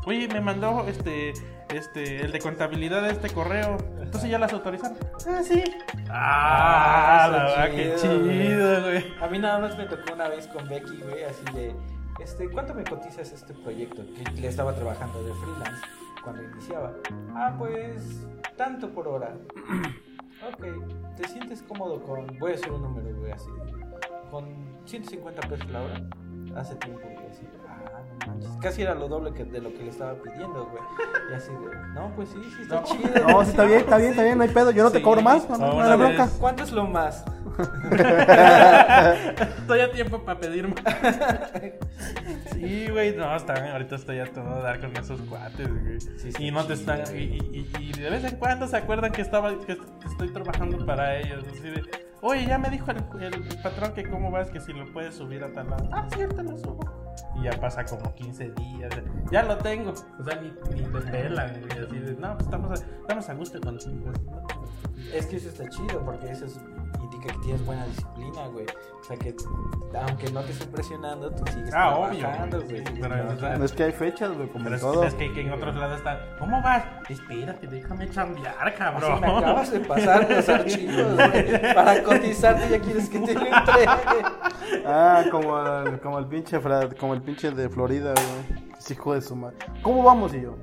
Oye, 0.05 0.26
me 0.28 0.40
mandó 0.40 0.86
este, 0.88 1.32
este, 1.72 2.22
el 2.22 2.32
de 2.32 2.38
contabilidad 2.40 3.03
de 3.03 3.12
este 3.12 3.30
correo. 3.30 3.76
Entonces 4.00 4.30
ya 4.30 4.38
las 4.38 4.53
autorizaron. 4.53 4.98
Ah, 5.26 5.40
sí. 5.42 5.62
Ah, 6.11 7.28
la 7.30 7.48
está 7.48 7.61
verdad, 7.61 7.76
qué 7.76 7.94
chido, 8.00 8.20
güey. 8.20 8.46
chido, 8.46 8.82
güey. 8.82 9.14
A 9.20 9.28
mí 9.28 9.38
nada 9.38 9.59
más 9.61 9.78
me 9.78 9.84
tocó 9.86 10.12
una 10.12 10.28
vez 10.28 10.46
con 10.48 10.68
Becky, 10.68 10.98
güey, 11.03 11.24
así 11.24 11.44
de, 11.55 11.74
este, 12.20 12.48
¿cuánto 12.50 12.74
me 12.74 12.84
cotizas 12.84 13.32
este 13.32 13.55
proyecto? 13.55 14.03
Que 14.14 14.40
le 14.40 14.48
estaba 14.48 14.74
trabajando 14.74 15.22
de 15.22 15.32
freelance 15.34 15.82
cuando 16.22 16.42
iniciaba. 16.42 16.92
Ah, 17.34 17.55
pues, 17.57 18.26
tanto 18.57 18.90
por 18.90 19.07
hora. 19.09 19.34
ok, 20.53 21.16
¿te 21.16 21.28
sientes 21.28 21.62
cómodo 21.62 22.03
con, 22.03 22.26
voy 22.38 22.53
a 22.53 22.55
hacer 22.55 22.72
un 22.72 22.82
número, 22.82 23.16
güey, 23.18 23.32
así, 23.32 23.48
con 24.30 24.46
150 24.84 25.48
pesos 25.48 25.70
la 25.70 25.82
hora? 25.82 26.00
Hace 26.57 26.74
tiempo, 26.76 27.09
manches. 28.27 28.51
Casi 28.61 28.83
era 28.83 28.95
lo 28.95 29.09
doble 29.09 29.33
que 29.33 29.45
de 29.45 29.61
lo 29.61 29.73
que 29.73 29.83
le 29.85 29.91
estaba 29.91 30.14
pidiendo, 30.14 30.66
güey. 30.66 30.83
Y 31.31 31.35
así 31.35 31.51
de, 31.53 31.77
no, 31.95 32.12
pues 32.16 32.29
sí, 32.31 32.39
sí 32.57 32.62
está 32.62 32.83
chido. 32.85 33.29
No, 33.29 33.43
sí, 33.45 33.51
está 33.51 33.64
bien, 33.64 33.81
está 33.81 33.97
bien, 33.97 34.11
está 34.11 34.23
bien, 34.23 34.39
no 34.39 34.45
hay 34.45 34.51
pedo. 34.51 34.70
Yo 34.70 34.83
no 34.85 34.91
te 34.91 35.03
cobro 35.03 35.23
más, 35.23 35.49
no, 35.49 35.57
no, 35.59 35.83
no 35.89 35.99
bronca. 35.99 36.29
¿Cuánto 36.39 36.62
es 36.64 36.73
lo 36.73 36.87
más? 36.87 37.25
Estoy 39.59 39.81
a 39.81 39.91
tiempo 39.93 40.18
para 40.23 40.39
pedir 40.41 40.68
más. 40.68 41.53
Sí, 42.53 42.87
güey, 42.89 43.14
no, 43.16 43.35
están, 43.35 43.66
ahorita 43.66 43.97
estoy 43.97 44.20
a 44.20 44.27
todo 44.33 44.62
dar 44.62 44.81
con 44.81 44.97
esos 44.97 45.20
cuates, 45.23 45.68
güey. 45.68 46.01
Sí, 46.01 46.31
sí, 46.33 46.45
y 46.47 46.51
no 46.53 46.64
te 46.64 46.75
están, 46.75 47.01
y- 47.12 47.39
y- 47.53 47.68
y 47.81 47.93
de 47.93 48.09
vez 48.09 48.23
en 48.25 48.37
cuando 48.37 48.68
se 48.68 48.77
acuerdan 48.77 49.11
que 49.11 49.20
estaba, 49.23 49.51
que 49.66 49.77
estoy 50.07 50.29
trabajando 50.33 50.85
para 50.87 51.16
ellos. 51.18 51.45
Así 51.51 51.61
de, 51.62 51.83
oye, 52.23 52.47
ya 52.47 52.57
me 52.59 52.70
dijo 52.70 52.91
el, 52.91 53.25
el 53.35 53.43
patrón 53.62 53.93
que 53.93 54.09
cómo 54.09 54.31
vas, 54.31 54.49
que 54.51 54.61
si 54.61 54.73
lo 54.73 54.91
puedes 54.93 55.14
subir 55.14 55.45
a 55.45 55.53
tal 55.53 55.68
lado. 55.68 55.89
Ah, 55.93 56.07
cierto, 56.14 56.43
lo 56.43 56.57
subo. 56.57 56.81
Y 57.37 57.43
ya 57.45 57.53
pasa 57.61 57.85
como 57.85 58.14
15 58.14 58.51
días. 58.53 58.91
Ya 59.31 59.43
lo 59.43 59.57
tengo. 59.59 59.93
O 60.18 60.25
sea, 60.25 60.41
ni, 60.41 60.49
ni 60.75 60.83
te 60.83 61.01
pelan, 61.11 61.61
güey. 61.61 61.85
Así 61.85 61.99
de, 61.99 62.14
no, 62.14 62.33
pues 62.35 62.45
estamos 62.47 62.70
a, 62.70 62.75
estamos 62.85 63.29
a 63.29 63.35
gusto. 63.35 63.59
Así, 63.77 63.93
no, 63.93 64.12
Es 65.12 65.27
que 65.27 65.37
eso 65.37 65.49
está 65.51 65.68
chido 65.68 66.03
porque 66.05 66.31
eso 66.31 66.47
es- 66.47 66.59
indica 67.03 67.33
que 67.35 67.39
tienes 67.41 67.64
buena 67.66 67.85
disciplina, 67.87 68.47
güey. 68.49 68.64
O 69.01 69.05
sea 69.05 69.16
que 69.16 69.35
aunque 70.09 70.31
no 70.31 70.41
te 70.43 70.53
esté 70.53 70.66
presionando, 70.66 71.31
tú 71.33 71.43
sigues 71.53 71.75
Ah, 71.75 71.97
obvio, 71.99 72.20
trabajando, 72.20 72.62
güey, 72.62 72.81
güey. 72.83 73.01
pero, 73.01 73.14
o 73.14 73.18
sea, 73.18 73.37
trabajando. 73.37 73.64
Es 73.66 73.73
que 73.73 73.83
hay 73.85 73.93
fechas, 73.93 74.33
güey, 74.33 74.49
como 74.49 74.64
Pero 74.64 74.77
es, 74.77 74.81
todo. 74.83 75.05
es 75.05 75.14
que, 75.14 75.33
que 75.35 75.41
en 75.43 75.53
otros 75.53 75.75
lados 75.77 75.99
está, 75.99 76.37
¿cómo 76.39 76.62
vas? 76.62 76.85
Espérate, 77.09 77.66
déjame 77.66 78.09
chambear, 78.11 78.55
Así 78.61 78.77
cabrón. 78.79 79.20
me 79.20 79.27
acabas 79.27 79.70
de 79.73 79.81
pasar 79.81 80.31
los 80.31 80.49
archivos, 80.49 81.14
güey. 81.16 81.75
Para 81.75 82.03
cotizarte 82.12 82.68
ya 82.70 82.78
quieres 82.80 83.08
que 83.08 83.18
te 83.20 83.34
lo 83.34 83.40
entregue. 83.46 83.86
Ah, 84.86 85.24
como 85.30 85.58
el, 85.60 86.00
como 86.00 86.18
el 86.18 86.26
pinche 86.26 86.58
como 86.98 87.14
el 87.14 87.22
pinche 87.22 87.50
de 87.50 87.68
Florida, 87.68 88.12
güey. 88.14 88.62
Ese 88.78 88.94
hijo 88.94 89.14
de 89.14 89.22
su 89.22 89.36
madre. 89.36 89.56
¿Cómo 89.82 90.02
vamos 90.02 90.34
y 90.34 90.42
yo? 90.42 90.56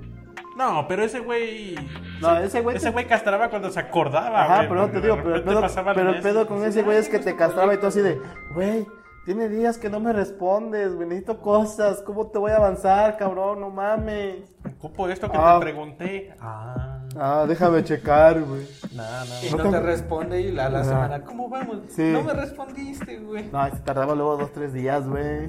No, 0.57 0.85
pero 0.87 1.03
ese 1.03 1.19
güey. 1.19 1.75
No, 2.19 2.37
ese 2.37 2.59
güey 2.61 2.75
Ese 2.75 2.87
te- 2.87 2.91
güey 2.91 3.05
castraba 3.07 3.49
cuando 3.49 3.69
se 3.69 3.79
acordaba. 3.79 4.43
Ajá, 4.43 4.55
güey, 4.57 4.67
pero 4.69 4.81
no 4.81 4.91
te 4.91 4.99
digo, 5.01 5.15
pero 5.23 5.35
el 5.35 5.43
pedo, 5.43 5.65
pero 5.93 6.09
el 6.09 6.21
pedo 6.21 6.47
con 6.47 6.63
ese 6.65 6.81
güey 6.83 6.97
es 6.97 7.07
que 7.07 7.19
te 7.19 7.35
castraba 7.35 7.73
y 7.73 7.77
tú 7.77 7.87
así 7.87 8.01
de, 8.01 8.19
güey, 8.53 8.85
tiene 9.25 9.47
días 9.49 9.77
que 9.77 9.89
no 9.89 9.99
me 9.99 10.11
respondes, 10.13 10.95
güey, 10.95 11.07
necesito 11.07 11.39
cosas, 11.41 12.01
¿cómo 12.01 12.27
te 12.27 12.39
voy 12.39 12.51
a 12.51 12.57
avanzar, 12.57 13.17
cabrón? 13.17 13.59
No 13.59 13.69
mames. 13.69 14.37
Ocupo 14.79 15.07
esto 15.07 15.29
que 15.29 15.37
Ah. 15.37 15.55
te 15.59 15.65
pregunté. 15.65 16.33
Ah, 16.39 16.95
Ah, 17.17 17.45
déjame 17.47 17.83
checar, 17.83 18.41
güey. 18.41 18.67
no, 18.95 19.03
Y 19.43 19.51
no. 19.55 19.63
no 19.63 19.69
te 19.71 19.79
responde 19.79 20.41
y 20.41 20.51
la, 20.51 20.69
la 20.69 20.83
semana, 20.83 21.21
¿cómo 21.23 21.49
vamos? 21.49 21.79
Sí. 21.89 22.11
No 22.11 22.23
me 22.23 22.33
respondiste, 22.33 23.17
güey. 23.19 23.49
No, 23.51 23.65
se 23.69 23.77
tardaba 23.79 24.13
luego 24.15 24.37
dos, 24.37 24.51
tres 24.51 24.73
días, 24.73 25.07
güey. 25.07 25.47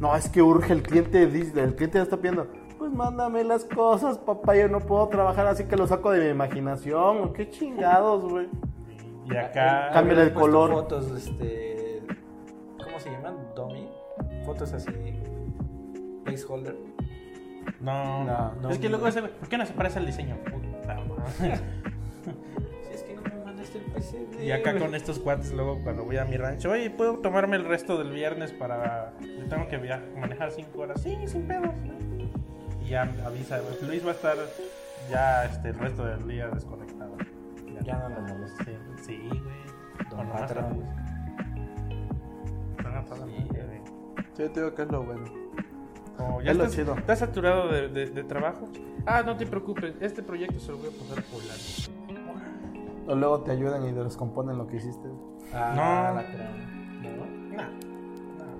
No, 0.00 0.14
es 0.16 0.28
que 0.28 0.42
urge 0.42 0.72
el 0.72 0.82
cliente, 0.82 1.26
dice, 1.26 1.62
el 1.62 1.74
cliente 1.76 1.98
ya 1.98 2.02
está 2.02 2.16
pidiendo. 2.16 2.46
Pues 2.78 2.92
mándame 2.92 3.44
las 3.44 3.64
cosas, 3.64 4.18
papá, 4.18 4.56
yo 4.56 4.68
no 4.68 4.80
puedo 4.80 5.06
trabajar 5.08 5.46
así 5.46 5.64
que 5.64 5.76
lo 5.76 5.86
saco 5.86 6.10
de 6.10 6.20
mi 6.24 6.30
imaginación. 6.30 7.32
Qué 7.32 7.48
chingados, 7.48 8.24
güey. 8.28 8.48
Y 9.26 9.36
acá. 9.36 9.90
Cámbiale 9.92 10.22
el 10.22 10.28
Habías 10.28 10.32
puesto 10.32 10.40
color. 10.40 10.70
Fotos, 10.72 11.10
este. 11.12 11.81
¿Cómo 13.02 13.16
se 13.16 13.22
llaman? 13.22 13.36
Dummy. 13.54 13.88
Fotos 14.44 14.72
así. 14.72 14.90
Placeholder. 16.24 16.76
No, 17.80 18.24
No, 18.24 18.52
no. 18.60 18.70
Es 18.70 18.78
que 18.78 18.88
luego 18.88 19.06
ese. 19.08 19.22
¿Por 19.22 19.48
qué 19.48 19.58
no 19.58 19.66
se 19.66 19.72
parece 19.72 19.98
el 19.98 20.06
diseño? 20.06 20.36
Puta 20.44 20.94
madre. 20.94 21.60
Si 22.82 22.94
es 22.94 23.02
que 23.04 23.14
no 23.14 23.22
me 23.22 23.44
mandas 23.44 23.70
LCD, 23.74 24.42
Y 24.44 24.50
acá 24.52 24.78
con 24.78 24.94
estos 24.94 25.18
cuates, 25.18 25.52
luego 25.52 25.80
cuando 25.82 26.04
voy 26.04 26.16
a 26.18 26.24
mi 26.24 26.36
rancho, 26.36 26.70
oye, 26.70 26.90
¿puedo 26.90 27.18
tomarme 27.18 27.56
el 27.56 27.64
resto 27.64 27.96
del 27.98 28.10
viernes 28.12 28.52
para. 28.52 29.12
Yo 29.20 29.46
tengo 29.48 29.66
que 29.68 29.78
via- 29.78 30.02
manejar 30.18 30.50
5 30.50 30.78
horas? 30.80 31.00
Sí, 31.00 31.16
sin 31.26 31.46
pedos. 31.46 31.70
Y 32.84 32.88
ya 32.90 33.02
avisa, 33.24 33.60
pues, 33.60 33.82
Luis 33.82 34.04
va 34.04 34.10
a 34.10 34.14
estar 34.14 34.36
ya 35.10 35.44
este, 35.46 35.68
el 35.70 35.78
resto 35.78 36.04
del 36.04 36.26
día 36.28 36.48
desconectado. 36.48 37.16
Ya 37.82 37.96
no 37.96 38.08
lo 38.10 38.20
molesta. 38.20 38.64
Sí, 38.64 38.72
sí, 39.02 39.28
güey. 39.28 40.10
Don 40.10 40.28
Con 40.28 40.28
Sí. 42.82 43.46
Sí, 44.36 44.48
te 44.48 44.60
digo 44.60 44.74
que 44.74 44.82
es 44.82 44.90
lo 44.90 45.02
bueno. 45.04 45.24
Como 46.16 46.42
ya 46.42 46.50
Es 46.52 46.56
lo 46.56 46.64
estás, 46.64 46.76
chido. 46.76 46.94
¿Estás 46.96 47.18
saturado 47.20 47.68
de, 47.68 47.88
de- 47.88 48.06
de 48.10 48.24
trabajo? 48.24 48.68
Ah, 49.06 49.22
no 49.24 49.36
te 49.36 49.46
preocupes, 49.46 49.94
este 50.00 50.22
proyecto 50.22 50.58
se 50.60 50.70
lo 50.72 50.78
voy 50.78 50.88
a 50.88 50.90
pasar 50.90 51.24
por 51.24 51.42
la... 51.44 53.12
O 53.12 53.16
luego 53.16 53.40
te 53.40 53.50
ayudan 53.50 53.88
y 53.88 53.92
te 53.92 54.04
descomponen 54.04 54.56
lo 54.58 54.66
que 54.66 54.76
hiciste. 54.76 55.08
Ah, 55.52 55.72
No. 55.74 56.14
la. 56.16 56.22
¿No? 57.56 57.82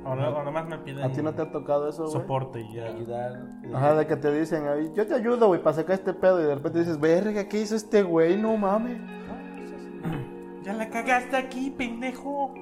O, 0.05 0.16
no, 0.16 0.29
o 0.31 0.43
nomás 0.43 0.66
me 0.66 0.79
piden 0.79 1.05
¿A 1.05 1.12
ti 1.12 1.23
no 1.23 1.33
te 1.33 1.43
ha 1.43 1.53
tocado 1.53 1.89
eso, 1.89 2.03
güey? 2.03 2.12
soporte 2.12 2.61
y 2.61 2.73
ya. 2.75 2.87
Ayudar. 2.87 3.41
Ajá, 3.73 3.95
de 3.95 4.07
que 4.09 4.16
te 4.16 4.33
dicen, 4.37 4.66
"Ay, 4.66 4.91
yo 4.97 5.07
te 5.07 5.14
ayudo, 5.14 5.47
güey, 5.47 5.62
para 5.62 5.77
sacar 5.77 5.95
este 5.95 6.12
pedo. 6.12 6.41
Y 6.41 6.45
de 6.45 6.57
repente 6.57 6.81
dices, 6.81 6.99
verga, 6.99 7.49
¿qué 7.49 7.61
hizo 7.61 7.77
este 7.77 8.03
güey? 8.03 8.37
No 8.37 8.57
mames. 8.57 8.99
Ya 10.64 10.73
la 10.75 10.89
cagaste 10.91 11.37
aquí, 11.37 11.70
pendejo. 11.77 12.55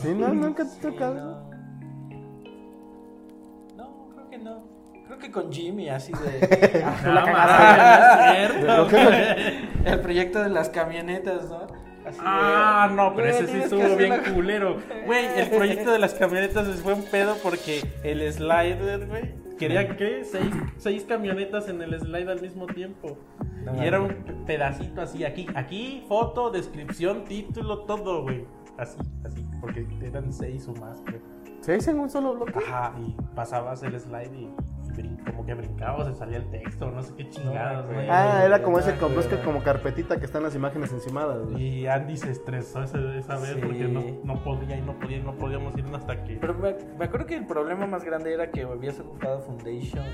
Sí, 0.00 0.14
no, 0.16 0.28
nunca 0.34 0.64
te 0.64 0.70
Sí, 0.70 0.80
tocado. 0.80 1.14
no. 1.14 1.50
No, 3.76 4.08
creo 4.14 4.30
que 4.30 4.38
no. 4.38 4.62
Creo 5.06 5.18
que 5.18 5.30
con 5.30 5.52
Jimmy, 5.52 5.88
así 5.88 6.12
de. 6.12 6.84
No, 7.04 7.26
mames, 7.26 8.20
es 8.20 8.36
cierto, 8.36 8.88
güey. 8.88 9.68
el 9.84 10.00
proyecto 10.00 10.42
de 10.42 10.50
las 10.50 10.68
camionetas, 10.68 11.48
¿no? 11.50 11.66
Así 12.06 12.18
de, 12.18 12.24
Ah, 12.26 12.90
no, 12.94 13.14
pero 13.14 13.28
"Güey, 13.30 13.42
ese 13.44 13.52
sí 13.52 13.58
estuvo 13.62 13.96
bien 13.96 14.12
hacerlo". 14.12 14.34
culero. 14.34 14.76
Güey, 15.06 15.26
el 15.38 15.50
proyecto 15.50 15.90
de 15.90 15.98
las 15.98 16.14
camionetas 16.14 16.66
fue 16.80 16.94
un 16.94 17.02
pedo 17.04 17.36
porque 17.42 17.82
el 18.04 18.32
slider, 18.32 19.06
güey, 19.06 19.34
quería 19.58 19.96
que 19.96 20.24
seis, 20.24 20.50
seis 20.78 21.04
camionetas 21.06 21.68
en 21.68 21.82
el 21.82 21.98
slide 22.00 22.30
al 22.30 22.40
mismo 22.40 22.66
tiempo. 22.66 23.18
No 23.64 23.82
y 23.82 23.86
era 23.86 24.00
un 24.00 24.14
pedacito 24.46 25.02
así, 25.02 25.24
aquí, 25.24 25.46
aquí, 25.54 26.02
foto, 26.08 26.50
descripción, 26.50 27.24
título, 27.24 27.80
todo, 27.80 28.22
güey. 28.22 28.46
Así, 28.80 28.98
así, 29.26 29.46
porque 29.60 29.86
eran 30.02 30.32
seis 30.32 30.66
o 30.68 30.72
más, 30.80 31.00
güey. 31.02 31.20
¿Se 31.60 31.74
dicen 31.74 31.98
un 32.00 32.08
solo 32.08 32.34
bloque? 32.34 32.58
Ajá, 32.58 32.94
y 32.98 33.14
pasabas 33.34 33.82
el 33.82 33.98
slide 34.00 34.32
y, 34.34 34.44
y 34.44 34.92
brin- 34.96 35.22
como 35.26 35.44
que 35.44 35.52
brincabas, 35.52 36.06
se 36.08 36.14
salía 36.14 36.38
el 36.38 36.48
texto, 36.50 36.90
no 36.90 37.02
sé 37.02 37.14
qué 37.14 37.28
chingados, 37.28 37.86
güey. 37.92 38.08
Ah, 38.08 38.42
era 38.46 38.62
como 38.62 38.78
ese 38.78 38.96
como, 38.96 39.20
es 39.20 39.26
que 39.26 39.38
como 39.42 39.62
carpetita 39.62 40.18
que 40.18 40.24
están 40.24 40.42
las 40.42 40.54
imágenes 40.54 40.90
encimadas, 40.92 41.42
güey. 41.44 41.62
Y 41.62 41.86
Andy 41.86 42.16
se 42.16 42.30
estresó 42.30 42.82
ese- 42.82 43.18
esa 43.18 43.36
vez 43.36 43.50
Sí. 43.54 43.60
porque 43.62 43.86
no, 43.88 44.02
no 44.24 44.42
podía 44.42 44.78
y 44.78 44.80
no 44.80 44.98
podía 44.98 45.18
y 45.18 45.22
no 45.22 45.34
podíamos 45.36 45.76
irnos 45.76 46.00
hasta 46.00 46.24
que... 46.24 46.36
Pero 46.36 46.54
me, 46.54 46.74
me 46.98 47.04
acuerdo 47.04 47.26
que 47.26 47.36
el 47.36 47.46
problema 47.46 47.86
más 47.86 48.02
grande 48.04 48.32
era 48.32 48.50
que 48.50 48.62
habías 48.62 48.98
ocupado 48.98 49.42
Foundation 49.42 50.04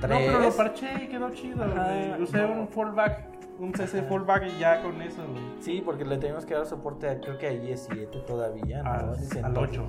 3. 0.00 0.10
No, 0.12 0.18
pero 0.18 0.38
lo 0.38 0.52
parché 0.56 1.04
y 1.04 1.08
quedó 1.08 1.30
chido, 1.30 1.64
Ajá, 1.64 1.84
güey. 2.12 2.22
Usé 2.22 2.42
no. 2.42 2.52
un 2.60 2.68
fallback, 2.68 3.33
un 3.58 3.72
CC 3.74 4.02
fallback 4.02 4.44
y 4.46 4.58
ya 4.58 4.82
con 4.82 5.00
eso, 5.02 5.22
güey. 5.26 5.42
Sí, 5.60 5.82
porque 5.84 6.04
le 6.04 6.16
teníamos 6.18 6.44
que 6.44 6.54
dar 6.54 6.66
soporte 6.66 7.08
a, 7.08 7.20
creo 7.20 7.38
que 7.38 7.46
a 7.46 7.52
IE7 7.52 8.24
todavía, 8.24 8.82
¿no? 8.82 8.90
Al, 8.90 9.00
al 9.00 9.14
entonces. 9.14 9.44
8. 9.44 9.88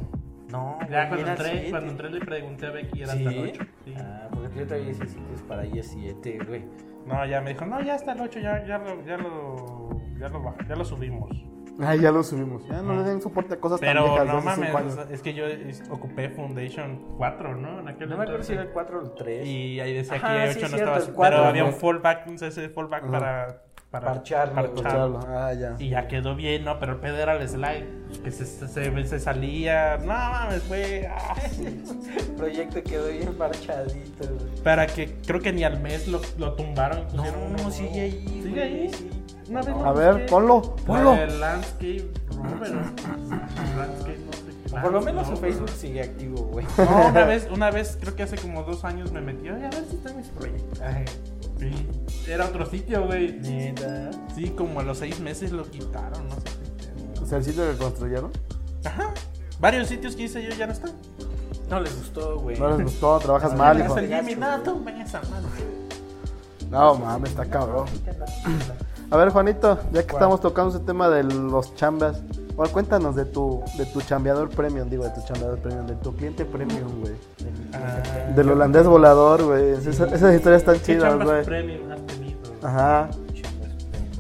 No, 0.52 0.78
Ya 0.90 1.10
cuando 1.10 1.28
entré, 1.28 1.50
7. 1.52 1.70
cuando 1.72 1.92
entré 1.92 2.10
le 2.12 2.20
pregunté 2.20 2.68
a 2.68 2.72
Becky 2.72 3.02
era 3.02 3.14
¿Sí? 3.14 3.26
hasta 3.26 3.40
el 3.40 3.50
8. 3.50 3.64
Sí. 3.84 3.94
Ah, 3.98 4.28
porque 4.32 4.60
yo 4.60 4.66
todavía 4.68 4.92
hice 4.92 5.08
sitios 5.08 5.42
para 5.48 5.66
IE7, 5.66 6.48
güey. 6.48 6.66
No, 7.08 7.26
ya 7.26 7.42
me 7.42 7.52
dijo, 7.54 7.66
no, 7.66 7.82
ya 7.82 7.96
está 7.96 8.14
el 8.14 8.22
8, 8.22 8.40
ya, 8.40 8.66
ya 8.66 8.78
lo, 8.78 9.04
ya 9.04 9.18
lo, 9.18 9.90
ya 10.20 10.30
lo, 10.30 10.56
ya 10.68 10.76
lo 10.76 10.86
subimos. 10.86 11.46
Ah, 11.80 11.96
ya 11.96 12.12
lo 12.12 12.24
subimos. 12.24 12.66
Ya 12.68 12.82
no 12.82 12.96
le 12.96 13.04
den 13.04 13.22
soporte 13.22 13.56
a 13.56 13.60
cosas 13.60 13.80
tan 13.82 13.90
Pero 13.90 14.04
viejas 14.06 14.28
de 14.28 14.34
no 14.34 14.42
mames, 14.42 14.74
o 14.74 14.90
sea, 14.92 15.08
es 15.12 15.22
que 15.22 15.34
yo 15.34 15.46
ocupé 15.90 16.30
Foundation 16.30 17.16
4, 17.18 17.56
¿no? 17.58 17.80
En 17.82 17.88
aquel 17.90 18.10
No 18.10 18.18
me 18.18 18.24
acuerdo 18.24 18.44
si 18.44 18.54
era 18.54 18.62
el 18.62 18.70
4 18.70 19.00
o 19.00 19.02
el 19.04 19.14
3. 19.14 19.46
Y 19.48 19.80
ahí 19.82 19.94
decía 19.94 20.16
Ajá, 20.16 20.46
que 20.46 20.54
sí, 20.54 20.58
8 20.60 20.66
es 20.66 20.72
no 20.72 20.78
cierto, 20.78 20.78
estaba, 20.78 20.98
el 20.98 21.04
pero 21.04 21.16
4, 21.16 21.44
había 21.46 21.66
un 21.66 21.74
fallback, 21.74 22.28
un 22.28 22.38
CC 22.40 22.70
fallback 22.70 23.04
Ajá. 23.04 23.12
para, 23.12 23.62
para 23.92 24.06
Parcharlo, 24.14 24.56
parcharlo. 24.74 25.20
Ah, 25.28 25.54
ya. 25.54 25.76
Y 25.80 25.90
ya 25.90 26.08
quedó 26.08 26.36
bien, 26.36 26.64
¿no? 26.66 26.80
Pero 26.80 26.94
el 26.94 27.00
pedo 27.00 27.18
era 27.18 27.36
el 27.36 27.48
slide. 27.48 27.86
Que 28.24 28.32
se, 28.32 28.46
se, 28.46 28.68
se- 28.70 29.06
se 29.06 29.20
salía. 29.20 29.98
No 29.98 30.06
mames, 30.08 30.64
fue. 30.64 31.10
El 31.60 32.36
proyecto 32.38 32.82
quedó 32.84 33.08
bien 33.08 33.34
parchadito, 33.38 34.28
güey. 34.28 34.64
Para 34.64 34.88
que 34.88 35.16
creo 35.26 35.40
que 35.42 35.52
ni 35.54 35.64
al 35.64 35.82
mes 35.82 36.08
lo, 36.08 36.22
lo 36.38 36.54
tumbaron. 36.54 37.00
y 37.00 37.04
pusieron 37.18 37.40
uno 37.42 37.50
No, 37.50 37.54
nuevo. 37.56 37.72
sigue 37.72 38.02
ahí. 38.02 38.42
Sigue 38.44 38.62
ahí. 38.62 38.92
Una 39.50 39.62
vez 39.62 39.76
A 39.84 39.92
ver, 39.92 40.26
ponlo, 40.26 40.76
ponlo. 40.86 41.14
El 41.14 41.40
landscape 41.40 42.10
Rover. 42.32 42.72
landscape, 42.72 44.20
no 44.26 44.34
sé. 44.34 44.82
Por 44.82 44.92
lo 44.92 45.02
menos 45.02 45.28
su 45.28 45.38
Facebook 45.38 45.70
sigue 45.70 46.02
activo, 46.02 46.44
güey. 46.46 46.66
No, 46.78 47.08
una 47.10 47.24
vez, 47.26 47.48
una 47.52 47.72
vez, 47.72 47.98
creo 48.00 48.16
que 48.16 48.24
hace 48.24 48.38
como 48.38 48.64
dos 48.64 48.84
años 48.84 49.12
me 49.12 49.22
metí. 49.22 49.50
Oye, 49.50 49.66
a 49.66 49.70
ver 49.70 49.86
si 49.90 49.96
están 49.96 50.18
mis 50.18 50.28
proyectos. 50.28 50.82
Ay, 50.82 51.06
Sí. 51.58 51.88
Era 52.28 52.46
otro 52.46 52.66
sitio, 52.66 53.06
güey. 53.06 53.40
neta. 53.40 54.12
Sí, 54.36 54.50
como 54.50 54.82
a 54.82 54.84
los 54.84 54.98
seis 54.98 55.20
meses 55.22 55.52
lo 55.54 55.64
quitaron, 55.64 56.28
no 56.28 56.36
sé 56.36 56.42
qué. 56.44 57.22
O 57.22 57.26
sea, 57.26 57.38
el 57.38 57.46
sitio 57.46 57.72
que 57.72 57.78
construyeron. 57.78 58.32
Ajá. 58.84 59.14
Varios 59.60 59.88
sitios 59.88 60.16
que 60.16 60.24
hice 60.24 60.44
yo 60.44 60.50
ya 60.54 60.68
no 60.68 60.74
están. 60.74 60.92
No 61.70 61.80
les 61.80 61.96
gustó, 61.98 62.40
güey. 62.40 62.60
No 62.60 62.70
les 62.76 62.84
gustó, 62.84 63.20
trabajas 63.20 63.56
mal, 63.56 63.80
hijo. 63.80 63.96
Gracias, 63.96 64.20
Jimmy. 64.26 64.36
No, 64.36 64.60
tú 64.62 64.84
esa 65.02 65.22
madre. 65.22 65.50
No, 66.70 66.96
mames, 66.96 67.30
está 67.32 67.46
cabrón. 67.46 67.88
A 69.12 69.18
ver, 69.18 69.30
Juanito, 69.30 69.80
ya 69.92 70.04
que 70.06 70.14
estamos 70.14 70.42
tocando 70.42 70.76
ese 70.76 70.84
tema 70.84 71.10
de 71.10 71.24
los 71.24 71.76
chambas, 71.76 72.22
bueno, 72.56 72.72
cuéntanos 72.74 73.16
de 73.16 73.26
tu, 73.26 73.62
de 73.78 73.86
tu 73.86 74.02
chambeador 74.02 74.50
premium, 74.50 74.90
digo, 74.90 75.04
de 75.04 75.12
tu 75.12 75.22
chambeador 75.22 75.60
premium, 75.60 75.86
de 75.86 75.96
tu 75.96 76.14
cliente 76.16 76.44
premium, 76.46 77.02
güey. 77.02 77.14
Ah, 77.74 78.32
Del 78.36 78.50
holandés 78.50 78.88
volador, 78.88 79.44
güey. 79.44 79.72
Esa- 79.74 80.08
esas 80.08 80.34
historias 80.36 80.62
están 80.62 80.76
¿Qué 80.80 80.84
chidas, 80.84 81.04
chambas 81.10 81.28
güey. 81.28 81.46
premium 81.46 81.92
has 81.92 82.06
tenido? 82.08 82.40
Ajá. 82.64 83.10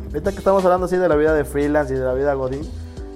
Ahorita 0.08 0.32
que 0.32 0.38
estamos 0.38 0.64
hablando 0.64 0.86
así 0.86 0.98
de 0.98 1.10
la 1.10 1.16
vida 1.16 1.34
de 1.34 1.44
freelance 1.46 1.94
y 1.94 1.98
de 1.98 2.04
la 2.06 2.14
vida 2.14 2.34
godín, 2.36 2.62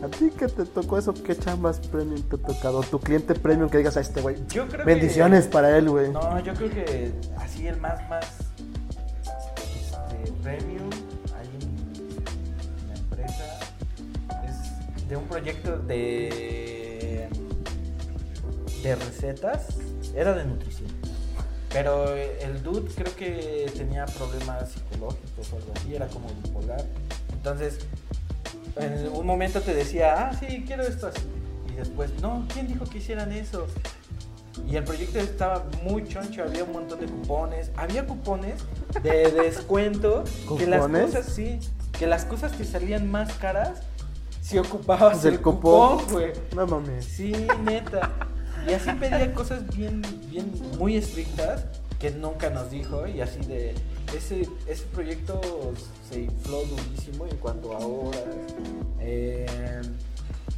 ¿a 0.03 0.07
ti 0.07 0.32
qué 0.38 0.47
te 0.47 0.65
tocó 0.65 0.97
eso? 0.97 1.13
¿Qué 1.13 1.38
chambas 1.38 1.80
premium 1.80 2.22
te 2.24 2.36
ha 2.36 2.39
tocado? 2.39 2.82
Tu 2.82 2.99
cliente 2.99 3.36
premium 3.36 3.70
que 3.70 3.78
digas 3.78 3.95
a 3.95 4.01
este 4.01 4.22
güey. 4.22 4.36
Yo 4.49 4.67
creo 4.67 4.86
Bendiciones 4.86 5.45
que... 5.45 5.51
para 5.53 5.78
él, 5.78 5.89
güey. 5.89 6.11
No, 6.11 6.39
yo 6.39 6.53
creo 6.55 6.70
que 6.72 7.13
así 7.38 7.67
el 7.67 7.80
más, 7.80 7.99
más 8.09 8.26
este, 9.22 10.32
premium 10.43 10.89
de 15.10 15.18
un 15.18 15.26
proyecto 15.26 15.78
de 15.78 17.28
de 18.84 18.95
recetas, 18.95 19.68
era 20.16 20.34
de 20.34 20.45
nutrición. 20.45 20.89
Pero 21.72 22.16
el 22.16 22.64
dude 22.64 22.89
creo 22.95 23.16
que 23.16 23.72
tenía 23.76 24.05
problemas 24.05 24.72
psicológicos 24.72 25.53
o 25.53 25.57
algo 25.57 25.74
así, 25.76 25.95
era 25.95 26.07
como 26.07 26.28
bipolar. 26.43 26.84
Entonces, 27.32 27.80
en 28.78 29.07
un 29.10 29.26
momento 29.26 29.62
te 29.62 29.74
decía, 29.74 30.30
ah, 30.30 30.34
sí, 30.34 30.64
quiero 30.66 30.84
esto 30.84 31.07
así. 31.07 31.22
Y 31.72 31.76
después, 31.76 32.20
no, 32.22 32.47
¿quién 32.53 32.68
dijo 32.68 32.86
que 32.86 32.97
hicieran 32.97 33.32
eso? 33.32 33.68
Y 34.68 34.76
el 34.78 34.84
proyecto 34.84 35.20
estaba 35.20 35.66
muy 35.84 36.07
choncho, 36.07 36.43
había 36.43 36.64
un 36.64 36.72
montón 36.72 36.99
de 36.99 37.05
cupones. 37.05 37.72
Había 37.76 38.05
cupones 38.07 38.64
de 39.03 39.32
descuento. 39.32 40.24
que 40.57 40.66
las 40.66 40.88
cosas, 40.88 41.26
sí, 41.28 41.60
que 41.97 42.07
las 42.07 42.26
cosas 42.26 42.51
que 42.53 42.66
salían 42.66 43.10
más 43.12 43.34
caras, 43.34 43.84
si 44.50 44.58
ocupabas 44.58 45.22
Del 45.24 45.36
el 45.36 45.41
cupón. 45.41 46.00
cupón, 46.00 46.12
güey. 46.14 46.32
No 46.56 46.66
mames. 46.68 47.06
Sí, 47.06 47.32
neta. 47.64 48.12
Y 48.68 48.74
así 48.74 48.91
pedía 48.93 49.34
cosas 49.34 49.66
bien, 49.76 50.02
bien, 50.30 50.52
muy 50.78 50.97
estrictas 50.97 51.66
que 52.00 52.12
nunca 52.12 52.50
nos 52.50 52.70
dijo. 52.72 53.08
Y 53.08 53.22
así 53.22 53.39
de. 53.41 53.76
Ese, 54.16 54.47
ese 54.68 54.84
proyecto 54.91 55.39
se 56.10 56.22
infló 56.22 56.64
durísimo 56.66 57.28
en 57.28 57.38
cuanto 57.38 57.74
a 57.74 57.78
horas. 57.80 58.24
eh, 59.00 59.45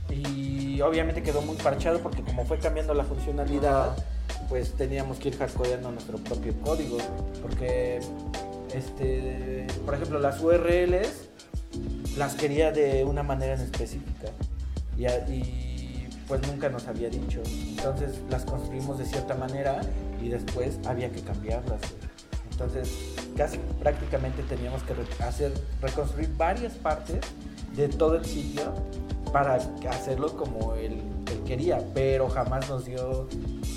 y 0.09 0.79
obviamente 0.81 1.21
quedó 1.23 1.41
muy 1.41 1.55
parchado 1.57 1.99
porque, 1.99 2.21
como 2.21 2.45
fue 2.45 2.57
cambiando 2.59 2.93
la 2.93 3.03
funcionalidad, 3.03 3.95
pues 4.49 4.73
teníamos 4.73 5.17
que 5.19 5.29
ir 5.29 5.37
hardcodeando 5.37 5.91
nuestro 5.91 6.17
propio 6.17 6.53
código. 6.61 6.97
Porque, 7.41 7.99
este, 8.73 9.67
por 9.85 9.95
ejemplo, 9.95 10.19
las 10.19 10.41
URLs 10.41 11.29
las 12.17 12.35
quería 12.35 12.71
de 12.71 13.03
una 13.05 13.23
manera 13.23 13.55
en 13.55 13.61
específica. 13.61 14.27
Y, 14.97 16.07
pues 16.27 16.47
nunca 16.47 16.69
nos 16.69 16.87
había 16.87 17.09
dicho. 17.09 17.41
Entonces 17.45 18.19
las 18.29 18.45
construimos 18.45 18.97
de 18.97 19.05
cierta 19.05 19.35
manera 19.35 19.81
y 20.21 20.29
después 20.29 20.79
había 20.85 21.11
que 21.11 21.21
cambiarlas. 21.21 21.81
Entonces 22.51 22.89
casi 23.35 23.57
prácticamente 23.81 24.43
teníamos 24.43 24.81
que 24.83 24.93
hacer, 25.23 25.51
reconstruir 25.81 26.29
varias 26.37 26.73
partes 26.73 27.19
de 27.75 27.89
todo 27.89 28.15
el 28.15 28.25
sitio 28.25 28.73
para 29.33 29.55
hacerlo 29.89 30.35
como 30.35 30.75
él, 30.75 31.01
quería, 31.45 31.79
pero 31.93 32.29
jamás 32.29 32.69
nos 32.69 32.85
dio 32.85 33.27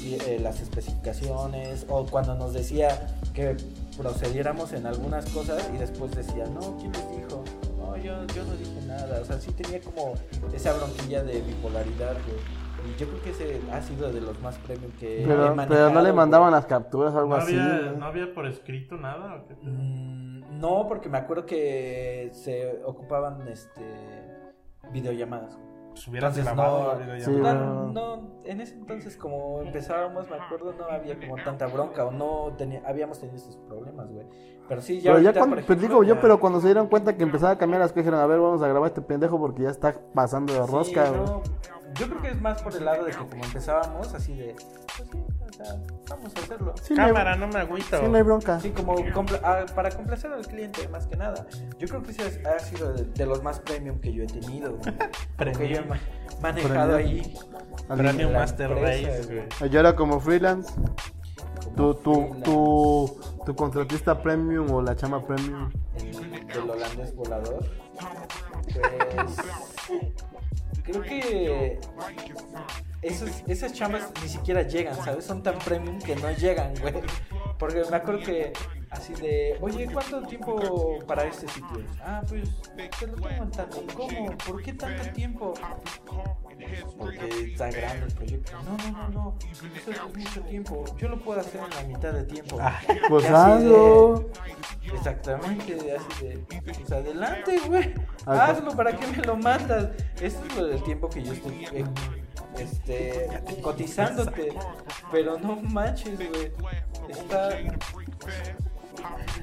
eh, 0.05 0.39
las 0.41 0.61
especificaciones 0.61 1.87
o 1.89 2.05
cuando 2.07 2.35
nos 2.35 2.53
decía 2.53 3.17
que 3.33 3.57
procediéramos 3.97 4.73
en 4.73 4.87
algunas 4.87 5.25
cosas 5.31 5.69
y 5.75 5.79
después 5.79 6.15
decía, 6.15 6.45
no, 6.47 6.77
¿quién 6.79 6.93
les 6.93 7.11
dijo? 7.11 7.43
No, 7.85 7.97
yo, 7.97 8.25
yo 8.35 8.45
no 8.45 8.53
dije 8.57 8.81
nada. 8.87 9.21
O 9.21 9.25
sea, 9.25 9.39
sí 9.39 9.53
tenía 9.53 9.81
como 9.81 10.15
esa 10.53 10.73
bronquilla 10.75 11.23
de 11.23 11.41
bipolaridad, 11.43 12.15
güey. 12.27 12.65
Y 12.87 12.99
yo 12.99 13.07
creo 13.09 13.23
que 13.23 13.31
ese 13.31 13.61
ha 13.73 13.81
sido 13.81 14.13
de 14.13 14.21
los 14.21 14.39
más 14.41 14.59
premium 14.59 14.93
que 15.01 15.23
he 15.23 15.27
Pero, 15.27 15.55
manejado, 15.55 15.69
pero 15.69 15.89
no 15.91 16.01
le 16.01 16.11
güey. 16.11 16.13
mandaban 16.17 16.53
las 16.53 16.67
capturas 16.67 17.15
o 17.15 17.19
algo 17.19 17.31
¿No 17.31 17.37
así. 17.37 17.59
había, 17.59 17.79
güey. 17.81 17.97
¿No 17.97 18.05
había 18.07 18.35
por 18.35 18.47
escrito 18.47 18.97
nada? 18.97 19.37
¿o 19.37 19.47
qué? 19.47 19.55
Mm, 19.63 20.61
no, 20.61 20.87
porque 20.87 21.09
me 21.09 21.17
acuerdo 21.19 21.47
que 21.47 22.29
se 22.33 22.83
ocupaban 22.85 23.49
este 23.49 23.83
videollamadas. 24.93 25.59
Pues 25.91 26.09
hubieras 26.09 26.37
Entonces, 26.37 26.45
grabado 26.57 26.99
no, 26.99 27.07
la 27.07 27.21
Sí. 27.21 27.31
No, 27.31 27.93
no, 27.93 28.41
en 28.45 28.61
ese 28.61 28.75
entonces 28.75 29.17
como 29.17 29.63
empezábamos, 29.63 30.29
me 30.29 30.37
acuerdo, 30.37 30.75
no 30.77 30.85
había 30.87 31.19
como 31.19 31.37
tanta 31.37 31.69
bronca 31.69 32.05
o 32.05 32.11
no 32.11 32.53
tenía, 32.59 32.83
habíamos 32.85 33.21
tenido 33.21 33.37
estos 33.39 33.57
problemas, 33.59 34.11
güey. 34.11 34.27
Pero 34.69 34.81
sí, 34.81 35.01
ya 35.01 35.13
Pero 35.13 35.23
ya 35.23 35.33
cuando, 35.35 35.57
ejemplo, 35.57 35.77
digo 35.77 36.05
yo, 36.05 36.21
pero 36.21 36.41
cuando 36.41 36.61
se 36.61 36.69
dieron 36.69 36.87
cuenta 36.89 37.17
que 37.17 37.23
empezaba 37.23 37.53
a 37.53 37.59
cambiar 37.59 37.81
las 37.83 37.91
cosas, 37.93 38.05
dijeron, 38.05 38.21
a 38.21 38.27
ver, 38.27 38.41
vamos 38.41 38.63
a 38.63 38.69
grabar 38.69 38.89
este 38.89 39.03
pendejo 39.03 39.39
porque 39.39 39.63
ya 39.65 39.71
está 39.71 39.95
pasando 40.15 40.55
de 40.55 40.65
Sí, 40.67 40.73
rosca, 40.73 41.09
güey. 41.11 41.21
no, 41.21 41.43
yo 41.95 42.09
creo 42.09 42.23
que 42.23 42.29
es 42.29 42.41
más 42.41 42.63
por 42.63 42.75
el 42.75 42.85
lado 42.85 43.05
de 43.05 43.13
que 43.13 43.19
como 43.19 43.45
empezábamos 43.45 44.15
así 44.15 44.35
de, 44.35 44.55
pues 44.97 45.09
sí, 45.13 45.19
o 45.49 45.53
sea, 45.53 45.77
vamos 46.09 46.33
a 46.35 46.41
hacerlo. 46.41 46.75
Sí, 46.83 46.95
no 46.95 47.03
hay- 47.03 47.09
Cámara, 47.13 47.37
no 47.37 47.47
me 47.49 47.61
agüito. 47.61 47.99
sí, 48.01 48.07
no 48.09 48.17
hay 48.17 48.23
bronca. 48.23 48.59
Sí, 48.59 48.71
como 48.71 48.97
compla- 48.97 49.41
ah, 49.45 49.67
para 49.75 49.91
complacer 49.91 50.33
al 50.33 50.47
cliente 50.47 50.89
más 50.89 51.07
que 51.07 51.17
nada. 51.17 51.47
Yo 51.79 51.87
creo 51.87 52.03
que 52.03 52.13
ese 52.13 52.43
ha 52.49 52.59
sido 52.59 52.93
de, 52.95 53.05
de 53.05 53.27
los 53.27 53.43
más 53.43 53.61
premium 53.61 54.01
que 54.01 54.13
yo 54.15 54.25
he 54.25 54.27
tenido. 54.27 54.79
Porque 55.37 55.69
yo 55.69 55.77
he 55.77 55.85
ma- 55.85 56.01
manejado 56.41 56.95
Premium. 56.95 57.23
ahí. 57.23 57.39
Premium 57.97 58.33
Master 58.33 58.71
empresa, 58.73 59.09
Race, 59.11 59.47
güey. 59.61 59.71
Yo 59.71 59.81
era 59.81 59.95
como 59.95 60.19
freelance. 60.21 60.73
Tu, 61.77 61.95
tu, 61.95 62.37
tu, 62.45 63.21
tu 63.45 63.55
contratista 63.57 64.21
premium 64.23 64.71
o 64.71 64.83
la 64.83 64.95
chama 64.97 65.21
premium. 65.25 65.71
el- 65.97 66.47
del 66.47 66.71
holandés 66.71 67.15
volador. 67.15 67.65
Pues 68.65 69.37
creo 70.85 71.03
que 71.03 71.81
esos, 73.03 73.31
esas 73.47 73.73
chambas 73.73 74.11
ni 74.23 74.29
siquiera 74.29 74.63
llegan, 74.63 74.95
¿sabes? 74.97 75.25
Son 75.25 75.43
tan 75.43 75.59
premium 75.59 75.99
que 75.99 76.15
no 76.17 76.31
llegan, 76.33 76.75
güey. 76.81 76.95
Porque 77.59 77.83
me 77.91 77.97
acuerdo 77.97 78.21
que 78.25 78.53
así 78.91 79.15
de, 79.15 79.57
oye, 79.61 79.87
¿cuánto 79.93 80.23
tiempo 80.23 80.99
para 81.07 81.25
este 81.25 81.47
sitio? 81.49 81.85
Ah, 82.05 82.23
pues 82.29 82.51
te 82.99 83.07
lo 83.07 83.29
en 83.31 83.51
tanto. 83.51 83.83
¿Cómo? 83.97 84.37
¿Por 84.47 84.63
qué 84.63 84.73
tanto 84.73 85.03
tiempo? 85.13 85.55
Porque 86.99 87.29
está 87.53 87.71
grande 87.71 88.07
el 88.07 88.13
proyecto. 88.15 88.53
No, 88.63 88.77
no, 88.77 88.91
no, 88.93 89.09
no. 89.09 89.35
Eso 89.77 89.91
es 89.91 90.17
mucho 90.17 90.41
tiempo. 90.43 90.85
Yo 90.99 91.09
lo 91.09 91.19
puedo 91.21 91.41
hacer 91.41 91.61
en 91.63 91.71
la 91.71 91.83
mitad 91.97 92.13
de 92.13 92.25
tiempo. 92.25 92.59
Pues 93.09 93.25
así 93.25 93.33
de- 93.65 93.67
hazlo. 93.67 94.31
Exactamente, 94.95 95.97
así 95.97 96.25
de, 96.27 96.39
pues 96.63 96.93
adelante, 96.93 97.59
güey, 97.67 97.95
Ah, 98.27 98.47
hazlo, 98.47 98.77
¿para 98.77 98.97
qué 98.97 99.07
me 99.07 99.25
lo 99.25 99.37
mandas? 99.37 99.89
Esto 100.21 100.45
es 100.47 100.57
lo 100.57 100.67
del 100.67 100.83
tiempo 100.85 101.09
que 101.09 101.23
yo 101.23 101.33
estoy, 101.33 101.65
eh, 101.73 101.85
este, 102.59 103.29
cotizándote, 103.63 104.53
pero 105.11 105.39
no 105.39 105.57
manches, 105.57 106.17
güey, 106.17 106.53
está, 107.09 107.51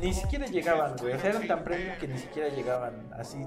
ni 0.01 0.13
siquiera 0.13 0.45
llegaban, 0.45 0.95
güey, 0.97 1.13
o 1.13 1.19
sea, 1.19 1.29
eran 1.31 1.47
tan 1.47 1.63
premium 1.63 1.95
que 1.97 2.07
ni 2.07 2.17
siquiera 2.17 2.49
llegaban, 2.49 3.09
así, 3.17 3.45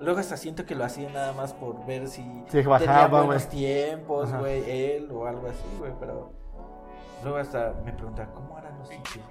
luego 0.00 0.20
hasta 0.20 0.36
siento 0.36 0.64
que 0.66 0.74
lo 0.74 0.84
hacían 0.84 1.12
nada 1.12 1.32
más 1.32 1.52
por 1.52 1.84
ver 1.86 2.08
si 2.08 2.22
Sí, 2.22 2.44
tenía 2.62 2.68
bajaba, 2.68 3.22
buenos 3.22 3.48
tiempos, 3.48 4.32
güey, 4.32 4.70
él 4.70 5.10
o 5.10 5.26
algo 5.26 5.48
así, 5.48 5.64
güey, 5.78 5.92
pero 5.98 6.32
luego 7.22 7.38
hasta 7.38 7.74
me 7.84 7.92
preguntaba, 7.92 8.32
¿cómo 8.32 8.56
harán 8.56 8.78
los 8.78 8.88
sitios? 8.88 9.24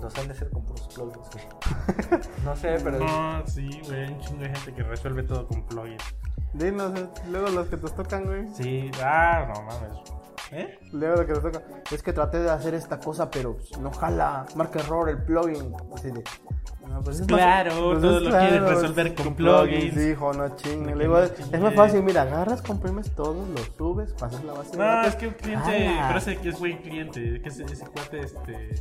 Los 0.00 0.16
han 0.16 0.28
de 0.28 0.32
hacer 0.32 0.48
con 0.50 0.64
puros 0.64 0.86
plugins, 0.94 1.28
güey. 1.32 2.20
No 2.44 2.54
sé, 2.54 2.78
pero. 2.84 3.00
No, 3.00 3.44
sí, 3.48 3.68
güey. 3.84 4.04
Hay 4.04 4.12
un 4.12 4.20
chingo 4.20 4.42
de 4.42 4.50
gente 4.50 4.72
que 4.72 4.82
resuelve 4.84 5.24
todo 5.24 5.48
con 5.48 5.62
plugins. 5.64 6.04
Dinos, 6.52 6.96
eh, 6.96 7.08
luego 7.28 7.48
los 7.48 7.66
que 7.66 7.76
te 7.76 7.88
tocan, 7.90 8.24
güey. 8.24 8.46
Sí, 8.54 8.92
ah, 9.02 9.44
no 9.48 9.62
mames. 9.62 9.98
¿Eh? 10.50 10.78
Luego 10.92 11.16
lo 11.16 11.26
que 11.26 11.34
te 11.34 11.40
toca. 11.40 11.62
Es 11.90 12.02
que 12.02 12.12
traté 12.12 12.40
de 12.40 12.50
hacer 12.50 12.74
esta 12.74 12.98
cosa, 12.98 13.30
pero 13.30 13.58
no 13.80 13.90
jala. 13.92 14.46
Marca 14.54 14.80
error 14.80 15.08
el 15.10 15.22
plugin. 15.22 15.74
Así 15.94 16.10
de. 16.10 16.24
no, 16.88 17.02
pues, 17.02 17.20
es 17.20 17.26
Claro, 17.26 17.72
pues, 17.90 18.00
todo 18.00 18.20
lo 18.20 18.30
quieres 18.30 18.62
resolver 18.62 19.14
con 19.14 19.34
plugins. 19.34 19.96
Hijo, 19.96 20.32
no 20.32 20.56
chingue. 20.56 20.94
No, 20.94 21.06
no 21.06 21.22
es 21.22 21.60
más 21.60 21.74
fácil, 21.74 22.02
mira, 22.02 22.22
agarras, 22.22 22.62
comprimes 22.62 23.10
todo, 23.14 23.46
lo 23.46 23.62
subes, 23.76 24.12
pasas 24.14 24.42
la 24.44 24.54
base 24.54 24.70
de 24.72 24.78
No, 24.78 24.84
datos. 24.84 25.08
es 25.10 25.16
que 25.16 25.28
un 25.28 25.34
cliente, 25.34 25.88
¡Hala! 25.88 26.04
pero 26.08 26.18
ese 26.18 26.36
que 26.38 26.48
es 26.48 26.58
buen 26.58 26.78
cliente, 26.78 27.40
que 27.42 27.48
ese, 27.48 27.64
ese 27.64 27.86
cuate, 27.86 28.20
este, 28.20 28.74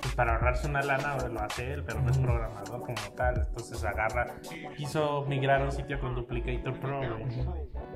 pues 0.00 0.14
para 0.14 0.34
ahorrarse 0.34 0.68
una 0.68 0.82
lana 0.82 1.16
lo 1.28 1.40
hace 1.40 1.72
él, 1.72 1.84
pero 1.84 2.00
no 2.00 2.10
es 2.10 2.18
programador 2.18 2.80
como 2.80 3.14
tal, 3.16 3.46
entonces 3.46 3.84
agarra, 3.84 4.26
quiso 4.76 5.24
migrar 5.26 5.62
a 5.62 5.64
un 5.64 5.72
sitio 5.72 6.00
con 6.00 6.14
Duplicator 6.14 6.78
Pro. 6.80 7.00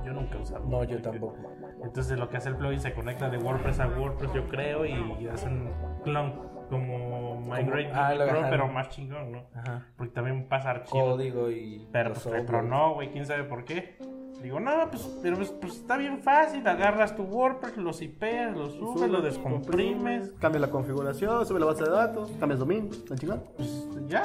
Yo 0.04 0.12
nunca 0.12 0.36
he 0.36 0.42
usado. 0.42 0.64
No, 0.66 0.84
yo 0.84 1.00
tampoco. 1.00 1.38
Entonces 1.82 2.18
lo 2.18 2.28
que 2.28 2.36
hace 2.36 2.50
el 2.50 2.56
plugin 2.56 2.80
se 2.80 2.92
conecta 2.92 3.30
de 3.30 3.38
WordPress 3.38 3.80
a 3.80 3.88
WordPress, 3.88 4.32
yo 4.32 4.46
creo, 4.48 4.84
y 4.84 5.28
hacen 5.28 5.72
clon 6.02 6.54
como 6.68 7.40
Migrate 7.40 7.90
ah, 7.92 8.14
Pro, 8.28 8.42
pero 8.50 8.68
más 8.68 8.88
chingón, 8.90 9.32
¿no? 9.32 9.46
Ajá. 9.54 9.86
Porque 9.96 10.12
también 10.12 10.48
pasa 10.48 10.70
archivos. 10.70 11.14
Código 11.14 11.50
y. 11.50 11.88
Pero 11.92 12.12
pues, 12.12 12.28
pero 12.46 12.62
no, 12.62 12.94
güey, 12.94 13.10
quién 13.10 13.26
sabe 13.26 13.44
por 13.44 13.64
qué. 13.64 13.96
Digo, 14.44 14.60
no, 14.60 14.90
pues, 14.90 15.08
pero 15.22 15.36
pues, 15.38 15.48
pues, 15.58 15.76
está 15.76 15.96
bien 15.96 16.18
fácil. 16.18 16.68
Agarras 16.68 17.16
tu 17.16 17.22
WordPress, 17.22 17.78
los 17.78 18.02
IPs, 18.02 18.54
los 18.54 18.74
subes, 18.74 19.10
lo 19.10 19.22
descomprimes. 19.22 20.32
Cambias 20.38 20.60
la 20.60 20.68
configuración, 20.68 21.46
sube 21.46 21.58
la 21.60 21.64
base 21.64 21.84
de 21.84 21.90
datos, 21.90 22.30
cambias 22.38 22.60
dominio, 22.60 22.90
¿la 23.08 23.16
chingada? 23.16 23.42
Pues 23.56 23.88
ya. 24.06 24.22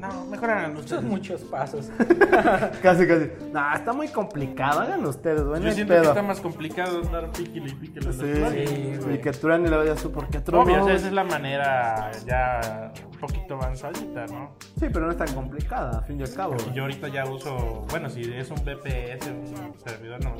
No, 0.00 0.26
mejor 0.26 0.50
hagan 0.50 0.76
ustedes. 0.76 1.00
Son 1.00 1.08
muchos 1.08 1.42
pasos. 1.42 1.90
Casi, 2.82 3.06
casi. 3.06 3.30
Nah, 3.52 3.74
está 3.76 3.92
muy 3.92 4.08
complicado, 4.08 4.80
hagan 4.80 5.06
ustedes, 5.06 5.44
güey. 5.44 5.60
no 5.60 5.68
Yo 5.68 5.72
siento 5.74 5.94
que 5.94 6.00
pedo. 6.00 6.10
está 6.10 6.22
más 6.22 6.40
complicado 6.40 7.00
andar 7.00 7.30
píquele 7.30 7.70
y 7.70 7.74
píquele. 7.74 8.12
Sí, 8.12 8.98
Sí, 9.00 9.10
y 9.14 9.18
que 9.18 9.30
truene 9.30 9.68
y 9.68 9.70
le 9.70 9.76
vayas 9.76 10.02
tú, 10.02 10.10
¿por 10.10 10.28
qué 10.28 10.40
truene? 10.40 10.64
Obvio, 10.64 10.82
o 10.82 10.86
sea, 10.86 10.94
esa 10.94 11.06
es 11.06 11.12
la 11.12 11.24
manera 11.24 12.10
ya 12.26 12.92
poquito 13.18 13.54
avanzadita, 13.54 14.26
¿no? 14.26 14.54
Sí, 14.78 14.86
pero 14.92 15.06
no 15.06 15.10
es 15.10 15.16
tan 15.16 15.32
complicada, 15.34 15.98
a 15.98 16.02
fin 16.02 16.18
y 16.20 16.22
al 16.22 16.32
cabo. 16.32 16.56
Yo 16.74 16.82
ahorita 16.82 17.08
ya 17.08 17.24
uso, 17.26 17.84
bueno, 17.90 18.08
si 18.08 18.22
es 18.22 18.50
un 18.50 18.58
VPS, 18.64 19.26
un 19.28 19.74
servidor, 19.84 20.24
no, 20.24 20.34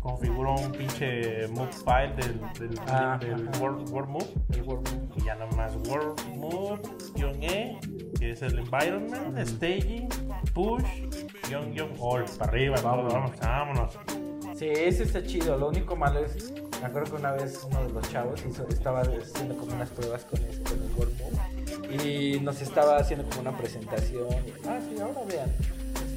configuro 0.00 0.54
un 0.54 0.72
pinche 0.72 1.46
move 1.48 1.72
file 1.72 2.14
del, 2.16 2.40
del, 2.58 2.80
Ah, 2.88 3.18
del. 3.20 3.48
Word, 3.60 3.88
Word 3.90 4.08
Move. 4.08 4.26
El 4.50 4.62
Word. 4.62 4.88
Y 5.16 5.24
ya 5.24 5.34
nomás 5.34 5.74
Word 5.88 6.20
Move-E, 6.36 7.78
que 8.18 8.30
es 8.30 8.42
el 8.42 8.58
environment, 8.58 9.38
staging, 9.46 10.08
push, 10.54 10.84
guion, 11.48 11.72
guion, 11.72 11.90
all, 12.00 12.24
para 12.38 12.50
arriba, 12.50 12.76
todo, 12.76 13.08
vamos, 13.08 13.32
vámonos. 13.40 13.98
Sí, 14.54 14.66
ese 14.68 15.04
está 15.04 15.22
chido. 15.24 15.56
Lo 15.56 15.68
único 15.68 15.96
malo 15.96 16.20
es. 16.20 16.52
Me 16.80 16.88
acuerdo 16.88 17.12
que 17.12 17.20
una 17.20 17.32
vez 17.32 17.62
uno 17.64 17.84
de 17.84 17.92
los 17.92 18.10
chavos 18.10 18.44
hizo, 18.44 18.66
estaba 18.68 19.02
haciendo 19.02 19.56
como 19.56 19.72
unas 19.72 19.88
pruebas 19.90 20.24
con, 20.24 20.40
ese, 20.42 20.62
con 20.64 20.82
el 20.82 20.90
WordMove 20.96 21.21
y 22.04 22.40
nos 22.40 22.60
estaba 22.62 22.96
haciendo 22.96 23.28
como 23.28 23.40
una 23.42 23.56
presentación. 23.56 24.26
Ah, 24.66 24.78
sí, 24.88 25.00
ahora 25.00 25.20
vean. 25.28 25.50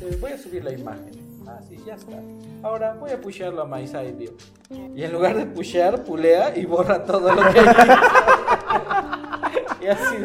Este, 0.02 0.16
voy 0.18 0.32
a 0.32 0.38
subir 0.38 0.64
la 0.64 0.72
imagen. 0.72 1.12
Ah, 1.48 1.60
sí, 1.68 1.78
ya 1.86 1.96
está. 1.96 2.14
Ahora 2.64 2.94
voy 3.00 3.12
a 3.12 3.22
pushearlo 3.22 3.62
a 3.62 3.66
My 3.66 3.88
Side 3.88 4.14
View. 4.14 4.32
Y 4.96 5.04
en 5.04 5.12
lugar 5.14 5.36
de 5.36 5.46
pushear, 5.46 6.04
pulea 6.04 6.58
y 6.58 6.66
borra 6.66 7.04
todo 7.04 7.34
lo 7.34 7.42
que 7.54 7.60
hay. 7.66 7.90
y 9.82 9.88
así. 9.88 10.16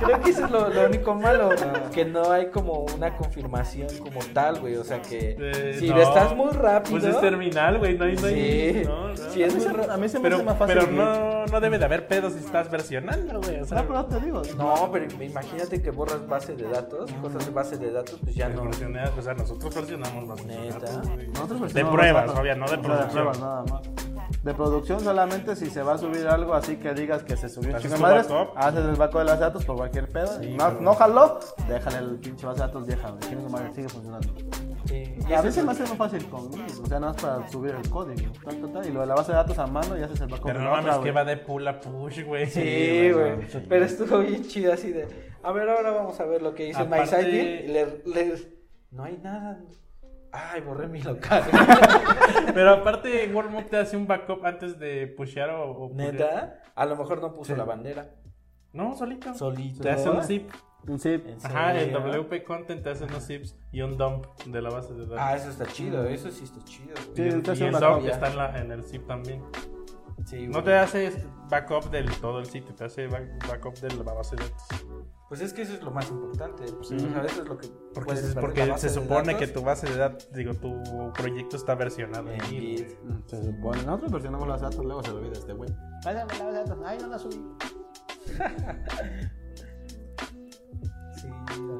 Creo 0.00 0.20
que 0.20 0.30
eso 0.30 0.44
es 0.44 0.50
lo, 0.50 0.68
lo 0.68 0.86
único 0.86 1.14
malo, 1.14 1.50
que 1.92 2.04
no 2.04 2.30
hay 2.30 2.46
como 2.50 2.84
una 2.94 3.16
confirmación 3.16 3.88
como 3.98 4.20
tal, 4.32 4.60
güey. 4.60 4.76
O 4.76 4.84
sea 4.84 5.00
que 5.02 5.36
Eh, 5.38 5.76
si 5.78 5.88
no, 5.88 5.98
estás 6.00 6.34
muy 6.36 6.50
rápido. 6.52 6.92
Pues 6.98 7.04
es 7.04 7.20
terminal, 7.20 7.78
güey, 7.78 7.96
no 7.96 8.04
hay, 8.04 8.16
no 8.16 8.26
hay, 8.26 8.34
Sí, 8.34 8.82
no, 8.84 9.08
no. 9.08 9.16
sí, 9.16 9.42
es 9.42 9.54
muy 9.54 9.64
ra- 9.66 9.94
A 9.94 9.96
mí 9.96 10.08
se 10.08 10.18
me 10.18 10.28
hace 10.28 10.36
Pero, 10.36 10.44
más 10.44 10.58
fácil. 10.58 10.76
pero 10.78 10.90
no, 10.90 11.46
no 11.46 11.60
debe 11.60 11.78
de 11.78 11.84
haber 11.84 12.06
pedos 12.06 12.32
si 12.34 12.38
estás 12.40 12.70
versionando, 12.70 13.40
güey. 13.40 13.60
O 13.60 13.64
sea, 13.64 13.82
No, 13.82 13.88
pero 13.88 14.04
te 14.06 14.20
digo. 14.20 14.42
No, 14.56 14.90
pero 14.92 15.06
imagínate 15.22 15.80
que 15.82 15.90
borras 15.90 16.26
base 16.26 16.54
de 16.54 16.64
datos, 16.68 17.10
cosas 17.22 17.44
de 17.46 17.52
base 17.52 17.76
de 17.76 17.90
datos, 17.92 18.18
pues 18.22 18.34
ya 18.34 18.48
no. 18.48 18.62
o 18.64 19.22
sea, 19.22 19.34
nosotros 19.34 19.74
versionamos 19.74 20.28
los 20.28 20.44
Neta. 20.44 20.78
datos. 20.78 21.06
Nosotros 21.06 21.60
De 21.60 21.64
versionamos 21.64 21.94
pruebas, 21.94 22.26
datos. 22.26 22.40
obvio, 22.40 22.56
no 22.56 22.64
de 22.66 22.70
sea, 22.70 22.80
producción. 22.82 23.10
pruebas, 23.12 23.40
nada 23.40 23.62
más. 23.64 23.82
De 24.44 24.52
producción 24.52 25.00
solamente 25.00 25.56
si 25.56 25.70
se 25.70 25.82
va 25.82 25.94
a 25.94 25.98
subir 25.98 26.26
algo 26.28 26.52
así 26.52 26.76
que 26.76 26.92
digas 26.92 27.22
que 27.22 27.34
se 27.34 27.48
subió 27.48 27.70
un 27.70 27.76
Haces 27.76 27.90
chingo 27.94 28.06
de 28.08 28.14
madres, 28.14 28.30
haces 28.56 28.84
el 28.84 28.96
backup 28.96 29.18
de 29.20 29.24
las 29.24 29.40
datos 29.40 29.64
por 29.64 29.76
cualquier 29.76 30.06
pedo. 30.08 30.26
Sí, 30.38 30.50
no, 30.58 30.68
pero- 30.68 30.80
no 30.82 30.94
jaló, 30.94 31.40
déjale 31.66 31.96
el 31.98 32.18
pinche 32.18 32.44
base 32.44 32.60
de 32.60 32.66
datos 32.66 32.86
vieja, 32.86 33.08
güey. 33.08 33.20
Chingue 33.22 33.42
su 33.42 33.48
madre, 33.48 33.74
sigue 33.74 33.88
funcionando. 33.88 34.28
Sí, 34.84 35.14
Y 35.28 35.32
a 35.32 35.40
veces 35.40 35.64
me 35.64 35.72
hace 35.72 35.82
más 35.84 35.94
fácil 35.96 36.26
conmigo, 36.28 36.82
o 36.82 36.86
sea, 36.86 37.00
nada 37.00 37.12
más 37.14 37.22
para 37.22 37.48
subir 37.48 37.74
el 37.74 37.88
código. 37.88 38.32
tal, 38.44 38.60
tal, 38.60 38.72
tal, 38.74 38.86
y 38.86 38.92
lo 38.92 39.00
de 39.00 39.06
la 39.06 39.14
base 39.14 39.32
de 39.32 39.36
datos 39.38 39.58
a 39.58 39.66
mano 39.66 39.96
y 39.98 40.02
haces 40.02 40.20
el 40.20 40.28
backup 40.28 40.46
Pero 40.48 40.58
de 40.58 40.64
no 40.66 40.70
mames 40.72 40.98
que 40.98 41.10
va 41.10 41.24
de 41.24 41.36
pull 41.38 41.66
a 41.66 41.80
push, 41.80 42.22
güey. 42.24 42.46
Sí, 42.46 43.10
güey. 43.12 43.48
Pero 43.66 43.84
estuvo 43.86 44.18
bien 44.18 44.42
chido 44.44 44.74
así 44.74 44.92
de. 44.92 45.08
A 45.42 45.52
ver, 45.52 45.70
ahora 45.70 45.90
vamos 45.90 46.20
a 46.20 46.24
ver 46.26 46.42
lo 46.42 46.54
que 46.54 46.64
dice 46.64 46.80
My 46.84 46.98
Aparte-. 46.98 47.64
Le, 47.66 48.02
le- 48.04 48.48
no 48.90 49.04
hay 49.04 49.18
nada. 49.22 49.58
Ay, 50.36 50.60
borré 50.62 50.88
mi 50.88 51.00
local. 51.00 51.44
Pero 52.54 52.70
aparte, 52.72 53.30
WordMove 53.32 53.64
te 53.66 53.76
hace 53.76 53.96
un 53.96 54.06
backup 54.06 54.44
antes 54.44 54.78
de 54.78 55.06
pushear 55.06 55.50
o. 55.50 55.70
o. 55.70 55.90
Neta, 55.94 56.60
a 56.74 56.84
lo 56.86 56.96
mejor 56.96 57.20
no 57.22 57.32
puso 57.32 57.52
Sí. 57.52 57.58
la 57.58 57.64
bandera. 57.64 58.10
No, 58.72 58.94
solito. 58.96 59.32
Solito. 59.34 59.80
Te 59.82 59.90
hace 59.90 60.10
un 60.10 60.22
zip. 60.24 60.50
Un 60.88 60.98
zip. 60.98 61.24
¿En 61.26 61.38
Ajá, 61.44 61.80
en? 61.80 61.92
WP 61.92 62.42
Content 62.44 62.82
te 62.82 62.90
hacen 62.90 63.08
unos 63.08 63.24
zips 63.26 63.56
y 63.72 63.80
un 63.82 63.96
dump 63.96 64.26
de 64.46 64.60
la 64.60 64.70
base 64.70 64.92
de 64.92 65.02
datos. 65.02 65.18
Ah, 65.20 65.36
eso 65.36 65.50
está 65.50 65.66
chido, 65.66 66.04
eso 66.06 66.30
sí 66.30 66.44
está 66.44 66.62
chido. 66.64 66.94
Sí, 67.14 67.22
y 67.22 67.28
el 67.28 67.68
una 67.74 67.78
dump 67.80 68.06
está 68.08 68.28
en, 68.28 68.36
la- 68.36 68.58
en 68.60 68.72
el 68.72 68.82
zip 68.82 69.06
también. 69.06 69.40
Sí, 70.26 70.46
No 70.46 70.54
güey. 70.54 70.64
te 70.64 70.74
hace 70.74 71.12
backup 71.48 71.90
del 71.90 72.10
todo 72.20 72.38
el 72.40 72.46
sitio, 72.46 72.74
te 72.74 72.84
hace 72.84 73.06
back- 73.06 73.46
backup 73.48 73.74
de 73.78 73.94
la 74.04 74.12
base 74.12 74.36
de 74.36 74.42
datos. 74.42 74.86
Pues 75.28 75.40
es 75.40 75.52
que 75.52 75.62
eso 75.62 75.74
es 75.74 75.82
lo 75.82 75.90
más 75.90 76.08
importante. 76.10 76.64
Pues, 76.64 76.92
o 76.92 76.98
sea, 76.98 77.24
eso 77.24 77.42
es 77.42 77.48
lo 77.48 77.56
que 77.56 77.68
Porque, 77.94 78.14
perder 78.14 78.40
porque 78.40 78.66
la 78.66 78.78
se 78.78 78.90
supone 78.90 79.36
que 79.36 79.46
tu 79.46 79.62
base 79.62 79.86
de 79.88 79.96
datos, 79.96 80.30
digo, 80.32 80.54
tu 80.54 80.82
proyecto 81.14 81.56
está 81.56 81.74
versionado 81.74 82.30
en. 82.30 82.40
Git. 82.42 82.88
Se 83.26 83.42
supone. 83.42 83.82
Nosotros 83.84 84.12
versionamos 84.12 84.46
las 84.48 84.60
datos, 84.60 84.84
luego 84.84 85.02
se 85.02 85.10
lo 85.10 85.16
olvida 85.18 85.32
este 85.32 85.52
güey. 85.54 85.70
Pásame 86.02 86.14
la 86.14 86.24
base 86.26 86.44
de 86.44 86.52
datos. 86.52 86.78
Ay, 86.84 86.98
no 87.00 87.08
la 87.08 87.18
subí. 87.18 87.42
Sí, 91.16 91.28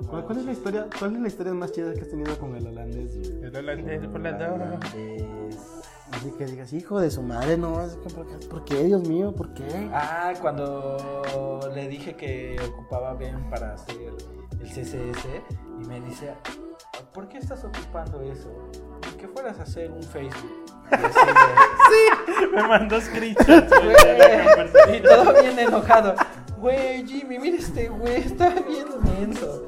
¿Cuál, 0.08 0.24
cuál 0.24 0.38
es 0.38 0.44
la 0.46 0.52
historia, 0.52 0.86
¿Cuál 0.98 1.16
es 1.16 1.20
la 1.20 1.28
historia 1.28 1.52
más 1.52 1.72
chida 1.72 1.92
que 1.92 2.00
has 2.00 2.08
tenido 2.08 2.38
con 2.38 2.54
el 2.56 2.66
holandés, 2.66 3.18
güey? 3.18 3.42
El 3.44 3.56
holandés 3.56 4.10
volador. 4.10 4.78
Así 6.12 6.30
que 6.32 6.46
digas, 6.46 6.72
hijo 6.72 7.00
de 7.00 7.10
su 7.10 7.22
madre, 7.22 7.56
no, 7.56 7.82
es 7.82 7.96
que, 7.96 8.10
¿por, 8.10 8.26
qué, 8.26 8.46
¿por 8.46 8.64
qué, 8.64 8.84
Dios 8.84 9.08
mío? 9.08 9.32
¿Por 9.34 9.52
qué? 9.54 9.90
Ah, 9.92 10.32
cuando 10.40 11.60
le 11.74 11.88
dije 11.88 12.14
que 12.14 12.56
ocupaba 12.68 13.14
bien 13.14 13.48
para 13.50 13.74
hacer 13.74 14.12
el 14.60 14.68
CSS 14.68 15.26
y 15.80 15.86
me 15.86 16.00
dice, 16.02 16.34
¿por 17.12 17.28
qué 17.28 17.38
estás 17.38 17.64
ocupando 17.64 18.20
eso? 18.22 18.50
Que 19.18 19.28
fueras 19.28 19.58
a 19.58 19.62
hacer 19.62 19.90
un 19.90 20.02
Facebook. 20.02 20.64
Así 20.90 21.20
de, 22.40 22.46
Me 22.54 22.62
mandó 22.68 23.00
screenshots 23.00 23.72
y 24.92 25.00
todo 25.00 25.32
bien 25.42 25.58
enojado. 25.58 26.14
Güey, 26.58 27.06
Jimmy, 27.06 27.38
mira 27.38 27.58
este 27.58 27.88
güey, 27.88 28.16
está 28.16 28.50
bien 28.50 28.86
menso. 29.02 29.66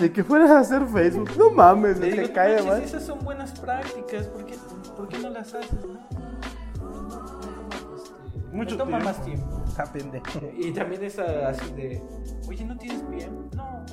De 0.00 0.12
que 0.12 0.22
fueras 0.22 0.50
a 0.50 0.60
hacer 0.60 0.86
Facebook. 0.86 1.30
No 1.36 1.50
mames, 1.50 2.00
digo, 2.00 2.16
te 2.16 2.32
cae, 2.32 2.56
"No 2.58 2.64
manches, 2.64 2.66
man. 2.72 2.82
esas 2.82 3.02
son 3.04 3.18
buenas 3.24 3.58
prácticas, 3.58 4.26
¿por 4.28 4.44
qué, 4.44 4.54
por 4.96 5.08
qué 5.08 5.18
no 5.18 5.30
las 5.30 5.52
haces? 5.54 5.72
No, 5.84 7.38
Mucho 8.52 8.76
me 8.76 8.78
toma 8.78 8.98
tiempo. 8.98 9.04
más 9.04 9.24
tiempo. 9.24 9.62
Está 9.68 9.84
pendejo. 9.92 10.40
Y 10.56 10.72
también 10.72 11.04
es 11.04 11.18
así 11.18 11.72
de, 11.74 12.02
oye, 12.48 12.64
¿no 12.64 12.76
tienes 12.78 13.02
PM? 13.02 13.30
No, 13.54 13.84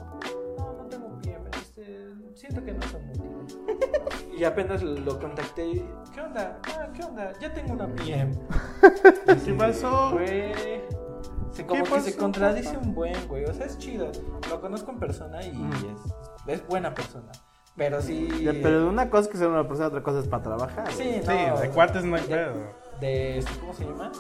no, 0.58 0.74
no 0.78 0.86
tengo 0.90 1.20
PM. 1.22 1.50
Este, 1.60 2.10
siento 2.36 2.64
que 2.64 2.74
no 2.74 2.82
son 2.84 3.02
útiles. 3.10 3.58
Y 4.38 4.44
apenas 4.44 4.84
lo 4.84 5.18
contacté. 5.18 5.66
y, 5.66 5.90
¿Qué 6.14 6.20
onda? 6.20 6.60
Ah, 6.68 6.90
¿qué 6.94 7.04
onda? 7.06 7.32
Ya 7.40 7.54
tengo 7.54 7.72
una 7.74 7.88
PM. 7.96 8.34
¿Qué 9.46 9.54
pasó? 9.54 10.12
Güey. 10.12 10.52
Se, 11.56 11.66
como 11.66 11.84
¿Qué 11.86 11.90
que 11.92 12.02
se 12.02 12.18
contradice 12.18 12.78
un 12.78 12.94
buen, 12.94 13.16
güey. 13.28 13.46
O 13.46 13.54
sea, 13.54 13.66
es 13.66 13.78
chido. 13.78 14.12
Lo 14.50 14.60
conozco 14.62 14.92
en 14.92 15.00
persona 15.00 15.42
y 15.44 15.50
es, 16.48 16.60
es 16.60 16.68
buena 16.68 16.94
persona. 16.94 17.32
Pero 17.78 18.02
sí. 18.02 18.28
Pero 18.62 18.90
una 18.90 19.10
cosa 19.10 19.24
es 19.24 19.28
que 19.30 19.38
sea 19.38 19.48
una 19.48 19.68
persona, 19.68 19.88
otra 19.88 20.04
cosa 20.04 20.20
es 20.20 20.28
para 20.28 20.44
trabajar. 20.44 20.92
Sí, 20.92 21.22
Sí, 21.24 21.32
no, 21.48 21.60
de 21.60 21.70
cuates 21.70 22.04
no 22.04 22.16
hay 22.18 22.22
de- 22.24 22.36
pedo. 22.36 22.54
De, 23.00 23.38
este, 23.40 23.60
¿cómo 23.60 23.74
se 23.74 23.86
llama? 23.86 24.12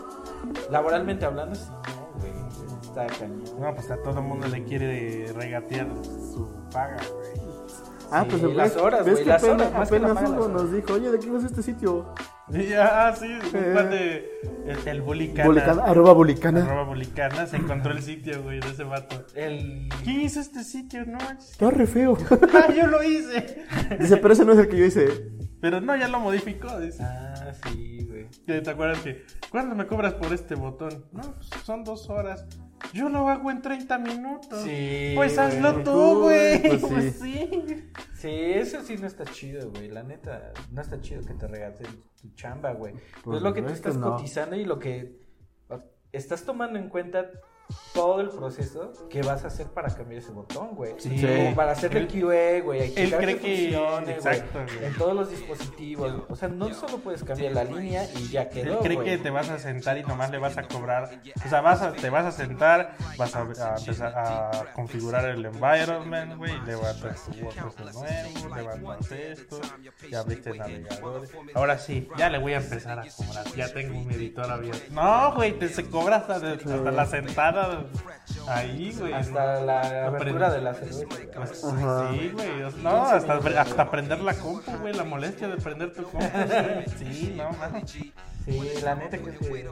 Laboralmente 0.70 1.26
hablando, 1.26 1.56
sí, 1.56 1.70
no, 1.70 2.20
güey. 2.20 2.34
Está 2.82 3.07
cañón. 3.07 3.44
No, 3.60 3.74
pues 3.74 3.90
a 3.91 3.98
todo 3.98 4.20
el 4.20 4.26
mundo 4.26 4.48
le 4.48 4.64
quiere 4.64 5.32
regatear 5.34 5.88
su 6.03 6.49
paga, 6.72 6.98
güey. 7.14 7.45
Ah, 8.11 8.23
Sí, 8.23 8.27
pues 8.32 8.44
el 8.44 8.57
las 8.57 8.76
güey- 8.77 8.82
horas, 8.84 9.06
¿ves 9.06 9.14
güey, 9.14 9.23
que 9.23 9.30
las 9.30 9.44
apenas, 9.44 9.68
horas, 9.68 9.90
que 9.90 9.95
apenas 9.95 10.11
uno 10.30 10.40
las 10.40 10.49
nos 10.49 10.72
dijo, 10.72 10.94
oye, 10.94 11.11
¿de 11.11 11.18
quién 11.19 11.36
es 11.36 11.44
este 11.44 11.64
sitio? 11.64 12.14
Ya, 12.49 13.07
ah, 13.07 13.15
sí, 13.15 13.26
un 13.26 13.73
par 13.73 13.90
de. 13.90 14.30
El, 14.68 14.88
el 14.88 15.02
Bulicana. 15.02 15.48
Bulicana, 15.48 15.84
arroba 15.84 16.14
bulicana. 16.14 16.64
Arroba 16.64 16.84
Bulicana 16.84 17.48
se 17.48 17.57
encontró 17.57 17.91
el 17.91 18.03
sitio, 18.03 18.44
güey, 18.44 18.60
de 18.60 18.68
ese 18.69 18.84
vato. 18.84 19.26
El. 19.34 19.90
¿Quién 20.03 20.22
hizo 20.22 20.40
este 20.40 20.64
sitio? 20.64 21.06
No. 21.06 21.18
Está 21.40 21.72
re 21.72 21.88
feo. 21.88 22.15
Ah, 22.53 22.72
yo 22.72 22.86
lo 22.88 23.02
hice. 23.03 23.64
Dice, 23.99 24.18
pero 24.18 24.34
ese 24.34 24.45
no 24.45 24.53
es 24.53 24.60
el 24.60 24.68
que 24.69 24.77
yo 24.77 24.86
hice. 24.86 25.07
Pero 25.60 25.82
no, 25.82 25.95
ya 25.95 26.07
lo 26.07 26.19
modificó, 26.19 26.80
dice. 26.80 27.02
Ah, 27.03 27.52
sí, 27.68 28.06
güey. 28.07 28.27
¿Te 28.61 28.69
acuerdas 28.69 28.99
que? 28.99 29.26
¿Cuándo 29.49 29.76
me 29.76 29.88
cobras 29.88 30.14
por 30.14 30.32
este 30.32 30.53
botón? 30.53 31.06
No, 31.11 31.22
pues 31.23 31.49
son 31.64 31.84
dos 31.84 32.10
horas. 32.11 32.45
Yo 32.94 33.10
lo 33.10 33.28
hago 33.30 33.52
en 33.52 33.62
30 33.62 33.98
minutos. 33.99 34.62
Sí, 34.64 35.14
Pues 35.16 35.38
hazlo 35.38 35.76
tú, 35.84 35.84
Tú, 35.84 36.20
güey. 36.24 36.62
pues 36.62 36.82
Pues, 36.86 37.16
sí. 37.20 37.49
sí. 37.68 37.91
Sí, 38.16 38.30
eso 38.30 38.82
sí 38.82 38.98
no 38.98 39.06
está 39.07 39.26
chido, 39.26 39.70
güey. 39.72 39.90
La 39.90 40.03
neta, 40.03 40.52
no 40.72 40.82
está 40.82 40.99
chido 41.02 41.22
que 41.24 41.34
te 41.34 41.48
regates 41.48 41.88
tu 42.22 42.30
chamba, 42.34 42.72
güey. 42.74 42.95
Pues 43.24 43.38
es 43.38 43.44
lo 43.44 43.53
que 43.53 43.62
tú 43.62 43.70
estás 43.74 43.98
no. 43.98 44.12
cotizando 44.12 44.56
y 44.56 44.66
lo 44.66 44.80
que 44.80 45.20
estás 46.12 46.44
tomando 46.44 46.80
en 46.80 46.90
cuenta 46.90 47.30
todo 47.94 48.20
el 48.22 48.30
proceso 48.30 48.92
que 49.10 49.22
vas 49.22 49.44
a 49.44 49.48
hacer 49.48 49.68
para 49.68 49.90
cambiar 49.90 50.22
ese 50.22 50.32
botón, 50.32 50.76
güey. 50.76 50.94
Sí. 50.98 51.22
Como 51.26 51.56
para 51.56 51.72
hacerle 51.72 52.02
Él- 52.02 52.08
QA, 52.08 52.62
güey. 52.64 52.94
él 52.96 53.16
cree 53.18 53.38
que- 53.40 53.58
funcione, 53.70 54.02
güey, 54.04 54.14
exacto, 54.16 54.60
güey. 54.66 54.86
En 54.86 54.94
todos 54.98 55.14
los 55.16 55.30
dispositivos. 55.30 56.14
O 56.30 56.36
sea, 56.36 56.50
no 56.50 56.74
solo 56.74 56.98
puedes 57.00 57.24
cambiar 57.24 57.54
la 57.54 57.64
línea 57.64 58.06
y 58.16 58.28
ya 58.30 58.44
Él 58.44 58.50
quedó, 58.50 58.80
cree 58.80 58.96
güey. 58.96 59.08
que 59.08 59.18
te 59.18 59.30
vas 59.30 59.50
a 59.50 59.58
sentar 59.60 59.98
y 59.98 60.04
nomás 60.04 60.30
le 60.30 60.38
vas 60.38 60.58
a 60.58 60.68
cobrar. 60.68 61.10
O 61.46 61.50
sea, 61.50 61.62
vas 61.62 61.82
a, 61.82 61.94
te 61.94 62.10
vas 62.10 62.26
a 62.26 62.32
sentar, 62.32 62.96
vas 63.18 63.34
a, 63.36 63.42
a 63.42 63.76
empezar 63.78 64.14
a 64.18 64.74
configurar 64.74 65.26
el 65.30 65.46
environment, 65.46 66.36
güey. 66.38 66.54
Levantas 66.66 67.24
tu 67.26 67.32
WordPress 67.46 67.78
de 67.78 67.94
nuevo, 67.94 68.56
levantas 68.56 69.12
esto, 69.12 69.62
ya 70.12 70.20
abriste 70.20 70.50
el 70.52 70.58
navegador. 70.58 71.28
Ahora 71.54 71.78
sí, 71.78 72.08
ya 72.18 72.30
le 72.30 72.38
voy 72.40 72.54
a 72.54 72.58
empezar 72.58 73.00
a 73.00 73.06
cobrar. 73.16 73.46
Ya 73.56 73.72
tengo 73.74 73.98
un 73.98 74.12
editor 74.12 74.52
abierto. 74.52 74.84
No, 74.92 75.34
güey, 75.34 75.58
te 75.58 75.70
se 75.70 75.90
cobra 75.90 76.18
hasta, 76.18 76.40
de- 76.40 76.54
hasta 76.56 76.92
la 76.92 77.06
sentada 77.06 77.55
ahí, 78.48 78.95
güey. 78.98 79.14
Hasta 79.14 79.61
la 79.61 80.07
apertura 80.07 80.52
de 80.52 80.61
la 80.61 80.73
cerveza. 80.73 81.06
Pues, 81.36 81.60
sí, 81.61 82.30
güey. 82.34 82.49
No, 82.84 83.03
hasta, 83.06 83.36
hasta 83.61 83.91
prender 83.91 84.19
la 84.22 84.34
compu, 84.34 84.72
güey. 84.82 84.94
La 84.94 85.03
molestia 85.03 85.48
de 85.48 85.57
prender 85.57 85.94
tu 85.94 86.03
compu. 86.03 86.27
Sí, 86.98 87.34
no, 87.38 87.52
mames. 87.53 87.91
Sí, 88.45 88.72
la 88.84 88.94
neta 88.94 89.18
que 89.18 89.32
sí. 89.32 89.65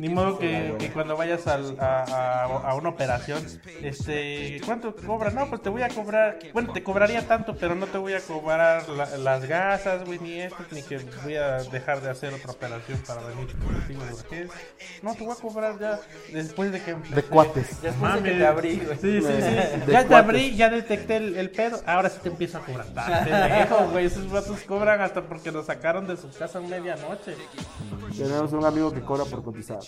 Ni 0.00 0.08
modo 0.08 0.36
que, 0.40 0.74
que 0.80 0.90
cuando 0.90 1.16
vayas 1.16 1.46
al- 1.46 1.76
a, 1.78 2.02
a, 2.02 2.42
a 2.70 2.74
una 2.74 2.88
operación, 2.88 3.40
este, 3.82 4.60
¿cuánto 4.66 4.96
cobra? 4.96 5.30
No, 5.30 5.48
pues 5.48 5.62
te 5.62 5.68
voy 5.68 5.82
a 5.82 5.88
cobrar, 5.88 6.40
bueno, 6.52 6.72
te 6.72 6.82
cobraría 6.82 7.24
tanto, 7.28 7.54
pero 7.54 7.76
no 7.76 7.86
te 7.86 7.98
voy 7.98 8.14
a 8.14 8.20
cobrar 8.20 8.88
la- 8.88 9.16
las 9.18 9.44
gasas, 9.46 10.04
güey, 10.04 10.18
ni 10.18 10.40
esto, 10.40 10.56
ni 10.72 10.82
que 10.82 10.98
voy 11.22 11.36
a 11.36 11.58
dejar 11.58 12.00
de 12.00 12.10
hacer 12.10 12.34
otra 12.34 12.50
operación 12.50 12.98
para 13.06 13.22
venir 13.22 13.46
contigo 13.58 14.04
de 14.04 14.12
urgencia. 14.12 14.60
No, 15.02 15.14
te 15.14 15.24
voy 15.24 15.36
a 15.38 15.40
cobrar 15.40 15.78
ya 15.78 16.00
después 16.32 16.72
de 16.72 16.82
que... 16.82 16.93
De 17.14 17.22
cuates. 17.22 17.82
Después 17.82 18.14
de 18.14 18.22
que 18.22 18.30
te 18.38 18.46
abrí, 18.46 18.76
güey. 18.84 18.98
Sí, 18.98 19.20
sí, 19.20 19.26
sí. 19.26 19.54
Ya 19.88 20.02
te 20.02 20.06
cuates. 20.08 20.12
abrí, 20.12 20.54
ya 20.56 20.70
detecté 20.70 21.16
el, 21.16 21.36
el 21.36 21.50
pedo, 21.50 21.80
ahora 21.86 22.08
sí 22.10 22.18
te 22.22 22.28
empiezo 22.28 22.58
a 22.58 22.60
cobrar. 22.62 22.86
Ah, 22.96 23.20
pendejo, 23.24 23.90
güey, 23.90 24.06
esos 24.06 24.30
vatos 24.30 24.60
cobran 24.62 25.00
hasta 25.00 25.22
porque 25.22 25.50
lo 25.52 25.62
sacaron 25.62 26.06
de 26.06 26.16
su 26.16 26.30
casa 26.30 26.58
a 26.58 26.62
medianoche. 26.62 27.36
Tenemos 28.16 28.52
un 28.52 28.64
amigo 28.64 28.92
que 28.92 29.00
cobra 29.00 29.24
por 29.24 29.42
cotizar. 29.42 29.78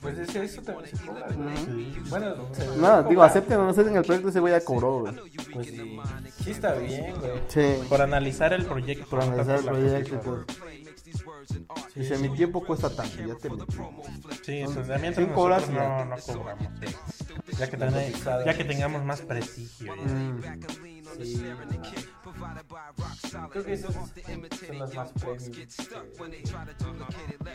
Pues 0.00 0.18
ese, 0.18 0.44
eso 0.44 0.62
también 0.62 0.96
se 0.96 1.04
cobra, 1.04 1.26
güey. 1.34 1.56
Sí. 1.56 2.02
Bueno, 2.08 2.34
No, 2.76 3.02
digo, 3.04 3.22
acepten 3.22 3.58
o 3.58 3.64
no 3.64 3.70
acepten 3.70 3.96
el 3.96 4.04
proyecto, 4.04 4.28
ese 4.28 4.40
güey 4.40 4.52
ya 4.52 4.64
cobró, 4.64 5.00
güey. 5.00 5.14
Pues 5.52 5.66
sí, 5.66 6.00
sí 6.42 6.50
está 6.50 6.74
bien, 6.74 7.14
güey. 7.20 7.32
Sí. 7.48 7.82
Por 7.88 8.00
analizar 8.02 8.52
el 8.52 8.64
proyecto. 8.64 9.06
Por 9.08 9.22
analizar 9.22 9.58
el 9.58 9.64
proyecto 9.64 10.14
y 10.14 10.18
Dice, 11.94 12.18
mi 12.18 12.28
tiempo 12.30 12.64
cuesta 12.64 12.88
tanto, 12.90 13.16
ya 13.18 13.34
te 13.36 13.50
metí. 13.50 13.76
Sí, 14.42 14.64
mientras 15.00 15.28
cobrar, 15.28 15.60
nosotros 15.60 15.66
sí. 15.66 15.72
no, 15.72 16.04
no 16.04 16.16
cobramos. 16.38 16.68
Ya 17.58 17.70
que, 17.70 18.12
ya 18.46 18.56
que 18.56 18.64
tengamos 18.64 19.04
más 19.04 19.20
prestigio. 19.20 19.94
ya. 19.94 20.02
Mm. 20.02 20.40
Sí. 21.22 21.42
Creo 23.50 23.64
que 23.64 23.72
esos 23.72 23.94
son 23.94 24.10
los 24.78 24.94
más 24.94 25.10
premium. 25.12 25.66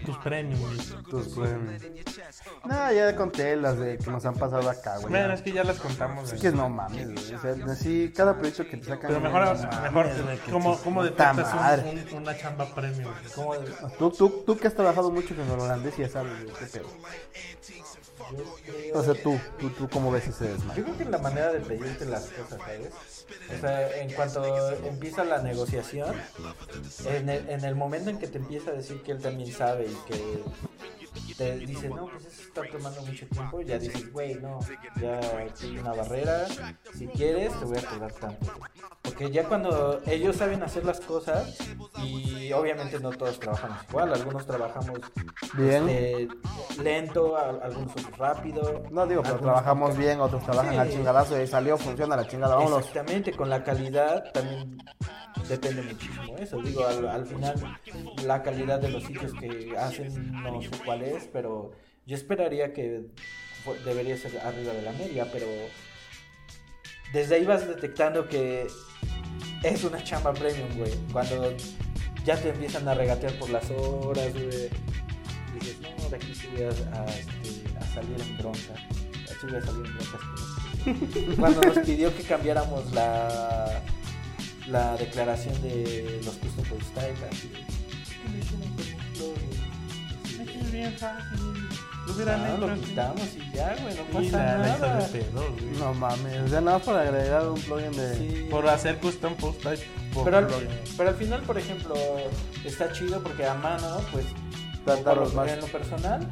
Tus 0.05 0.18
premios. 0.19 0.59
güey. 0.59 1.03
Tus 1.09 1.27
premios. 1.35 1.81
No, 2.65 2.91
ya 2.91 3.15
conté 3.15 3.55
las 3.55 3.77
de 3.80 3.97
que 3.97 4.09
nos 4.11 4.26
han 4.26 4.34
pasado 4.35 4.69
acá, 4.69 4.97
güey. 4.97 5.09
Bueno, 5.09 5.34
es 5.34 5.41
que 5.41 5.51
ya 5.51 5.64
las 5.64 5.77
contamos. 5.80 6.31
Es 6.34 6.41
que 6.41 6.51
no 6.51 6.69
mames, 6.69 7.14
güey. 7.14 7.34
O 7.35 7.39
sea, 7.41 7.55
así, 7.72 8.11
cada 8.15 8.34
proyecto 8.38 8.65
que 8.68 8.77
te 8.77 8.85
sacan. 8.85 9.07
Pero 9.07 9.22
mejor, 9.22 9.57
mejor 9.84 10.09
¿cómo, 10.51 10.77
cómo 10.80 11.03
detectas 11.03 11.53
un- 11.53 11.88
un- 11.88 12.14
una 12.23 12.38
chamba 12.38 12.65
premium? 12.73 13.14
¿Cómo? 13.35 13.55
Tú, 13.97 14.11
tú, 14.11 14.43
tú 14.45 14.57
que 14.57 14.68
has 14.68 14.73
trabajado 14.73 15.11
mucho 15.11 15.35
con 15.35 15.45
el 15.45 15.51
holandés 15.59 15.97
y 15.99 16.01
ya 16.01 16.09
sabes, 16.09 16.34
qué 16.59 16.65
pedo. 16.65 16.88
O 18.93 19.03
sea, 19.03 19.14
tú, 19.22 19.39
tú, 19.59 19.69
tú, 19.69 19.89
¿cómo 19.89 20.11
ves 20.11 20.27
ese 20.27 20.49
desmadre? 20.49 20.80
Yo 20.81 20.84
creo 20.85 20.97
que 20.97 21.05
la 21.05 21.18
manera 21.19 21.51
de 21.53 21.59
pedirte 21.61 22.05
las 22.05 22.26
cosas, 22.26 22.59
¿sabes? 22.59 23.16
O 23.56 23.60
sea, 23.60 23.98
en 23.98 24.12
cuanto 24.14 24.70
empieza 24.86 25.24
la 25.24 25.41
negociación, 25.41 26.16
en 27.06 27.30
el, 27.30 27.49
en 27.49 27.66
el 27.66 27.76
momento 27.76 28.10
en 28.10 28.20
que 28.20 28.28
te 28.28 28.38
empieza 28.38 28.72
a 28.72 28.74
decir 28.74 29.02
que 29.02 29.12
él 29.12 29.22
también 29.22 29.52
sabe 29.52 29.86
y 29.86 30.12
que 30.12 30.44
te 31.38 31.57
dice, 31.59 31.89
no, 31.89 32.07
pues 32.07 32.25
eso 32.25 32.41
está 32.43 32.61
tomando 32.71 33.01
mucho 33.01 33.27
tiempo, 33.27 33.61
ya 33.61 33.77
dices, 33.79 34.11
güey, 34.11 34.35
no, 34.35 34.59
ya 35.01 35.19
hay 35.19 35.77
una 35.77 35.93
barrera, 35.93 36.45
si 36.95 37.07
quieres 37.07 37.57
te 37.59 37.65
voy 37.65 37.77
a 37.77 37.81
cobrar 37.85 38.11
tanto. 38.13 38.51
Porque 39.01 39.31
ya 39.31 39.45
cuando 39.47 40.01
ellos 40.05 40.35
saben 40.35 40.61
hacer 40.63 40.84
las 40.85 40.99
cosas, 40.99 41.55
y 42.03 42.51
obviamente 42.53 42.99
no 42.99 43.11
todos 43.11 43.39
trabajamos 43.39 43.77
igual, 43.89 44.13
algunos 44.13 44.45
trabajamos 44.45 44.99
Bien. 45.53 45.88
este, 45.89 46.27
lento, 46.81 47.35
a- 47.38 47.49
algunos 47.63 47.91
otros 47.91 48.17
rápido. 48.17 48.84
No 48.91 49.05
digo, 49.07 49.23
pero 49.23 49.39
trabajamos 49.39 49.97
bien, 49.97 50.19
otros 50.19 50.43
trabajan 50.43 50.73
Sí. 50.73 50.77
al 50.79 50.89
chingadazo 50.91 51.41
y 51.41 51.47
salió, 51.47 51.77
funciona 51.77 52.15
la 52.15 52.27
chingada, 52.27 52.55
vámonos. 52.55 52.79
Exactamente, 52.79 53.31
con 53.34 53.49
la 53.49 53.63
calidad 53.63 54.31
también 54.34 54.77
depende 55.48 55.82
muchísimo 55.82 56.38
eso. 56.38 56.61
Digo, 56.61 56.86
al, 56.86 57.07
al 57.07 57.26
final 57.26 57.80
la 58.26 58.44
calidad 58.44 58.80
de 58.80 58.90
los 58.90 59.03
sitios 59.03 59.34
que 59.34 59.76
hacen 59.78 60.32
no 60.32 60.61
sé 60.61 60.69
cuál 60.86 61.03
es, 61.03 61.28
pero 61.32 61.72
yo 62.06 62.15
esperaría 62.15 62.74
que 62.74 63.06
debería 63.86 64.18
ser 64.18 64.40
arriba 64.40 64.74
de 64.74 64.82
la 64.82 64.91
media, 64.94 65.28
pero 65.32 65.45
desde 67.14 67.36
ahí 67.36 67.45
vas 67.45 67.68
detectando 67.68 68.28
que 68.28 68.68
es 69.64 69.84
una 69.84 70.03
chamba 70.03 70.34
premium, 70.34 70.69
güey. 70.78 70.91
Cuando 71.11 71.53
ya 72.26 72.36
te 72.38 72.49
empiezan 72.49 72.88
a 72.88 72.94
regatear 72.94 73.34
por 73.34 73.49
las 73.49 73.69
horas, 73.72 74.34
güey. 74.34 74.69
Dices, 75.53 75.78
no, 75.82 76.10
de 76.10 76.15
aquí 76.15 76.36
sí 76.36 76.48
voy 76.53 76.64
a, 76.64 76.69
este, 76.69 77.78
a 77.80 77.86
salir 77.94 78.22
en 78.22 78.38
bronca. 78.38 78.74
De 79.26 79.34
aquí 79.34 79.48
voy 79.48 79.56
a 79.56 79.61
salir 79.61 79.86
en 79.86 79.98
este 79.98 80.18
cuando 81.38 81.61
nos 81.61 81.80
pidió 81.80 82.15
que 82.15 82.24
cambiáramos 82.24 82.94
la, 82.94 83.82
la 84.68 84.95
declaración 84.98 85.60
de 85.61 86.19
los 86.26 86.35
custom 86.35 86.65
post 86.65 86.94
type, 86.94 87.26
así 87.31 87.48
de, 87.49 87.56
¿qué 87.56 88.30
le 88.31 88.39
hicieron 88.39 88.69
con 88.73 88.85
un 88.85 89.14
plugin? 89.14 90.61
Es 90.65 90.72
bien 90.72 90.94
fácil. 90.98 91.68
Lo 92.07 92.73
quitamos 92.81 93.27
y 93.35 93.56
ya, 93.56 93.76
güey, 93.81 93.95
no 93.95 94.03
pasa 94.14 94.45
la 94.45 94.57
nada. 94.57 94.98
de 95.07 95.19
pedo, 95.19 95.52
güey. 95.53 95.65
No 95.77 95.94
mames, 95.94 96.49
sea, 96.49 96.61
nada 96.61 96.80
para 96.80 97.02
agregar 97.02 97.48
un 97.49 97.60
plugin 97.61 97.91
de... 97.91 98.15
Sí. 98.18 98.48
Por 98.49 98.68
hacer 98.69 98.98
custom 98.99 99.35
post 99.35 99.61
type. 99.61 99.85
por 100.14 100.23
Pero 100.26 100.38
al, 100.38 100.48
pero 100.95 101.10
al 101.10 101.15
final, 101.15 101.41
por 101.44 101.57
ejemplo, 101.57 101.95
está 102.64 102.91
chido 102.94 103.22
porque 103.22 103.45
a 103.45 103.53
mano, 103.56 103.99
pues, 104.14 104.26
Tarda 104.85 105.03
por 105.03 105.15
lo- 105.18 105.23
los 105.26 105.34
más. 105.34 105.52
en 105.52 105.60
lo 105.60 105.68
personal, 105.68 106.27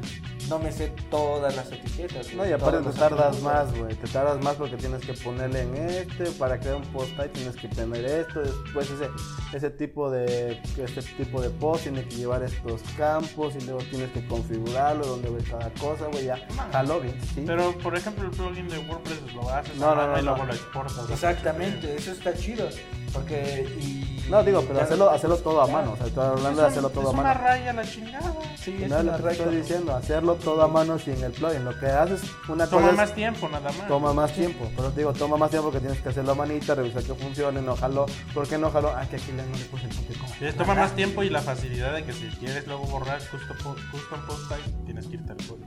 no 0.48 0.58
me 0.58 0.72
sé 0.72 0.92
todas 1.10 1.54
las 1.56 1.70
etiquetas. 1.72 2.32
No, 2.34 2.46
y 2.46 2.52
aparte 2.52 2.78
te 2.90 2.98
tardas 2.98 3.40
más, 3.42 3.76
güey. 3.76 3.94
Te 3.94 4.08
tardas 4.08 4.42
más 4.42 4.54
porque 4.56 4.76
tienes 4.76 5.04
que 5.04 5.12
ponerle 5.14 5.62
en 5.62 5.76
este, 5.76 6.26
para 6.32 6.58
crear 6.58 6.76
un 6.76 6.82
post 6.92 7.18
ahí 7.18 7.28
tienes 7.30 7.56
que 7.56 7.68
tener 7.68 8.04
esto, 8.04 8.40
después 8.40 8.90
ese, 8.90 9.08
ese 9.52 9.70
tipo 9.70 10.10
de 10.10 10.60
ese 10.76 11.02
tipo 11.02 11.40
de 11.40 11.50
post 11.50 11.84
tiene 11.84 12.04
que 12.04 12.16
llevar 12.16 12.42
estos 12.42 12.82
campos 12.96 13.54
y 13.56 13.64
luego 13.64 13.80
tienes 13.90 14.10
que 14.12 14.26
configurarlo 14.26 15.06
donde 15.06 15.30
ves 15.30 15.48
cada 15.48 15.70
cosa, 15.70 16.06
güey, 16.06 16.26
ya. 16.26 16.38
Jaló 16.72 17.00
bien, 17.00 17.18
sí. 17.34 17.42
Pero, 17.46 17.72
por 17.78 17.96
ejemplo, 17.96 18.24
el 18.24 18.30
plugin 18.30 18.68
de 18.68 18.78
WordPress 18.78 19.32
lo 19.34 19.48
haces 19.50 19.76
No, 19.76 19.90
a 19.90 19.94
no, 19.94 19.96
mano 19.96 20.12
no, 20.12 20.18
y 20.18 20.22
luego 20.22 20.44
lo 20.44 20.52
exportas. 20.52 21.10
Exactamente, 21.10 21.94
eso 21.96 22.12
está 22.12 22.34
chido. 22.34 22.68
Porque. 23.16 23.66
Y, 23.80 24.02
No, 24.30 24.42
digo, 24.42 24.60
pero 24.66 24.80
hacerlo, 24.80 25.08
hacerlo 25.08 25.36
todo 25.36 25.60
a 25.62 25.68
mano, 25.68 25.92
o 25.92 25.96
sea, 25.96 26.06
estoy 26.06 26.24
hablando 26.24 26.60
de 26.60 26.66
hacerlo 26.66 26.90
todo 26.90 27.02
es 27.02 27.06
a 27.06 27.10
una 27.12 27.22
mano. 27.22 27.40
raya 27.40 27.72
la 27.72 27.84
chingada. 27.84 28.32
Sí, 28.56 28.72
es 28.82 28.90
No 28.90 28.98
es 28.98 29.04
lo 29.04 29.12
una 29.14 29.22
que 29.22 29.28
estoy 29.36 29.56
diciendo, 29.56 29.94
hacerlo 29.94 30.34
todo 30.34 30.62
a 30.62 30.66
mano 30.68 30.98
sin 30.98 31.22
el 31.22 31.30
plugin. 31.30 31.64
Lo 31.64 31.78
que 31.78 31.86
haces, 31.86 32.22
una 32.48 32.66
Toma 32.66 32.82
cosa 32.82 32.90
es- 32.90 32.96
más 32.96 33.14
tiempo, 33.14 33.48
nada 33.48 33.70
más. 33.70 33.86
Toma 33.86 34.12
más 34.12 34.32
tiempo, 34.32 34.68
pero 34.74 34.90
te 34.90 35.00
digo, 35.02 35.12
toma 35.12 35.36
más 35.36 35.50
tiempo 35.50 35.68
porque 35.70 35.78
tienes 35.78 36.00
que 36.02 36.08
hacerlo 36.08 36.32
a 36.32 36.34
manita, 36.34 36.74
revisar 36.74 37.04
que 37.04 37.14
funcione, 37.14 37.62
no 37.62 37.76
jaló. 37.76 38.06
¿Por 38.34 38.48
qué 38.48 38.58
no 38.58 38.68
jaló? 38.72 38.88
Ah, 38.96 39.06
que 39.08 39.14
aquí 39.14 39.30
le- 39.30 39.46
no 39.46 39.56
le 39.56 39.64
puse 39.66 39.84
el 39.86 39.94
punto 39.94 40.24
toma 40.58 40.74
más 40.74 40.92
tiempo 40.96 41.22
y 41.22 41.30
la 41.30 41.40
facilidad 41.40 41.94
de 41.94 42.02
que 42.04 42.12
si 42.12 42.26
quieres 42.40 42.66
luego 42.66 42.84
borrar 42.86 43.20
custom, 43.30 43.76
custom 43.92 44.26
post 44.26 44.48
type, 44.48 44.70
tienes 44.86 45.06
que 45.06 45.14
irte 45.14 45.30
al 45.30 45.38
código. 45.38 45.66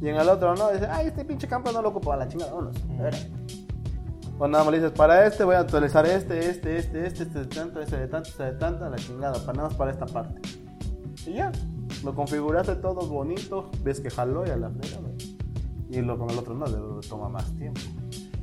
Y 0.00 0.08
en 0.08 0.16
el 0.16 0.28
otro, 0.30 0.54
no, 0.56 0.70
dice, 0.70 0.86
ay, 0.90 1.08
este 1.08 1.26
pinche 1.26 1.46
campo 1.46 1.70
no 1.72 1.82
lo 1.82 1.90
ocupo 1.90 2.10
a 2.10 2.16
la 2.16 2.26
chingada, 2.26 2.52
vámonos. 2.52 2.76
A 2.98 3.02
ver. 3.02 3.14
O 4.42 4.48
nada 4.48 4.64
más 4.64 4.72
le 4.72 4.78
dices, 4.78 4.92
para 4.96 5.26
este 5.26 5.44
voy 5.44 5.54
a 5.54 5.58
actualizar 5.58 6.06
este, 6.06 6.48
este, 6.48 6.78
este, 6.78 7.06
este, 7.06 7.24
este 7.24 7.40
de 7.40 7.44
tanto, 7.44 7.78
este 7.78 7.98
de 7.98 8.08
tanto, 8.08 8.30
este 8.30 8.42
de 8.44 8.52
tanto, 8.52 8.88
la 8.88 8.96
chingada, 8.96 9.34
para 9.34 9.52
nada 9.52 9.68
más 9.68 9.76
para 9.76 9.90
esta 9.90 10.06
parte. 10.06 10.40
Y 11.26 11.34
ya, 11.34 11.52
lo 12.02 12.14
configuraste 12.14 12.76
todo 12.76 13.06
bonito, 13.06 13.70
ves 13.84 14.00
que 14.00 14.08
jaló 14.08 14.46
y 14.46 14.48
a 14.48 14.56
la 14.56 14.70
frega, 14.70 14.96
güey. 14.96 15.36
Y 15.90 16.00
lo 16.00 16.18
con 16.18 16.30
el 16.30 16.38
otro 16.38 16.54
no, 16.54 16.64
le 16.64 17.06
toma 17.06 17.28
más 17.28 17.52
tiempo. 17.58 17.82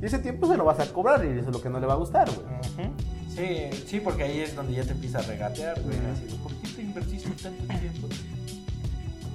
Y 0.00 0.06
ese 0.06 0.20
tiempo 0.20 0.46
se 0.46 0.56
lo 0.56 0.64
vas 0.64 0.78
a 0.78 0.86
cobrar 0.92 1.24
y 1.24 1.30
eso 1.36 1.48
es 1.48 1.56
lo 1.56 1.60
que 1.60 1.68
no 1.68 1.80
le 1.80 1.86
va 1.88 1.94
a 1.94 1.96
gustar, 1.96 2.30
güey. 2.30 2.92
Sí, 3.28 3.76
sí, 3.84 3.98
porque 3.98 4.22
ahí 4.22 4.38
es 4.38 4.54
donde 4.54 4.74
ya 4.74 4.84
te 4.84 4.92
empieza 4.92 5.18
a 5.18 5.22
regatear, 5.22 5.82
güey. 5.82 5.96
Así 6.12 6.32
¿por 6.40 6.52
qué 6.54 6.68
te 6.76 6.82
invertiste 6.82 7.30
tanto 7.42 7.64
tiempo? 7.76 8.06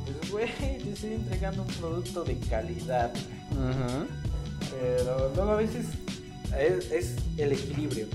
Pues, 0.05 0.31
güey, 0.31 0.77
te 0.81 0.93
estoy 0.93 1.13
entregando 1.15 1.63
un 1.63 1.67
producto 1.67 2.23
de 2.23 2.37
calidad. 2.39 3.11
Ujú. 3.51 4.07
Pero 4.79 5.29
luego 5.35 5.51
a 5.51 5.55
veces 5.55 5.87
es, 6.59 6.91
es 6.91 7.15
el 7.37 7.51
equilibrio. 7.53 8.07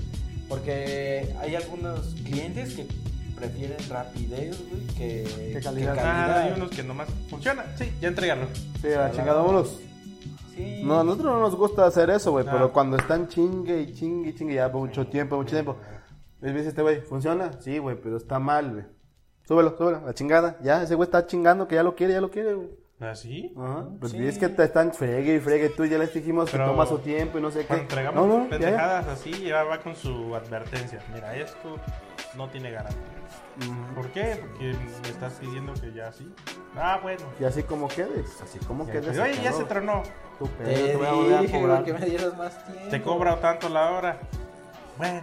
Porque 0.47 1.33
hay 1.39 1.55
algunos 1.55 2.15
clientes 2.25 2.73
que 2.73 2.87
prefieren 3.35 3.77
rapidez, 3.89 4.57
güey, 4.69 4.87
que, 4.97 5.51
Que 5.53 5.59
calidad. 5.61 5.97
Ah, 5.99 6.43
hay 6.43 6.53
unos 6.55 6.69
que 6.71 6.83
nomás 6.83 7.07
funciona. 7.29 7.65
Sí, 7.77 7.91
ya 8.01 8.07
entregalo. 8.07 8.47
Sí, 8.81 8.87
a 8.87 9.01
la 9.01 9.11
chingada, 9.11 9.41
vámonos. 9.41 9.79
Sí. 10.55 10.81
No, 10.83 10.99
a 10.99 11.03
nosotros 11.03 11.33
no 11.33 11.39
nos 11.39 11.55
gusta 11.55 11.85
hacer 11.85 12.09
eso, 12.09 12.31
güey, 12.31 12.45
No. 12.45 12.51
pero 12.51 12.73
cuando 12.73 12.97
están 12.97 13.27
chingue 13.27 13.79
y 13.81 13.93
chingue 13.93 14.31
y 14.31 14.35
chingue 14.35 14.55
ya 14.55 14.67
mucho 14.67 15.07
tiempo, 15.07 15.37
mucho 15.37 15.51
tiempo. 15.55 15.77
Y 16.41 16.51
dice 16.51 16.69
este 16.69 16.81
güey, 16.81 17.01
¿funciona? 17.01 17.51
Sí, 17.61 17.77
güey, 17.77 17.95
pero 18.01 18.17
está 18.17 18.39
mal, 18.39 18.71
güey. 18.71 18.83
Súbelo, 19.47 19.77
súbelo, 19.77 20.01
la 20.05 20.13
chingada. 20.13 20.57
Ya, 20.61 20.83
ese 20.83 20.95
güey 20.95 21.07
está 21.07 21.25
chingando 21.25 21.67
que 21.67 21.75
ya 21.75 21.83
lo 21.83 21.95
quiere, 21.95 22.13
ya 22.13 22.21
lo 22.21 22.29
quiere, 22.31 22.53
güey. 22.55 22.69
¿Así? 22.99 23.53
Ajá. 23.57 23.85
Pues 23.99 24.11
Sí. 24.11 24.27
es 24.27 24.37
que 24.37 24.49
te 24.49 24.63
están 24.63 24.93
fregue 24.93 25.35
y 25.35 25.39
fregue. 25.39 25.69
Tú 25.69 25.85
ya 25.85 25.97
les 25.97 26.13
dijimos 26.13 26.49
Pero 26.51 26.65
que 26.65 26.71
toma 26.71 26.85
su 26.85 26.99
tiempo 26.99 27.37
y 27.37 27.41
no 27.41 27.49
sé 27.49 27.65
qué. 27.65 27.73
Entregamos 27.75 28.27
no, 28.27 28.37
no, 28.39 28.43
ya, 28.43 28.43
ya. 28.43 28.49
pendejadas 28.49 29.07
así, 29.07 29.31
ya 29.45 29.63
va 29.63 29.79
con 29.79 29.95
su 29.95 30.35
advertencia. 30.35 30.99
Mira, 31.13 31.33
esto 31.35 31.77
no 32.35 32.49
tiene 32.49 32.71
garantía. 32.71 32.99
¿Por 33.95 34.07
qué? 34.09 34.37
Porque 34.41 34.73
me 35.01 35.09
estás 35.09 35.33
pidiendo 35.33 35.73
que 35.73 35.93
ya 35.93 36.11
sí. 36.11 36.29
Ah, 36.75 36.99
bueno. 37.01 37.23
Y 37.39 37.45
así 37.45 37.63
como 37.63 37.87
quedes, 37.87 38.41
así 38.41 38.59
como 38.59 38.85
Ya, 38.87 38.93
quedes. 38.93 39.17
Oye, 39.17 39.41
ya 39.43 39.53
se 39.53 39.63
tronó. 39.63 40.03
Tu 40.37 40.47
pedo, 40.47 40.67
Te 40.69 40.75
te 40.75 40.95
voy 40.97 41.05
a 41.07 41.11
volver 41.11 41.37
a 41.37 41.51
cobrar. 41.51 41.81
güey, 41.81 41.85
que 41.85 41.93
me 41.93 42.05
dieras 42.05 42.37
más 42.37 42.65
tiempo. 42.65 42.89
Te 42.89 43.01
cobra 43.01 43.39
tanto 43.39 43.69
la 43.69 43.91
hora. 43.91 44.19
Bueno. 44.97 45.21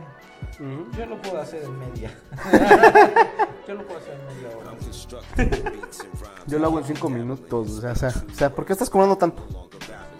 Ujú. 0.60 0.90
Yo 0.96 1.06
lo 1.06 1.20
puedo 1.22 1.40
hacer 1.40 1.62
en 1.64 1.78
media. 1.78 2.10
Yo 3.68 3.74
lo 3.74 3.86
puedo 3.86 4.00
hacer 4.00 4.14
en 4.14 4.26
media 4.26 4.56
hora. 4.56 4.72
Yo 6.46 6.58
lo 6.58 6.66
hago 6.66 6.78
en 6.78 6.84
cinco 6.84 7.10
minutos, 7.10 7.70
o 7.70 7.80
sea, 7.80 7.92
o 7.92 7.96
sea, 7.96 8.08
o 8.08 8.34
sea, 8.34 8.54
¿por 8.54 8.64
qué 8.64 8.72
estás 8.72 8.88
cobrando 8.88 9.16
tanto? 9.16 9.42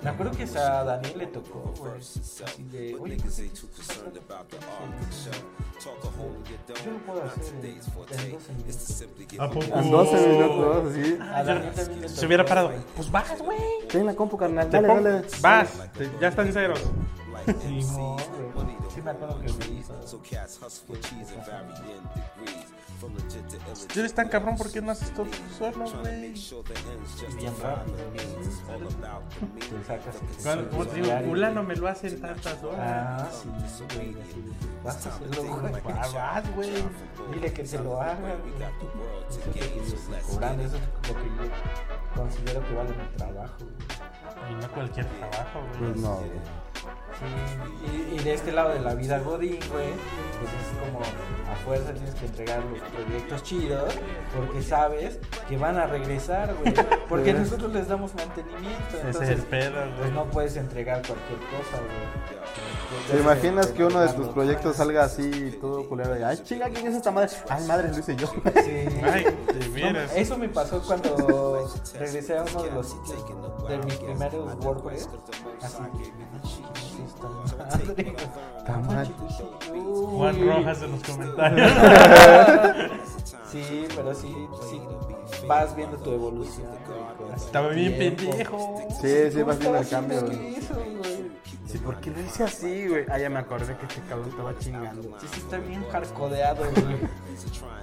Me 0.07 0.11
acuerdo 0.11 0.33
que 0.37 0.45
a 0.57 0.85
Daniel 0.85 1.19
le 1.19 1.27
tocó, 1.27 1.75
güey. 1.79 1.99
Así 1.99 2.63
de, 2.71 2.97
oye, 3.01 3.17
¿por 3.17 3.33
qué 3.33 3.49
tú 3.49 3.67
estás 3.81 4.05
Yo 6.85 6.93
lo 6.93 6.99
puedo 6.99 7.23
hacer 7.25 7.55
en, 7.55 7.67
en 7.67 8.33
12 8.33 8.53
minutos. 8.53 9.41
¿A 9.41 9.51
poco? 9.51 9.79
En 9.79 9.91
12 9.91 10.29
minutos, 10.29 10.95
tocó. 10.95 12.09
Se 12.09 12.27
hubiera 12.27 12.45
parado. 12.45 12.73
Pues 12.95 13.11
vas, 13.11 13.37
güey. 13.43 13.59
Ten 13.91 14.07
la 14.07 14.15
compu, 14.15 14.37
carnal, 14.37 14.71
dale, 14.71 14.87
dale. 14.87 15.23
Vas. 15.41 15.71
Ya 16.21 16.29
están 16.29 16.53
ceros. 16.53 16.81
Sí, 17.45 17.81
no. 17.93 18.17
Sí 18.95 19.03
me 19.03 19.11
acuerdo 19.11 19.41
que 19.41 19.53
me. 19.53 19.85
Tú 23.93 24.01
eres 24.01 24.15
tan 24.15 24.29
cabrón, 24.29 24.57
¿por 24.57 24.73
qué 24.73 24.81
no 24.81 24.91
haces 24.93 25.13
todo 25.13 25.27
solo, 25.59 25.85
güey? 26.01 26.33
Bien 27.37 27.53
rápido. 27.63 27.97
Te 30.45 30.69
Como 30.71 30.85
digo, 30.87 31.19
fulano 31.27 31.63
me 31.63 31.77
lo 31.77 31.89
hace 31.89 32.09
en 32.09 32.21
tantas 32.21 32.63
horas. 32.65 32.81
Ah, 32.81 33.29
sí, 33.31 33.85
güey. 33.95 34.17
Vas 34.83 35.07
a 35.07 35.11
hacerlo, 35.11 35.45
güey. 35.45 35.83
Vas, 35.83 36.55
güey. 36.55 36.85
Dile 37.33 37.53
que 37.53 37.67
se 37.67 37.79
lo 37.79 38.01
haga. 38.01 38.15
güey. 38.17 38.37
Cobrando, 40.31 40.63
eso 40.65 40.77
es 40.77 40.83
lo 40.83 41.15
que 41.15 41.29
yo 41.29 41.51
considero 42.15 42.67
que 42.67 42.75
vale 42.75 42.91
mi 42.91 43.17
trabajo. 43.17 43.55
güey. 43.59 44.53
Y 44.53 44.55
no 44.55 44.73
cualquier 44.73 45.07
trabajo, 45.07 45.61
güey. 45.79 45.93
Pues 45.93 46.03
no, 46.03 46.17
güey. 46.17 46.31
Sí, 47.19 48.13
y, 48.13 48.21
y 48.21 48.25
de 48.25 48.35
este 48.35 48.53
lado 48.53 48.71
de 48.71 48.81
la 48.81 48.95
vida 48.95 49.19
Godín, 49.21 49.59
güey, 49.71 49.89
pues 50.39 50.51
es 50.53 50.79
como 50.93 51.01
a 51.01 51.55
fuerza 51.65 51.93
tienes 51.95 52.15
que 52.17 52.27
entregar 52.27 52.63
los 52.65 52.81
proyectos 52.91 53.43
chidos 53.43 53.95
porque 54.37 54.63
sabes 54.63 55.19
que 55.49 55.57
van 55.57 55.79
a 55.79 55.87
regresar, 55.87 56.55
güey. 56.61 56.75
Porque 57.09 57.33
Sí. 57.33 57.39
nosotros 57.39 57.73
les 57.73 57.87
damos 57.89 58.13
mantenimiento. 58.17 58.67
Ese 58.91 59.07
Entonces, 59.07 59.29
es 59.31 59.39
el 59.39 59.43
pedo, 59.45 59.81
pues 59.99 60.13
no 60.13 60.25
puedes 60.27 60.57
entregar 60.57 60.97
cualquier 61.07 61.39
cosa, 61.39 61.79
güey. 61.79 63.11
¿Te 63.11 63.21
imaginas 63.21 63.67
que 63.69 63.85
uno 63.85 64.01
de 64.01 64.09
tus 64.13 64.29
proyectos 64.29 64.77
salga 64.77 65.05
así, 65.05 65.57
todo 65.61 65.89
culero? 65.89 66.19
Y, 66.19 66.23
Ay, 66.25 66.39
chinga, 66.43 66.69
¿quién 66.69 66.89
es 66.89 66.95
esta 66.97 67.11
madre? 67.13 67.31
Ay, 67.49 67.65
madre, 67.67 67.89
lo 67.93 67.99
hice 67.99 68.17
yo. 68.17 68.27
Sí. 68.27 69.01
Ay, 69.05 69.25
No, 69.93 70.01
eso 70.01 70.37
me 70.37 70.49
pasó 70.49 70.83
cuando 70.83 71.69
regresé 71.99 72.39
a 72.39 72.43
uno 72.43 72.63
de 72.65 72.71
los 72.73 72.87
sitios 72.91 73.25
de 73.69 73.79
mis 73.79 73.95
primeros 73.97 74.55
WordPress. 74.65 75.09
Así 75.63 75.77
que, 75.79 76.13
madre. 77.59 78.17
Está 78.59 78.77
mal. 78.79 79.07
Juan. 80.17 80.47
Rojas 80.49 80.83
en 80.83 80.93
los 80.93 81.03
comentarios. 81.03 81.73
Sí, 83.51 83.87
pero 83.95 84.13
sí, 84.13 84.27
sí 84.69 84.81
vas 85.47 85.75
viendo 85.75 85.97
tu 85.99 86.11
evolución. 86.13 86.67
Estaba 87.35 87.69
bien 87.69 87.97
pendejo. 87.97 88.83
Sí, 89.01 89.09
sí, 89.31 89.35
¿Cómo 89.35 89.47
vas 89.47 89.59
viendo 89.59 89.79
el 89.79 89.89
cambio. 89.89 90.21
güey? 90.23 90.57
Sí, 91.67 91.79
¿por 91.79 91.97
qué 92.01 92.11
lo 92.11 92.21
hice 92.21 92.45
así, 92.45 92.87
güey? 92.89 93.05
Ah, 93.11 93.19
ya 93.19 93.29
me 93.29 93.41
acordé 93.41 93.77
que 93.77 93.87
este 93.87 94.01
cabrón 94.09 94.29
estaba 94.29 94.57
chingando. 94.59 95.03
Sí, 95.21 95.27
sí, 95.33 95.41
está 95.41 95.59
bien 95.59 95.85
hardcodeado, 95.91 96.63
güey. 96.65 96.97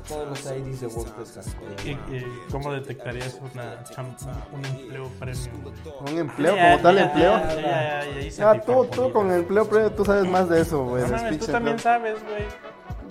Todos 0.07 0.29
los 0.29 0.45
IDs 0.45 0.81
de 0.81 0.87
WordPress 0.87 1.33
hardcodeados. 1.35 1.85
¿Y, 1.85 1.89
y 2.15 2.25
cómo 2.51 2.71
detectarías 2.73 3.39
una 3.53 3.83
cham- 3.83 4.15
un 4.53 4.65
empleo 4.65 5.09
premium? 5.19 5.73
Un 6.01 6.17
empleo, 6.17 6.55
como 6.55 6.79
tal 6.79 6.97
empleo. 6.97 7.31
ya, 7.39 8.05
ya, 8.05 8.29
ya 8.29 8.49
Ah, 8.51 8.61
tú, 8.61 8.85
tú 8.85 9.11
con 9.11 9.31
el 9.31 9.39
empleo 9.41 9.67
premio, 9.67 9.91
tú 9.91 10.05
sabes 10.05 10.25
más 10.29 10.47
de 10.49 10.61
eso, 10.61 10.85
güey. 10.85 11.03
No 11.03 11.17
pinche 11.17 11.37
tú 11.45 11.51
también 11.51 11.77
sabes, 11.79 12.15
güey. 12.23 12.45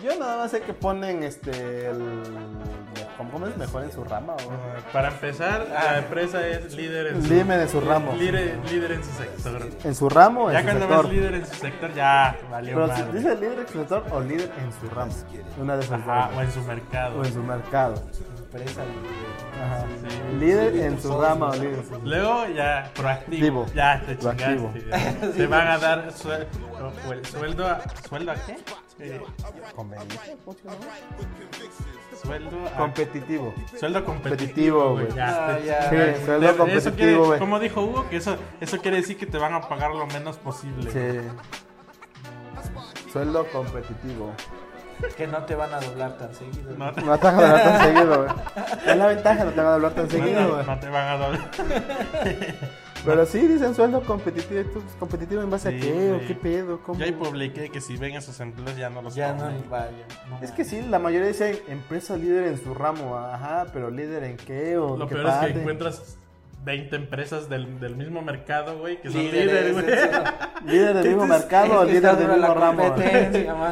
Yo 0.03 0.19
nada 0.19 0.39
más 0.39 0.51
sé 0.51 0.63
que 0.63 0.73
ponen 0.73 1.23
este. 1.23 1.51
El... 1.91 2.25
¿Cómo 3.17 3.47
es 3.47 3.57
mejor 3.57 3.85
en 3.85 3.93
su 3.93 4.05
rama? 4.05 4.35
Para 4.93 5.09
empezar, 5.09 5.67
la 5.69 5.99
empresa 5.99 6.47
es 6.47 6.75
líder 6.75 7.09
en 7.09 7.23
su, 7.23 7.29
Líder 7.33 7.61
en 7.61 7.69
su 7.69 7.81
ramo. 7.81 8.13
líder, 8.15 8.59
líder 8.71 8.93
en 8.93 9.05
su 9.05 9.11
sector. 9.13 9.69
¿En 9.85 9.95
su 9.95 10.09
ramo 10.09 10.51
en 10.51 10.55
Ya 10.55 10.61
su 10.61 10.67
cuando 10.67 10.87
sector? 10.87 11.05
ves 11.09 11.15
líder 11.15 11.35
en 11.35 11.47
su 11.47 11.55
sector, 11.55 11.95
ya 11.95 12.37
valió 12.51 12.75
Pero 12.75 12.87
madre. 12.89 13.13
dice 13.19 13.35
líder 13.37 13.59
en 13.61 13.69
su 13.69 13.79
sector 13.79 14.05
o 14.11 14.21
líder 14.21 14.51
en 14.59 14.73
su 14.81 14.95
ramo. 14.95 15.13
Una 15.61 15.77
de 15.77 15.85
esas 15.85 16.01
Ajá, 16.01 16.29
dos. 16.29 16.37
o 16.39 16.43
en 16.43 16.53
su 16.53 16.63
mercado. 16.63 17.21
O 17.21 17.25
en 17.25 17.33
su 17.33 17.43
mercado. 17.43 17.95
Empresa 18.39 18.83
líder. 18.85 19.33
Ajá. 19.65 19.87
Sí. 19.87 20.37
Líder 20.39 20.77
en 20.77 21.01
su 21.01 21.21
rama 21.21 21.51
o 21.51 21.55
líder 21.55 21.79
en 21.79 21.89
su 21.89 22.01
Luego 22.03 22.47
ya 22.49 22.91
proactivo. 22.95 23.63
Activo. 23.63 23.67
Ya 23.75 24.03
te 24.05 24.15
Proactivo. 24.17 24.73
chingaste. 24.75 25.21
ya. 25.23 25.33
Te 25.33 25.47
van 25.47 25.69
a 25.69 25.79
dar 25.79 26.13
sueldo 26.13 27.67
a, 27.67 27.81
sueldo 28.09 28.33
a 28.33 28.35
qué? 28.35 28.57
Eh, 28.99 29.21
sueldo 32.23 32.57
a, 32.67 32.77
Competitivo. 32.77 33.55
sueldo 33.79 34.05
competitivo, 34.05 34.93
güey. 34.93 35.09
Ya, 35.15 35.47
Ah, 35.55 35.59
ya. 35.59 35.91
Sí, 35.91 35.97
sueldo 36.25 36.47
Eso 36.49 36.57
competitivo, 36.59 36.97
quiere- 36.97 37.17
güey. 37.19 37.39
Como 37.39 37.59
dijo 37.59 37.83
Hugo, 37.83 38.09
que 38.09 38.17
eso, 38.17 38.37
eso 38.61 38.79
quiere 38.79 38.99
decir 38.99 39.17
que 39.17 39.27
te 39.27 39.39
van 39.39 39.55
a 39.55 39.61
pagar 39.63 39.91
lo 39.95 40.07
menos 40.07 40.37
posible. 40.39 40.91
Sí. 40.91 41.21
Sueldo 43.13 43.47
competitivo. 43.49 44.33
Que 45.17 45.27
no 45.27 45.45
te 45.45 45.55
van 45.57 45.75
a 45.75 45.81
doblar 45.81 46.17
tan 46.17 46.33
seguido. 46.35 46.75
No 46.77 46.93
te, 46.93 47.03
No 47.03 47.19
te 47.19 47.27
van 47.27 47.35
a 47.35 47.39
hablar 47.43 47.63
tan 47.65 47.81
seguido, 47.95 48.17
güey. 48.25 48.31
Es 48.87 48.97
la 48.97 49.07
ventaja, 49.09 49.45
no 49.45 49.51
te 49.51 49.57
van 49.61 49.67
a 49.67 49.75
hablar 49.75 49.93
tan 49.93 50.05
no 50.05 50.11
seguido, 50.11 50.53
güey. 50.55 50.67
no 50.67 50.79
te 50.79 50.89
van 50.89 51.09
a 51.09 51.17
dar. 51.19 51.51
Pero 53.05 53.27
sí, 53.27 53.47
dicen 53.47 53.75
sueldo 53.75 54.03
competitivo. 54.03 54.61
¿y 54.61 54.65
tú, 54.65 54.83
¿Competitivo 54.99 55.43
en 55.43 55.51
base 55.51 55.71
Sí, 55.71 55.77
a 55.77 55.81
qué? 55.81 56.13
¿O 56.13 56.27
qué 56.27 56.35
pedo? 56.35 56.81
¿Cómo? 56.83 56.99
Yo 56.99 57.05
ahí 57.05 57.13
publiqué 57.13 57.69
que 57.69 57.81
si 57.81 57.97
ven 57.97 58.15
esos 58.15 58.39
empleos 58.41 58.77
ya 58.77 58.91
no 58.91 59.03
los 59.03 59.15
Ya 59.15 59.33
no 59.33 59.51
vaya. 59.69 60.07
no 60.31 60.39
Es 60.41 60.53
que 60.53 60.65
sí, 60.65 60.83
la 60.83 60.99
mayoría 60.99 61.29
dice 61.29 61.63
empresa 61.69 62.17
líder 62.17 62.47
en 62.47 62.63
su 62.63 62.75
ramo. 62.75 63.17
Ajá, 63.17 63.67
pero 63.73 63.91
líder 63.91 64.25
en 64.25 64.37
qué 64.37 64.77
o 64.79 64.97
Lo 64.97 65.09
qué 65.09 65.17
peor 65.17 65.29
es 65.29 65.53
que 65.53 65.59
encuentras 65.59 66.17
20 66.65 66.95
empresas 66.95 67.49
del, 67.49 67.81
del 67.81 67.97
mismo 67.97 68.23
mercado, 68.23 68.79
güey, 68.79 69.01
que 69.01 69.11
son 69.11 69.21
Líderes, 69.21 69.73
güey. 69.73 69.85
¿Líder 70.67 70.95
del 70.95 71.09
mismo 71.09 71.27
mercado 71.27 71.81
o 71.81 71.85
líder 71.85 72.17
del 72.17 72.29
mismo 72.29 72.55
ramo? 72.55 72.95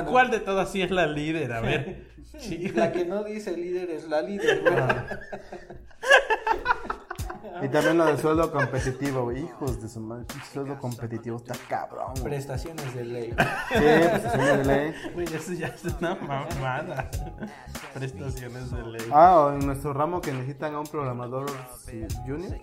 ¿Cuál 0.11 0.31
de 0.31 0.40
todas 0.40 0.73
sí 0.73 0.82
es 0.82 0.90
la 0.90 1.07
líder? 1.07 1.52
A 1.52 1.61
ver. 1.61 2.11
Sí. 2.39 2.69
La 2.74 2.90
que 2.90 3.05
no 3.05 3.23
dice 3.23 3.57
líder 3.57 3.90
es 3.90 4.09
la 4.09 4.23
líder, 4.23 4.62
güey. 4.62 4.74
Y 7.62 7.68
también 7.68 7.98
lo 7.98 8.06
del 8.06 8.18
sueldo 8.18 8.50
competitivo, 8.52 9.24
güey. 9.24 9.44
Hijos 9.44 9.80
de 9.82 9.88
su 9.88 10.00
madre, 10.00 10.24
sueldo 10.52 10.78
competitivo 10.78 11.36
está 11.36 11.54
cabrón. 11.68 12.12
güey. 12.12 12.24
Prestaciones 12.24 12.94
de 12.94 13.04
ley. 13.04 13.30
Sí, 13.30 13.74
prestaciones 13.74 14.58
de 14.58 14.64
ley. 14.64 14.94
Güey, 15.14 15.26
eso 15.34 15.52
ya 15.52 15.68
es 15.68 15.84
una 15.84 16.14
mamada. 16.16 17.10
Prestaciones 17.94 18.70
de 18.70 18.82
ley. 18.86 19.08
Ah, 19.12 19.40
o 19.40 19.52
en 19.52 19.66
nuestro 19.66 19.92
ramo 19.92 20.20
que 20.20 20.32
necesitan 20.32 20.74
a 20.74 20.80
un 20.80 20.86
programador 20.86 21.50
sí, 21.84 22.06
junior. 22.26 22.56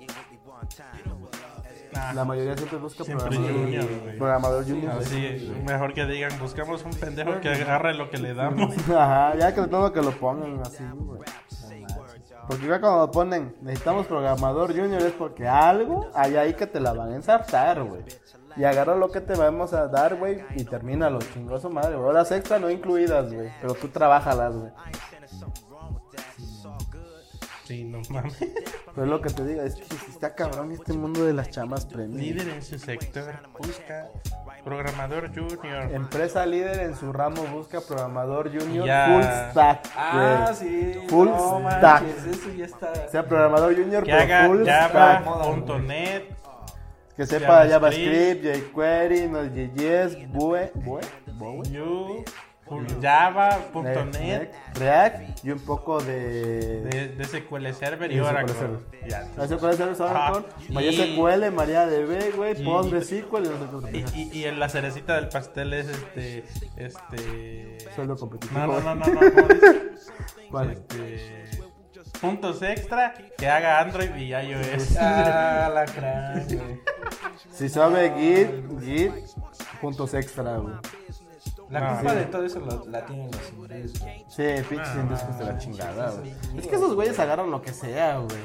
Ah, 1.95 2.13
La 2.13 2.25
mayoría 2.25 2.55
siempre 2.55 2.77
busca 2.77 3.03
Siempre 3.03 3.27
programador 3.27 3.63
junior, 3.63 3.85
güey. 4.03 4.17
Programador 4.17 4.65
junior. 4.65 4.91
Así, 4.99 5.53
mejor 5.65 5.93
que 5.93 6.05
digan, 6.05 6.37
buscamos 6.39 6.83
un 6.83 6.91
pendejo 6.91 7.39
que 7.39 7.49
agarre 7.49 7.93
lo 7.95 8.09
que 8.09 8.17
le 8.17 8.33
damos. 8.33 8.75
Ajá, 8.89 9.35
ya 9.35 9.53
que 9.55 9.61
todo 9.67 9.91
que 9.93 10.01
lo 10.01 10.11
pongan 10.11 10.59
así, 10.61 10.83
güey. 10.93 11.21
Porque 12.47 12.67
ya 12.67 12.79
cuando 12.79 13.11
ponen, 13.11 13.55
necesitamos 13.61 14.07
programador 14.07 14.69
junior, 14.69 15.01
es 15.01 15.11
porque 15.11 15.47
algo 15.47 16.09
hay 16.13 16.37
ahí 16.37 16.53
que 16.53 16.65
te 16.65 16.79
la 16.79 16.93
van 16.93 17.11
a 17.11 17.15
ensartar, 17.15 17.83
güey. 17.83 18.03
Y 18.55 18.63
agarra 18.63 18.95
lo 18.95 19.09
que 19.11 19.21
te 19.21 19.35
vamos 19.35 19.73
a 19.73 19.87
dar, 19.87 20.15
güey, 20.15 20.43
y 20.55 20.63
termina 20.63 21.09
lo 21.09 21.19
chingoso 21.19 21.69
madre, 21.69 21.95
güey. 21.95 22.09
Horas 22.09 22.31
extra 22.31 22.57
no 22.57 22.69
incluidas, 22.69 23.31
güey. 23.31 23.51
Pero 23.61 23.73
tú 23.75 23.89
trabajalas, 23.89 24.55
güey. 24.55 24.71
Sí, 27.67 27.83
no 27.83 27.99
mames. 28.09 28.37
Pero 28.39 29.03
es 29.03 29.09
lo 29.09 29.21
que 29.21 29.29
te 29.29 29.45
digo, 29.45 29.61
es 29.61 29.75
que 29.75 29.95
está 30.09 30.33
cabrón 30.33 30.71
este 30.71 30.93
mundo 30.93 31.25
de 31.25 31.33
las 31.33 31.49
chamas 31.49 31.85
premium. 31.85 32.17
Líder 32.17 32.47
en 32.47 32.61
su 32.63 32.79
sector, 32.79 33.33
busca 33.59 34.07
programador 34.63 35.29
junior. 35.35 35.91
Empresa 35.91 36.45
líder 36.45 36.79
en 36.79 36.95
su 36.95 37.11
ramo 37.11 37.43
busca 37.47 37.81
programador 37.81 38.49
junior 38.57 38.85
Ya. 38.85 39.07
full 39.07 39.51
stack. 39.51 39.89
Ah, 39.97 40.53
sí. 40.57 40.93
Full 41.09 41.27
no 41.27 41.59
stack. 41.69 42.03
manches, 42.03 42.25
eso 42.25 42.53
ya 42.53 42.65
está. 42.65 42.93
O 43.05 43.11
sea, 43.11 43.27
programador 43.27 43.75
junior, 43.75 44.03
Que 44.03 44.11
pero 44.11 44.23
haga 44.23 44.47
full 44.47 44.61
stack. 44.61 46.37
Que 47.17 47.25
sepa 47.25 47.67
JavaScript, 47.67 48.43
JavaScript, 48.45 48.71
jQuery, 48.71 49.27
Node.js, 49.27 50.31
Vue, 50.31 50.71
Vue, 50.75 51.01
Vue, 51.33 52.23
Java.net. 53.01 54.51
React 54.75 55.45
y 55.45 55.51
un 55.51 55.59
poco 55.59 55.99
de... 56.01 56.81
De, 56.81 57.07
de 57.09 57.23
SQL 57.25 57.67
Server 57.73 58.11
y 58.11 58.15
De 58.17 58.23
SQL 58.23 58.29
Oracle. 58.29 58.55
Server. 58.55 58.79
Ya. 59.07 59.23
SQL 59.45 59.73
Server, 59.73 60.01
Oracle, 60.01 60.05
Ajá. 60.05 60.43
MySQL, 60.69 61.51
MariaDB, 61.51 62.35
güey, 62.35 62.61
y- 62.61 62.65
PostgreSQL 62.65 63.45
y 63.45 63.49
no 63.71 63.81
sé 63.81 63.91
qué 63.91 64.27
Y, 64.33 64.43
en 64.45 64.59
la 64.59 64.69
cerecita 64.69 65.15
del 65.15 65.29
pastel 65.29 65.73
es 65.73 65.87
este. 65.87 66.43
Este. 66.77 67.77
Sueldo 67.95 68.15
competitivo. 68.17 68.59
No, 68.59 68.79
no, 68.81 68.95
no, 68.95 69.05
no, 69.05 69.13
no. 69.13 69.21
¿Cuál? 70.51 70.71
Este. 70.71 71.61
Puntos 72.21 72.61
extra 72.63 73.13
que 73.37 73.47
haga 73.47 73.79
Android 73.79 74.15
y 74.15 74.33
iOS. 74.33 74.97
Ah, 74.99 75.69
la 75.73 75.85
crán, 75.85 76.45
güey. 76.47 76.79
Si 77.51 77.69
sabe 77.69 78.11
Git, 78.17 78.81
Git, 78.81 79.11
puntos 79.81 80.13
extra, 80.15 80.57
güey. 80.57 80.73
La 81.69 81.79
Ah, 81.91 81.95
culpa 81.97 82.11
sí. 82.13 82.17
de 82.19 82.25
todo 82.25 82.43
eso 82.45 82.59
lo- 82.59 82.85
la 82.87 83.05
tienen 83.05 83.29
los 83.31 83.51
ingleses. 83.51 83.99
güey. 83.99 84.25
Sí, 84.29 84.43
pinches 84.69 84.87
Ah, 84.89 84.99
industries 85.01 85.37
de 85.39 85.45
la 85.45 85.57
chingada, 85.57 86.11
güey. 86.11 86.33
Es 86.57 86.67
que 86.67 86.75
esos 86.75 86.95
güeyes 86.95 87.19
agarran 87.19 87.51
lo 87.51 87.61
que 87.61 87.73
sea, 87.73 88.17
güey. 88.19 88.37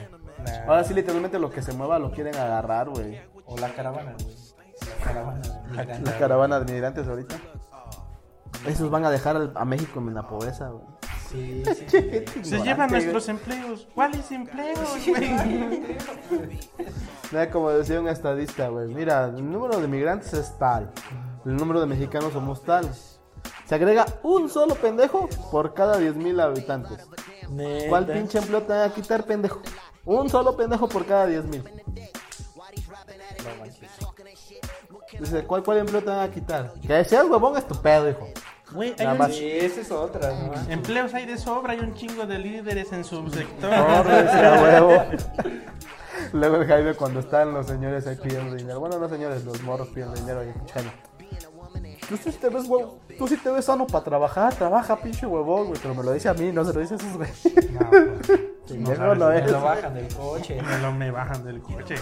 Nah. 0.44 0.66
Ahora 0.68 0.82
sí, 0.84 0.92
literalmente 0.94 1.38
lo 1.38 1.50
que 1.50 1.62
se 1.62 1.72
mueva 1.72 1.98
lo 2.00 2.10
quieren 2.10 2.34
agarrar, 2.34 2.88
güey. 2.90 3.20
O 3.44 3.56
la 3.58 3.68
caravana, 3.74 4.14
güey. 4.20 4.36
La 4.98 5.04
caravana. 5.04 5.40
migrante. 5.70 6.10
La 6.10 6.18
caravana 6.18 6.60
de 6.60 6.72
migrantes 6.72 7.06
ahorita. 7.06 7.36
Esos 8.66 8.90
van 8.90 9.04
a 9.04 9.10
dejar 9.10 9.36
al- 9.36 9.52
a 9.54 9.64
México 9.64 10.00
en 10.00 10.14
la 10.14 10.26
pobreza, 10.26 10.68
güey. 10.70 10.84
Sí, 11.30 11.62
sí. 11.64 11.86
sí. 12.34 12.44
Se 12.44 12.60
llevan 12.60 12.90
nuestros 12.90 13.28
empleos. 13.28 13.88
¿Cuáles 13.94 14.30
empleos, 14.32 14.78
güey? 15.06 15.30
Mira, 17.30 17.50
como 17.50 17.70
decía 17.70 18.00
un 18.00 18.08
estadista, 18.08 18.68
güey. 18.68 18.88
Mira, 18.88 19.26
el 19.26 19.50
número 19.50 19.80
de 19.80 19.88
migrantes 19.88 20.32
es 20.34 20.58
tal. 20.58 20.90
El 21.44 21.56
número 21.56 21.80
de 21.80 21.86
mexicanos 21.86 22.32
somos 22.32 22.62
tal. 22.62 22.88
Se 23.66 23.74
agrega 23.74 24.06
un 24.22 24.48
solo 24.50 24.74
pendejo 24.74 25.28
por 25.50 25.74
cada 25.74 25.98
10.000 25.98 26.40
habitantes. 26.42 27.06
Neta. 27.50 27.88
¿Cuál 27.88 28.06
pinche 28.06 28.38
empleo 28.38 28.62
te 28.62 28.72
van 28.72 28.90
a 28.90 28.94
quitar, 28.94 29.24
pendejo? 29.24 29.60
Un 30.04 30.28
solo 30.28 30.56
pendejo 30.56 30.88
por 30.88 31.06
cada 31.06 31.26
10.000. 31.28 31.62
No. 33.44 35.20
Dice, 35.20 35.44
¿cuál, 35.44 35.62
¿cuál 35.62 35.78
empleo 35.78 36.00
te 36.02 36.10
van 36.10 36.20
a 36.20 36.30
quitar? 36.30 36.72
Que 36.86 37.04
seas 37.04 37.26
huevón 37.26 37.56
es 37.56 37.66
tu 37.66 37.74
pedo, 37.80 38.08
hijo. 38.10 38.28
Güey, 38.72 38.90
hay 38.98 39.04
Nada 39.04 39.12
un- 39.12 39.18
más. 39.18 39.34
Sí, 39.34 39.50
esa 39.50 39.80
es 39.82 39.90
otra, 39.90 40.32
¿no? 40.32 40.52
empleos 40.72 41.12
hay 41.12 41.26
de 41.26 41.36
sobra. 41.36 41.72
Hay 41.74 41.80
un 41.80 41.94
chingo 41.94 42.24
de 42.26 42.38
líderes 42.38 42.90
en 42.92 43.04
su 43.04 43.28
sector. 43.30 43.70
Huevo. 43.70 45.04
Luego 46.32 46.56
el 46.56 46.66
Jaime 46.66 46.94
cuando 46.94 47.20
están 47.20 47.52
los 47.52 47.66
señores 47.66 48.06
ahí 48.06 48.16
pidiendo 48.16 48.54
dinero. 48.54 48.80
Bueno, 48.80 48.98
no 48.98 49.08
señores, 49.08 49.44
los 49.44 49.60
morros 49.62 49.88
pidiendo 49.88 50.14
dinero 50.14 50.40
ahí. 50.40 50.52
Jaime. 50.72 50.92
Tú 52.08 52.16
sí 52.16 52.30
te 52.32 52.48
ves 52.48 52.66
huevo, 52.68 52.98
tú 53.16 53.28
sí 53.28 53.36
te 53.36 53.50
ves 53.50 53.64
sano 53.64 53.86
para 53.86 54.04
trabajar, 54.04 54.54
trabaja 54.54 54.96
pinche 54.96 55.24
huevón, 55.26 55.68
güey. 55.68 55.78
Pero 55.80 55.94
me 55.94 56.02
lo 56.02 56.12
dice 56.12 56.28
a 56.28 56.34
mí, 56.34 56.52
no 56.52 56.64
se 56.64 56.72
lo 56.72 56.80
dice 56.80 56.94
a 56.94 56.96
esos 56.96 57.16
güeyes. 57.16 57.44
No, 57.72 57.90
pues, 57.90 58.96
sabes, 58.96 59.18
no 59.18 59.28
Me 59.28 59.38
es. 59.38 59.50
lo 59.50 59.60
bajan 59.62 59.94
del 59.94 60.14
coche. 60.14 60.60
Me 60.62 60.78
lo 60.78 60.92
me 60.92 61.10
bajan 61.10 61.44
del 61.44 61.62
coche. 61.62 61.94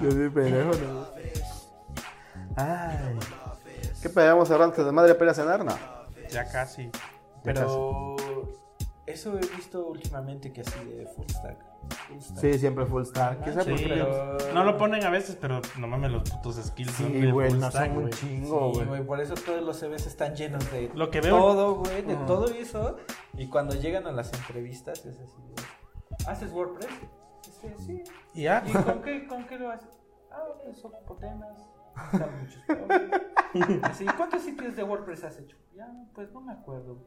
Yo 0.00 0.10
soy 0.10 0.30
pendejo, 0.30 0.70
no. 0.70 1.06
Ay. 2.56 3.18
¿Qué 4.00 4.08
pedíamos 4.08 4.50
ahora 4.50 4.64
antes 4.64 4.84
de 4.84 4.92
madre 4.92 5.14
para 5.14 5.26
ir 5.26 5.30
a 5.30 5.34
cenar? 5.34 5.64
No. 5.64 5.76
Ya 6.30 6.48
casi. 6.50 6.90
Pero 7.42 8.16
eso 9.06 9.36
he 9.36 9.46
visto 9.56 9.86
últimamente 9.86 10.52
que 10.52 10.60
así 10.62 10.78
de 10.84 11.06
full 11.06 11.26
stack. 11.28 11.58
Sí, 12.40 12.58
siempre 12.58 12.84
full 12.86 13.04
stack. 13.04 13.42
¿Qué 13.44 13.52
Sí, 13.52 13.84
pero- 13.88 14.36
no 14.52 14.64
lo 14.64 14.76
ponen 14.76 15.04
a 15.04 15.10
veces, 15.10 15.36
pero 15.40 15.60
no 15.78 15.86
mames, 15.86 16.10
los 16.12 16.28
putos 16.28 16.56
skills 16.56 16.90
son 16.92 17.12
Sí, 17.12 17.30
güey, 17.30 17.50
full 17.50 17.58
no 17.60 17.70
son 17.70 17.96
un 17.96 18.10
chingo, 18.10 18.70
Sí, 18.72 18.76
güey. 18.78 18.86
güey, 18.88 19.06
por 19.06 19.20
eso 19.20 19.34
todos 19.34 19.62
los 19.62 19.76
CVs 19.78 20.06
están 20.06 20.34
llenos 20.34 20.70
de 20.72 20.90
Lo 20.94 21.10
que 21.10 21.20
veo- 21.20 21.38
todo, 21.38 21.74
güey, 21.76 22.02
de 22.02 22.16
todo 22.26 22.46
eso. 22.46 22.96
Y 23.34 23.46
cuando 23.48 23.74
llegan 23.74 24.06
a 24.06 24.12
las 24.12 24.32
entrevistas 24.32 25.04
es 25.06 25.18
así, 25.20 25.36
güey, 25.42 26.26
¿haces 26.26 26.52
WordPress? 26.52 26.90
Sí, 27.42 27.68
sí. 27.86 28.02
Y 28.34 28.42
ya. 28.42 28.62
¿Y 28.66 28.72
con 28.72 29.02
qué, 29.02 29.26
con 29.26 29.46
qué 29.46 29.58
lo 29.58 29.70
haces? 29.70 29.88
Ah, 30.30 30.42
pues 30.64 30.84
ocupo 30.84 31.14
temas. 31.16 31.58
Muchos. 32.12 33.82
Así, 33.82 34.06
¿cuántos 34.16 34.42
sitios 34.42 34.76
de 34.76 34.82
WordPress 34.84 35.24
has 35.24 35.38
hecho? 35.38 35.56
Ya, 35.74 35.88
pues 36.14 36.32
no 36.32 36.40
me 36.40 36.52
acuerdo. 36.52 36.98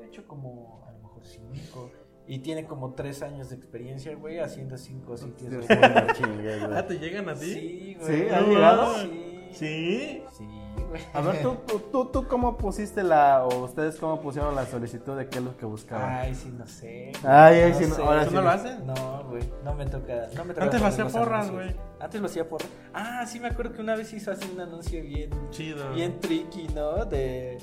He 0.00 0.06
hecho 0.06 0.26
como, 0.28 0.84
a 0.86 0.92
lo 0.92 0.98
mejor 0.98 1.24
cinco. 1.24 1.90
Y 2.30 2.40
tiene 2.40 2.66
como 2.66 2.92
tres 2.92 3.22
años 3.22 3.48
de 3.48 3.56
experiencia, 3.56 4.14
güey, 4.14 4.38
haciendo 4.38 4.76
cinco 4.76 5.16
sitios 5.16 5.50
de 5.50 5.56
WordPress. 5.58 6.62
Ah, 6.74 6.86
¿te 6.86 6.98
llegan 6.98 7.28
a 7.28 7.34
ti? 7.34 7.46
Sí, 7.52 7.96
güey. 7.98 8.28
¿Sí? 8.28 8.28
¿Han 8.34 8.48
llegado? 8.50 8.94
Sí. 8.96 9.48
¿Sí? 9.52 10.22
Sí, 10.36 10.44
güey. 10.90 11.00
A 11.14 11.22
ver, 11.22 11.40
¿tú, 11.42 11.56
tú, 11.66 11.80
tú, 11.90 12.04
tú 12.04 12.28
cómo 12.28 12.58
pusiste 12.58 13.02
la, 13.02 13.44
o 13.46 13.64
ustedes 13.64 13.96
cómo 13.96 14.20
pusieron 14.20 14.54
la 14.54 14.66
solicitud 14.66 15.16
de 15.16 15.26
qué 15.28 15.38
es 15.38 15.44
lo 15.44 15.56
que 15.56 15.64
buscaban? 15.64 16.06
Ay, 16.12 16.34
sí, 16.34 16.50
no 16.56 16.66
sé. 16.66 17.12
Ay, 17.24 17.60
ay, 17.60 17.74
sí, 17.74 17.86
no- 17.86 18.04
ahora 18.04 18.24
¿Tú 18.24 18.28
sí. 18.30 18.36
no 18.36 18.42
lo 18.42 18.50
haces? 18.50 18.78
No, 18.84 19.24
güey, 19.30 19.42
no 19.64 19.74
me 19.74 19.86
toca. 19.86 20.26
No 20.36 20.44
me 20.44 20.52
toca 20.52 20.64
Antes 20.66 20.80
lo 20.82 20.86
hacía 20.86 21.06
porras, 21.06 21.50
güey. 21.50 21.74
Antes 21.98 22.20
lo 22.20 22.26
hacía 22.26 22.46
porras. 22.46 22.68
Ah, 22.92 23.24
sí, 23.26 23.40
me 23.40 23.48
acuerdo 23.48 23.72
que 23.72 23.80
una 23.80 23.96
vez 23.96 24.12
hizo 24.12 24.30
así 24.30 24.44
un 24.54 24.60
anuncio 24.60 25.02
bien. 25.02 25.30
Chido. 25.50 25.92
Bien 25.94 26.20
tricky, 26.20 26.68
¿no? 26.74 27.06
De. 27.06 27.56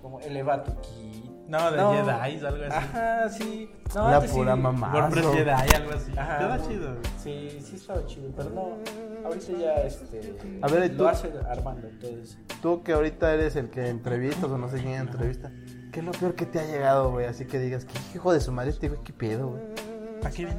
Como 0.00 0.20
eleva 0.20 0.64
tu 0.64 0.72
kit. 0.80 1.29
No, 1.50 1.70
de 1.72 1.76
No. 1.76 1.92
Jedi, 1.92 2.46
algo 2.46 2.64
así. 2.64 2.76
Ajá, 2.76 3.28
sí. 3.28 3.70
No, 3.94 4.08
La 4.08 4.16
antes 4.16 4.30
pura 4.30 4.54
sí. 4.54 4.60
mamá. 4.60 4.94
WordPress. 4.94 5.26
Jedi, 5.32 5.50
algo 5.50 5.90
así. 5.92 6.12
Ajá. 6.16 6.38
Queda 6.38 6.68
chido. 6.68 6.96
Sí, 7.20 7.58
sí 7.60 7.76
estaba 7.76 8.06
chido, 8.06 8.30
pero 8.36 8.50
no. 8.50 8.78
Ahorita 9.24 9.52
ya, 9.58 9.74
este. 9.82 10.36
A 10.62 10.68
ver, 10.68 10.84
¿y 10.84 10.96
tú? 10.96 11.02
Lo 11.02 11.08
hace 11.08 11.32
Armando, 11.48 11.88
entonces. 11.88 12.38
Tú 12.62 12.84
que 12.84 12.92
ahorita 12.92 13.34
eres 13.34 13.56
el 13.56 13.68
que 13.68 13.88
entrevistas 13.88 14.44
o 14.44 14.56
no 14.58 14.68
sé 14.68 14.80
quién 14.80 14.94
entrevista, 14.94 15.50
¿qué 15.92 15.98
es 16.00 16.06
lo 16.06 16.12
peor 16.12 16.36
que 16.36 16.46
te 16.46 16.60
ha 16.60 16.64
llegado, 16.66 17.10
güey? 17.10 17.26
Así 17.26 17.46
que 17.46 17.58
digas, 17.58 17.84
¿qué 17.84 17.98
hijo 18.14 18.32
de 18.32 18.40
su 18.40 18.52
madre 18.52 18.70
este 18.70 18.88
güey? 18.88 19.00
¿Qué 19.02 19.12
pedo, 19.12 19.48
güey? 19.48 19.62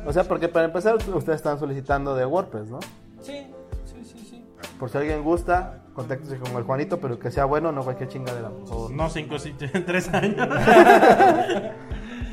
O 0.05 0.11
sea, 0.11 0.25
porque 0.25 0.49
para 0.49 0.65
empezar, 0.65 0.95
ustedes 0.95 1.37
están 1.37 1.57
solicitando 1.57 2.15
de 2.15 2.25
WordPress, 2.25 2.69
¿no? 2.69 2.79
Sí, 3.21 3.47
sí, 3.85 4.03
sí, 4.03 4.25
sí. 4.29 4.45
Por 4.77 4.89
si 4.89 4.97
alguien 4.97 5.23
gusta, 5.23 5.80
contáctese 5.93 6.37
con 6.37 6.55
el 6.55 6.63
Juanito, 6.63 6.99
pero 6.99 7.19
que 7.19 7.31
sea 7.31 7.45
bueno, 7.45 7.71
no 7.71 7.83
cualquier 7.83 8.09
chingadera, 8.09 8.49
por 8.49 8.67
favor. 8.67 8.91
No, 8.91 9.09
cinco 9.09 9.39
sitios 9.39 9.71
en 9.75 9.85
tres 9.85 10.09
años. 10.09 10.47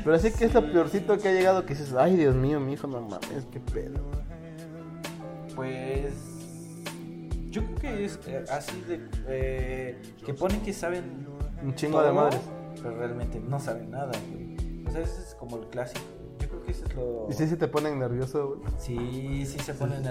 Pero 0.03 0.15
así 0.15 0.31
que 0.31 0.45
es 0.45 0.53
lo 0.53 0.71
peorcito 0.71 1.17
que 1.17 1.27
ha 1.29 1.33
llegado 1.33 1.65
que 1.65 1.73
dices, 1.73 1.93
ay, 1.93 2.15
Dios 2.15 2.35
mío, 2.35 2.59
mi 2.59 2.73
hijo, 2.73 2.87
no 2.87 3.01
mames, 3.01 3.45
qué 3.51 3.59
pedo. 3.59 3.99
Pues 5.55 6.13
yo 7.49 7.63
creo 7.65 7.75
que 7.75 8.05
es 8.05 8.19
eh, 8.27 8.45
así 8.51 8.79
de 8.81 9.01
eh, 9.27 10.01
que 10.25 10.33
ponen 10.33 10.61
que 10.61 10.71
saben 10.71 11.27
Un 11.63 11.75
chingo 11.75 12.01
de 12.01 12.11
madres. 12.11 12.39
pero 12.81 12.97
realmente 12.97 13.39
no 13.39 13.59
saben 13.59 13.91
nada, 13.91 14.11
güey. 14.31 14.85
O 14.87 14.91
sea, 14.91 15.01
ese 15.01 15.21
es 15.21 15.35
como 15.35 15.57
el 15.57 15.67
clásico. 15.67 16.01
Yo 16.39 16.47
creo 16.47 16.61
que 16.63 16.71
ese 16.71 16.85
es 16.85 16.95
lo 16.95 17.27
Y 17.29 17.33
sí 17.33 17.47
se 17.47 17.57
te 17.57 17.67
ponen 17.67 17.99
nervioso, 17.99 18.55
güey. 18.55 18.61
sí, 18.77 19.45
sí 19.45 19.59
se 19.59 19.73
ponen 19.73 20.03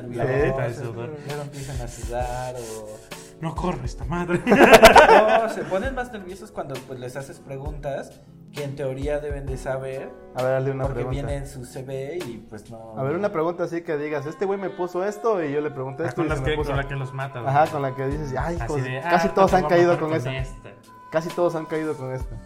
sudor. 0.75 1.17
Luego 1.27 1.43
empiezan 1.43 1.81
a 1.81 1.89
sudar 1.89 2.55
o 2.57 2.99
No 3.41 3.55
corre 3.55 3.85
esta 3.85 4.05
madre. 4.05 4.43
no, 4.47 5.49
se 5.49 5.63
ponen 5.65 5.95
más 5.95 6.13
nerviosos 6.13 6.51
cuando 6.51 6.75
pues 6.87 6.99
les 6.99 7.17
haces 7.17 7.39
preguntas 7.39 8.21
que 8.53 8.65
en 8.65 8.75
teoría 8.77 9.21
deben 9.21 9.47
de 9.47 9.57
saber 9.59 10.11
A 10.35 10.43
ver, 10.43 10.55
hazle 10.57 10.71
una 10.73 10.85
porque 10.85 10.95
pregunta. 11.05 11.27
viene 11.27 11.37
en 11.37 11.47
su 11.47 11.65
CV 11.65 12.19
y 12.27 12.39
pues 12.49 12.71
no 12.71 12.99
A 12.99 13.03
ver, 13.03 13.15
una 13.15 13.31
pregunta 13.31 13.65
así 13.65 13.83
que 13.83 13.97
digas, 13.97 14.27
este 14.27 14.45
güey 14.47 14.59
me 14.59 14.71
puso 14.71 15.05
esto 15.05 15.43
y 15.45 15.53
yo 15.53 15.61
le 15.61 15.71
pregunté 15.71 16.05
esto 16.05 16.17
con, 16.17 16.27
y 16.27 16.29
las 16.31 16.39
se 16.39 16.45
me 16.45 16.51
que, 16.51 16.57
puso... 16.57 16.71
con 16.71 16.77
la 16.79 16.89
que 16.89 16.97
los 16.97 17.13
mata. 17.13 17.41
güey. 17.41 17.55
Ajá, 17.55 17.67
con 17.71 17.83
la 17.83 17.95
que 17.95 18.07
dices, 18.07 18.35
ay, 18.39 18.57
de, 18.57 18.99
ah, 19.01 19.11
casi 19.11 19.29
todos 19.29 19.53
han 19.55 19.67
caído 19.67 19.99
con 20.01 20.13
esa. 20.15 20.37
esta. 20.37 20.71
Casi 21.13 21.29
todos 21.29 21.55
han 21.55 21.67
caído 21.67 21.95
con 21.95 22.13
esta. 22.13 22.35
A 22.35 22.39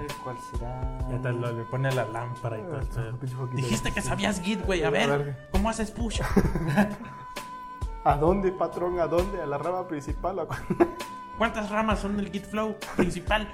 ver, 0.00 0.06
¿cuál 0.22 0.36
será? 0.52 0.98
Ya 1.10 1.20
te 1.22 1.32
lo, 1.32 1.52
le 1.52 1.64
pone 1.64 1.90
la 1.92 2.04
lámpara 2.04 2.58
y 2.58 2.62
todo. 2.62 2.80
foquito. 2.82 3.46
Dijiste 3.56 3.90
que 3.92 4.02
sabías 4.02 4.40
Git, 4.40 4.64
güey. 4.64 4.84
A 4.84 4.90
ver. 4.90 5.48
¿cómo 5.50 5.70
haces 5.70 5.90
push? 5.90 6.20
¿A 8.04 8.18
dónde, 8.18 8.52
patrón? 8.52 9.00
¿A 9.00 9.06
dónde? 9.06 9.40
¿A 9.40 9.46
la 9.46 9.56
rama 9.56 9.88
principal? 9.88 10.38
¿A? 10.38 10.46
¿Cuántas 11.38 11.70
ramas 11.70 12.00
son 12.00 12.18
del 12.18 12.30
Git 12.30 12.44
Flow 12.44 12.76
principal? 12.96 13.50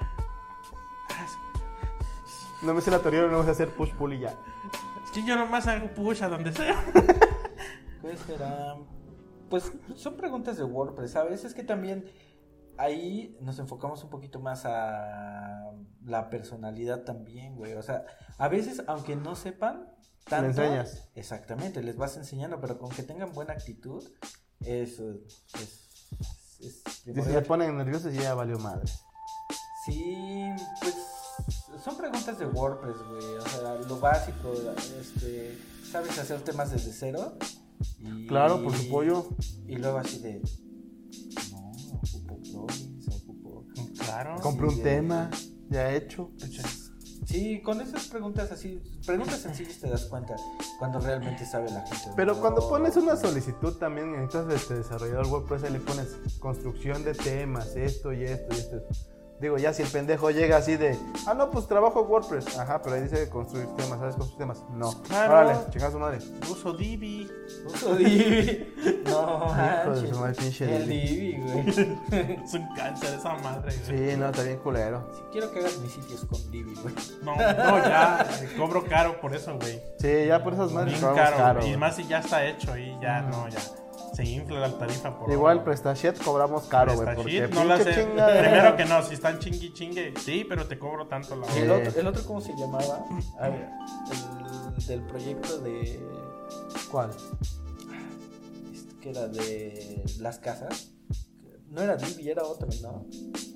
No 2.63 2.75
me 2.75 2.81
sé 2.81 2.91
la 2.91 2.99
teoría, 2.99 3.23
no 3.23 3.39
me 3.39 3.45
sé 3.45 3.53
hacer 3.53 3.71
push 3.71 3.93
pull 3.95 4.13
y 4.15 4.21
ya. 4.21 4.35
Es 5.05 5.11
que 5.13 5.25
yo 5.25 5.37
nomás 5.37 5.67
hago 5.69 5.89
push 5.95 6.23
a 6.25 6.29
donde 6.29 6.53
sea. 6.53 6.85
¿Cuál 8.03 8.19
será? 8.19 8.77
Pues 9.49 9.73
son 9.95 10.17
preguntas 10.17 10.57
de 10.59 10.65
WordPress, 10.65 11.13
¿sabes? 11.13 11.45
Es 11.45 11.55
que 11.55 11.63
también 11.63 12.11
ahí 12.77 13.39
nos 13.41 13.59
enfocamos 13.61 14.03
un 14.03 14.11
poquito 14.11 14.41
más 14.41 14.67
a 14.67 15.73
la 16.05 16.29
personalidad 16.29 17.05
también, 17.05 17.57
güey. 17.57 17.75
O 17.75 17.83
sea, 17.83 18.05
a 18.37 18.49
veces, 18.49 18.83
aunque 18.89 19.17
no 19.17 19.37
sepan, 19.37 19.89
tanto, 20.25 20.63
enseñas. 20.63 21.09
Exactamente, 21.15 21.83
les 21.83 21.97
vas 21.97 22.17
enseñando, 22.17 22.61
pero 22.61 22.79
con 22.79 22.91
que 22.91 23.03
tengan 23.03 23.33
buena 23.33 23.55
actitud, 23.55 24.05
eso 24.65 25.11
es. 25.55 25.81
es, 26.61 26.83
es 27.07 27.25
Si 27.25 27.33
se 27.33 27.43
ponen 27.43 27.77
nerviosos 27.77 28.13
ya 28.13 28.35
valió 28.35 28.59
madre. 28.59 28.91
Sí, 29.87 30.51
pues 30.81 30.95
son 31.83 31.97
preguntas 31.97 32.39
de 32.39 32.47
WordPress, 32.47 32.97
güey. 33.09 33.37
O 33.37 33.49
sea, 33.49 33.75
lo 33.75 33.99
básico, 33.99 34.53
este, 35.01 35.59
sabes 35.91 36.19
hacer 36.19 36.43
temas 36.43 36.71
desde 36.71 36.93
cero. 36.93 37.39
Y, 37.99 38.27
Claro, 38.27 38.63
por 38.63 38.77
su 38.77 38.89
pollo. 38.89 39.29
Y 39.67 39.77
luego 39.77 39.99
así 39.99 40.19
de, 40.19 40.43
no, 41.53 41.73
ocupo 42.03 42.41
plugins, 42.43 43.09
ocupo. 43.09 43.67
Claro. 43.99 44.37
Compré 44.41 44.69
un 44.69 44.83
tema 44.83 45.31
ya 45.71 45.93
hecho. 45.95 46.33
Sí, 47.31 47.61
con 47.61 47.81
esas 47.81 48.09
preguntas 48.09 48.51
así, 48.51 48.83
preguntas 49.07 49.39
sencillas 49.39 49.79
te 49.79 49.89
das 49.89 50.07
cuenta 50.07 50.35
cuando 50.81 50.99
realmente 50.99 51.47
sabe 51.47 51.71
la 51.71 51.83
gente. 51.83 52.11
Pero 52.17 52.41
cuando 52.41 52.69
pones 52.69 52.97
una 52.97 53.15
solicitud 53.15 53.75
también 53.75 54.11
necesitas 54.11 54.53
este 54.53 54.75
desarrollador 54.75 55.29
WordPress 55.29 55.71
le 55.71 55.79
pones 55.79 56.09
construcción 56.41 57.05
de 57.05 57.15
temas, 57.15 57.77
esto 57.77 58.13
y 58.13 58.25
esto 58.25 58.53
y 58.53 58.59
esto. 58.59 58.83
Digo, 59.41 59.57
ya 59.57 59.73
si 59.73 59.83
el 59.83 59.89
pendejo 59.89 60.31
llega 60.31 60.59
así 60.59 60.77
de, 60.77 60.99
ah, 61.27 61.33
no, 61.33 61.51
pues 61.51 61.67
trabajo 61.67 62.03
en 62.03 62.11
WordPress. 62.11 62.59
Ajá, 62.59 62.83
pero 62.83 62.97
ahí 62.97 63.03
dice 63.03 63.29
construir 63.31 63.67
temas, 63.77 63.99
¿sabes 63.99 64.15
construir 64.17 64.39
temas? 64.39 64.63
No. 64.75 64.93
Claro. 65.05 65.33
Órale, 65.33 65.59
chingada 65.71 65.91
su 65.93 65.99
madre. 65.99 66.19
Uso 66.51 66.73
Divi. 66.75 67.27
Uso 67.67 67.95
Divi. 67.97 68.75
No, 69.07 69.47
Hijo 69.83 70.01
de 70.01 70.09
su 70.13 70.19
madre, 70.21 70.35
pinche 70.35 70.77
El 70.77 70.87
Divi. 70.89 71.39
Güey. 71.41 71.69
Es 72.45 72.53
un 72.55 72.69
cáncer 72.77 73.15
esa 73.19 73.35
madre. 73.39 73.75
güey. 73.87 74.11
Sí, 74.11 74.17
no, 74.19 74.29
está 74.29 74.43
bien 74.43 74.59
culero. 74.59 75.09
Si 75.17 75.23
quiero 75.33 75.51
que 75.53 75.61
hagas 75.61 75.79
mis 75.79 75.93
sitios 75.93 76.25
con 76.27 76.51
Divi, 76.51 76.75
güey. 76.75 76.95
No, 77.23 77.35
no, 77.37 77.79
ya. 77.89 78.27
Cobro 78.59 78.85
caro 78.85 79.21
por 79.23 79.35
eso, 79.35 79.57
güey. 79.57 79.81
Sí, 79.99 80.27
ya 80.27 80.43
por 80.45 80.53
esas 80.53 80.71
madres 80.71 81.01
Bien 81.01 81.15
caro. 81.15 81.37
caro. 81.39 81.67
y 81.67 81.77
más 81.79 81.97
si 81.97 82.07
ya 82.07 82.19
está 82.19 82.45
hecho 82.45 82.77
y 82.77 82.95
ya, 83.01 83.23
no, 83.23 83.49
ya. 83.49 83.59
Se 84.13 84.25
infla 84.25 84.61
la 84.61 84.79
tarifa 84.79 85.17
por 85.19 85.31
Igual. 85.31 85.63
PrestaShit 85.63 86.23
cobramos 86.23 86.65
caro, 86.65 86.95
güey, 86.95 87.15
porque 87.15 87.49
no 87.49 87.65
la. 87.65 87.79
Primero 87.79 88.77
que 88.77 88.85
no, 88.85 89.03
si 89.03 89.15
están 89.15 89.39
chingui 89.39 89.73
chingue, 89.73 90.15
sí, 90.19 90.45
pero 90.49 90.67
te 90.67 90.79
cobro 90.79 91.07
tanto 91.07 91.37
la 91.37 91.47
¿Y 91.57 91.61
el 91.61 91.71
otro, 91.71 92.01
el 92.01 92.07
otro 92.07 92.25
cómo 92.25 92.41
se 92.41 92.55
llamaba? 92.57 93.05
A 93.39 93.49
ver, 93.49 93.69
el 94.79 94.87
del 94.87 95.03
proyecto 95.03 95.59
de. 95.59 96.01
¿Cuál? 96.91 97.11
esto 98.73 98.95
que 99.01 99.11
era 99.11 99.29
de 99.29 100.05
las 100.19 100.39
casas. 100.39 100.91
No 101.71 101.81
era 101.83 101.97
Divi, 101.97 102.29
era 102.29 102.43
otro, 102.43 102.69
¿no? 102.83 103.07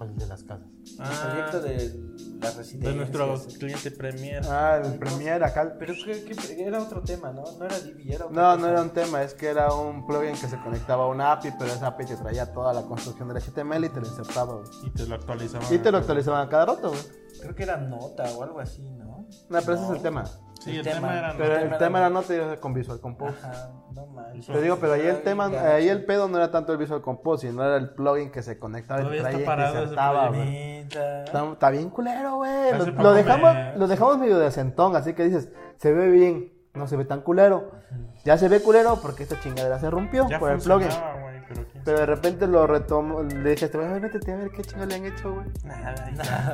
El 0.05 0.16
de 0.16 0.27
las 0.27 0.45
casas. 0.45 0.66
El 0.86 0.97
Ah, 1.01 1.28
proyecto 1.51 1.61
de 1.61 2.39
las 2.41 2.57
residencias. 2.57 2.93
de 2.93 2.97
nuestro 2.97 3.59
cliente 3.59 3.91
Premier. 3.91 4.43
Ah, 4.49 4.81
el 4.85 4.99
Premier 5.01 5.43
acá. 5.43 5.74
Pero 5.78 5.95
que, 5.95 6.23
que 6.24 6.62
era 6.65 6.81
otro 6.81 7.03
tema, 7.03 7.32
¿no? 7.32 7.43
No 7.59 7.65
era 7.65 7.78
Divi, 7.81 8.12
era 8.12 8.27
otro 8.27 8.36
No, 8.41 8.57
no 8.57 8.69
era 8.69 8.82
un 8.82 8.91
tema, 8.91 9.23
es 9.23 9.35
que 9.35 9.49
era 9.49 9.73
un 9.74 10.07
plugin 10.07 10.36
que 10.36 10.47
se 10.47 10.61
conectaba 10.61 11.05
a 11.05 11.09
una 11.09 11.32
API, 11.32 11.53
pero 11.59 11.73
esa 11.73 11.89
API 11.89 12.07
te 12.07 12.16
traía 12.16 12.53
toda 12.53 12.73
la 12.73 12.82
construcción 12.82 13.27
del 13.28 13.39
HTML 13.43 13.85
y 13.86 13.89
te 13.89 14.01
lo 14.01 14.07
insertaba, 14.07 14.55
güey. 14.55 14.69
Y 14.85 14.91
te 14.91 15.07
lo 15.07 15.15
actualizaban. 15.16 15.74
Y 15.74 15.78
te 15.78 15.91
lo 15.91 15.99
actualizaban 15.99 16.47
a 16.47 16.49
cada 16.49 16.66
rato, 16.66 16.91
güey. 16.91 17.03
Creo 17.41 17.55
que 17.57 17.62
era 17.65 17.77
Nota 17.78 18.24
o 18.36 18.43
algo 18.45 18.61
así, 18.61 18.82
¿no? 18.82 19.27
No, 19.49 19.61
pero 19.61 19.74
ese 19.74 19.85
es 19.85 19.91
el 19.91 20.03
tema. 20.03 20.24
Sí, 20.65 20.70
El 20.70 20.78
el, 20.78 20.85
tema. 20.85 20.95
tema, 21.09 21.19
era. 21.19 21.35
Pero 21.36 21.57
el 21.57 21.78
tema 21.78 21.99
era 21.99 22.11
no 22.11 22.23
te 22.23 22.36
ibas 22.36 22.59
con 22.59 22.73
Visual 22.74 23.01
Compose. 23.01 23.36
Ajá, 23.45 23.70
no 23.93 24.07
manches. 24.07 24.47
Te 24.47 24.61
digo, 24.62 24.77
pero 24.81 24.95
ahí 24.95 25.03
el 25.07 25.23
tema, 25.23 25.47
ahí 25.47 25.89
el 25.89 26.05
pedo 26.05 26.27
no 26.28 26.36
era 26.39 26.51
tanto 26.51 26.73
el 26.73 26.78
Visual 26.78 27.03
Compose, 27.03 27.51
sino 27.51 27.62
era 27.62 27.77
el 27.77 27.91
plugin 27.91 28.31
que 28.31 28.43
se 28.43 28.59
conectaba 28.59 29.01
y 29.01 29.05
te 29.05 29.09
Todavía 29.19 29.28
está 29.28 29.55
traía 29.55 29.70
y 30.27 30.28
güey. 30.28 30.45
Neta. 30.85 31.24
Está, 31.24 31.53
está 31.53 31.70
bien 31.70 31.91
culero, 31.91 32.36
güey. 32.36 32.73
Lo, 32.97 33.12
dejamos, 33.12 33.55
me- 33.55 33.77
lo 33.77 33.86
dejamos 33.86 34.19
medio 34.19 34.39
de 34.39 34.47
acentón, 34.47 34.97
así 34.97 35.12
que 35.15 35.24
dices, 35.24 35.51
se 35.77 35.93
ve 35.93 36.09
bien, 36.09 36.53
no 36.74 36.86
se 36.86 36.97
ve 36.97 37.05
tan 37.05 37.20
culero. 37.20 37.70
Ya 38.24 38.38
se 38.38 38.48
ve 38.48 38.60
culero 38.60 38.98
porque 39.02 39.22
esta 39.24 39.38
chingadera 39.40 39.78
se 39.78 39.90
rompió 39.90 40.26
Ya 40.28 40.38
por 40.38 40.51
el 40.51 40.59
plugin. 40.59 40.88
pero 41.84 41.98
de 42.01 42.06
repente 42.06 42.46
lo 42.46 42.66
retomo, 42.66 43.22
le 43.22 43.51
dije, 43.51 43.64
a 43.64 43.66
este 43.66 43.76
güey, 43.78 43.92
"Ay, 43.92 44.01
métete 44.01 44.32
a 44.32 44.36
ver 44.36 44.51
qué 44.51 44.62
chingada 44.62 44.86
le 44.86 44.94
han 44.94 45.05
hecho, 45.05 45.34
güey. 45.34 45.46
Nada, 45.64 46.10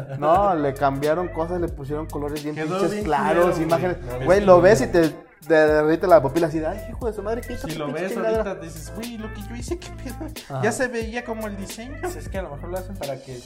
ya. 0.08 0.16
No, 0.18 0.54
le 0.56 0.74
cambiaron 0.74 1.28
cosas, 1.28 1.60
le 1.60 1.68
pusieron 1.68 2.06
colores 2.06 2.42
bien 2.42 2.56
Quedó 2.56 2.70
pinches 2.74 2.90
bien 2.90 3.04
claros, 3.04 3.44
culero, 3.52 3.62
imágenes. 3.62 3.96
güey. 4.24 4.40
Lo 4.44 4.60
ves 4.60 4.80
y 4.80 4.88
te, 4.88 5.08
te 5.10 5.54
derrite 5.54 6.08
la 6.08 6.20
pupila 6.20 6.48
así 6.48 6.58
de, 6.58 6.66
ay, 6.66 6.86
hijo 6.90 7.06
de 7.06 7.12
su 7.12 7.22
madre, 7.22 7.40
¿qué 7.40 7.52
hizo 7.52 7.68
Si 7.68 7.76
lo 7.76 7.92
ves 7.92 8.12
chingadera?" 8.12 8.42
ahorita, 8.50 8.64
dices, 8.64 8.92
güey, 8.96 9.16
lo 9.18 9.32
que 9.32 9.40
yo 9.48 9.54
hice, 9.54 9.78
qué 9.78 9.90
pedo. 10.02 10.16
Ajá. 10.50 10.62
Ya 10.64 10.72
se 10.72 10.88
veía 10.88 11.24
como 11.24 11.46
el 11.46 11.56
diseño. 11.56 11.96
Pues 12.02 12.16
es 12.16 12.28
que 12.28 12.38
a 12.38 12.42
lo 12.42 12.50
mejor 12.56 12.70
lo 12.70 12.78
hacen 12.78 12.96
para 12.96 13.16
que 13.22 13.40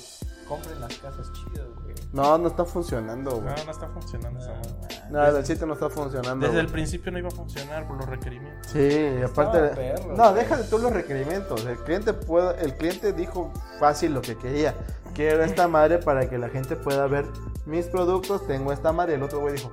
compren 0.48 0.80
las 0.80 0.96
casas 0.98 1.30
chidas, 1.34 1.66
güey. 1.82 1.83
No, 2.12 2.38
no 2.38 2.48
está 2.48 2.64
funcionando, 2.64 3.32
güey. 3.32 3.54
No, 3.56 3.64
no 3.64 3.70
está 3.72 3.88
funcionando 3.88 4.38
esa 4.38 4.54
madre. 4.54 5.00
No, 5.10 5.26
el 5.36 5.44
sitio 5.44 5.66
no 5.66 5.74
está 5.74 5.90
funcionando. 5.90 6.46
Desde 6.46 6.60
el 6.60 6.68
principio 6.68 7.10
no 7.10 7.18
iba 7.18 7.28
a 7.28 7.32
funcionar 7.32 7.88
por 7.88 7.96
los 7.96 8.06
requerimientos. 8.06 8.70
Sí, 8.70 8.78
y 8.78 9.22
aparte. 9.22 9.58
Estaba 9.58 9.74
perro, 9.74 10.16
no, 10.16 10.30
güey. 10.30 10.34
déjale 10.34 10.64
tú 10.64 10.78
los 10.78 10.92
requerimientos. 10.92 11.66
El 11.66 11.76
cliente 11.78 12.12
puede, 12.12 12.64
el 12.64 12.76
cliente 12.76 13.12
dijo 13.12 13.52
fácil 13.80 14.14
lo 14.14 14.22
que 14.22 14.36
quería. 14.36 14.74
Quiero 15.12 15.42
esta 15.42 15.66
madre 15.76 15.98
para 15.98 16.28
que 16.28 16.38
la 16.38 16.48
gente 16.48 16.76
pueda 16.76 17.06
ver 17.06 17.26
mis 17.66 17.86
productos. 17.86 18.46
Tengo 18.46 18.72
esta 18.72 18.92
madre. 18.92 19.14
El 19.14 19.22
otro 19.24 19.40
güey 19.40 19.54
dijo, 19.54 19.72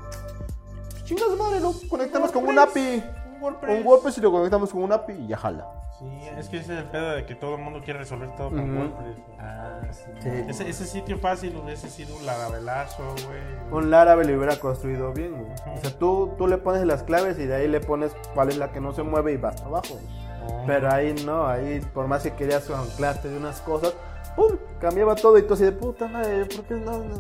chingas 1.03 1.37
madre, 1.37 1.59
lo 1.59 1.73
conectamos 1.89 2.31
con 2.31 2.45
un 2.47 2.57
API. 2.57 3.03
Un 3.35 3.43
WordPress. 3.43 3.79
Un 3.79 3.87
WordPress 3.87 4.17
y 4.17 4.21
lo 4.21 4.31
conectamos 4.31 4.71
con 4.71 4.83
un 4.83 4.91
API 4.91 5.13
y 5.13 5.27
ya 5.27 5.37
jala. 5.37 5.67
Sí, 6.01 6.29
es 6.35 6.49
que 6.49 6.57
ese 6.57 6.73
es 6.73 6.79
el 6.79 6.85
pedo 6.89 7.11
de 7.11 7.25
que 7.27 7.35
todo 7.35 7.55
el 7.55 7.61
mundo 7.61 7.79
quiere 7.83 7.99
resolver 7.99 8.31
todo 8.35 8.49
con 8.49 8.59
Ujú. 8.59 8.79
WordPress. 8.79 9.17
Ah, 9.39 9.81
sí. 9.91 10.01
Sí. 10.21 10.29
Ese, 10.47 10.67
ese 10.69 10.85
sitio 10.87 11.19
fácil 11.19 11.55
hubiese 11.55 11.89
sido 11.89 12.15
un 12.15 12.25
larabelazo, 12.25 13.03
güey. 13.27 13.71
Un 13.71 13.91
Laravel 13.91 14.27
lo 14.27 14.37
hubiera 14.37 14.59
construido 14.59 15.13
bien, 15.13 15.31
güey. 15.31 15.77
O 15.77 15.81
sea, 15.81 15.95
tú, 15.99 16.33
tú 16.39 16.47
le 16.47 16.57
pones 16.57 16.83
las 16.85 17.03
claves 17.03 17.37
y 17.37 17.45
de 17.45 17.55
ahí 17.55 17.67
le 17.67 17.81
pones 17.81 18.13
cuál 18.33 18.49
es 18.49 18.57
la 18.57 18.71
que 18.71 18.81
no 18.81 18.93
se 18.93 19.03
mueve 19.03 19.33
y 19.33 19.37
vas 19.37 19.55
para 19.61 19.67
abajo. 19.67 19.99
Oh. 20.47 20.63
Pero 20.65 20.91
ahí 20.91 21.13
no, 21.23 21.45
ahí 21.45 21.81
por 21.93 22.07
más 22.07 22.23
que 22.23 22.33
querías 22.33 22.67
anclarte 22.71 23.29
de 23.29 23.37
unas 23.37 23.61
cosas, 23.61 23.93
¡pum! 24.35 24.57
Cambiaba 24.79 25.13
todo 25.13 25.37
y 25.37 25.43
tú 25.43 25.53
así 25.53 25.65
de 25.65 25.71
puta 25.71 26.07
madre, 26.07 26.45
¿por 26.45 26.65
qué 26.65 26.73
no? 26.75 26.97
no? 26.97 27.15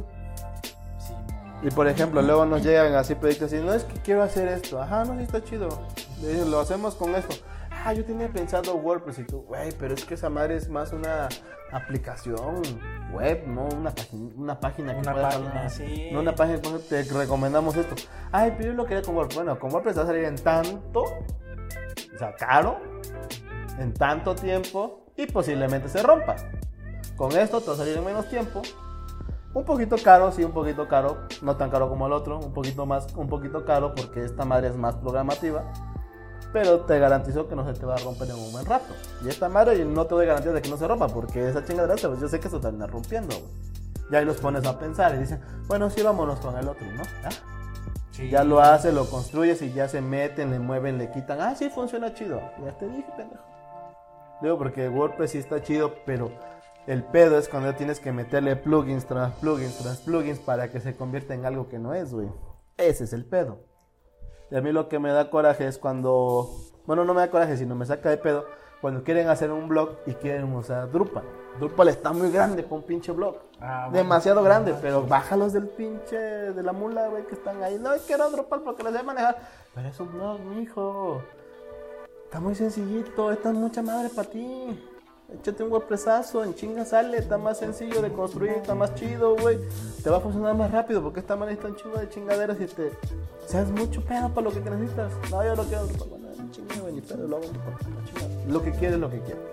Sí, 0.97 1.13
Y 1.61 1.69
por 1.69 1.87
ejemplo, 1.87 2.23
luego 2.23 2.45
nos 2.47 2.63
llegan 2.63 2.95
así 2.95 3.13
proyectos 3.13 3.53
así, 3.53 3.63
no 3.63 3.73
es 3.73 3.83
que 3.83 3.99
quiero 3.99 4.23
hacer 4.23 4.47
esto, 4.47 4.81
ajá, 4.81 5.05
no, 5.05 5.15
sí 5.17 5.23
está 5.23 5.43
chido, 5.43 5.69
Le 6.19 6.33
digo, 6.33 6.45
lo 6.45 6.59
hacemos 6.59 6.95
con 6.95 7.13
esto. 7.13 7.35
Ah, 7.83 7.93
yo 7.93 8.05
tenía 8.05 8.29
pensado 8.31 8.75
WordPress 8.75 9.19
y 9.19 9.23
tú, 9.23 9.41
güey, 9.41 9.71
pero 9.79 9.93
es 9.95 10.05
que 10.05 10.13
esa 10.13 10.29
madre 10.29 10.55
es 10.55 10.69
más 10.69 10.93
una 10.93 11.27
aplicación 11.71 12.61
web, 13.11 13.43
no 13.47 13.65
una 13.75 13.89
página, 13.89 14.29
una 14.37 14.59
página 14.59 14.93
que 14.93 14.99
Una 14.99 15.13
puedas 15.13 15.33
página, 15.35 15.49
hablar. 15.49 15.69
sí. 15.71 16.09
No 16.11 16.19
una 16.19 16.35
página, 16.35 16.57
por 16.59 16.67
ejemplo, 16.75 16.87
te 16.89 17.03
recomendamos 17.03 17.75
esto. 17.75 17.95
Ay, 18.31 18.53
pero 18.57 18.71
yo 18.71 18.75
lo 18.75 18.85
quería 18.85 19.01
con 19.01 19.15
WordPress. 19.15 19.35
Bueno, 19.37 19.59
con 19.59 19.71
WordPress 19.73 19.97
va 19.97 20.03
a 20.03 20.05
salir 20.05 20.25
en 20.25 20.35
tanto, 20.35 21.01
o 21.01 22.17
sea, 22.19 22.35
caro, 22.35 22.79
en 23.79 23.93
tanto 23.93 24.35
tiempo 24.35 25.05
y 25.17 25.25
posiblemente 25.25 25.89
se 25.89 26.03
rompa. 26.03 26.35
Con 27.15 27.31
esto 27.35 27.61
te 27.61 27.67
va 27.67 27.73
a 27.73 27.77
salir 27.77 27.97
en 27.97 28.05
menos 28.05 28.29
tiempo. 28.29 28.61
Un 29.53 29.65
poquito 29.65 29.95
caro, 30.01 30.31
sí, 30.31 30.43
un 30.43 30.53
poquito 30.53 30.87
caro, 30.87 31.27
no 31.41 31.57
tan 31.57 31.69
caro 31.71 31.89
como 31.89 32.05
el 32.07 32.13
otro, 32.13 32.37
un 32.39 32.53
poquito 32.53 32.85
más, 32.85 33.13
un 33.15 33.27
poquito 33.27 33.65
caro 33.65 33.93
porque 33.95 34.23
esta 34.23 34.45
madre 34.45 34.67
es 34.69 34.77
más 34.77 34.95
programativa, 34.95 35.63
pero 36.53 36.81
te 36.81 36.99
garantizo 36.99 37.47
que 37.47 37.55
no 37.55 37.65
se 37.65 37.79
te 37.79 37.85
va 37.85 37.95
a 37.95 37.99
romper 37.99 38.29
en 38.29 38.35
un 38.35 38.51
buen 38.51 38.65
rato. 38.65 38.93
Y 39.23 39.29
esta 39.29 39.49
madre 39.49 39.83
no 39.85 40.05
te 40.05 40.15
doy 40.15 40.25
garantía 40.25 40.51
de 40.51 40.61
que 40.61 40.69
no 40.69 40.77
se 40.77 40.87
rompa 40.87 41.07
porque 41.07 41.47
esa 41.47 41.63
chingadera, 41.63 41.95
pues 41.95 42.19
yo 42.19 42.27
sé 42.27 42.39
que 42.39 42.49
se 42.49 42.59
termina 42.59 42.87
rompiendo, 42.87 43.35
güey. 43.35 43.71
Y 44.11 44.15
ahí 44.15 44.25
los 44.25 44.37
pones 44.37 44.65
a 44.65 44.77
pensar 44.77 45.15
y 45.15 45.19
dicen, 45.19 45.39
bueno, 45.67 45.89
sí, 45.89 46.01
vámonos 46.01 46.39
con 46.39 46.57
el 46.57 46.67
otro, 46.67 46.85
¿no? 46.91 47.03
¿Ya? 47.23 47.29
Sí. 48.11 48.29
Ya 48.29 48.43
lo 48.43 48.59
hace, 48.59 48.91
lo 48.91 49.09
construyes 49.09 49.61
y 49.61 49.71
ya 49.71 49.87
se 49.87 50.01
meten, 50.01 50.51
le 50.51 50.59
mueven, 50.59 50.97
le 50.97 51.09
quitan. 51.11 51.39
Ah, 51.39 51.55
sí, 51.55 51.69
funciona 51.69 52.13
chido. 52.13 52.41
Ya 52.65 52.77
te 52.77 52.87
dije, 52.89 53.07
pendejo. 53.15 53.41
Digo, 54.41 54.57
porque 54.57 54.89
WordPress 54.89 55.31
sí 55.31 55.37
está 55.37 55.61
chido, 55.61 55.93
pero 56.05 56.31
el 56.87 57.03
pedo 57.03 57.37
es 57.37 57.47
cuando 57.47 57.73
tienes 57.75 58.01
que 58.01 58.11
meterle 58.11 58.55
plugins 58.57 59.05
tras 59.05 59.31
plugins 59.35 59.77
tras 59.77 59.99
plugins 59.99 60.39
para 60.39 60.69
que 60.69 60.81
se 60.81 60.95
convierta 60.95 61.33
en 61.33 61.45
algo 61.45 61.69
que 61.69 61.79
no 61.79 61.93
es, 61.93 62.13
güey. 62.13 62.27
Ese 62.75 63.05
es 63.05 63.13
el 63.13 63.23
pedo. 63.23 63.70
Y 64.51 64.55
a 64.55 64.61
mí 64.61 64.71
lo 64.71 64.89
que 64.89 64.99
me 64.99 65.11
da 65.11 65.29
coraje 65.29 65.65
es 65.65 65.77
cuando. 65.77 66.49
Bueno, 66.85 67.05
no 67.05 67.13
me 67.13 67.21
da 67.21 67.31
coraje, 67.31 67.55
sino 67.57 67.73
me 67.73 67.85
saca 67.85 68.09
de 68.09 68.17
pedo. 68.17 68.45
Cuando 68.81 69.03
quieren 69.03 69.29
hacer 69.29 69.51
un 69.51 69.69
blog 69.69 69.91
y 70.05 70.13
quieren 70.13 70.51
usar 70.53 70.91
Drupal. 70.91 71.23
Drupal 71.59 71.87
está 71.87 72.11
muy 72.11 72.31
grande 72.31 72.63
para 72.63 72.75
un 72.75 72.83
pinche 72.83 73.11
blog. 73.11 73.37
Ah, 73.59 73.83
bueno. 73.85 73.97
Demasiado 73.97 74.43
grande, 74.43 74.75
pero 74.81 75.03
bájalos 75.03 75.53
del 75.53 75.67
pinche 75.67 76.17
de 76.17 76.63
la 76.63 76.73
mula, 76.73 77.07
güey, 77.07 77.25
que 77.27 77.35
están 77.35 77.63
ahí. 77.63 77.77
No 77.79 77.91
quiero 78.05 78.29
Drupal 78.29 78.61
porque 78.61 78.83
les 78.83 78.91
voy 78.91 79.01
a 79.01 79.03
manejar. 79.05 79.37
Pero 79.73 79.87
es 79.87 79.99
un 79.99 80.11
blog, 80.11 80.39
mijo. 80.39 81.21
Está 82.25 82.39
muy 82.39 82.55
sencillito, 82.55 83.31
esta 83.31 83.49
es 83.49 83.55
mucha 83.55 83.81
madre 83.81 84.09
para 84.09 84.29
ti. 84.29 84.90
Échate 85.33 85.63
un 85.63 85.71
WordPressazo, 85.71 86.43
en 86.43 86.53
chinga 86.53 86.85
sale, 86.85 87.17
está 87.17 87.37
más 87.37 87.57
sencillo 87.57 88.01
de 88.01 88.11
construir, 88.11 88.51
está 88.51 88.75
más 88.75 88.93
chido, 88.95 89.35
güey. 89.37 89.59
Te 90.03 90.09
va 90.09 90.17
a 90.17 90.19
funcionar 90.19 90.55
más 90.55 90.71
rápido 90.71 91.01
porque 91.01 91.21
esta 91.21 91.35
madre 91.35 91.53
está 91.53 91.67
un 91.67 91.75
chingo 91.75 91.97
de 91.97 92.09
chingaderas 92.09 92.59
y 92.59 92.65
te. 92.65 92.91
Seas 93.45 93.69
mucho 93.69 94.01
pedo 94.03 94.29
para 94.29 94.41
lo 94.41 94.53
que 94.53 94.59
necesitas. 94.59 95.13
No, 95.29 95.43
yo 95.43 95.55
no 95.55 95.63
quiero 95.63 95.85
Drupal, 95.85 96.09
bueno, 96.09 96.27
chinga, 96.51 96.91
ni 96.91 97.01
pedo, 97.01 97.27
lo. 97.27 97.39
Lo 98.47 98.61
que 98.61 98.71
quieres, 98.71 98.99
lo 98.99 99.09
que 99.09 99.19
quieres. 99.19 99.43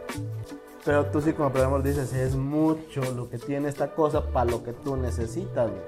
Pero 0.85 1.07
tú 1.07 1.21
sí 1.21 1.33
como 1.33 1.51
programador 1.51 1.85
dices, 1.85 2.13
es 2.13 2.35
mucho 2.35 3.01
lo 3.15 3.29
que 3.29 3.39
tiene 3.39 3.69
esta 3.69 3.95
cosa 3.95 4.25
para 4.33 4.51
lo 4.51 4.65
que 4.65 4.73
tú 4.73 4.97
necesitas, 4.97 5.71
güey. 5.71 5.83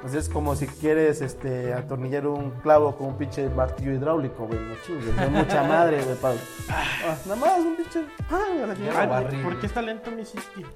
Entonces 0.00 0.24
es 0.28 0.32
como 0.32 0.56
si 0.56 0.66
quieres 0.66 1.20
este, 1.20 1.74
atornillar 1.74 2.26
un 2.26 2.52
clavo 2.62 2.96
con 2.96 3.08
un 3.08 3.18
pinche 3.18 3.50
martillo 3.50 3.92
hidráulico, 3.92 4.46
güey. 4.46 4.58
No 4.58 4.74
chingues, 4.86 5.06
es 5.08 5.30
mucha 5.30 5.62
madre, 5.62 6.02
güey. 6.02 6.16
para- 6.16 6.34
Ah, 6.70 7.16
nada 7.26 7.36
más 7.36 7.58
un 7.58 7.76
pinche... 7.76 8.04
¡pam! 8.30 8.62
a 8.64 8.66
la 8.66 8.74
chingada. 8.74 9.00
Ay, 9.02 9.06
barril. 9.08 9.42
¿Por 9.42 9.60
qué 9.60 9.66
está 9.66 9.82
lento 9.82 10.10
mi 10.10 10.24
sitio? 10.24 10.66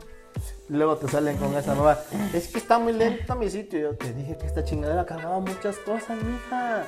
Y 0.68 0.74
Luego 0.74 0.96
te 0.96 1.09
salen 1.09 1.38
con 1.38 1.55
esa 1.55 1.74
nueva. 1.74 1.98
Es 2.34 2.48
que 2.48 2.59
está 2.59 2.78
muy 2.78 2.92
lento 2.92 3.34
mi 3.36 3.48
sitio. 3.48 3.78
Yo 3.80 3.96
te 3.96 4.12
dije 4.12 4.36
que 4.36 4.46
esta 4.46 4.62
chingadera 4.62 5.06
cargaba 5.06 5.40
muchas 5.40 5.76
cosas, 5.78 6.18
mija. 6.22 6.84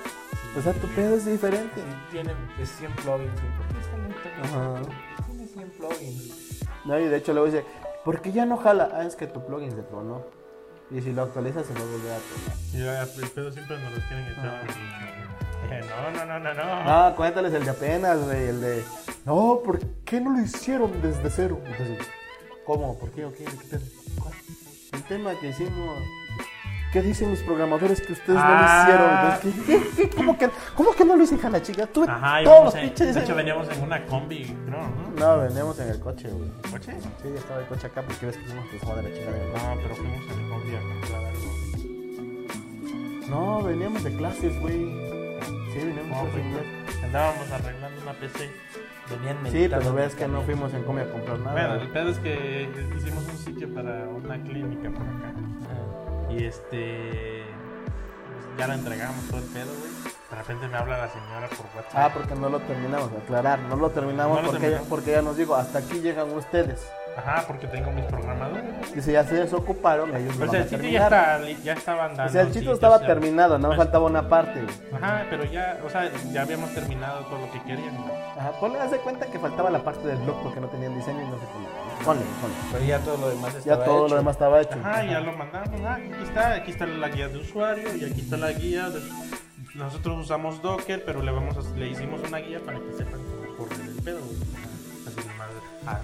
O 0.58 0.62
sea, 0.62 0.74
tu 0.74 0.86
pedo 0.88 1.16
es 1.16 1.24
diferente. 1.24 1.80
Tiene 2.10 2.32
es 2.60 2.68
100 2.70 2.92
plugins. 2.96 3.30
¿Por 3.56 3.68
qué 3.68 3.80
está 3.80 3.96
lento? 3.96 4.82
Ajá. 4.82 5.26
Tiene 5.26 5.46
100 5.46 5.70
plugins. 5.70 6.60
No, 6.84 6.98
y 6.98 7.04
de 7.06 7.16
hecho 7.16 7.32
luego 7.32 7.46
dice, 7.46 7.64
¿por 8.04 8.20
qué 8.20 8.32
ya 8.32 8.44
no 8.44 8.58
jala? 8.58 8.90
Ah, 8.92 9.04
es 9.04 9.16
que 9.16 9.26
tu 9.26 9.44
plugin 9.46 9.70
se 9.70 9.82
tronó. 9.84 10.22
Y 10.90 11.00
si 11.00 11.12
lo 11.12 11.22
actualizas 11.22 11.66
se 11.66 11.72
va 11.74 11.80
a 11.80 11.84
volver 11.84 12.12
a 12.12 12.18
tronar. 12.18 13.10
Y 13.18 13.22
el 13.22 13.30
pedo 13.30 13.52
siempre 13.52 13.78
nos 13.78 13.92
los 13.92 14.04
quieren 14.04 14.26
echar. 14.26 14.66
Eh, 15.70 15.80
No, 15.88 16.10
no, 16.12 16.24
no, 16.26 16.38
no, 16.38 16.54
no. 16.54 16.62
Ah, 16.64 17.12
cuéntales 17.16 17.52
el 17.54 17.64
de 17.64 17.70
apenas, 17.70 18.20
güey, 18.20 18.48
el 18.48 18.60
de... 18.60 18.84
No, 19.24 19.60
¿por 19.64 19.80
qué 20.04 20.20
no 20.20 20.30
lo 20.30 20.40
hicieron 20.40 21.02
desde 21.02 21.28
cero? 21.28 21.60
Entonces, 21.66 22.06
¿cómo? 22.64 22.96
¿Por 22.98 23.10
qué? 23.10 23.24
¿O 23.24 23.32
qué? 23.32 23.44
¿De 23.44 23.50
qué 23.50 23.66
pedo? 23.68 23.80
¿Cuál? 24.22 24.34
El 24.92 25.02
tema 25.04 25.40
que 25.40 25.48
hicimos... 25.48 25.98
¿Qué 26.96 27.02
dicen 27.02 27.28
los 27.28 27.40
programadores 27.40 28.00
que 28.00 28.14
ustedes 28.14 28.38
no 28.38 28.42
lo 28.42 28.56
Ah. 28.58 29.38
hicieron? 29.42 29.52
¿qué, 29.66 29.82
qué? 30.08 30.16
¿Cómo, 30.16 30.38
que, 30.38 30.48
¿Cómo 30.74 30.92
que 30.94 31.04
no 31.04 31.14
lo 31.14 31.24
hice, 31.24 31.36
jala, 31.36 31.60
chica? 31.60 31.86
Tuve 31.86 32.06
Ajá, 32.08 32.42
todos 32.42 32.64
los 32.64 32.74
pinches 32.74 33.14
de 33.14 33.20
hecho 33.20 33.34
veníamos 33.34 33.68
en 33.68 33.82
una 33.82 34.06
combi, 34.06 34.44
creo, 34.44 34.80
¿no? 34.80 35.10
No, 35.18 35.38
veníamos 35.42 35.78
en 35.78 35.90
el 35.90 36.00
coche, 36.00 36.30
güey. 36.30 36.48
¿Coche? 36.72 36.94
Sí, 37.22 37.28
ya 37.34 37.38
estaba 37.38 37.60
el 37.60 37.66
coche 37.66 37.86
acá 37.88 38.00
porque 38.00 38.24
ves 38.24 38.38
que 38.38 38.48
somos 38.48 38.64
que 38.70 38.78
de 38.78 39.02
la 39.10 39.14
chingada. 39.14 39.36
No, 39.76 39.82
pero 39.82 39.94
fuimos 39.94 40.22
en 40.22 40.48
combi 40.48 40.74
a 40.74 40.80
comprar 40.80 41.24
algo. 41.26 41.52
No, 43.28 43.62
veníamos 43.62 44.02
de 44.02 44.16
clases, 44.16 44.58
güey. 44.62 44.76
Sí, 45.74 45.78
veníamos 45.78 46.08
No, 46.08 46.24
de 46.24 46.30
pues, 46.30 46.32
clases 46.32 46.46
inglés. 46.46 46.64
andábamos 47.04 47.50
arreglando 47.52 48.00
una 48.04 48.12
PC. 48.14 48.50
Venían 49.10 49.36
Sí, 49.52 49.68
pero 49.68 49.92
ves 49.92 50.14
el 50.14 50.14
que 50.14 50.28
no 50.28 50.40
fuimos 50.40 50.72
en 50.72 50.82
Come 50.84 51.02
a 51.02 51.10
comprar 51.12 51.40
nada. 51.40 51.52
Bueno, 51.52 51.74
el 51.82 51.88
pedo 51.90 52.08
es 52.08 52.18
que 52.20 52.70
hicimos 52.96 53.22
un 53.28 53.36
sitio 53.36 53.68
para 53.74 54.08
una 54.08 54.42
clínica 54.42 54.88
por 54.88 55.02
acá. 55.02 55.34
Y 56.30 56.44
este. 56.44 57.44
pues, 58.26 58.58
ya 58.58 58.66
lo 58.66 58.74
entregamos 58.74 59.24
todo 59.28 59.38
el 59.38 59.44
pedo, 59.46 59.66
güey. 59.78 59.92
De 60.30 60.36
repente 60.36 60.66
me 60.68 60.76
habla 60.76 60.98
la 60.98 61.08
señora 61.08 61.48
por 61.48 61.66
WhatsApp. 61.76 61.94
Ah, 61.94 62.10
porque 62.12 62.34
no 62.34 62.48
lo 62.48 62.58
terminamos, 62.60 63.12
de 63.12 63.18
aclarar. 63.18 63.58
No 63.60 63.76
lo 63.76 63.90
terminamos 63.90 64.36
No 64.36 64.42
lo 64.42 64.48
porque, 64.48 64.60
terminamos. 64.60 64.88
porque 64.88 65.10
ya 65.12 65.22
nos 65.22 65.36
digo, 65.36 65.54
hasta 65.54 65.78
aquí 65.78 66.00
llegan 66.00 66.32
ustedes. 66.32 66.84
Ajá, 67.16 67.44
porque 67.46 67.66
tengo 67.66 67.90
mis 67.92 68.04
programadores. 68.04 68.64
Dice, 68.94 69.12
ya 69.12 69.24
se 69.24 69.36
desocuparon, 69.36 70.14
ellos 70.14 70.36
lo 70.36 70.46
Pues 70.46 70.50
van 70.50 70.56
el 70.56 70.62
a 70.62 70.68
sitio 70.68 70.90
ya, 70.90 71.08
terminar. 71.08 71.40
está, 71.48 71.62
ya 71.64 71.72
estaba 71.72 72.04
andando. 72.04 72.24
O 72.24 72.32
sea, 72.32 72.40
el 72.42 72.48
sí, 72.48 72.52
sitio 72.54 72.68
ya 72.70 72.74
estaba 72.74 73.00
terminado, 73.00 73.58
no 73.58 73.68
me 73.68 73.74
Pues- 73.74 73.86
faltaba 73.86 74.04
una 74.06 74.28
parte. 74.28 74.60
Ajá, 74.94 75.24
pero 75.30 75.44
ya, 75.44 75.78
o 75.84 75.88
sea, 75.88 76.10
ya 76.30 76.42
habíamos 76.42 76.74
terminado 76.74 77.24
todo 77.24 77.38
lo 77.38 77.50
que 77.50 77.62
queríamos. 77.62 78.10
Ajá, 78.38 78.52
ponle, 78.60 78.78
hace 78.80 78.98
cuenta 78.98 79.26
que 79.26 79.38
faltaba 79.38 79.70
la 79.70 79.82
parte 79.82 80.06
del 80.06 80.18
blog 80.18 80.42
porque 80.42 80.60
no 80.60 80.66
tenían 80.68 80.94
diseño 80.94 81.22
y 81.22 81.26
no 81.26 81.38
sé 81.38 81.46
cómo. 81.52 81.66
Ponle, 82.04 82.22
ponle. 82.40 82.56
Pero 82.72 82.84
ya 82.84 82.98
todo 82.98 83.16
lo 83.16 83.28
demás 83.30 83.52
Ya 83.54 83.58
estaba 83.60 83.84
todo 83.86 84.04
hecho. 84.04 84.08
lo 84.08 84.16
demás 84.16 84.34
estaba 84.34 84.60
hecho. 84.60 84.78
Ajá, 84.84 85.04
ya 85.04 85.20
lo 85.20 85.32
mandamos. 85.32 85.80
Ah, 85.86 85.94
aquí 85.94 86.22
está, 86.22 86.52
aquí 86.54 86.70
está 86.70 86.86
la 86.86 87.08
guía 87.08 87.28
de 87.28 87.38
usuario 87.38 87.94
y 87.96 88.04
aquí 88.04 88.20
está 88.20 88.36
la 88.36 88.52
guía. 88.52 88.90
de- 88.90 89.00
Nosotros 89.74 90.18
usamos 90.24 90.60
Docker, 90.62 91.02
pero 91.04 91.22
le 91.22 91.30
vamos 91.32 91.56
a- 91.56 91.76
le 91.78 91.88
hicimos 91.88 92.20
una 92.26 92.38
guía 92.38 92.60
para 92.64 92.78
que 92.78 92.92
sepan 92.96 93.20
correr 93.56 93.80
el 93.80 94.02
pedo. 94.02 94.20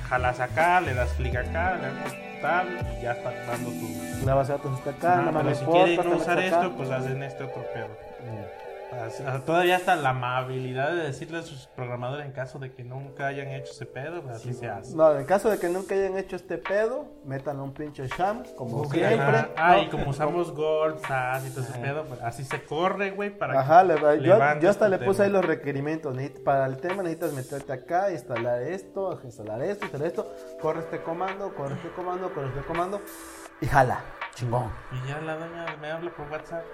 Jalas 0.09 0.41
acá, 0.41 0.81
le 0.81 0.95
das 0.95 1.13
clic 1.13 1.37
acá, 1.37 1.75
le 1.77 1.89
das 1.89 2.15
tal 2.41 2.67
y 2.99 3.03
ya 3.03 3.13
está 3.13 3.33
dando 3.47 3.71
tu. 3.71 4.27
La 4.27 4.35
base 4.35 4.53
de 4.53 4.59
datos 4.59 4.79
está 4.79 4.91
acá, 4.91 5.17
nada 5.17 5.33
más 5.33 5.43
pero 5.45 5.55
si 5.57 5.65
quieren 5.65 6.13
usar 6.13 6.39
acá. 6.39 6.47
esto, 6.47 6.73
pues 6.77 6.91
hacen 6.91 7.23
este 7.23 7.45
otro 7.45 7.65
pedo. 7.73 7.89
Sea, 7.89 8.72
todavía 9.47 9.77
hasta 9.77 9.97
la 9.97 10.11
amabilidad 10.11 10.91
de 10.91 11.03
decirle 11.05 11.39
a 11.39 11.43
sus 11.43 11.67
programadores 11.69 12.27
en 12.27 12.33
caso 12.33 12.59
de 12.59 12.73
que 12.73 12.85
nunca 12.85 13.27
hayan 13.27 13.49
hecho 13.49 13.73
ese 13.73 13.87
pedo, 13.87 14.23
pues 14.23 14.37
así 14.37 14.53
se 14.53 14.69
hace. 14.69 14.95
No, 14.97 15.17
en 15.19 15.25
caso 15.27 15.51
de 15.51 15.59
que 15.59 15.69
nunca 15.69 15.95
hayan 15.95 16.17
hecho 16.19 16.37
este 16.37 16.59
pedo, 16.59 17.07
metan 17.25 17.61
un 17.61 17.73
pinche 17.73 18.07
sham, 18.09 18.43
como 18.57 18.85
siempre. 18.85 19.47
Ah, 19.57 19.77
¿no? 19.77 19.83
y 19.83 19.89
como 19.89 20.11
usamos 20.11 20.53
Gold, 20.53 20.99
SAS 21.07 21.47
y 21.47 21.51
todo 21.51 21.65
ese 21.65 21.79
pedo, 21.79 22.05
pues 22.05 22.21
así 22.23 22.45
se 22.45 22.63
corre, 22.65 23.11
güey, 23.13 23.31
para 23.37 23.61
Ajá, 23.61 23.83
le- 23.85 23.95
que 23.95 24.23
yo, 24.25 24.39
yo 24.61 24.71
hasta 24.71 24.87
tu 24.87 24.91
le 24.91 24.99
puse 24.99 25.23
tema. 25.23 25.25
ahí 25.25 25.31
los 25.33 25.45
requerimientos. 25.45 26.17
Para 26.45 26.67
el 26.67 26.77
tema 26.79 27.03
necesitas 27.03 27.33
meterte 27.33 27.73
acá, 27.73 28.11
instalar 28.13 28.63
esto, 28.63 29.21
instalar 29.25 29.63
esto, 29.63 29.85
instalar 29.85 30.07
esto. 30.09 30.35
Corre 30.61 30.81
este 30.81 31.03
comando, 31.03 31.55
corre 31.55 31.75
este 31.75 31.89
comando, 31.91 32.33
corre 32.33 32.49
este 32.49 32.61
comando. 32.63 33.01
Y 33.61 33.67
jala, 33.67 34.01
chingón. 34.35 34.71
Y 34.93 35.09
ya 35.09 35.21
la 35.21 35.37
doña 35.37 35.77
me 35.81 35.91
habla 35.91 36.11
por 36.11 36.29
WhatsApp. 36.31 36.65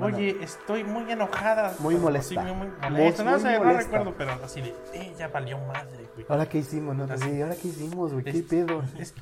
Oye, 0.00 0.36
estoy 0.42 0.84
muy 0.84 1.10
enojada. 1.10 1.74
Muy 1.80 1.96
molesta. 1.96 2.28
Sí, 2.28 2.38
muy, 2.38 2.52
muy 2.54 2.66
Muy- 2.68 2.90
molesta. 2.90 3.24
no 3.24 3.30
muy 3.32 3.40
sé, 3.40 3.58
no 3.58 3.72
recuerdo, 3.72 4.14
pero 4.16 4.32
así 4.44 4.60
de, 4.60 4.74
eh, 4.94 5.12
ya 5.18 5.28
valió 5.28 5.58
madre, 5.58 6.08
güey. 6.14 6.26
¿Ahora 6.28 6.46
qué 6.48 6.58
hicimos? 6.58 6.94
No? 6.96 7.04
Así. 7.04 7.24
Sí, 7.30 7.42
¿ahora 7.42 7.56
qué 7.56 7.68
hicimos, 7.68 8.12
güey? 8.12 8.24
¿Qué 8.24 8.30
Es- 8.30 8.42
pedo? 8.42 8.82
es- 8.98 9.14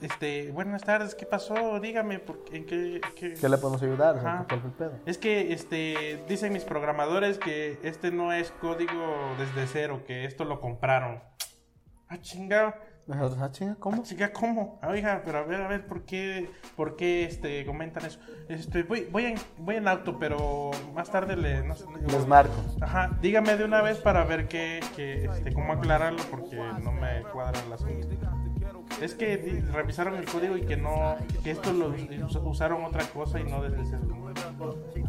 este, 0.00 0.50
buenas 0.52 0.82
tardes, 0.82 1.14
¿qué 1.14 1.26
pasó? 1.26 1.78
Dígame, 1.80 2.18
¿por 2.18 2.44
qué- 2.44 2.56
¿en 2.56 2.66
qué, 2.66 3.00
qué- 3.14 3.34
¿Qué 3.34 3.48
le 3.48 3.58
podemos 3.58 3.82
ayudar? 3.82 4.18
Ajá. 4.18 4.44
¿Cuál 4.48 4.60
fue 4.60 4.70
el 4.70 4.76
pedo? 4.76 4.92
Es 5.06 5.18
que 5.18 5.52
este 5.52 6.24
dicen 6.28 6.52
mis 6.52 6.64
programadores 6.64 7.38
que 7.38 7.78
este 7.82 8.10
no 8.10 8.32
es 8.32 8.50
código 8.60 9.34
desde 9.38 9.66
cero, 9.66 10.02
que 10.06 10.24
esto 10.24 10.44
lo 10.44 10.60
compraron. 10.60 11.22
Ah, 12.08 12.18
chinga. 12.20 12.78
Nosotros, 13.06 13.38
ah, 13.42 13.50
chinga, 13.50 13.74
¿cómo? 13.74 13.98
Ah, 14.00 14.02
chinga, 14.02 14.32
¿cómo? 14.32 14.78
Ah, 14.80 14.88
Oiga, 14.88 15.20
pero 15.26 15.38
a 15.38 15.42
ver, 15.42 15.60
a 15.60 15.68
ver, 15.68 15.86
¿por 15.86 16.04
qué, 16.04 16.48
por 16.74 16.96
qué 16.96 17.24
este, 17.24 17.66
comentan 17.66 18.06
eso? 18.06 18.18
Este, 18.48 18.82
voy, 18.82 19.06
voy, 19.12 19.26
en, 19.26 19.34
voy 19.58 19.76
en 19.76 19.86
auto, 19.88 20.18
pero 20.18 20.70
más 20.94 21.10
tarde 21.10 21.36
le, 21.36 21.62
no 21.62 21.76
sé, 21.76 21.84
Les 22.06 22.26
marco. 22.26 22.54
Ajá, 22.80 23.10
dígame 23.20 23.56
de 23.56 23.64
una 23.64 23.82
vez 23.82 23.98
para 23.98 24.24
ver 24.24 24.48
qué, 24.48 24.80
qué, 24.96 25.26
este, 25.26 25.52
cómo 25.52 25.74
aclararlo 25.74 26.22
porque 26.30 26.56
no 26.82 26.92
me 26.92 27.22
cuadra 27.30 27.60
el 27.66 27.72
asunto. 27.74 28.08
Es 29.02 29.14
que 29.14 29.62
revisaron 29.72 30.14
el 30.14 30.24
código 30.24 30.56
y 30.56 30.62
que 30.62 30.76
no, 30.78 31.16
que 31.42 31.50
esto 31.50 31.72
lo 31.74 31.88
us- 31.88 32.38
usaron 32.42 32.84
otra 32.84 33.04
cosa 33.08 33.38
y 33.38 33.44
no 33.44 33.60
desde 33.62 33.84
cero. 33.84 34.02
Y 34.94 35.03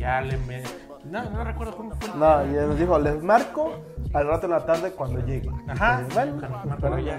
ya 0.00 0.20
le 0.20 0.36
me... 0.38 0.62
No, 1.04 1.30
no 1.30 1.42
recuerdo 1.44 1.74
cómo 1.76 1.94
fue. 1.94 2.10
No, 2.14 2.44
y 2.44 2.50
nos 2.50 2.78
dijo, 2.78 2.98
les 2.98 3.22
marco 3.22 3.72
al 4.12 4.26
rato 4.26 4.44
en 4.46 4.52
la 4.52 4.66
tarde 4.66 4.92
cuando 4.92 5.24
llegue. 5.24 5.48
Ajá. 5.66 6.02
Y, 6.06 6.12
Bueno, 6.12 6.42
pero 6.78 6.98
ya. 6.98 7.16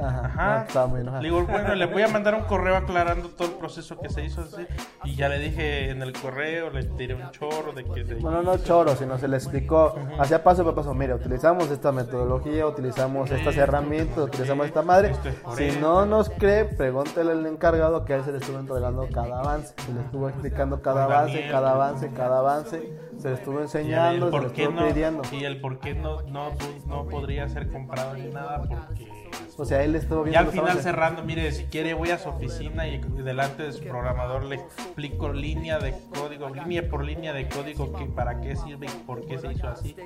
Ajá, 0.00 0.66
no. 0.74 1.20
Le 1.20 1.28
digo, 1.28 1.44
bueno, 1.46 1.74
le 1.74 1.86
voy 1.86 2.02
a 2.02 2.08
mandar 2.08 2.34
un 2.36 2.42
correo 2.42 2.76
aclarando 2.76 3.28
todo 3.30 3.48
el 3.48 3.54
proceso 3.54 3.98
que 3.98 4.08
se 4.08 4.24
hizo 4.24 4.42
así. 4.42 4.66
Y 5.02 5.16
ya 5.16 5.28
le 5.28 5.38
dije 5.40 5.90
en 5.90 6.00
el 6.02 6.12
correo, 6.12 6.70
le 6.70 6.84
tiré 6.84 7.14
un 7.14 7.28
chorro 7.32 7.72
de 7.72 7.84
que... 7.84 8.04
de- 8.04 8.20
No, 8.20 8.30
no, 8.30 8.42
no 8.42 8.58
choro, 8.58 8.94
sino 8.94 9.18
se 9.18 9.26
le 9.26 9.36
explicó 9.36 9.94
hacia 10.20 10.44
paso 10.44 10.62
por 10.62 10.74
paso. 10.76 10.94
Mire, 10.94 11.14
utilizamos 11.14 11.68
esta 11.72 11.90
metodología, 11.90 12.66
utilizamos 12.68 13.30
estas 13.32 13.56
herramientas, 13.56 14.18
utilizamos 14.18 14.66
esta 14.66 14.82
madre. 14.82 15.10
Es 15.10 15.56
Si 15.56 15.80
no 15.80 16.06
nos 16.06 16.30
cree, 16.30 16.64
pregúntele 16.66 17.32
al 17.32 17.46
encargado 17.46 18.04
que 18.04 18.12
a 18.12 18.16
él 18.18 18.24
se 18.24 18.30
le 18.30 18.38
estuvo 18.38 18.60
entregando 18.60 19.08
cada 19.12 19.40
avance. 19.40 19.74
Se 19.84 19.92
le 19.92 20.00
estuvo 20.02 20.28
explicando 20.28 20.80
cada 20.82 21.04
avance, 21.04 21.48
cada 21.50 21.72
avance, 21.76 22.10
cada 22.12 22.38
avance. 22.40 22.92
Se 23.18 23.28
le 23.28 23.34
estuvo 23.34 23.60
Y 23.60 23.62
enseñando, 23.62 24.30
se 24.30 24.38
le 24.40 24.46
estuvo 24.48 24.70
no, 24.72 24.88
pidiendo. 24.88 25.22
y 25.32 25.44
el 25.44 25.60
por 25.60 25.78
qué 25.80 25.94
no, 25.94 26.20
no, 26.22 26.52
no 26.86 27.06
podría 27.06 27.48
ser 27.48 27.70
comprado 27.70 28.14
ni 28.14 28.28
nada 28.28 28.62
porque 28.68 29.08
O 29.56 29.64
sea, 29.64 29.82
él 29.82 29.94
estuvo 29.96 30.22
viendo 30.22 30.34
ya 30.34 30.40
al 30.40 30.46
final 30.48 30.64
avances. 30.64 30.84
cerrando 30.84 31.22
mire 31.22 31.50
si 31.52 31.64
quiere 31.64 31.94
voy 31.94 32.10
a 32.10 32.18
su 32.18 32.28
oficina 32.28 32.86
y 32.86 32.98
delante 32.98 33.62
de 33.62 33.72
su 33.72 33.84
programador 33.84 34.44
le 34.44 34.56
explico 34.56 35.32
línea 35.32 35.78
de 35.78 35.94
código 36.14 36.50
línea 36.50 36.88
por 36.90 37.04
línea 37.04 37.32
de 37.32 37.48
código 37.48 37.90
que 37.94 38.04
para 38.04 38.40
qué 38.42 38.54
sirve 38.54 38.86
y 38.86 39.04
por 39.06 39.24
qué 39.24 39.38
se 39.38 39.52
hizo 39.52 39.66
así 39.68 39.96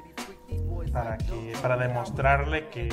para 0.92 1.16
que 1.18 1.52
para 1.62 1.76
demostrarle 1.76 2.68
que, 2.68 2.88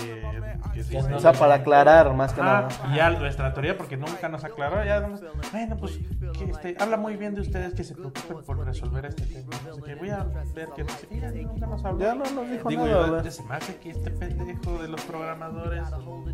que 0.73 0.83
sí 0.83 0.95
O 0.97 1.19
sea, 1.19 1.33
para 1.33 1.55
aclarar 1.55 2.13
más 2.13 2.33
que 2.33 2.41
nada. 2.41 2.67
y 2.91 2.95
ya 2.95 3.09
nuestra 3.09 3.53
teoría, 3.53 3.77
porque 3.77 3.97
nunca 3.97 4.29
nos 4.29 4.43
aclaró, 4.43 4.83
ya 4.83 4.99
nomás, 4.99 5.21
bueno, 5.51 5.77
pues, 5.77 5.99
que 6.37 6.45
este, 6.45 6.75
habla 6.79 6.97
muy 6.97 7.15
bien 7.15 7.33
de 7.35 7.41
ustedes 7.41 7.73
que 7.73 7.83
se 7.83 7.95
preocupen 7.95 8.43
por 8.45 8.63
resolver 8.65 9.05
este 9.05 9.23
tema. 9.25 9.55
No 9.67 9.75
sé 9.75 9.81
qué, 9.83 9.95
voy 9.95 10.09
a 10.09 10.23
ver 10.53 10.69
que 10.75 10.85
mira, 11.11 11.31
nunca 11.31 11.65
nos 11.67 11.83
habló. 11.85 11.99
Ya 11.99 12.15
no 12.15 12.23
nos 12.25 12.49
dijo 12.49 12.69
Digo, 12.69 12.85
nada, 12.85 13.23
yo, 13.23 13.31
se 13.31 13.43
me 13.43 13.55
hace 13.55 13.75
que 13.77 13.91
este 13.91 14.11
pendejo 14.11 14.77
de 14.81 14.87
los 14.87 15.01
programadores, 15.01 15.83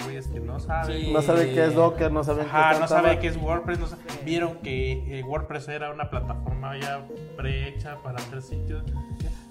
güeyes 0.04 0.28
que 0.28 0.40
no 0.40 0.60
saben. 0.60 1.02
Sí. 1.02 1.14
No 1.14 1.22
sabe 1.22 1.54
qué 1.54 1.66
es 1.66 1.76
Docker, 1.76 2.12
no 2.12 2.24
sabe 2.24 2.42
qué 2.44 2.48
Ajá, 2.50 2.72
es 2.74 2.80
no 2.80 2.88
sabe 2.88 3.20
qué 3.20 3.28
es 3.28 3.38
WordPress, 3.38 3.80
no 3.80 3.88
sabe- 3.88 4.02
vieron 4.26 4.58
que 4.58 5.20
eh, 5.20 5.24
WordPress 5.24 5.68
era 5.70 5.92
una 5.92 6.10
plataforma 6.10 6.78
ya 6.78 7.02
prehecha 7.38 7.98
para 8.04 8.18
hacer 8.18 8.42
sitios. 8.42 8.84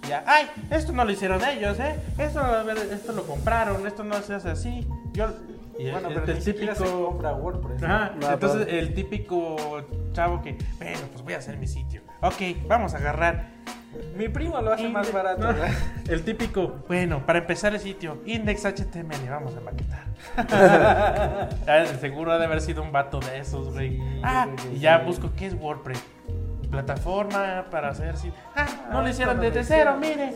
Ya, 0.09 0.25
ay, 0.27 0.47
esto 0.71 0.93
no 0.93 1.05
lo 1.05 1.13
hicieron 1.13 1.43
ellos, 1.45 1.79
¿eh? 1.81 1.95
Esto, 2.19 2.41
esto 2.93 3.13
lo 3.13 3.25
compraron, 3.27 3.87
esto 3.87 4.03
no 4.05 4.21
se 4.23 4.35
hace 4.35 4.51
así. 4.51 4.87
Yo, 5.13 5.29
y 5.79 5.87
el- 5.87 5.93
Bueno, 5.93 6.09
el- 6.09 6.15
pero 6.15 6.33
el 6.33 6.43
siquiera 6.43 6.75
se 6.75 6.83
típico- 6.85 7.07
compra 7.07 7.33
WordPress. 7.35 7.83
Ajá, 7.83 8.13
No, 8.21 8.31
entonces 8.31 8.67
pero- 8.67 8.79
el 8.79 8.95
típico 8.95 9.57
chavo 10.13 10.43
que, 10.43 10.57
bueno, 10.79 10.99
pues 11.13 11.23
voy 11.25 11.35
a 11.35 11.39
hacer 11.39 11.57
mi 11.57 11.67
sitio. 11.67 12.03
Ok, 12.21 12.67
vamos 12.67 12.95
a 12.95 12.99
agarrar. 12.99 13.51
Mi 14.17 14.29
primo 14.29 14.59
lo 14.63 14.73
hace 14.73 14.89
más 14.89 15.13
barato. 15.13 15.41
No, 15.43 15.49
¿verdad? 15.49 15.71
el 16.09 16.23
típico, 16.25 16.77
bueno, 16.89 17.25
para 17.27 17.41
empezar 17.41 17.75
el 17.75 17.81
sitio, 17.81 18.23
index 18.25 18.65
HTML, 18.65 19.29
vamos 19.31 19.55
a 19.57 19.61
maquetar. 19.61 20.05
Ah, 21.69 21.85
Seguro 22.01 22.33
ha 22.33 22.39
de 22.39 22.47
haber 22.47 22.61
sido 22.61 22.83
un 22.83 22.91
vato 22.93 23.21
de 23.21 23.39
esos, 23.39 23.73
güey. 23.73 24.01
Ah, 24.23 24.49
y 24.75 24.79
ya 24.79 24.99
busco 24.99 25.31
qué 25.37 25.47
es 25.47 25.55
WordPress. 25.55 26.03
Plataforma 26.73 27.67
para 27.71 27.91
hacer 27.91 28.17
sitio. 28.17 28.41
Ah, 28.57 28.67
no 28.91 29.03
lo 29.03 29.09
hicieron 29.11 29.39
desde 29.39 29.63
cero, 29.63 29.95
mire. 30.01 30.35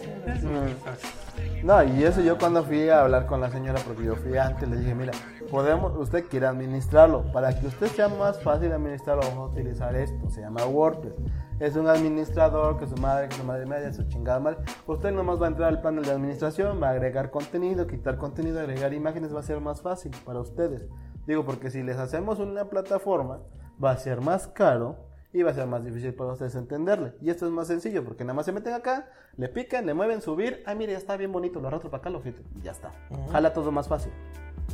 No, 1.63 1.83
y 1.83 2.05
eso 2.05 2.21
yo 2.21 2.37
cuando 2.37 2.63
fui 2.63 2.91
a 2.91 3.01
hablar 3.01 3.25
con 3.25 3.41
la 3.41 3.51
señora, 3.51 3.81
porque 3.87 4.05
yo 4.05 4.17
fui 4.17 4.37
antes, 4.37 4.69
le 4.69 4.77
dije, 4.77 4.95
mira, 4.95 5.13
podemos, 5.51 5.97
usted 5.97 6.27
quiere 6.29 6.47
administrarlo, 6.47 7.33
para 7.33 7.59
que 7.59 7.67
usted 7.67 7.87
sea 7.87 8.09
más 8.09 8.43
fácil 8.43 8.71
administrarlo, 8.71 9.23
vamos 9.23 9.49
a 9.49 9.53
utilizar 9.55 9.97
esto, 9.97 10.29
se 10.29 10.43
llama 10.43 10.67
WordPress. 10.67 11.15
Es 11.59 11.75
un 11.75 11.89
administrador 11.89 12.79
que 12.79 12.87
su 12.87 12.97
madre, 12.97 13.29
que 13.29 13.37
su 13.37 13.45
madre 13.45 13.65
media, 13.65 13.91
su 13.95 14.07
chingada 14.07 14.39
madre. 14.39 14.59
Usted 14.87 15.13
nomás 15.13 15.41
va 15.41 15.47
a 15.47 15.49
entrar 15.49 15.71
al 15.71 15.81
panel 15.81 16.05
de 16.05 16.13
administración, 16.13 16.83
va 16.83 16.89
a 16.89 16.91
agregar 16.91 17.31
contenido, 17.31 17.87
quitar 17.87 18.19
contenido, 18.19 18.61
agregar 18.61 18.93
imágenes, 18.93 19.35
va 19.35 19.41
a 19.41 19.43
ser 19.43 19.63
más 19.63 19.81
fácil 19.81 20.13
para 20.27 20.41
ustedes. 20.41 20.83
Digo, 21.27 21.47
porque 21.47 21.71
si 21.71 21.83
les 21.83 21.97
hacemos 21.97 22.41
una 22.41 22.67
plataforma, 22.67 23.39
va 23.83 23.93
a 23.93 23.97
ser 23.97 24.21
más 24.21 24.49
caro 24.49 25.06
y 25.39 25.43
va 25.43 25.51
a 25.51 25.55
ser 25.55 25.67
más 25.67 25.85
difícil 25.85 26.15
para 26.15 26.33
ustedes 26.33 26.55
entenderle. 26.55 27.13
Y 27.21 27.31
esto 27.31 27.47
es 27.47 27.53
más 27.53 27.67
sencillo, 27.67 28.05
porque 28.05 28.25
nada 28.25 28.35
más 28.35 28.47
se 28.47 28.53
meten 28.53 28.73
acá, 28.75 29.11
le 29.37 29.49
pican, 29.49 29.85
le 29.87 29.95
mueven, 29.95 30.23
subir, 30.23 30.63
ah, 30.67 30.75
mire, 30.75 30.93
ya 30.93 30.99
está 30.99 31.17
bien 31.17 31.31
bonito, 31.33 31.61
lo 31.61 31.69
arrastro 31.69 31.91
para 31.91 32.01
acá, 32.01 32.11
lo 32.11 32.21
filtro, 32.21 32.43
y 32.57 32.63
ya 32.63 32.71
está. 32.71 32.91
Jala 33.31 33.53
todo 33.53 33.71
más 33.71 33.87
fácil. 33.89 34.13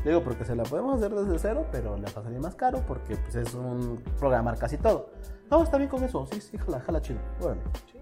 Digo, 0.05 0.23
porque 0.23 0.45
se 0.45 0.55
la 0.57 0.63
podemos 0.63 0.97
hacer 0.97 1.15
desde 1.15 1.39
cero, 1.39 1.67
pero 1.71 1.97
le 1.97 2.05
va 2.05 2.21
a 2.21 2.25
salir 2.25 2.41
más 2.41 2.55
caro, 2.55 2.83
porque 2.87 3.17
pues, 3.17 3.35
es 3.37 3.55
un 3.55 4.03
programar 4.19 4.57
casi 4.59 4.79
todo. 4.79 5.11
No, 5.51 5.63
está 5.63 5.77
bien 5.77 5.91
con 5.91 6.03
eso, 6.03 6.27
sí, 6.33 6.41
sí, 6.41 6.57
jala, 6.59 6.81
jala 6.81 7.01
chido. 7.03 7.19
Bueno, 7.41 7.61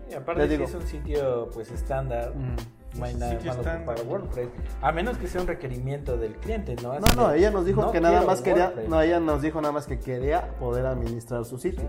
Sí, 0.08 0.14
aparte 0.14 0.46
digo. 0.48 0.64
es 0.64 0.74
un 0.74 0.82
sitio 0.82 1.48
pues 1.52 1.70
estándar, 1.70 2.32
no 2.96 3.04
hay 3.04 3.14
nada 3.14 3.32
Sitio 3.32 3.54
malo 3.54 3.84
para 3.84 4.02
WordPress. 4.02 4.48
A 4.82 4.92
menos 4.92 5.16
que 5.18 5.26
sea 5.28 5.40
un 5.40 5.46
requerimiento 5.46 6.16
del 6.16 6.34
cliente, 6.36 6.74
¿no? 6.82 6.98
no, 6.98 7.06
Así 7.06 7.16
no, 7.16 7.28
de, 7.28 7.38
ella 7.38 7.50
nos 7.50 7.64
dijo 7.64 7.82
"No 7.82 7.92
que 7.92 8.00
nada 8.00 8.22
más 8.22 8.42
quería, 8.42 8.64
WordPress". 8.66 8.88
no, 8.88 9.00
ella 9.02 9.20
nos 9.20 9.42
dijo 9.42 9.60
nada 9.60 9.72
más 9.72 9.86
que 9.86 9.98
quería 10.00 10.48
poder 10.58 10.86
administrar 10.86 11.44
su 11.44 11.58
sitio. 11.58 11.88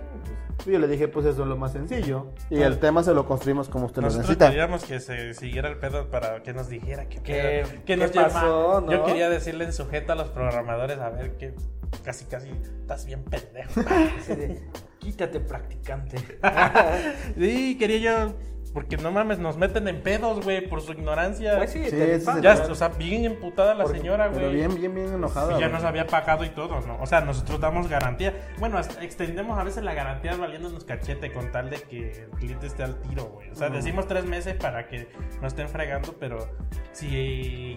Y 0.65 0.71
yo 0.71 0.79
le 0.79 0.87
dije, 0.87 1.07
pues 1.07 1.25
eso 1.25 1.41
es 1.41 1.47
lo 1.47 1.57
más 1.57 1.71
sencillo. 1.71 2.27
Y 2.51 2.61
el 2.61 2.77
tema 2.79 3.01
se 3.03 3.13
lo 3.15 3.25
construimos 3.25 3.67
como 3.67 3.85
usted 3.87 4.01
lo 4.01 4.07
Nosotros 4.09 4.27
necesita. 4.29 4.49
queríamos 4.49 4.83
que 4.85 4.99
se 4.99 5.33
siguiera 5.33 5.69
el 5.69 5.77
pedo 5.79 6.09
para 6.11 6.43
que 6.43 6.53
nos 6.53 6.69
dijera 6.69 7.09
qué, 7.09 7.19
¿Qué- 7.23 7.63
pedo, 7.65 7.81
qué 7.85 7.97
nos 7.97 8.11
pasó, 8.11 8.81
no? 8.81 8.91
Yo 8.91 9.03
quería 9.05 9.29
decirle 9.29 9.65
en 9.65 9.73
sujeto 9.73 10.11
a 10.11 10.15
los 10.15 10.29
programadores 10.29 10.99
a 10.99 11.09
ver 11.09 11.35
que 11.37 11.55
casi 12.03 12.25
casi 12.25 12.49
estás 12.49 13.05
bien 13.05 13.23
pendejo. 13.23 13.71
Así 14.19 14.35
de, 14.35 14.61
Quítate 14.99 15.39
practicante. 15.39 16.17
sí, 17.37 17.75
quería 17.79 17.97
yo 17.97 18.33
porque 18.73 18.95
no 18.97 19.11
mames 19.11 19.37
nos 19.39 19.57
meten 19.57 19.87
en 19.87 20.01
pedos, 20.01 20.43
güey, 20.43 20.67
por 20.67 20.81
su 20.81 20.93
ignorancia. 20.93 21.57
Pues 21.57 21.71
sí, 21.71 21.83
Sí, 21.83 21.89
te 21.91 22.17
rifas. 22.17 22.41
ya, 22.41 22.53
o 22.69 22.75
sea, 22.75 22.87
bien 22.89 23.25
emputada 23.25 23.73
la 23.75 23.83
Porque- 23.83 23.99
señora, 23.99 24.27
güey. 24.27 24.39
Pero 24.39 24.51
bien, 24.51 24.75
bien, 24.75 24.95
bien 24.95 25.13
enojada. 25.13 25.57
Y 25.57 25.59
ya 25.59 25.67
nos 25.69 25.83
había 25.83 26.07
pagado 26.07 26.45
y 26.45 26.49
todo, 26.49 26.79
¿no? 26.81 26.97
O 27.01 27.05
sea, 27.05 27.21
nosotros 27.21 27.59
damos 27.59 27.89
garantía. 27.89 28.33
Bueno, 28.59 28.77
hasta 28.77 29.03
extendemos 29.03 29.57
a 29.59 29.63
veces 29.63 29.83
la 29.83 29.93
garantía 29.93 30.35
valiéndonos 30.37 30.85
cachete 30.85 31.31
con 31.33 31.51
tal 31.51 31.69
de 31.69 31.81
que 31.81 32.11
el 32.23 32.29
cliente 32.31 32.67
esté 32.67 32.83
al 32.83 32.95
tiro, 33.01 33.25
güey. 33.25 33.49
O 33.51 33.55
sea, 33.55 33.69
decimos 33.69 34.07
tres 34.07 34.25
meses 34.25 34.55
para 34.55 34.87
que 34.87 35.07
no 35.41 35.47
estén 35.47 35.67
fregando, 35.67 36.15
pero 36.19 36.47
si 36.93 37.75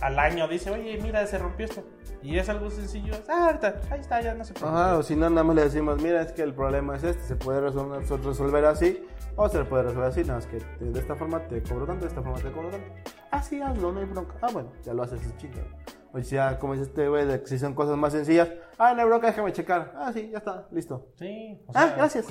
al 0.00 0.18
año 0.18 0.46
dice, 0.48 0.70
oye, 0.70 0.98
mira, 1.02 1.26
se 1.26 1.38
rompió 1.38 1.66
esto. 1.66 1.84
Y 2.22 2.36
es 2.38 2.48
algo 2.48 2.68
sencillo. 2.70 3.14
Ah, 3.28 3.46
ahorita, 3.46 3.80
ahí 3.90 4.00
está, 4.00 4.20
ya 4.20 4.34
no 4.34 4.42
se 4.44 4.52
preocupe. 4.52 4.76
Ajá, 4.80 4.98
o 4.98 5.02
si 5.04 5.14
no, 5.14 5.30
nada 5.30 5.44
más 5.44 5.54
le 5.54 5.62
decimos, 5.64 6.02
mira, 6.02 6.20
es 6.22 6.32
que 6.32 6.42
el 6.42 6.52
problema 6.52 6.96
es 6.96 7.04
este, 7.04 7.22
se 7.22 7.36
puede 7.36 7.60
resolver, 7.60 8.00
resolver 8.00 8.64
así, 8.64 9.06
o 9.40 9.48
se 9.48 9.64
puede 9.64 9.84
resolver 9.84 10.08
así, 10.08 10.22
nada 10.22 10.34
más 10.34 10.46
que 10.46 10.58
de 10.84 10.98
esta 10.98 11.14
forma 11.14 11.38
te 11.46 11.62
cobro 11.62 11.86
tanto, 11.86 12.02
de 12.02 12.08
esta 12.08 12.20
forma 12.20 12.38
te 12.38 12.50
cobro 12.50 12.70
tanto. 12.70 12.88
Ah, 13.30 13.40
sí, 13.40 13.62
hazlo, 13.62 13.92
no 13.92 14.00
hay 14.00 14.06
bronca. 14.06 14.34
Ah, 14.42 14.48
bueno, 14.52 14.72
ya 14.82 14.92
lo 14.92 15.04
haces, 15.04 15.24
es 15.24 15.36
chinga. 15.36 15.62
O 16.12 16.22
sea, 16.22 16.58
como 16.58 16.72
dice 16.72 16.86
este 16.86 17.08
güey, 17.08 17.26
de 17.26 17.40
que 17.40 17.46
si 17.48 17.58
son 17.58 17.74
cosas 17.74 17.96
más 17.96 18.12
sencillas. 18.12 18.48
Ah, 18.78 18.94
no 18.94 19.00
hay 19.02 19.06
bronca, 19.08 19.26
déjame 19.26 19.52
checar. 19.52 19.92
Ah, 19.96 20.10
sí, 20.12 20.30
ya 20.32 20.38
está, 20.38 20.66
listo. 20.70 21.08
Sí. 21.18 21.60
o 21.66 21.72
Ah, 21.74 21.86
sea, 21.88 21.96
gracias. 21.96 22.26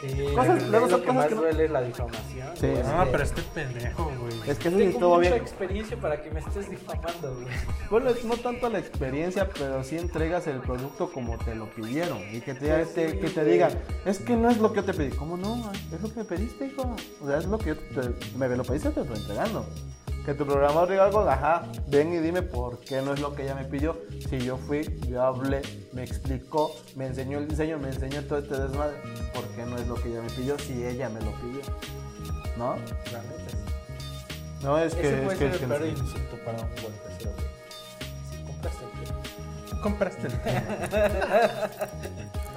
Sí, 0.00 0.26
Cosas- 0.34 0.62
lo, 0.64 0.68
luego 0.68 0.86
lo 0.86 0.90
son 0.90 1.00
que 1.00 1.06
cosas 1.06 1.14
más 1.16 1.26
que 1.28 1.34
no- 1.36 1.40
duele 1.42 1.64
es 1.64 1.70
la 1.70 1.80
difamación. 1.80 2.48
Sí. 2.56 2.66
güey. 2.68 2.82
No, 2.82 3.04
pero 3.10 3.22
este 3.22 3.42
pendejo, 3.54 4.04
güey. 4.20 4.50
Es 4.50 4.58
que 4.58 4.68
eso 4.68 4.76
sí 4.78 4.82
estuvo 4.84 5.16
mucha 5.16 5.30
bien. 5.30 5.42
experiencia 5.42 5.96
para 5.96 6.20
que 6.22 6.30
me 6.30 6.40
estés 6.40 6.68
difamando, 6.68 7.34
güey. 7.36 7.46
Bueno, 7.88 8.10
es 8.10 8.24
no 8.24 8.36
tanto 8.36 8.68
la 8.68 8.80
experiencia, 8.80 9.48
pero 9.56 9.82
sí 9.84 9.96
entregas 9.96 10.46
el 10.48 10.58
producto 10.60 11.10
como 11.10 11.38
te 11.38 11.54
lo 11.54 11.70
pidieron. 11.70 12.18
Y 12.32 12.40
que 12.40 12.54
te, 12.54 12.68
Pues 12.68 12.92
te- 12.94 13.10
sí, 13.12 13.18
que 13.18 13.30
te 13.30 13.44
digan, 13.44 13.70
es 14.04 14.18
que 14.18 14.36
no 14.36 14.50
es 14.50 14.58
lo 14.58 14.70
que 14.72 14.80
yo 14.80 14.84
te 14.84 14.92
pedí. 14.92 15.10
¿Cómo 15.16 15.36
no? 15.38 15.70
Es 15.92 16.02
lo 16.02 16.08
que 16.12 16.16
me 16.18 16.24
pediste, 16.24 16.66
hijo. 16.66 16.94
O 17.22 17.26
sea, 17.28 17.38
es 17.38 17.46
lo 17.46 17.56
que 17.58 17.66
yo 17.70 17.76
te, 17.78 18.36
me 18.36 18.48
lo 18.48 18.64
pediste, 18.64 18.90
te 18.90 18.96
lo 18.96 19.02
estoy 19.14 19.20
entregando. 19.20 19.64
Que 20.24 20.32
tu 20.32 20.46
programador 20.46 20.88
diga 20.88 21.04
algo, 21.04 21.20
ajá, 21.28 21.64
ven 21.86 22.14
y 22.14 22.18
dime 22.18 22.40
por 22.40 22.80
qué 22.80 23.02
no 23.02 23.12
es 23.12 23.20
lo 23.20 23.34
que 23.34 23.42
ella 23.42 23.54
me 23.54 23.64
pidió. 23.64 24.00
Si 24.28 24.38
yo 24.40 24.56
fui, 24.56 24.98
yo 25.06 25.22
hablé, 25.22 25.60
me 25.92 26.02
explicó, 26.02 26.74
me 26.96 27.06
enseñó 27.06 27.38
el 27.38 27.46
diseño, 27.46 27.78
me 27.78 27.88
enseñó 27.88 28.22
todo 28.22 28.38
este 28.38 28.56
desmadre. 28.56 28.96
¿Por 29.34 29.44
qué 29.48 29.66
no 29.66 29.76
es 29.76 29.86
lo 29.86 29.96
que 29.96 30.08
ella 30.08 30.22
me 30.22 30.30
pidió 30.30 30.58
si 30.58 30.82
ella 30.82 31.10
me 31.10 31.20
lo 31.20 31.30
pidió? 31.32 31.60
¿No? 32.56 32.76
La 33.12 33.22
neta, 33.22 33.50
sí. 33.50 33.56
No, 34.62 34.78
es 34.78 34.94
que... 34.94 35.00
Ese 35.02 35.18
es 35.18 35.24
puede 35.24 35.38
que, 35.38 35.44
ser 35.44 35.52
es 35.52 35.58
que 35.58 35.64
el 35.64 35.70
peor 35.70 35.86
insulto 35.86 36.36
para 36.42 36.58
un 36.58 36.70
golpecero, 36.70 37.30
güey. 37.34 37.46
Si 38.30 38.42
compraste 38.46 38.84
el 38.84 38.90
tema. 39.04 39.82
compraste 39.82 40.26
el 40.26 40.40
tema. 40.40 40.62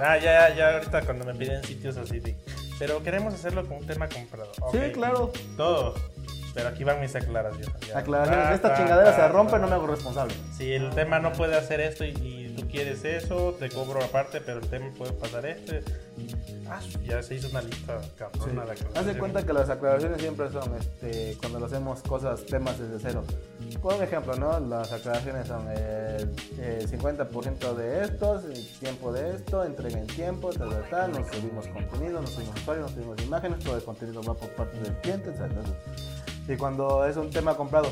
ah, 0.00 0.16
ya, 0.16 0.54
ya, 0.54 0.74
ahorita 0.74 1.02
cuando 1.02 1.26
me 1.26 1.34
piden 1.34 1.62
sitios 1.64 1.98
así 1.98 2.18
de. 2.18 2.34
Pero 2.78 3.02
queremos 3.02 3.34
hacerlo 3.34 3.66
con 3.68 3.76
un 3.76 3.86
tema 3.86 4.08
comprado. 4.08 4.52
Ok. 4.62 4.72
Sí, 4.72 4.92
claro. 4.92 5.32
Todo. 5.58 5.94
Pero 6.58 6.70
aquí 6.70 6.82
van 6.82 7.00
mis 7.00 7.14
aclaraciones. 7.14 7.68
ya. 7.86 7.98
Aclaraciones, 7.98 8.48
Ta, 8.48 8.54
esta 8.54 8.68
ta, 8.70 8.76
chingadera 8.76 9.14
se 9.14 9.28
rompe, 9.28 9.60
no 9.60 9.68
me 9.68 9.74
hago 9.74 9.86
responsable. 9.86 10.34
Si 10.56 10.72
el 10.72 10.90
tema 10.90 11.20
no 11.20 11.32
puede 11.32 11.56
hacer 11.56 11.80
esto 11.80 12.04
y, 12.04 12.08
y 12.08 12.56
tú 12.56 12.66
quieres 12.66 13.04
eso, 13.04 13.54
te 13.60 13.68
cobro 13.68 14.02
aparte, 14.02 14.40
pero 14.40 14.58
el 14.58 14.66
tema 14.66 14.90
puede 14.98 15.12
pasar 15.12 15.46
este. 15.46 15.84
Ah, 16.70 16.80
ya 17.02 17.22
se 17.22 17.36
hizo 17.36 17.48
una 17.48 17.62
lista 17.62 17.98
cabrona 18.16 18.64
de 18.66 18.72
Haz 18.94 19.06
de 19.06 19.16
cuenta 19.16 19.44
que 19.44 19.52
las 19.52 19.70
aclaraciones 19.70 20.20
siempre 20.20 20.50
son 20.50 20.76
este, 20.76 21.36
cuando 21.40 21.60
lo 21.60 21.66
hacemos 21.66 22.02
cosas, 22.02 22.44
temas 22.44 22.78
desde 22.78 22.98
cero. 23.00 23.24
Por 23.80 23.94
un 23.94 24.02
ejemplo, 24.02 24.34
¿no? 24.36 24.60
Las 24.60 24.92
aclaraciones 24.92 25.46
son 25.46 25.66
el, 25.70 26.28
eh, 26.58 26.86
50% 26.90 27.74
de 27.74 28.04
estos, 28.04 28.44
el 28.44 28.68
tiempo 28.80 29.12
de 29.12 29.34
esto, 29.36 29.64
entrega 29.64 29.98
en 29.98 30.06
tiempo, 30.08 30.50
tal, 30.52 30.68
tal, 30.68 30.90
tal, 30.90 31.12
nos 31.12 31.28
subimos 31.28 31.66
contenido, 31.68 32.20
nos 32.20 32.30
subimos 32.30 32.56
usuarios, 32.60 32.86
nos 32.86 32.94
subimos 32.94 33.22
imágenes, 33.22 33.58
todo 33.60 33.76
el 33.76 33.84
contenido 33.84 34.22
va 34.22 34.34
por 34.34 34.50
parte 34.50 34.78
del 34.80 34.94
cliente, 34.98 35.30
tal. 35.30 35.50
Y 36.48 36.56
cuando 36.56 37.04
es 37.04 37.16
un 37.16 37.28
tema 37.30 37.54
comprado, 37.54 37.88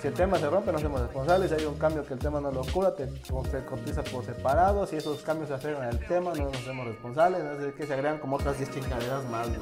si 0.00 0.08
el 0.08 0.14
tema 0.14 0.38
se 0.38 0.48
rompe, 0.48 0.72
no 0.72 0.78
somos 0.78 1.00
responsables. 1.02 1.50
Si 1.50 1.56
hay 1.56 1.64
un 1.66 1.76
cambio 1.78 2.04
que 2.06 2.14
el 2.14 2.18
tema 2.18 2.40
no 2.40 2.50
lo 2.50 2.62
cura, 2.64 2.94
te, 2.94 3.06
se 3.22 3.64
cotiza 3.66 4.02
por 4.02 4.24
separado. 4.24 4.86
Si 4.86 4.96
esos 4.96 5.20
cambios 5.20 5.48
se 5.48 5.54
afectan 5.54 5.82
al 5.84 5.98
tema, 6.06 6.32
no 6.34 6.44
nos 6.46 6.56
hacemos 6.56 6.86
responsables. 6.86 7.44
No 7.44 7.60
sé 7.60 7.74
qué 7.74 7.86
se 7.86 7.92
agregan 7.92 8.18
como 8.18 8.36
otras 8.36 8.56
10 8.56 8.70
chingaderas 8.70 9.24
más. 9.26 9.46
güey. 9.48 9.60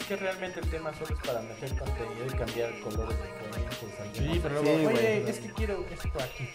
Es 0.00 0.06
que 0.06 0.16
realmente 0.16 0.60
el 0.60 0.70
tema 0.70 0.92
solo 0.94 1.14
es 1.14 1.26
para 1.26 1.40
meter 1.42 1.78
contenido 1.78 2.26
y 2.26 2.30
cambiar 2.30 2.70
colores 2.80 3.16
diferentes. 3.18 3.78
Sí, 4.16 4.40
pero 4.42 4.62
luego, 4.62 4.88
oye, 4.88 5.28
es 5.30 5.38
que 5.40 5.52
quiero 5.52 5.84
esto 5.90 6.08
aquí. 6.22 6.48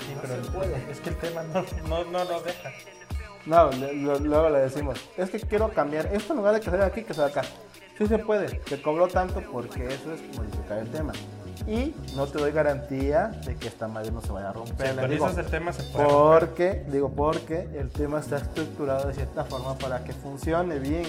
Sí, 0.00 0.16
pero 0.20 0.44
se 0.44 0.50
puede. 0.50 0.90
es 0.90 1.00
que 1.00 1.10
el 1.10 1.16
tema 1.16 1.42
no, 1.44 1.64
no, 1.88 2.04
no 2.04 2.24
lo 2.24 2.40
deja. 2.42 2.70
No, 3.46 3.70
le- 3.70 3.94
lo- 3.94 4.18
luego 4.20 4.50
le 4.50 4.58
decimos, 4.60 4.98
es 5.16 5.30
que 5.30 5.40
quiero 5.40 5.68
cambiar 5.70 6.06
esto 6.14 6.32
en 6.32 6.38
lugar 6.38 6.54
de 6.54 6.60
que 6.60 6.70
sea 6.70 6.84
aquí, 6.86 7.02
que 7.02 7.14
sea 7.14 7.26
acá. 7.26 7.42
Sí 8.02 8.08
se 8.08 8.18
puede, 8.18 8.48
te 8.58 8.82
cobró 8.82 9.06
tanto 9.06 9.40
porque 9.52 9.86
eso 9.86 10.12
es 10.12 10.36
modificar 10.36 10.78
el 10.78 10.88
tema. 10.90 11.12
Y 11.68 11.94
no 12.16 12.26
te 12.26 12.38
doy 12.38 12.50
garantía 12.50 13.28
de 13.46 13.54
que 13.54 13.68
esta 13.68 13.86
madre 13.86 14.10
no 14.10 14.20
se 14.20 14.32
vaya 14.32 14.48
a 14.48 14.52
romper. 14.52 14.90
Si 14.90 14.96
Le 14.96 15.06
digo, 15.06 15.28
el 15.28 15.46
tema, 15.46 15.72
se 15.72 15.84
puede. 15.84 16.08
romper. 16.08 16.48
porque, 16.48 16.84
digo, 16.88 17.10
porque 17.10 17.68
el 17.78 17.90
tema 17.90 18.18
está 18.18 18.38
estructurado 18.38 19.06
de 19.06 19.14
cierta 19.14 19.44
forma 19.44 19.78
para 19.78 20.02
que 20.02 20.12
funcione 20.12 20.80
bien. 20.80 21.04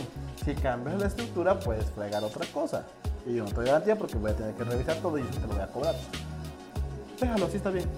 Si 0.46 0.54
cambias 0.54 1.00
la 1.00 1.08
estructura, 1.08 1.60
puedes 1.60 1.86
fregar 1.86 2.24
otra 2.24 2.46
cosa. 2.54 2.86
Y 3.26 3.34
yo 3.38 3.44
no 3.44 3.50
te 3.50 3.56
doy 3.56 3.66
garantía 3.66 3.96
porque 3.96 4.16
voy 4.18 4.30
a 4.30 4.36
tener 4.36 4.54
que 4.54 4.64
revisar 4.64 4.98
todo 4.98 5.18
y 5.18 5.24
yo 5.24 5.30
te 5.30 5.48
lo 5.48 5.48
voy 5.48 5.64
a 5.64 5.68
cobrar. 5.68 5.96
Déjalo, 7.20 7.48
sí 7.50 7.58
está 7.58 7.72
bien. 7.72 7.90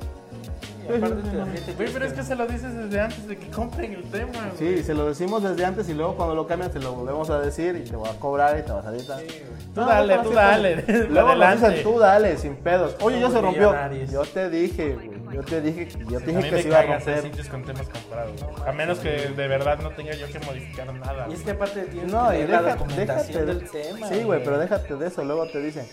Pero 0.88 2.06
es 2.06 2.14
que 2.14 2.24
se 2.24 2.36
lo 2.36 2.48
dices 2.48 2.74
desde 2.76 3.00
antes 3.00 3.28
de 3.28 3.38
que 3.38 3.48
compren 3.50 3.94
el 3.94 4.04
tema. 4.12 4.32
güey. 4.58 4.78
Sí, 4.78 4.84
se 4.84 4.94
lo 4.94 5.06
decimos 5.08 5.44
desde 5.44 5.66
antes 5.66 5.90
y 5.90 5.94
luego 5.94 6.16
cuando 6.16 6.36
lo 6.36 6.48
cambian 6.48 6.72
te 6.72 6.80
lo 6.80 6.94
volvemos 6.94 7.30
a 7.30 7.40
decir 7.40 7.76
y 7.76 7.90
te 7.90 7.96
voy 7.96 8.10
a 8.10 8.14
cobrar 8.20 8.58
y 8.60 8.64
te 8.64 8.72
vas 8.72 8.86
a 8.86 8.92
editar. 8.96 9.20
Tú 9.74 9.82
dale, 9.82 10.18
tú 10.20 10.32
dale. 10.32 10.76
Luego 11.10 11.30
Adelante. 11.30 11.70
dicen, 11.70 11.84
tú 11.84 12.00
dale, 12.00 12.38
sin 12.38 12.56
pedos. 12.56 12.96
Oye, 13.02 13.20
ya 13.20 13.30
se 13.30 13.42
rompió. 13.42 13.62
millonarios. 13.72 14.12
Yo 14.12 14.22
te 14.24 14.50
dije, 14.50 14.94
güey. 14.94 15.16
Yo 15.34 15.44
te 15.44 15.60
dije, 15.60 15.90
yo 16.10 16.20
te 16.20 16.24
A 16.24 16.28
dije 16.28 16.38
mí 16.38 16.44
que 16.44 16.52
me 16.52 16.62
se 16.62 16.68
iba 16.70 16.80
a 16.80 16.84
romper. 16.84 17.22
sitios 17.24 17.50
con 17.50 17.64
temas 17.66 17.90
comprados. 17.90 18.46
A 18.66 18.72
menos 18.72 19.00
que 19.00 19.10
de 19.10 19.48
verdad 19.50 19.80
no 19.80 19.90
tenga 19.90 20.14
yo 20.14 20.28
que 20.28 20.40
modificar 20.40 20.94
nada. 20.94 21.28
Y 21.30 21.34
es 21.34 21.42
que 21.42 21.52
aparte 21.52 21.82
tienes 21.88 22.10
No, 22.12 22.30
que 22.30 22.40
y 22.40 22.48
la 22.48 22.62
déjate, 22.62 22.72
documentación 22.80 23.46
déjate. 23.46 23.46
del 23.46 23.70
tema. 23.70 24.08
Sí, 24.08 24.24
güey, 24.24 24.44
pero 24.44 24.58
déjate 24.60 24.96
de 24.96 25.08
eso. 25.08 25.24
Luego 25.26 25.46
te 25.48 25.60
dicen, 25.60 25.86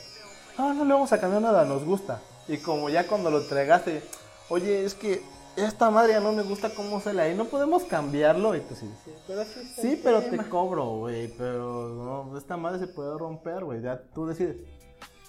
no, 0.58 0.74
no 0.74 0.84
le 0.84 0.92
vamos 0.92 1.12
a 1.12 1.18
cambiar 1.18 1.42
nada, 1.42 1.64
nos 1.64 1.84
gusta. 1.84 2.20
Y 2.46 2.58
como 2.58 2.88
ya 2.88 3.04
cuando 3.08 3.30
lo 3.30 3.38
entregaste, 3.40 4.02
oye, 4.48 4.84
es 4.84 4.94
que 4.94 5.22
esta 5.56 5.90
madre 5.90 6.14
ya 6.14 6.20
no 6.20 6.32
me 6.32 6.42
gusta 6.42 6.70
cómo 6.70 7.00
se 7.00 7.12
la 7.12 7.28
y 7.28 7.34
no 7.34 7.44
podemos 7.44 7.84
cambiarlo. 7.84 8.56
Y 8.56 8.60
tú 8.60 8.74
sí, 8.74 8.90
Pero 9.26 9.44
sí, 9.44 9.74
Sí, 9.80 10.00
pero 10.02 10.22
te 10.22 10.38
cobro, 10.48 10.84
güey. 10.98 11.28
Pero 11.36 11.88
no, 12.30 12.38
esta 12.38 12.56
madre 12.56 12.78
se 12.78 12.86
puede 12.86 13.16
romper, 13.18 13.64
güey. 13.64 13.82
Ya 13.82 14.00
tú 14.14 14.26
decides. 14.26 14.56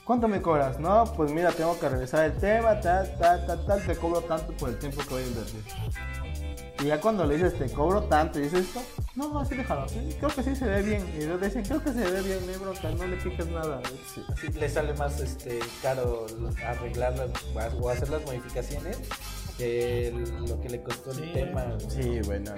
¿Cuánto 0.06 0.27
me 0.27 0.41
cobras? 0.41 0.80
No, 0.80 1.06
pues 1.15 1.31
mira, 1.31 1.52
tengo 1.52 1.80
que 1.80 1.88
revisar 1.88 2.26
el 2.26 2.34
tema, 2.34 2.80
tal, 2.81 3.18
tal, 3.18 3.45
tal, 3.45 3.65
tal. 3.65 3.85
Te 3.85 3.95
cobro 3.95 4.22
tanto 4.22 4.52
por 4.53 4.69
el 4.69 4.77
tiempo 4.77 5.02
que 5.02 5.14
voy 5.14 5.23
a 5.23 5.27
invertir. 5.27 5.64
Y 6.80 6.86
ya 6.86 7.00
cuando 7.00 7.26
le 7.26 7.36
dices, 7.36 7.58
te 7.58 7.70
cobro 7.70 8.04
tanto, 8.04 8.40
y 8.40 8.44
dices 8.44 8.66
esto, 8.68 8.82
no, 9.16 9.40
así 9.40 9.56
déjalo. 9.56 9.86
creo 10.20 10.30
que 10.30 10.44
sí 10.44 10.56
se 10.56 10.66
ve 10.66 10.82
bien. 10.82 11.08
Y 11.16 11.24
ellos 11.24 11.40
dicen, 11.40 11.64
creo 11.64 11.84
que 11.84 11.94
se 11.94 12.00
ve 12.00 12.22
bien, 12.22 12.40
no 12.45 12.60
bronca, 12.60 12.90
no 12.90 13.08
le 13.08 13.18
piques 13.18 13.48
nada. 13.48 13.82
Sí, 14.14 14.48
le 14.54 14.70
sale 14.70 14.94
más 14.95 15.20
este 15.20 15.60
caro 15.82 16.26
arreglarlas 16.66 17.30
o 17.80 17.90
hacer 17.90 18.10
las 18.10 18.24
modificaciones 18.26 18.98
que 19.58 20.08
el- 20.08 20.46
lo 20.48 20.60
que 20.60 20.70
le 20.70 20.82
costó 20.84 21.12
el 21.12 21.18
Sí. 21.18 21.32
tema. 21.34 21.66
Sí, 21.88 22.20
güey, 22.26 22.40
no. 22.40 22.52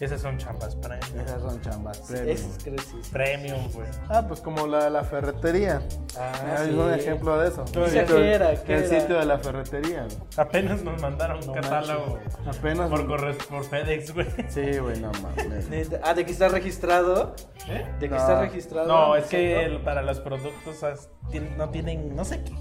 Esas 0.00 0.20
son 0.20 0.38
chambas 0.38 0.76
premium. 0.76 1.20
Esas 1.24 1.40
son 1.42 1.60
chambas. 1.60 1.98
Sí, 1.98 2.14
premium. 2.14 2.36
Que 2.64 2.78
sí. 2.78 3.00
Premium, 3.12 3.72
güey. 3.72 3.88
Ah, 4.08 4.24
pues 4.26 4.40
como 4.40 4.66
la 4.66 4.84
de 4.84 4.90
la 4.90 5.04
ferretería. 5.04 5.80
Ah, 6.18 6.56
es 6.62 6.68
sí. 6.68 6.74
un 6.74 6.92
ejemplo 6.92 7.38
de 7.38 7.48
eso. 7.48 7.64
¿Qué 7.72 7.84
El 7.84 7.90
sitio, 7.90 8.18
era? 8.18 8.62
¿Qué 8.62 8.74
el 8.76 8.84
era? 8.84 9.00
sitio 9.00 9.18
de 9.18 9.24
la 9.26 9.38
ferretería. 9.38 10.04
güey. 10.04 10.16
Apenas 10.36 10.82
nos 10.82 11.00
mandaron 11.00 11.38
un 11.40 11.46
No 11.46 11.52
catálogo 11.54 12.16
manches. 12.16 12.58
Apenas. 12.58 12.90
por, 12.90 13.06
corre- 13.06 13.34
por 13.48 13.64
FedEx, 13.64 14.12
güey. 14.14 14.26
Sí, 14.48 14.78
güey, 14.78 15.00
no 15.00 15.10
mames. 15.22 15.90
Ah, 16.02 16.14
de 16.14 16.24
que 16.24 16.32
está 16.32 16.48
registrado. 16.48 17.34
¿Eh? 17.68 17.84
De 17.98 18.08
que 18.08 18.14
No. 18.14 18.16
está 18.16 18.40
registrado. 18.40 18.86
No, 18.88 19.16
es 19.16 19.24
que 19.26 19.64
el- 19.64 19.80
para 19.82 20.02
los 20.02 20.20
productos 20.20 20.84
no 21.56 21.70
tienen, 21.70 22.14
no 22.14 22.24
sé 22.24 22.42
qué, 22.44 22.52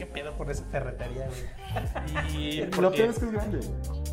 qué 0.00 0.06
pedo 0.06 0.32
por 0.32 0.50
esa 0.50 0.64
ferretería, 0.64 1.26
güey. 1.28 2.34
Y 2.36 2.62
Lo 2.80 2.90
peor 2.90 3.10
es 3.10 3.18
que 3.18 3.26
es 3.26 3.32
grande. 3.32 3.60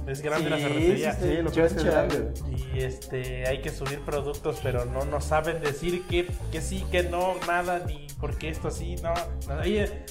es 0.07 0.22
grande 0.22 0.49
la 0.49 0.57
ferretería. 0.57 1.14
sí, 1.14 1.19
Sí, 1.22 1.41
lo 1.41 1.49
peor 1.51 1.65
es 1.68 1.73
que 1.73 1.80
es 1.80 1.85
grande. 1.85 2.34
Y 2.73 2.80
este, 2.81 3.47
hay 3.47 3.61
que 3.61 3.69
subir 3.69 4.01
productos, 4.01 4.59
pero 4.61 4.84
no 4.85 5.05
nos 5.05 5.23
saben 5.26 5.61
decir 5.61 6.05
que, 6.07 6.27
que 6.51 6.61
sí, 6.61 6.85
que 6.91 7.03
no, 7.03 7.35
nada, 7.47 7.80
ni 7.88 8.07
por 8.19 8.38
qué 8.38 8.49
esto 8.49 8.68
así, 8.68 8.97
no. 8.97 9.14
Ahí, 9.61 9.77
eh, 9.77 10.05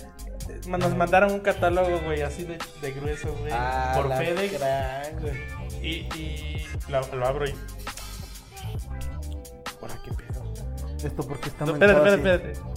nos 0.66 0.96
mandaron 0.96 1.32
un 1.32 1.40
catálogo, 1.40 2.00
güey, 2.06 2.22
así 2.22 2.44
de, 2.44 2.56
de 2.80 2.92
grueso, 2.92 3.34
güey, 3.40 3.52
Ah, 3.52 3.92
por 3.96 4.06
la 4.08 4.16
FedEx. 4.16 4.58
gran, 4.58 5.20
güey. 5.20 5.34
Y, 5.82 5.88
y 6.18 6.66
lo, 6.88 7.00
lo 7.16 7.26
abro 7.26 7.46
y. 7.46 7.54
¿Por 9.78 9.90
qué 10.02 10.10
pedo? 10.12 10.42
Esto 11.04 11.26
porque 11.28 11.48
está 11.50 11.64
No, 11.66 11.72
espérate, 11.74 12.00
así. 12.08 12.16
espérate, 12.16 12.52
espérate. 12.52 12.76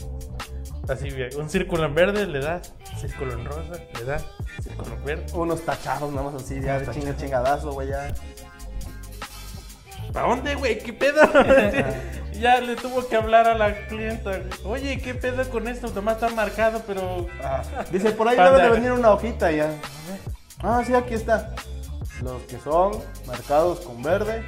Así. 0.91 1.09
Un 1.38 1.49
círculo 1.49 1.85
en 1.85 1.93
verde 1.93 2.26
le 2.26 2.39
das, 2.39 2.73
círculo 2.99 3.34
en 3.34 3.45
rosa 3.45 3.81
le 3.97 4.03
das, 4.03 4.26
círculo 4.61 4.97
verde. 5.03 5.26
Unos 5.34 5.61
tachados 5.61 6.11
nada 6.11 6.30
más 6.30 6.41
así, 6.41 6.61
ya 6.61 6.80
de 6.80 6.91
chinga 6.91 7.15
chingadazo, 7.15 7.71
güey, 7.71 7.89
ya. 7.89 8.13
¿Para 10.13 10.27
dónde, 10.27 10.55
güey? 10.55 10.80
¿Qué 10.80 10.93
pedo? 10.93 11.21
ya 12.39 12.59
le 12.61 12.76
tuvo 12.76 13.07
que 13.07 13.15
hablar 13.15 13.47
a 13.47 13.55
la 13.55 13.88
clienta. 13.88 14.41
Oye, 14.65 14.99
¿qué 14.99 15.13
pedo 15.13 15.47
con 15.49 15.67
esto? 15.67 15.89
Tomás 15.89 16.15
está 16.15 16.30
marcado, 16.30 16.81
pero. 16.85 17.27
Dice, 17.91 18.11
por 18.11 18.27
ahí 18.27 18.38
debe 18.38 18.61
de 18.61 18.69
venir 18.69 18.91
una 18.91 19.11
hojita 19.11 19.51
ya. 19.51 19.71
Ah, 20.61 20.84
sí, 20.85 20.93
aquí 20.93 21.13
está. 21.13 21.53
Los 22.21 22.41
que 22.43 22.59
son 22.59 22.91
marcados 23.26 23.80
con 23.81 24.01
verde, 24.01 24.43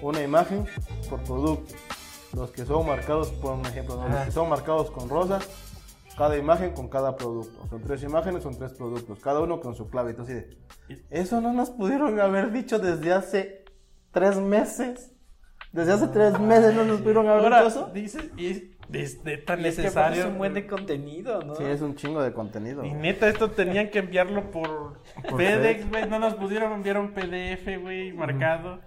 una 0.00 0.22
imagen 0.22 0.66
por 1.08 1.22
producto. 1.24 1.74
Los 2.32 2.50
que 2.52 2.64
son 2.64 2.86
marcados, 2.86 3.28
por 3.28 3.52
un 3.54 3.66
ejemplo, 3.66 3.96
¿no? 3.96 4.08
los 4.08 4.24
que 4.26 4.30
son 4.30 4.48
marcados 4.48 4.90
con 4.92 5.08
rosa, 5.08 5.40
cada 6.20 6.36
imagen 6.36 6.72
con 6.72 6.88
cada 6.88 7.16
producto. 7.16 7.66
Son 7.68 7.82
tres 7.82 8.02
imágenes, 8.02 8.42
son 8.42 8.54
tres 8.58 8.74
productos, 8.74 9.18
cada 9.20 9.40
uno 9.40 9.58
con 9.58 9.74
su 9.74 9.88
clave. 9.88 10.10
Entonces, 10.10 10.50
de, 10.88 11.02
eso 11.08 11.40
no 11.40 11.54
nos 11.54 11.70
pudieron 11.70 12.20
haber 12.20 12.52
dicho 12.52 12.78
desde 12.78 13.10
hace 13.14 13.64
tres 14.12 14.36
meses. 14.36 15.12
Desde 15.72 15.92
hace 15.92 16.08
tres 16.08 16.38
meses 16.38 16.74
no 16.74 16.84
nos 16.84 16.98
pudieron 17.00 17.26
haber 17.26 17.44
Ahora, 17.44 17.62
dicho 17.64 17.68
eso. 17.68 17.90
dice, 17.94 18.30
y 18.36 18.76
de, 18.90 19.08
de 19.24 19.38
tan 19.38 19.60
Y 19.60 19.68
es 19.68 19.76
que 19.76 19.86
aparte 19.86 20.18
necesario. 20.18 20.20
es 20.20 20.26
un 20.26 20.36
buen 20.38 20.52
de 20.52 20.66
contenido, 20.66 21.40
¿no? 21.42 21.54
Sí, 21.54 21.64
es 21.64 21.80
un 21.80 21.94
chingo 21.96 22.22
de 22.22 22.32
contenido. 22.34 22.84
Y 22.84 22.92
neta, 22.92 23.26
esto 23.28 23.50
tenían 23.52 23.88
que 23.88 24.00
enviarlo 24.00 24.50
por 24.50 25.00
Por 25.26 25.38
FedEx, 25.40 25.84
FedEx. 25.84 25.88
güey. 25.88 26.08
No 26.10 26.18
nos 26.18 26.34
pudieron 26.34 26.72
enviar 26.74 26.98
un 26.98 27.12
PDF, 27.14 27.80
güey, 27.80 28.12
marcado. 28.12 28.80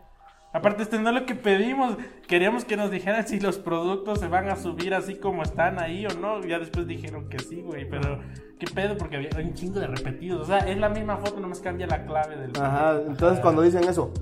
Aparte, 0.53 0.83
esto 0.83 0.99
no 0.99 1.09
es 1.09 1.15
lo 1.15 1.25
que 1.25 1.33
pedimos. 1.33 1.97
Queríamos 2.27 2.63
que 2.63 2.77
nos 2.77 2.91
dijeran 2.91 3.27
si 3.27 3.39
los 3.39 3.57
productos 3.57 4.19
se 4.19 4.27
van 4.27 4.49
a 4.49 4.55
subir 4.55 4.93
así 4.93 5.15
como 5.15 5.41
están 5.41 5.79
ahí 5.79 6.05
o 6.05 6.13
no. 6.19 6.41
Ya 6.45 6.59
después 6.59 6.85
dijeron 6.85 7.27
que 7.27 7.39
sí, 7.39 7.61
güey. 7.61 7.89
Pero, 7.89 8.19
¿qué 8.59 8.67
pedo? 8.73 8.95
Porque 8.95 9.15
había 9.15 9.29
un 9.43 9.55
chingo 9.55 9.79
de 9.79 9.87
repetidos. 9.87 10.41
O 10.41 10.45
sea, 10.45 10.59
es 10.59 10.77
la 10.77 10.89
misma 10.89 11.17
foto, 11.17 11.39
nomás 11.39 11.59
cambia 11.59 11.87
la 11.87 12.05
clave 12.05 12.37
del. 12.37 12.51
Ajá, 12.61 13.01
entonces 13.07 13.39
cuando 13.39 13.63
dicen 13.63 13.83
eso, 13.85 14.13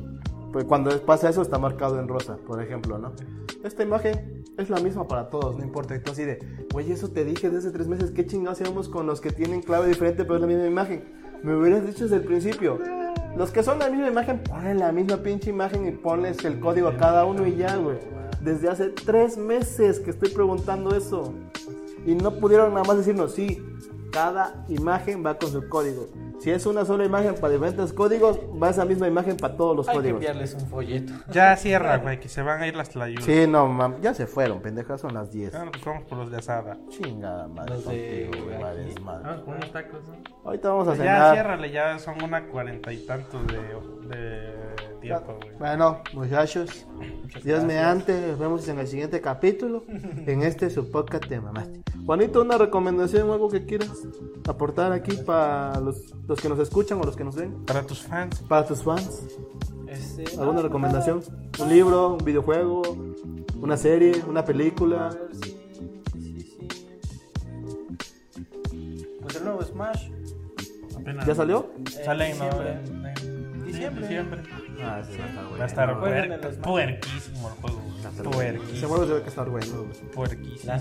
pues 0.53 0.63
cuando 0.63 0.97
pasa 1.05 1.29
eso 1.29 1.41
está 1.41 1.59
marcado 1.59 1.99
en 1.99 2.07
rosa, 2.07 2.37
por 2.47 2.63
ejemplo, 2.63 2.97
¿no? 2.97 3.13
Esta 3.65 3.83
imagen 3.83 4.45
es 4.57 4.69
la 4.69 4.79
misma 4.79 5.07
para 5.09 5.29
todos, 5.29 5.57
no 5.57 5.65
importa. 5.65 5.95
Y 5.95 5.99
tú 5.99 6.11
así 6.11 6.23
de, 6.23 6.39
güey, 6.71 6.93
eso 6.93 7.09
te 7.09 7.25
dije 7.25 7.49
desde 7.49 7.67
hace 7.67 7.71
tres 7.71 7.89
meses, 7.89 8.11
¿qué 8.11 8.25
chingados 8.25 8.61
hacemos 8.61 8.87
con 8.87 9.05
los 9.05 9.19
que 9.19 9.31
tienen 9.31 9.61
clave 9.61 9.87
diferente 9.87 10.23
pero 10.23 10.35
es 10.35 10.41
la 10.41 10.47
misma 10.47 10.65
imagen? 10.65 11.03
Me 11.43 11.55
hubieras 11.55 11.85
dicho 11.85 12.05
desde 12.05 12.17
el 12.17 12.23
principio. 12.23 12.79
Los 13.35 13.51
que 13.51 13.63
son 13.63 13.79
la 13.79 13.89
misma 13.89 14.07
imagen, 14.07 14.39
ponen 14.39 14.79
la 14.79 14.91
misma 14.91 15.17
pinche 15.17 15.49
imagen 15.49 15.87
y 15.87 15.91
pones 15.91 16.43
el 16.43 16.59
código 16.59 16.89
a 16.89 16.97
cada 16.97 17.25
uno 17.25 17.47
y 17.47 17.55
ya, 17.55 17.75
güey. 17.77 17.97
Desde 18.41 18.69
hace 18.69 18.89
tres 18.89 19.37
meses 19.37 19.99
que 19.99 20.09
estoy 20.11 20.29
preguntando 20.29 20.95
eso. 20.95 21.33
Y 22.05 22.15
no 22.15 22.39
pudieron 22.39 22.73
nada 22.73 22.83
más 22.85 22.97
decirnos, 22.97 23.33
sí, 23.33 23.63
cada 24.11 24.65
imagen 24.67 25.25
va 25.25 25.37
con 25.37 25.49
su 25.51 25.67
código. 25.69 26.07
Si 26.39 26.49
es 26.49 26.65
una 26.65 26.85
sola 26.85 27.05
imagen 27.05 27.35
para 27.35 27.53
diferentes 27.53 27.93
códigos, 27.93 28.39
va 28.61 28.69
esa 28.71 28.83
misma 28.83 29.07
imagen 29.07 29.37
para 29.37 29.55
todos 29.55 29.75
los 29.77 29.87
Hay 29.87 29.93
que 29.93 29.99
códigos. 29.99 30.17
enviarles 30.21 30.53
un 30.55 30.67
folleto. 30.67 31.13
Ya 31.31 31.55
cierra, 31.55 31.97
güey, 31.97 32.19
que 32.19 32.27
se 32.29 32.41
van 32.41 32.61
a 32.61 32.67
ir 32.67 32.75
las 32.75 32.89
tlayudas. 32.89 33.23
Sí, 33.25 33.45
no, 33.47 33.67
mam, 33.67 34.01
ya 34.01 34.13
se 34.15 34.25
fueron, 34.25 34.59
pendejas, 34.61 35.01
son 35.01 35.13
las 35.13 35.31
10. 35.31 35.51
Bueno, 35.51 35.71
pues 35.71 35.85
vamos 35.85 36.03
por 36.05 36.17
los 36.17 36.31
de 36.31 36.37
asada. 36.37 36.77
Chingada 36.89 37.47
madre 37.47 37.75
Los 37.75 37.85
de 37.85 38.25
contigo, 38.31 38.45
güey, 38.45 38.59
madre 38.61 38.89
es 38.89 39.01
madre. 39.01 39.23
Vamos 39.27 39.41
por 39.43 39.55
unos 39.55 39.71
tacos, 39.71 39.99
¿no? 40.07 40.15
Ahorita 40.45 40.69
vamos 40.69 40.87
a 40.87 40.91
Ya, 40.95 40.97
cenar. 40.97 41.33
ciérrale, 41.35 41.71
ya 41.71 41.99
son 41.99 42.23
una 42.23 42.47
cuarenta 42.47 42.91
y 42.91 43.05
tantos 43.05 43.45
de, 43.47 43.57
de 44.15 44.90
tiempo, 45.01 45.35
güey. 45.41 45.57
Bueno, 45.57 46.01
muchachos, 46.13 46.85
Dios 47.43 47.63
mediante, 47.63 48.27
nos 48.27 48.39
vemos 48.39 48.67
en 48.67 48.79
el 48.79 48.87
siguiente 48.87 49.19
capítulo. 49.21 49.83
En 49.89 50.41
este 50.43 50.69
su 50.69 50.89
podcast 50.91 51.25
te 51.27 51.39
mamaste. 51.39 51.81
Juanito, 52.05 52.41
una 52.41 52.57
recomendación 52.57 53.29
o 53.29 53.33
algo 53.33 53.49
que 53.49 53.65
quieras 53.65 53.91
aportar 54.47 54.91
aquí 54.91 55.17
para 55.17 55.79
los, 55.79 56.13
los 56.27 56.39
que 56.39 56.49
nos 56.49 56.59
escuchan 56.59 56.99
o 56.99 57.03
los 57.03 57.15
que 57.15 57.23
nos 57.23 57.35
ven, 57.35 57.63
Para 57.65 57.83
tus 57.85 58.01
fans. 58.03 58.39
para 58.47 58.65
tus 58.65 58.83
fans. 58.83 59.27
Este, 59.87 60.23
¿Alguna 60.39 60.53
no, 60.53 60.61
recomendación? 60.63 61.21
¿Un 61.59 61.69
libro, 61.69 62.13
un 62.15 62.23
videojuego, 62.25 62.81
una 63.61 63.75
serie, 63.77 64.23
una 64.27 64.43
película? 64.45 65.07
A 65.07 65.09
ver, 65.09 65.29
sí, 65.43 65.57
sí, 66.13 66.39
sí, 66.39 66.67
sí. 68.69 69.07
Pues 69.21 69.35
el 69.35 69.43
nuevo 69.43 69.61
Smash. 69.63 70.09
Apenas. 70.97 71.25
¿Ya 71.25 71.35
salió? 71.35 71.69
Sale 72.05 72.25
en, 72.27 72.31
diciembre. 72.33 72.71
en- 72.71 73.05
en- 73.05 73.65
Diciembre. 73.65 74.07
sí, 74.07 74.13
diciembre. 74.13 74.41
Ah, 74.83 75.01
sí, 75.03 75.13
está 75.13 75.41
Va 75.43 75.63
a 75.63 75.67
estar 75.67 75.99
Jueguen 75.99 76.19
puer- 76.19 76.25
en 76.25 76.31
el 76.33 76.53
Smash. 76.53 76.63
puerquísimo 76.63 77.47
el 77.49 77.53
juego. 77.55 77.81
Ese 78.11 78.23
Puerquísimo. 78.23 78.87
juego 78.89 79.05
debe 79.05 79.21
que 79.23 79.29
estar 79.29 79.49
bueno. 79.49 79.85
Puerquísimo. 80.13 80.73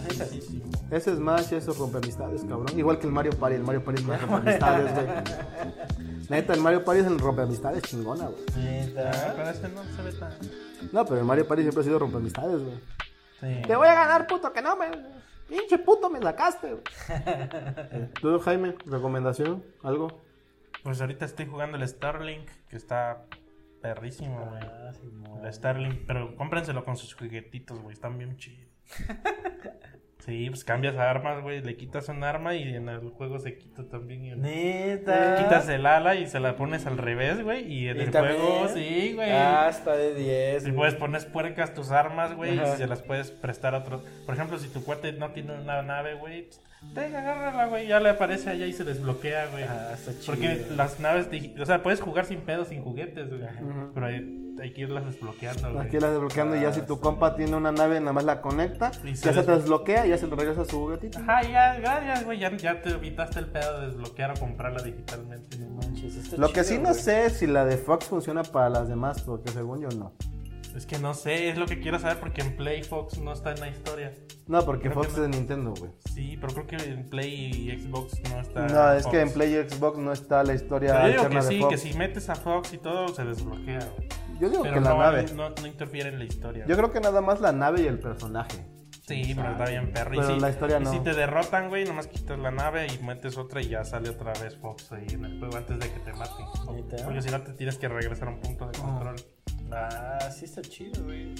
Ese 0.90 1.16
Smash, 1.16 1.52
eso 1.52 1.72
rompe 1.74 1.98
amistades, 1.98 2.42
cabrón. 2.42 2.78
Igual 2.78 2.98
que 2.98 3.06
el 3.06 3.12
Mario 3.12 3.32
Party, 3.38 3.56
el 3.56 3.62
Mario 3.62 3.84
Party 3.84 4.00
es 4.02 4.06
más 4.06 4.20
rompe 4.22 4.50
amistades, 4.50 4.94
güey. 4.94 5.06
Neta, 6.30 6.54
el 6.54 6.60
Mario 6.60 6.84
Party 6.84 7.00
es 7.00 7.06
el 7.06 7.18
rompe 7.18 7.42
amistades 7.42 7.82
chingona, 7.82 8.26
güey. 8.26 8.42
Ah, 8.48 8.58
Neta. 8.58 9.32
Pero 9.36 9.50
ese 9.50 9.68
no 9.68 9.84
se 9.84 10.02
ve 10.02 10.12
tan. 10.12 10.32
No, 10.92 11.04
pero 11.04 11.20
el 11.20 11.26
Mario 11.26 11.46
Party 11.46 11.62
siempre 11.62 11.80
ha 11.82 11.84
sido 11.84 11.98
rompe 11.98 12.16
amistades, 12.18 12.62
güey. 12.62 12.80
Sí. 13.40 13.62
Te 13.66 13.74
voy 13.76 13.88
a 13.88 13.94
ganar, 13.94 14.26
puto, 14.26 14.52
que 14.52 14.62
no 14.62 14.76
me. 14.76 14.86
Pinche 15.48 15.78
puto, 15.78 16.08
me 16.08 16.20
sacaste, 16.20 16.68
güey. 16.72 16.82
¿Tú, 18.20 18.38
Jaime, 18.40 18.76
recomendación? 18.86 19.64
¿Algo? 19.82 20.22
Pues 20.84 21.00
ahorita 21.00 21.24
estoy 21.24 21.46
jugando 21.46 21.76
el 21.76 21.86
Starlink, 21.88 22.48
que 22.68 22.76
está 22.76 23.24
perrísimo, 23.80 24.46
güey. 24.46 24.62
Ah, 24.62 24.92
sí, 24.92 25.08
El 25.44 25.52
Starlink, 25.52 26.06
pero 26.06 26.36
cómprenselo 26.36 26.84
con 26.84 26.96
sus 26.96 27.14
juguetitos, 27.14 27.80
güey. 27.80 27.92
Están 27.94 28.18
bien 28.18 28.36
chidos. 28.36 28.68
Sí, 30.26 30.50
pues 30.50 30.64
cambias 30.64 30.96
armas, 30.96 31.42
güey. 31.42 31.62
Le 31.62 31.76
quitas 31.78 32.10
un 32.10 32.22
arma 32.24 32.54
y 32.54 32.74
en 32.76 32.90
el 32.90 33.08
juego 33.08 33.38
se 33.38 33.56
quita 33.56 33.88
también. 33.88 34.22
y- 34.26 34.34
Neta. 34.36 35.36
Quitas 35.38 35.66
el 35.70 35.86
ala 35.86 36.14
y 36.14 36.26
se 36.26 36.40
la 36.40 36.56
pones 36.56 36.84
al 36.84 36.98
revés, 36.98 37.42
güey. 37.42 37.64
Y 37.72 37.88
en 37.88 37.96
¿Y 37.96 38.00
el 38.02 38.10
también? 38.10 38.36
juego, 38.36 38.68
sí, 38.68 39.14
güey. 39.14 39.30
Ah, 39.30 39.68
está 39.70 39.96
de 39.96 40.14
10. 40.14 40.64
Si 40.64 40.72
puedes 40.72 40.94
pones 40.94 41.24
puercas 41.24 41.72
tus 41.72 41.90
armas, 41.90 42.34
güey, 42.36 42.54
y 42.54 42.66
se 42.76 42.86
las 42.86 43.00
puedes 43.02 43.30
prestar 43.30 43.74
a 43.74 43.78
otros. 43.78 44.02
Por 44.26 44.34
ejemplo, 44.34 44.58
si 44.58 44.68
tu 44.68 44.84
cuate 44.84 45.12
no 45.14 45.30
tiene 45.30 45.54
una 45.58 45.80
nave, 45.82 46.14
güey, 46.16 46.50
venga, 46.82 47.18
agárrala, 47.20 47.66
güey, 47.66 47.86
ya 47.86 48.00
le 48.00 48.10
aparece 48.10 48.50
allá 48.50 48.66
y 48.66 48.72
se 48.72 48.84
desbloquea, 48.84 49.46
güey. 49.52 49.64
Ah, 49.64 49.92
está 49.94 50.12
chido. 50.12 50.26
Porque 50.26 50.66
las 50.76 50.98
naves, 51.00 51.28
o 51.60 51.66
sea, 51.66 51.82
puedes 51.82 52.00
jugar 52.00 52.24
sin 52.26 52.40
pedos, 52.40 52.68
sin 52.68 52.82
juguetes, 52.82 53.28
güey. 53.28 53.40
Pero 53.94 54.06
hay, 54.06 54.54
hay 54.60 54.72
que 54.72 54.80
irlas 54.82 55.04
desbloqueando, 55.06 55.72
güey. 55.72 55.86
Aquí 55.86 55.98
la 56.00 56.10
desbloqueando 56.10 56.56
y 56.56 56.60
ya 56.62 56.72
si 56.72 56.82
tu 56.82 56.98
compa 57.00 57.36
tiene 57.36 57.56
una 57.56 57.72
nave, 57.72 58.00
nada 58.00 58.12
más 58.12 58.24
la 58.24 58.40
conecta, 58.40 58.90
Y 59.04 59.08
ya 59.10 59.14
se 59.14 59.20
se 59.22 59.32
des- 59.34 59.46
te 59.46 59.52
desbloquea 59.52 60.06
y 60.06 60.10
ya 60.10 60.18
se 60.18 60.26
le 60.26 60.36
regresa 60.36 60.64
su 60.64 60.78
juguetito. 60.80 61.18
Ajá, 61.18 61.42
ya, 61.42 61.78
gracias, 61.80 62.24
güey, 62.24 62.38
ya, 62.38 62.56
ya 62.56 62.80
te 62.82 62.90
evitaste 62.90 63.38
el 63.40 63.46
pedo 63.46 63.80
de 63.80 63.86
desbloquear 63.86 64.32
o 64.32 64.34
comprarla 64.34 64.82
digitalmente. 64.82 65.58
No 65.58 65.68
manches, 65.76 66.16
está 66.16 66.36
Lo 66.36 66.52
que 66.52 66.64
sí 66.64 66.78
no 66.78 66.94
sé 66.94 67.26
es 67.26 67.34
si 67.34 67.46
la 67.46 67.64
de 67.64 67.76
Fox 67.76 68.06
funciona 68.06 68.42
para 68.42 68.68
las 68.68 68.88
demás, 68.88 69.22
porque 69.22 69.50
según 69.50 69.80
yo 69.80 69.88
no. 69.96 70.12
Es 70.74 70.86
que 70.86 70.98
no 70.98 71.14
sé, 71.14 71.48
es 71.50 71.58
lo 71.58 71.66
que 71.66 71.80
quiero 71.80 71.98
saber 71.98 72.18
porque 72.20 72.40
en 72.42 72.56
Play 72.56 72.82
Fox 72.82 73.18
no 73.18 73.32
está 73.32 73.52
en 73.52 73.60
la 73.60 73.68
historia. 73.68 74.12
No, 74.46 74.64
porque 74.64 74.88
Creo 74.90 74.94
Fox 74.94 75.16
no. 75.16 75.24
es 75.24 75.30
de 75.30 75.36
Nintendo, 75.36 75.74
güey. 75.78 75.90
Sí, 76.12 76.36
pero 76.40 76.52
creo 76.54 76.66
que 76.66 76.76
en 76.76 77.08
Play 77.08 77.50
y 77.52 77.78
Xbox 77.78 78.20
no 78.30 78.40
está. 78.40 78.66
No, 78.66 78.92
es 78.92 79.02
Fox. 79.04 79.12
que 79.14 79.20
en 79.20 79.32
Play 79.32 79.54
y 79.54 79.68
Xbox 79.68 79.98
no 79.98 80.12
está 80.12 80.42
la 80.44 80.54
historia 80.54 80.92
Pero 80.92 81.06
yo 81.06 81.12
digo 81.18 81.28
que 81.28 81.36
de 81.36 81.42
sí, 81.42 81.60
Fox. 81.60 81.70
que 81.70 81.78
si 81.78 81.98
metes 81.98 82.28
a 82.30 82.34
Fox 82.34 82.72
y 82.72 82.78
todo 82.78 83.08
se 83.08 83.24
desbloquea, 83.24 83.80
güey. 83.96 84.08
Yo 84.40 84.48
digo 84.48 84.62
Pero 84.62 84.74
que 84.74 84.80
la 84.80 84.90
no, 84.90 84.98
nave. 84.98 85.26
no, 85.34 85.50
no 85.50 85.66
interfiere 85.66 86.08
en 86.08 86.18
la 86.18 86.24
historia. 86.24 86.64
Yo 86.66 86.76
creo 86.76 86.90
que 86.92 87.00
nada 87.00 87.20
más 87.20 87.40
la 87.40 87.52
nave 87.52 87.82
y 87.82 87.86
el 87.86 87.98
personaje. 87.98 88.64
Sí, 89.06 89.32
pero 89.34 89.50
está 89.50 89.64
bien 89.68 89.92
perro. 89.92 90.10
Pero 90.10 90.30
y 90.30 90.34
si, 90.34 90.40
la 90.40 90.50
historia 90.50 90.78
y 90.78 90.84
no. 90.84 90.92
si 90.92 91.00
te 91.00 91.14
derrotan, 91.14 91.68
güey, 91.68 91.84
nomás 91.84 92.06
quitas 92.06 92.38
la 92.38 92.52
nave 92.52 92.86
y 92.86 93.04
metes 93.04 93.36
otra 93.38 93.60
y 93.60 93.68
ya 93.68 93.84
sale 93.84 94.08
otra 94.08 94.32
vez 94.34 94.56
Fox 94.56 94.92
ahí 94.92 95.06
en 95.10 95.24
el 95.24 95.38
juego 95.40 95.56
antes 95.56 95.80
de 95.80 95.92
que 95.92 95.98
te 95.98 96.12
maten. 96.12 96.46
Porque 97.04 97.20
si 97.20 97.28
no 97.30 97.42
te 97.42 97.52
tienes 97.54 97.76
que 97.76 97.88
regresar 97.88 98.28
a 98.28 98.30
un 98.30 98.40
punto 98.40 98.68
de 98.68 98.78
control. 98.78 99.16
Ah, 99.72 100.18
sí 100.30 100.44
está 100.44 100.62
chido, 100.62 101.04
güey. 101.04 101.34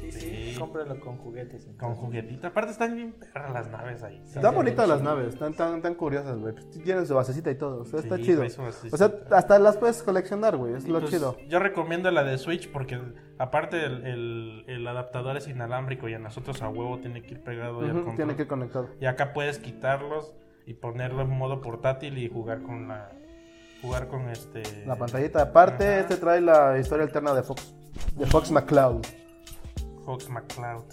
Sí, 0.00 0.10
sí, 0.12 0.20
Sí. 0.52 0.56
cómpralo 0.58 0.98
con 0.98 1.18
juguetes. 1.18 1.68
Con 1.78 1.94
juguetito. 1.94 2.46
Aparte 2.46 2.72
están 2.72 2.96
bien 2.96 3.12
perras 3.12 3.52
las 3.52 3.70
naves 3.70 4.02
ahí. 4.02 4.16
Están 4.24 4.50
sí, 4.50 4.56
bonitas 4.56 4.88
las 4.88 5.02
naves, 5.02 5.34
están 5.34 5.52
tan, 5.54 5.82
tan 5.82 5.94
curiosas, 5.94 6.38
güey. 6.38 6.54
Pues, 6.54 6.70
Tienen 6.82 7.06
su 7.06 7.14
basecita 7.14 7.50
y 7.50 7.54
todo, 7.56 7.82
o 7.82 7.84
sea, 7.84 8.00
está 8.00 8.16
chido. 8.18 8.40
basecita. 8.40 8.94
O 8.94 8.96
sea, 8.96 9.12
hasta 9.36 9.58
las 9.58 9.76
puedes 9.76 10.02
coleccionar, 10.02 10.56
güey, 10.56 10.74
es 10.74 10.86
Y 10.86 10.88
lo 10.90 11.00
pues, 11.00 11.10
chido. 11.12 11.36
Yo 11.48 11.58
recomiendo 11.58 12.10
la 12.10 12.24
de 12.24 12.38
Switch 12.38 12.70
porque 12.72 12.98
aparte 13.38 13.84
el, 13.84 14.06
el- 14.06 14.64
el 14.68 14.86
adaptador 14.88 15.36
es 15.36 15.48
inalámbrico 15.48 16.08
y 16.08 16.14
a 16.14 16.18
nosotros 16.18 16.62
a 16.62 16.68
huevo 16.70 16.98
tiene 16.98 17.22
que 17.22 17.34
ir 17.34 17.42
pegado 17.42 17.78
Ujú, 17.80 17.92
control. 17.92 18.16
tiene 18.16 18.36
que 18.36 18.42
ir 18.42 18.48
conectado. 18.48 18.88
Y 19.00 19.04
acá 19.06 19.34
puedes 19.34 19.58
quitarlos 19.58 20.34
y 20.66 20.74
ponerlo 20.74 21.22
en 21.22 21.28
modo 21.30 21.60
portátil 21.60 22.16
y 22.18 22.28
jugar 22.30 22.62
con 22.62 22.88
la 22.88 23.10
jugar 23.82 24.08
con 24.08 24.28
este 24.28 24.62
La 24.86 24.96
pantallita 24.96 25.42
aparte, 25.42 25.84
Ajá. 25.86 26.00
este 26.00 26.16
trae 26.16 26.40
la 26.40 26.78
historia 26.78 27.04
alterna 27.04 27.34
de 27.34 27.42
Fox. 27.42 27.74
De 28.16 28.26
Fox 28.26 28.50
McCloud. 28.50 29.04
Fox 30.04 30.28
McCloud. 30.28 30.84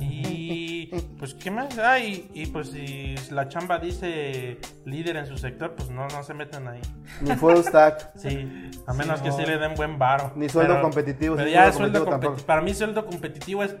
Y 0.00 0.86
pues 1.18 1.34
qué 1.34 1.50
más? 1.50 1.76
Ah, 1.78 1.98
y, 1.98 2.30
y, 2.32 2.46
pues 2.46 2.70
si 2.70 3.16
la 3.30 3.48
chamba 3.48 3.78
dice 3.78 4.58
líder 4.84 5.16
en 5.16 5.26
su 5.26 5.36
sector, 5.36 5.74
pues 5.74 5.90
no 5.90 6.06
no 6.08 6.22
se 6.22 6.34
metan 6.34 6.68
ahí. 6.68 6.80
Ni 7.20 7.34
full 7.34 7.56
stack. 7.56 8.12
Sí, 8.16 8.48
a 8.86 8.92
menos 8.92 9.18
Sí, 9.18 9.24
que 9.24 9.32
sí 9.32 9.44
le 9.44 9.58
den 9.58 9.74
buen 9.74 9.98
varo. 9.98 10.32
Ni 10.36 10.48
sueldo 10.48 10.80
competitivo, 10.80 11.36
Pero 11.36 11.48
ya 11.48 11.72
sueldo 11.72 12.04
competitivo. 12.04 12.46
Para 12.46 12.60
mí 12.60 12.74
sueldo 12.74 13.04
competitivo 13.06 13.64
es 13.64 13.74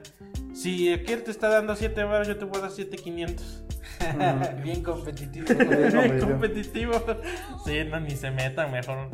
si 0.58 0.92
aquel 0.92 1.22
te 1.22 1.30
está 1.30 1.48
dando 1.48 1.76
7 1.76 2.02
baros, 2.04 2.26
yo 2.26 2.36
te 2.36 2.44
voy 2.44 2.58
a 2.58 2.62
dar 2.62 2.70
7500. 2.70 3.64
Bien 4.62 4.82
competitivo. 4.82 5.46
Bien 5.46 6.20
competitivo. 6.20 6.92
Sí, 7.64 7.84
no, 7.88 8.00
ni 8.00 8.10
se 8.10 8.30
metan, 8.30 8.72
mejor. 8.72 9.08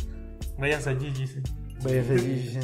Váyanse 0.59 0.91
a 0.91 0.97
Gigi. 0.97 1.27
sí. 1.27 1.43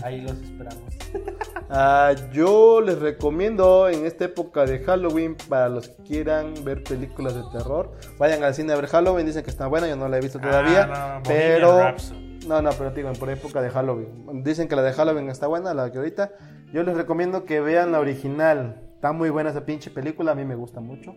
Ahí 0.03 0.23
los 0.23 0.33
esperamos. 0.33 0.83
Ah, 1.73 2.17
yo 2.33 2.81
les 2.81 2.99
recomiendo 2.99 3.89
en 3.89 4.05
esta 4.05 4.25
época 4.25 4.65
de 4.65 4.81
Halloween, 4.81 5.37
para 5.49 5.69
los 5.69 5.87
que 5.87 6.03
quieran 6.03 6.53
ver 6.65 6.83
películas 6.83 7.37
de 7.37 7.43
terror, 7.53 7.93
vayan 8.19 8.43
al 8.43 8.57
cine 8.57 8.73
a 8.73 8.77
ver 8.77 8.89
Halloween. 8.89 9.25
Dicen 9.25 9.45
que 9.45 9.51
está 9.51 9.69
buena, 9.69 9.87
yo 9.87 9.95
no 9.95 10.09
la 10.09 10.19
he 10.19 10.21
visto 10.21 10.41
todavía. 10.41 10.89
Ah, 10.93 11.19
no, 11.19 11.23
pero. 11.23 11.79
Rhapsody. 11.79 12.31
No, 12.49 12.61
no, 12.61 12.71
pero 12.71 12.91
digo, 12.91 13.13
por 13.13 13.31
época 13.31 13.63
de 13.63 13.71
Halloween. 13.71 14.43
Dicen 14.43 14.67
que 14.67 14.75
la 14.75 14.83
de 14.83 14.93
Halloween 14.93 15.29
está 15.29 15.47
buena, 15.47 15.73
la 15.73 15.93
que 15.93 15.99
ahorita. 15.99 16.33
Yo 16.73 16.83
les 16.83 16.97
recomiendo 16.97 17.45
que 17.45 17.61
vean 17.61 17.93
la 17.93 18.01
original. 18.01 18.83
Está 18.95 19.13
muy 19.13 19.31
buena 19.31 19.51
esa 19.51 19.65
pinche 19.65 19.91
película, 19.91 20.33
a 20.33 20.35
mí 20.35 20.45
me 20.45 20.55
gusta 20.55 20.81
mucho. 20.81 21.15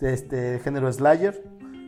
Este 0.00 0.58
género 0.60 0.92
Slayer. 0.92 1.42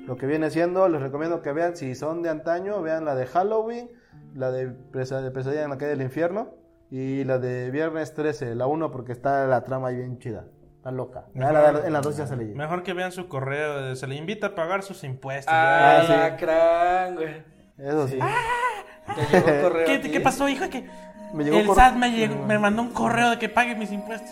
Lo 0.07 0.17
que 0.17 0.27
viene 0.27 0.51
siendo, 0.51 0.89
les 0.89 1.01
recomiendo 1.01 1.43
que 1.43 1.53
vean, 1.53 1.77
si 1.77 1.95
son 1.95 2.23
de 2.23 2.29
antaño, 2.29 2.83
vean 2.83 3.05
la 3.05 3.15
de 3.15 3.27
Halloween, 3.27 3.91
la 4.35 4.51
de, 4.51 4.69
Pesa- 4.69 5.21
de 5.23 5.31
Pesadilla 5.31 5.63
en 5.63 5.71
la 5.71 5.79
calle 5.79 5.91
del 5.93 6.03
infierno 6.03 6.51
y 6.91 7.25
la 7.25 7.39
de 7.39 7.71
Viernes 7.71 8.13
13, 8.13 8.55
la 8.57 8.67
1 8.67 8.91
porque 8.91 9.13
está 9.13 9.47
la 9.47 9.63
trama 9.65 9.89
ahí 9.89 9.97
bien 9.97 10.19
chida. 10.19 10.45
Está 10.77 10.91
loca. 10.91 11.27
Ya 11.35 11.53
la- 11.53 11.87
en 11.87 11.93
las 11.93 12.03
dos 12.03 12.17
ya 12.17 12.27
se 12.27 12.37
le 12.37 12.47
llega. 12.47 12.59
Mejor 12.59 12.83
que 12.83 12.93
vean 12.95 13.13
su 13.13 13.29
correo, 13.29 13.81
de- 13.83 13.97
se 13.97 14.07
le 14.09 14.17
invita 14.17 14.49
a 14.49 14.55
pagar 14.57 14.83
sus 14.83 15.05
impuestos. 15.05 15.55
Ah, 15.55 16.03
Ah, 16.09 16.37
sí. 16.39 17.15
güey. 17.15 17.43
Eso 17.79 18.09
sí. 18.09 18.19
Te 19.15 19.37
llegó 19.41 19.63
correo. 19.69 19.87
¿Qué. 19.87 20.01
¿Qué 20.11 20.21
pasó, 20.21 20.49
hijo? 20.49 20.69
Que 20.69 20.89
Me 21.33 21.45
llegó 21.45 21.59
el 21.59 21.67
por- 21.67 21.77
SAT 21.77 21.95
me, 21.97 22.11
llegó- 22.13 22.45
me 22.47 22.59
mandó 22.59 22.83
un 22.83 22.91
correo 22.93 23.31
de 23.31 23.39
que 23.39 23.49
pague 23.49 23.75
mis 23.75 23.91
impuestos. 23.93 24.31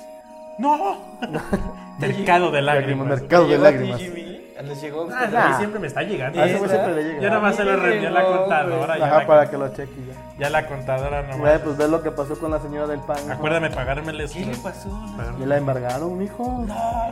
¡No! 0.59 0.99
Mercado 1.99 2.51
de 2.51 2.63
lágrimas. 2.63 3.07
Mercado 3.07 3.45
¿Te 3.47 3.51
de 3.53 3.57
a 3.57 3.71
lágrimas. 3.71 4.01
Jimmy? 4.01 4.41
¿Les 4.63 4.81
llegó? 4.83 5.09
Ah, 5.11 5.25
a 5.25 5.49
mí 5.49 5.55
siempre 5.57 5.81
me 5.81 5.87
está 5.87 6.03
llegando. 6.03 6.39
A 6.41 6.45
ese 6.45 6.59
güey 6.59 6.71
siempre 6.71 6.95
le 6.95 7.03
llega. 7.05 7.21
Ya 7.23 7.29
nada 7.29 7.41
más 7.41 7.57
se 7.57 7.65
lo 7.65 7.71
A 7.73 7.77
me 7.77 7.83
rendió 7.83 8.11
la 8.11 8.27
contadora. 8.27 8.99
Ya, 8.99 9.07
Ajá, 9.07 9.19
la, 9.21 9.27
para 9.27 9.51
que 9.51 9.57
lo 9.57 9.69
cheque 9.69 9.95
ya. 10.07 10.15
Ya 10.41 10.51
la 10.51 10.67
contadora 10.67 11.23
Güey, 11.23 11.37
nomás. 11.39 11.61
pues 11.61 11.77
ves 11.77 11.89
lo 11.91 12.03
que 12.03 12.11
pasó 12.11 12.37
con 12.39 12.51
la 12.51 12.59
señora 12.61 12.87
del 12.89 13.01
pan. 13.01 13.19
hijo. 13.23 13.33
Acuérdame 13.33 13.71
pagarme 13.71 14.11
el 14.13 14.29
¿Qué 14.31 14.47
le 14.47 14.57
pasó? 14.57 14.89
Y 15.39 15.45
la 15.47 15.57
embargaron, 15.59 16.17
mijo. 16.19 16.65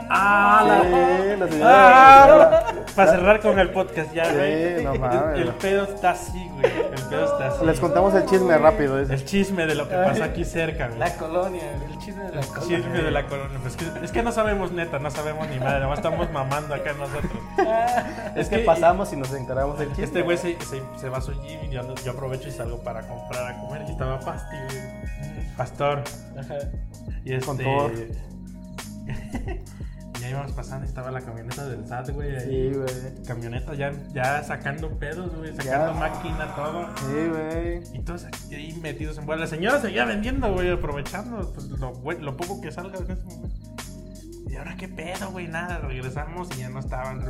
Ah, 0.09 0.63
la... 0.67 0.81
Sí, 0.81 1.39
la 1.39 1.47
señora. 1.47 1.69
Ah, 1.69 2.61
para 2.95 3.11
cerrar 3.11 3.39
con 3.39 3.59
el 3.59 3.69
podcast 3.71 4.11
ya, 4.13 4.25
Sí, 4.25 4.35
güey. 4.35 4.83
no 4.83 4.95
mames. 4.95 5.35
El, 5.35 5.41
el 5.47 5.53
pedo 5.53 5.83
está 5.83 6.11
así, 6.11 6.49
güey. 6.53 6.65
El 6.65 7.01
pedo 7.09 7.25
está 7.33 7.47
así. 7.47 7.65
Les 7.65 7.79
contamos 7.79 8.13
el 8.15 8.25
chisme 8.25 8.57
rápido. 8.57 8.99
ese. 8.99 9.13
El 9.13 9.25
chisme 9.25 9.65
de 9.67 9.75
lo 9.75 9.87
que 9.87 9.95
pasó 9.95 10.23
aquí 10.23 10.43
cerca, 10.43 10.87
güey. 10.87 10.99
La 10.99 11.13
colonia, 11.15 11.61
el 11.87 11.97
chisme 11.99 12.23
de 12.23 12.31
la 12.35 12.41
El 12.41 12.47
colonia. 12.47 12.77
chisme 12.77 13.01
de 13.03 13.11
la 13.11 13.25
corona. 13.27 13.59
Pues 13.61 13.75
que- 13.77 14.05
es 14.05 14.11
que 14.11 14.23
no 14.23 14.31
sabemos 14.31 14.71
neta, 14.71 14.99
no 14.99 15.11
sabemos 15.11 15.47
ni 15.49 15.59
madre. 15.59 15.79
Nomás 15.81 15.99
estamos 15.99 16.31
mamando 16.31 16.73
acá 16.73 16.93
nosotros. 16.93 17.31
Es 18.35 18.49
que 18.49 18.59
pasamos 18.59 19.13
y 19.13 19.17
nos 19.17 19.31
enteramos 19.33 19.77
del 19.79 19.89
chisme. 19.89 20.03
Este 20.05 20.21
güey 20.23 20.37
se, 20.37 20.59
se, 20.61 20.81
se 20.97 21.09
va 21.09 21.19
a 21.19 21.21
su 21.21 21.31
gym 21.41 21.63
y 21.65 21.69
yo, 21.69 21.81
yo 22.03 22.11
aprovecho 22.11 22.49
y 22.49 22.51
salgo 22.51 22.77
para 22.79 23.01
comprar 23.19 23.53
a 23.53 23.59
comer. 23.61 23.83
Y 23.87 23.91
estaba 23.91 24.19
Pasti, 24.19 24.55
güey. 24.55 25.55
Pastor. 25.57 26.03
Y 27.25 27.33
este... 27.33 27.45
Con 27.45 27.57
todo. 27.57 27.91
ya 30.21 30.29
íbamos 30.29 30.51
pasando 30.51 30.85
y 30.85 30.89
estaba 30.89 31.11
la 31.11 31.21
camioneta 31.21 31.65
del 31.67 31.87
SAT, 31.87 32.09
güey. 32.11 32.35
ahí. 32.35 32.71
Sí, 32.71 32.77
güey. 32.77 33.23
Camioneta 33.25 33.73
ya, 33.73 33.91
ya 34.13 34.43
sacando 34.43 34.89
pedos, 34.99 35.35
güey. 35.35 35.55
Sacando 35.55 35.93
Ya. 35.93 35.99
máquina, 35.99 36.55
todo. 36.55 36.87
Sí, 36.97 37.27
güey. 37.29 37.81
Y 37.93 37.99
todos 38.03 38.25
aquí 38.25 38.55
ahí 38.55 38.73
metidos 38.81 39.17
en 39.17 39.25
bola. 39.25 39.41
La 39.41 39.47
señora 39.47 39.79
seguía 39.81 40.05
vendiendo, 40.05 40.51
güey, 40.53 40.71
aprovechando 40.71 41.51
pues, 41.53 41.67
lo 42.21 42.37
poco 42.37 42.61
que 42.61 42.71
salga 42.71 42.97
en 42.99 43.11
ese 43.11 43.23
momento. 43.23 43.55
Y 44.49 44.55
ahora 44.55 44.75
qué 44.75 44.87
pedo, 44.87 45.31
güey, 45.31 45.47
nada. 45.47 45.77
Regresamos 45.77 46.49
y 46.57 46.61
ya 46.61 46.69
no 46.69 46.79
estaban. 46.79 47.23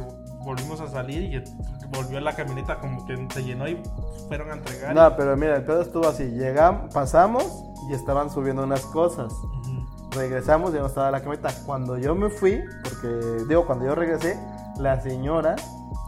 Volvimos 0.43 0.79
a 0.81 0.87
salir 0.87 1.23
y 1.23 1.43
volvió 1.91 2.19
la 2.19 2.35
camioneta 2.35 2.79
como 2.79 3.05
que 3.05 3.27
se 3.33 3.43
llenó 3.43 3.67
y 3.67 3.81
fueron 4.27 4.51
a 4.51 4.53
entregar. 4.53 4.95
No, 4.95 5.15
pero 5.15 5.35
mira, 5.35 5.57
el 5.57 5.63
pedo 5.63 5.81
estuvo 5.81 6.07
así. 6.07 6.23
Llegamos, 6.25 6.93
pasamos 6.93 7.63
y 7.89 7.93
estaban 7.93 8.29
subiendo 8.29 8.63
unas 8.63 8.81
cosas. 8.81 9.31
Ujú. 9.33 9.85
Regresamos 10.11 10.71
y 10.71 10.75
ya 10.75 10.79
no 10.79 10.87
estaba 10.87 11.11
la 11.11 11.19
camioneta. 11.19 11.49
Cuando 11.65 11.97
yo 11.97 12.15
me 12.15 12.29
fui, 12.29 12.63
porque 12.83 13.43
digo, 13.47 13.65
cuando 13.65 13.85
yo 13.85 13.95
regresé, 13.95 14.39
la 14.77 15.01
señora, 15.01 15.55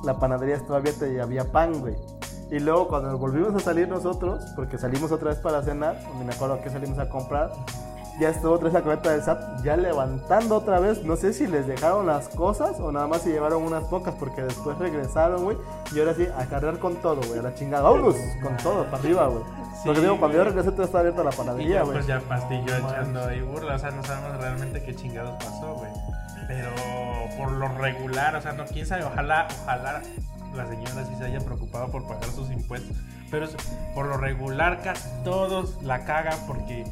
la 0.03 0.17
panadería 0.17 0.55
estaba 0.55 0.77
abierta 0.77 1.07
y 1.07 1.19
había 1.19 1.51
pan, 1.51 1.79
güey. 1.79 1.95
Y 2.49 2.59
luego 2.59 2.87
cuando 2.89 3.17
volvimos 3.17 3.55
a 3.55 3.59
salir 3.59 3.87
nosotros, 3.87 4.43
porque 4.55 4.77
salimos 4.77 5.11
otra 5.11 5.29
vez 5.29 5.39
para 5.39 5.61
cenar, 5.61 5.97
ni 6.17 6.25
me 6.25 6.33
acuerdo 6.33 6.61
que 6.61 6.69
salimos 6.69 6.99
a 6.99 7.07
comprar, 7.07 7.51
ya 8.21 8.29
estuvo 8.29 8.53
otra 8.53 8.65
vez 8.65 8.73
la 8.73 8.81
camioneta 8.81 9.11
del 9.11 9.23
SAT, 9.23 9.63
ya 9.63 9.75
levantando 9.75 10.57
otra 10.57 10.79
vez. 10.79 11.03
No 11.03 11.15
sé 11.15 11.33
si 11.33 11.47
les 11.47 11.65
dejaron 11.65 12.05
las 12.05 12.29
cosas 12.29 12.79
o 12.79 12.91
nada 12.91 13.07
más 13.07 13.23
se 13.23 13.31
llevaron 13.31 13.63
unas 13.63 13.83
pocas, 13.85 14.13
porque 14.15 14.43
después 14.43 14.77
regresaron, 14.77 15.43
güey. 15.43 15.57
Y 15.93 15.99
ahora 15.99 16.13
sí, 16.13 16.27
a 16.37 16.45
cargar 16.45 16.77
con 16.77 16.95
todo, 16.97 17.19
güey, 17.27 17.39
a 17.39 17.41
la 17.41 17.55
chingada. 17.55 17.83
Vámonos, 17.83 18.15
con 18.43 18.55
todo, 18.57 18.85
para 18.85 18.97
arriba, 18.97 19.27
güey. 19.27 19.43
porque 19.83 20.01
digo, 20.01 20.19
cuando 20.19 20.37
yo 20.37 20.43
regresé, 20.43 20.69
todavía 20.69 20.85
estaba 20.85 20.99
abierta 20.99 21.23
la 21.23 21.31
panadería, 21.31 21.81
güey. 21.81 21.93
pues 21.93 22.07
ya 22.07 22.19
pastillo 22.21 22.77
echando 22.77 23.23
ahí 23.25 23.41
burla. 23.41 23.75
O 23.75 23.79
sea, 23.79 23.89
no 23.89 24.03
sabemos 24.03 24.39
realmente 24.39 24.83
qué 24.83 24.95
chingados 24.95 25.43
pasó, 25.43 25.73
güey. 25.75 25.91
Pero 26.47 26.69
por 27.37 27.51
lo 27.53 27.67
regular, 27.69 28.35
o 28.35 28.41
sea, 28.41 28.53
no, 28.53 28.65
quién 28.65 28.85
sabe, 28.85 29.03
ojalá, 29.03 29.47
ojalá 29.63 30.01
la 30.55 30.67
señora 30.67 31.05
sí 31.05 31.15
se 31.17 31.25
haya 31.25 31.39
preocupado 31.39 31.89
por 31.89 32.07
pagar 32.07 32.25
sus 32.25 32.51
impuestos. 32.51 32.97
Pero 33.29 33.47
por 33.95 34.05
lo 34.07 34.17
regular, 34.17 34.81
casi 34.83 35.09
todos 35.23 35.81
la 35.83 36.03
cagan 36.03 36.37
porque, 36.47 36.85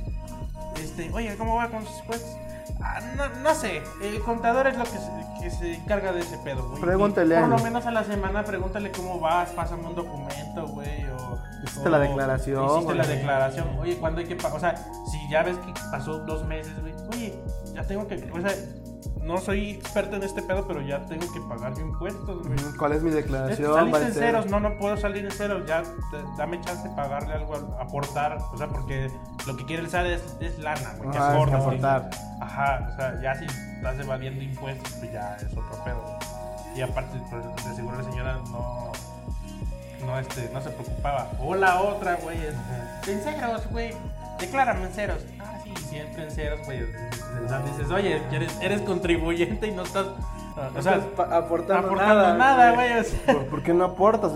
este, 0.83 1.11
oye, 1.13 1.35
¿cómo 1.37 1.55
va 1.55 1.69
con 1.69 1.85
sus 1.85 1.99
impuestos? 1.99 2.29
Ah, 2.81 2.99
no, 3.17 3.27
no 3.41 3.55
sé, 3.55 3.81
el 4.01 4.19
contador 4.21 4.67
es 4.67 4.77
lo 4.77 4.83
que 4.85 4.91
se, 4.91 5.09
que 5.41 5.49
se 5.51 5.73
encarga 5.75 6.11
de 6.13 6.21
ese 6.21 6.37
pedo, 6.39 6.67
güey. 6.69 6.81
Pregúntale 6.81 7.35
Y 7.35 7.39
Por 7.41 7.49
lo 7.49 7.57
menos 7.59 7.85
a 7.85 7.91
la 7.91 8.03
semana, 8.03 8.43
pregúntale 8.45 8.91
cómo 8.91 9.19
vas, 9.19 9.49
pásame 9.49 9.85
un 9.87 9.95
documento, 9.95 10.67
güey, 10.67 11.05
o... 11.09 11.37
Hiciste 11.63 11.87
o- 11.87 11.91
la 11.91 11.99
declaración, 11.99 12.65
Hiciste 12.77 12.95
la 12.95 13.05
declaración. 13.05 13.79
Oye, 13.79 13.97
¿cuándo 13.97 14.21
hay 14.21 14.27
que 14.27 14.35
pagar? 14.37 14.55
O 14.55 14.59
sea, 14.61 14.77
si 15.11 15.29
ya 15.29 15.43
ves 15.43 15.57
que 15.57 15.73
pasó 15.91 16.19
dos 16.19 16.45
meses, 16.45 16.73
güey. 16.79 16.93
Oye, 17.11 17.37
ya 17.73 17.83
tengo 17.83 18.07
que... 18.07 18.15
O 18.33 18.39
sea, 18.41 18.51
no 19.29 19.39
soy 19.39 19.71
experto 19.71 20.15
en 20.15 20.23
este 20.23 20.41
pedo, 20.41 20.65
pero 20.67 20.81
ya 20.81 21.05
tengo 21.05 21.31
que 21.31 21.39
pagar 21.41 21.77
impuestos, 21.79 22.47
güey. 22.47 22.59
¿Cuál 22.77 22.93
es 22.93 23.03
mi 23.03 23.11
declaración? 23.11 23.93
Va 23.93 23.97
a 23.99 24.01
en 24.01 24.13
ceros, 24.13 24.47
no, 24.47 24.59
no 24.59 24.75
puedo 24.79 24.97
salir 24.97 25.23
en 25.23 25.31
ceros, 25.31 25.67
ya 25.67 25.83
dame 26.35 26.59
chance 26.61 26.89
de 26.89 26.95
pagarle 26.95 27.35
algo, 27.35 27.55
aportar, 27.79 28.39
o 28.51 28.57
sea, 28.57 28.67
porque 28.67 29.11
lo 29.45 29.55
que 29.55 29.65
quiere 29.65 29.83
el 29.83 29.89
SAT 29.89 30.05
es, 30.07 30.21
es 30.41 30.57
lana, 30.57 30.95
güey, 30.97 31.11
que 31.11 31.17
Ajá, 31.19 31.27
es 31.29 31.35
aportas, 31.35 31.61
aportar. 31.61 32.01
güey. 32.01 32.13
Ajá, 32.41 32.89
o 32.91 32.95
sea, 32.95 33.21
ya 33.21 33.35
si 33.35 33.45
estás 33.45 33.99
evadiendo 33.99 34.43
impuestos, 34.43 34.91
pues 34.93 35.13
ya 35.13 35.35
es 35.35 35.43
otro 35.51 35.83
pedo. 35.85 36.01
güey. 36.01 36.79
Y 36.79 36.81
aparte, 36.81 37.21
pues, 37.29 37.65
de 37.65 37.75
seguro 37.75 37.97
la 37.97 38.03
señora 38.03 38.39
no, 38.49 38.91
no, 40.05 40.19
este, 40.19 40.49
no 40.51 40.61
se 40.61 40.69
preocupaba. 40.71 41.29
O 41.39 41.53
la 41.55 41.81
otra, 41.81 42.15
güey, 42.15 42.37
es, 42.43 42.55
en 43.07 43.21
ceros, 43.21 43.67
güey, 43.69 43.93
declárame 44.39 44.85
en 44.85 44.91
ceros. 44.91 45.23
Ah, 45.39 45.58
sí, 45.75 45.83
siempre 45.89 46.23
en 46.23 46.31
ceros, 46.31 46.59
güey. 46.65 46.79
Dices, 47.65 47.91
oye, 47.91 48.21
eres, 48.31 48.59
eres 48.61 48.81
contribuyente 48.81 49.67
y 49.67 49.71
no 49.71 49.83
estás, 49.83 50.07
o 50.75 50.81
sea, 50.81 50.95
aportando, 51.31 51.87
aportando 51.87 51.95
nada, 51.95 52.37
nada, 52.37 52.71
güey. 52.73 52.99
o 52.99 53.03
sea. 53.03 53.33
¿Por, 53.33 53.45
por 53.47 53.63
qué 53.63 53.73
no 53.73 53.85
aportas? 53.85 54.31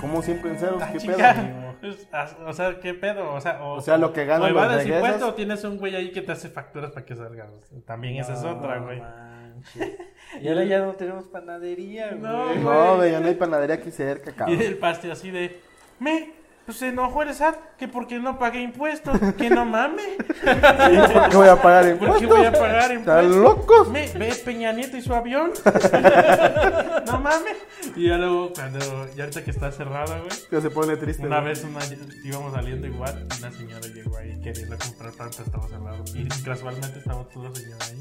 Como 0.00 0.22
siempre 0.22 0.50
en 0.52 0.58
ceros, 0.58 0.82
Ah, 0.82 0.90
¿qué 0.92 1.00
pedo? 1.06 1.70
Pues, 1.80 2.08
O 2.46 2.52
sea, 2.52 2.78
¿qué 2.80 2.92
pedo? 2.94 3.32
O 3.32 3.40
sea, 3.40 3.62
o, 3.62 3.74
O 3.74 3.80
sea, 3.80 3.96
lo 3.96 4.12
que 4.12 4.24
ganan 4.26 4.42
o 4.50 4.52
los 4.52 4.62
evades 4.62 4.86
impuestos 4.86 5.22
o 5.30 5.34
tienes 5.34 5.64
un 5.64 5.78
güey 5.78 5.94
ahí 5.96 6.12
que 6.12 6.20
te 6.22 6.32
hace 6.32 6.48
facturas 6.48 6.90
para 6.90 7.06
que 7.06 7.16
salgas. 7.16 7.48
También 7.86 8.16
esa 8.16 8.34
es 8.34 8.44
otra, 8.44 8.78
güey. 8.78 9.00
manches. 9.00 9.98
Y 10.40 10.46
ahora 10.48 10.62
ya 10.62 10.78
no 10.78 10.92
tenemos 10.92 11.24
panadería, 11.26 12.12
No, 12.12 12.44
güey. 12.46 12.58
No, 12.60 12.96
güey, 12.96 13.10
ya 13.10 13.18
no 13.20 13.26
hay 13.26 13.34
panadería 13.34 13.74
aquí 13.76 13.90
cerca, 13.90 14.30
Y 14.30 14.34
cabrón. 14.34 14.60
el 14.62 14.78
paste 14.78 15.10
así 15.10 15.30
de, 15.32 15.60
me, 15.98 16.32
pues 16.66 16.78
se 16.78 16.88
enojó 16.88 17.22
el 17.22 17.34
SAT, 17.34 17.56
que 17.78 17.88
porque 17.88 18.18
no 18.18 18.38
pagué 18.38 18.60
impuestos, 18.60 19.18
que 19.36 19.50
no 19.50 19.64
mames. 19.64 20.06
¿Por 21.12 21.28
qué 21.30 21.36
voy 21.36 21.48
a 21.48 21.60
pagar 21.60 21.84
¿Por 21.84 21.90
impuestos? 21.92 22.20
qué 22.20 22.26
voy 22.26 22.44
a 22.46 22.52
pagar 22.52 22.92
impuestos? 22.92 23.24
¿Están 23.26 23.42
locos? 23.42 23.88
Me, 23.88 24.08
¿Ves 24.12 24.38
Peña 24.38 24.72
Nieto 24.72 24.96
y 24.96 25.02
su 25.02 25.12
avión? 25.14 25.52
no 27.06 27.18
mames. 27.20 27.56
Y 27.96 28.08
ya 28.08 28.16
luego, 28.18 28.52
cuando, 28.54 28.78
ya 29.14 29.24
ahorita 29.24 29.42
que 29.44 29.50
está 29.50 29.72
cerrada, 29.72 30.18
güey. 30.18 30.30
Ya 30.50 30.60
se 30.60 30.70
pone 30.70 30.96
triste. 30.96 31.26
Una 31.26 31.40
güey. 31.40 31.54
vez 31.54 31.64
una, 31.64 31.80
íbamos 32.24 32.52
saliendo 32.52 32.86
igual, 32.86 33.26
y 33.30 33.38
una 33.38 33.50
señora 33.52 33.86
llegó 33.88 34.16
ahí 34.18 34.40
queriendo 34.42 34.76
comprar 34.78 35.12
tanto, 35.12 35.42
estaba 35.42 35.66
cerrado. 35.68 36.04
Y 36.14 36.28
casualmente 36.44 36.98
estaba 36.98 37.24
toda 37.28 37.48
la 37.48 37.54
señora 37.56 37.84
ahí. 37.86 38.00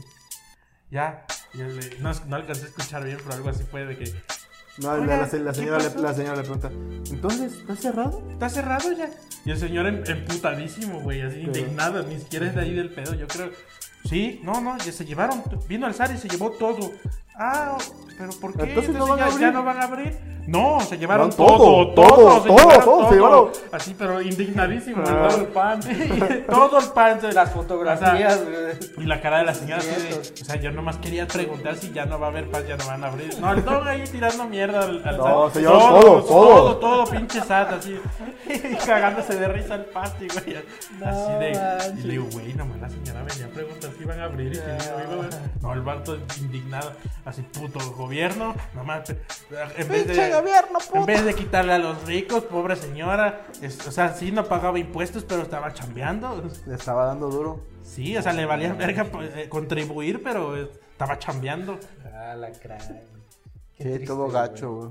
Ya, 0.91 1.25
le- 1.53 1.99
no, 1.99 2.11
no 2.27 2.35
alcancé 2.35 2.65
a 2.65 2.67
escuchar 2.69 3.03
bien, 3.03 3.17
pero 3.23 3.35
algo 3.35 3.49
así 3.49 3.63
fue 3.63 3.85
de 3.85 3.97
que, 3.97 4.05
No, 4.81 4.95
la, 4.95 5.01
Oiga, 5.01 5.17
la- 5.17 5.39
la 5.39 5.51
¿qué 5.51 5.57
señora 5.59 5.77
le, 5.79 6.01
la 6.01 6.13
señora 6.13 6.35
le 6.37 6.41
pregunta, 6.43 6.71
¿entonces 7.11 7.53
está 7.53 7.75
cerrado? 7.75 8.23
¿está 8.31 8.49
cerrado 8.49 8.91
ya? 8.93 9.09
Y 9.45 9.51
el 9.51 9.57
señor 9.57 9.87
em- 9.87 10.03
emputadísimo, 10.05 11.01
güey, 11.01 11.21
así 11.21 11.41
indignado, 11.41 12.03
ni 12.03 12.17
siquiera 12.19 12.47
es 12.47 12.55
de 12.55 12.61
ahí 12.61 12.73
del 12.73 12.89
pedo, 12.91 13.13
yo 13.13 13.27
creo. 13.27 13.51
Sí, 14.05 14.39
no, 14.43 14.61
no, 14.61 14.77
ya 14.77 14.91
se 14.91 15.05
llevaron, 15.05 15.43
vino 15.67 15.85
al 15.85 15.93
SAR 15.93 16.11
y 16.13 16.17
se 16.17 16.29
llevó 16.29 16.51
todo. 16.51 16.91
Ah, 17.39 17.77
pero 18.17 18.31
¿por 18.41 18.53
qué? 18.55 18.63
Entonces 18.63 18.93
no 18.95 19.07
van 19.07 19.19
a 19.19 19.21
ya, 19.21 19.25
abrir. 19.31 19.39
ya 19.47 19.51
no 19.51 19.63
van 19.63 19.77
a 19.77 19.83
abrir. 19.85 20.17
No, 20.47 20.79
se 20.79 20.97
llevaron 20.97 21.29
todo, 21.29 21.93
todo, 21.93 21.93
todo, 21.93 22.07
todo, 22.15 22.41
se 22.41 22.47
todo, 22.47 22.57
llevaron 22.57 22.83
todo, 22.85 23.09
se 23.09 23.15
llevaron. 23.15 23.49
Así, 23.71 23.95
pero 23.95 24.19
indignadísimo. 24.19 25.03
Ah. 25.05 25.27
Todo 25.29 25.41
el 25.41 25.47
pan. 25.47 25.79
todo 26.49 26.79
el 26.79 26.85
pan. 26.87 27.21
se- 27.21 27.33
Las 27.33 27.51
fotografías, 27.51 28.43
güey. 28.43 28.55
sea, 28.55 29.03
y 29.03 29.05
la 29.05 29.21
cara 29.21 29.37
de 29.39 29.43
la 29.45 29.53
señora 29.53 29.77
así 29.77 29.89
de, 29.89 30.17
o 30.41 30.45
sea, 30.45 30.55
yo 30.55 30.71
nomás 30.71 30.97
quería 30.97 31.27
preguntar 31.27 31.75
si 31.75 31.91
ya 31.91 32.05
no 32.07 32.19
va 32.19 32.27
a 32.27 32.29
haber 32.31 32.49
pan, 32.49 32.65
ya 32.65 32.77
no 32.77 32.87
van 32.87 33.03
a 33.03 33.07
abrir. 33.09 33.39
No, 33.39 33.53
el 33.53 33.63
don 33.63 33.87
ahí 33.87 34.03
tirando 34.11 34.45
mierda 34.47 34.81
al, 34.81 35.07
al 35.07 35.17
No, 35.17 35.49
se 35.51 35.59
llevó 35.61 35.77
todo, 35.77 36.01
todo, 36.01 36.23
todo. 36.23 36.77
todo, 36.77 37.05
pinche 37.11 37.41
SAT, 37.41 37.73
así. 37.73 37.99
Y 38.49 38.75
cagándose 38.87 39.35
de 39.35 39.47
risa 39.49 39.75
el 39.75 39.85
pasti, 39.85 40.27
güey. 40.29 40.57
Así 41.05 41.31
de. 41.33 41.99
Y 41.99 42.01
le 42.07 42.11
digo, 42.13 42.25
güey, 42.31 42.53
nomás 42.55 42.79
la 42.79 42.89
señora 42.89 43.21
venía 43.21 43.45
a 43.45 43.49
preguntar 43.49 43.91
si 43.95 44.03
iban 44.03 44.19
a 44.19 44.23
abrir 44.23 44.51
y 44.53 44.55
si 44.55 44.61
no 44.61 44.67
iba 45.03 45.13
a 45.13 45.25
abrir. 45.25 45.39
No, 45.61 45.73
el 45.73 45.81
vato 45.81 46.17
indignado, 46.39 46.91
así, 47.29 47.41
puto 47.43 47.79
gobierno, 47.93 48.55
nomás. 48.75 49.09
En 49.09 49.87
vez 49.87 50.07
de, 50.07 50.13
¡Pinche 50.13 50.31
gobierno, 50.33 50.79
En 50.93 51.05
vez 51.05 51.23
de 51.25 51.33
quitarle 51.33 51.73
a 51.73 51.77
los 51.79 52.05
ricos, 52.05 52.43
pobre 52.43 52.75
señora. 52.75 53.45
es- 53.61 53.87
o 53.87 53.91
sea, 53.91 54.13
sí 54.13 54.31
no 54.31 54.45
pagaba 54.45 54.77
impuestos, 54.79 55.23
pero 55.23 55.41
estaba 55.43 55.73
chambeando. 55.73 56.49
Le 56.67 56.75
estaba 56.75 57.05
dando 57.05 57.29
duro. 57.29 57.63
Sí, 57.83 58.15
o 58.17 58.21
sea, 58.21 58.33
le 58.33 58.45
valía 58.45 58.73
verga 58.73 59.05
pues, 59.05 59.31
eh, 59.35 59.49
contribuir, 59.49 60.21
pero 60.23 60.55
eh, 60.57 60.69
estaba 60.91 61.17
chambeando. 61.17 61.79
Ah, 62.13 62.35
la 62.35 62.51
crán. 62.51 62.77
Qué 63.77 63.83
Sí, 63.83 63.89
triste, 63.89 64.05
todo 64.07 64.27
gacho, 64.29 64.71
güey. 64.75 64.89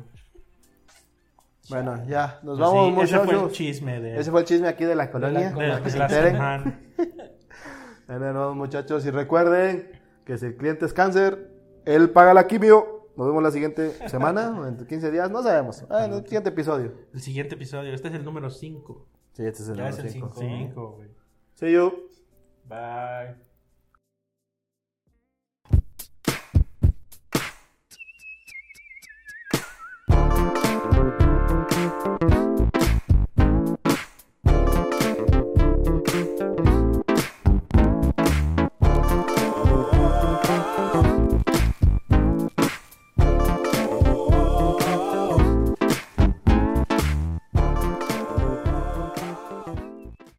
Bueno, 1.68 2.02
ya, 2.06 2.38
nos 2.42 2.58
Pues 2.58 2.70
vamos, 2.70 2.94
sí, 2.94 3.00
ese 3.04 3.14
fue 3.18 3.26
el 3.34 3.40
muchachos. 3.40 3.52
chisme 3.52 4.00
de, 4.00 4.18
Ese 4.18 4.30
fue 4.30 4.40
el 4.40 4.46
chisme 4.46 4.68
aquí 4.68 4.84
de 4.86 4.94
la 4.94 5.10
colonia, 5.10 5.50
De 5.50 5.62
de- 5.62 5.68
para 5.68 5.78
que 5.78 5.84
de 5.84 5.90
se 5.90 5.98
la 5.98 6.04
enteren. 6.06 6.32
semana. 6.32 6.80
Bueno, 8.08 8.54
muchachos, 8.54 9.04
y 9.04 9.10
recuerden 9.10 10.00
que 10.24 10.38
si 10.38 10.46
el 10.46 10.56
cliente 10.56 10.86
es 10.86 10.94
cáncer, 10.94 11.47
él 11.94 12.10
paga 12.10 12.34
la 12.34 12.46
quimio. 12.46 13.06
Nos 13.16 13.26
vemos 13.26 13.42
la 13.42 13.50
siguiente 13.50 13.90
semana, 14.08 14.68
en 14.68 14.86
15 14.86 15.10
días, 15.10 15.30
no 15.30 15.42
sabemos. 15.42 15.84
Ah, 15.90 16.04
en 16.04 16.12
el 16.12 16.22
siguiente 16.22 16.50
episodio. 16.50 16.92
El 17.12 17.20
siguiente 17.20 17.54
episodio. 17.56 17.92
Este 17.92 18.08
es 18.08 18.14
el 18.14 18.24
número 18.24 18.48
5. 18.50 19.06
Sí, 19.32 19.44
este 19.44 19.62
es 19.62 19.68
el 19.70 19.76
Ya 19.76 19.84
número 19.84 19.98
es 19.98 20.04
el 20.04 20.10
cinco. 20.10 20.32
cinco. 20.36 20.58
5, 20.68 20.90
güey. 20.96 21.08
See 21.54 21.72
you. 21.72 21.92
Bye. 22.68 23.47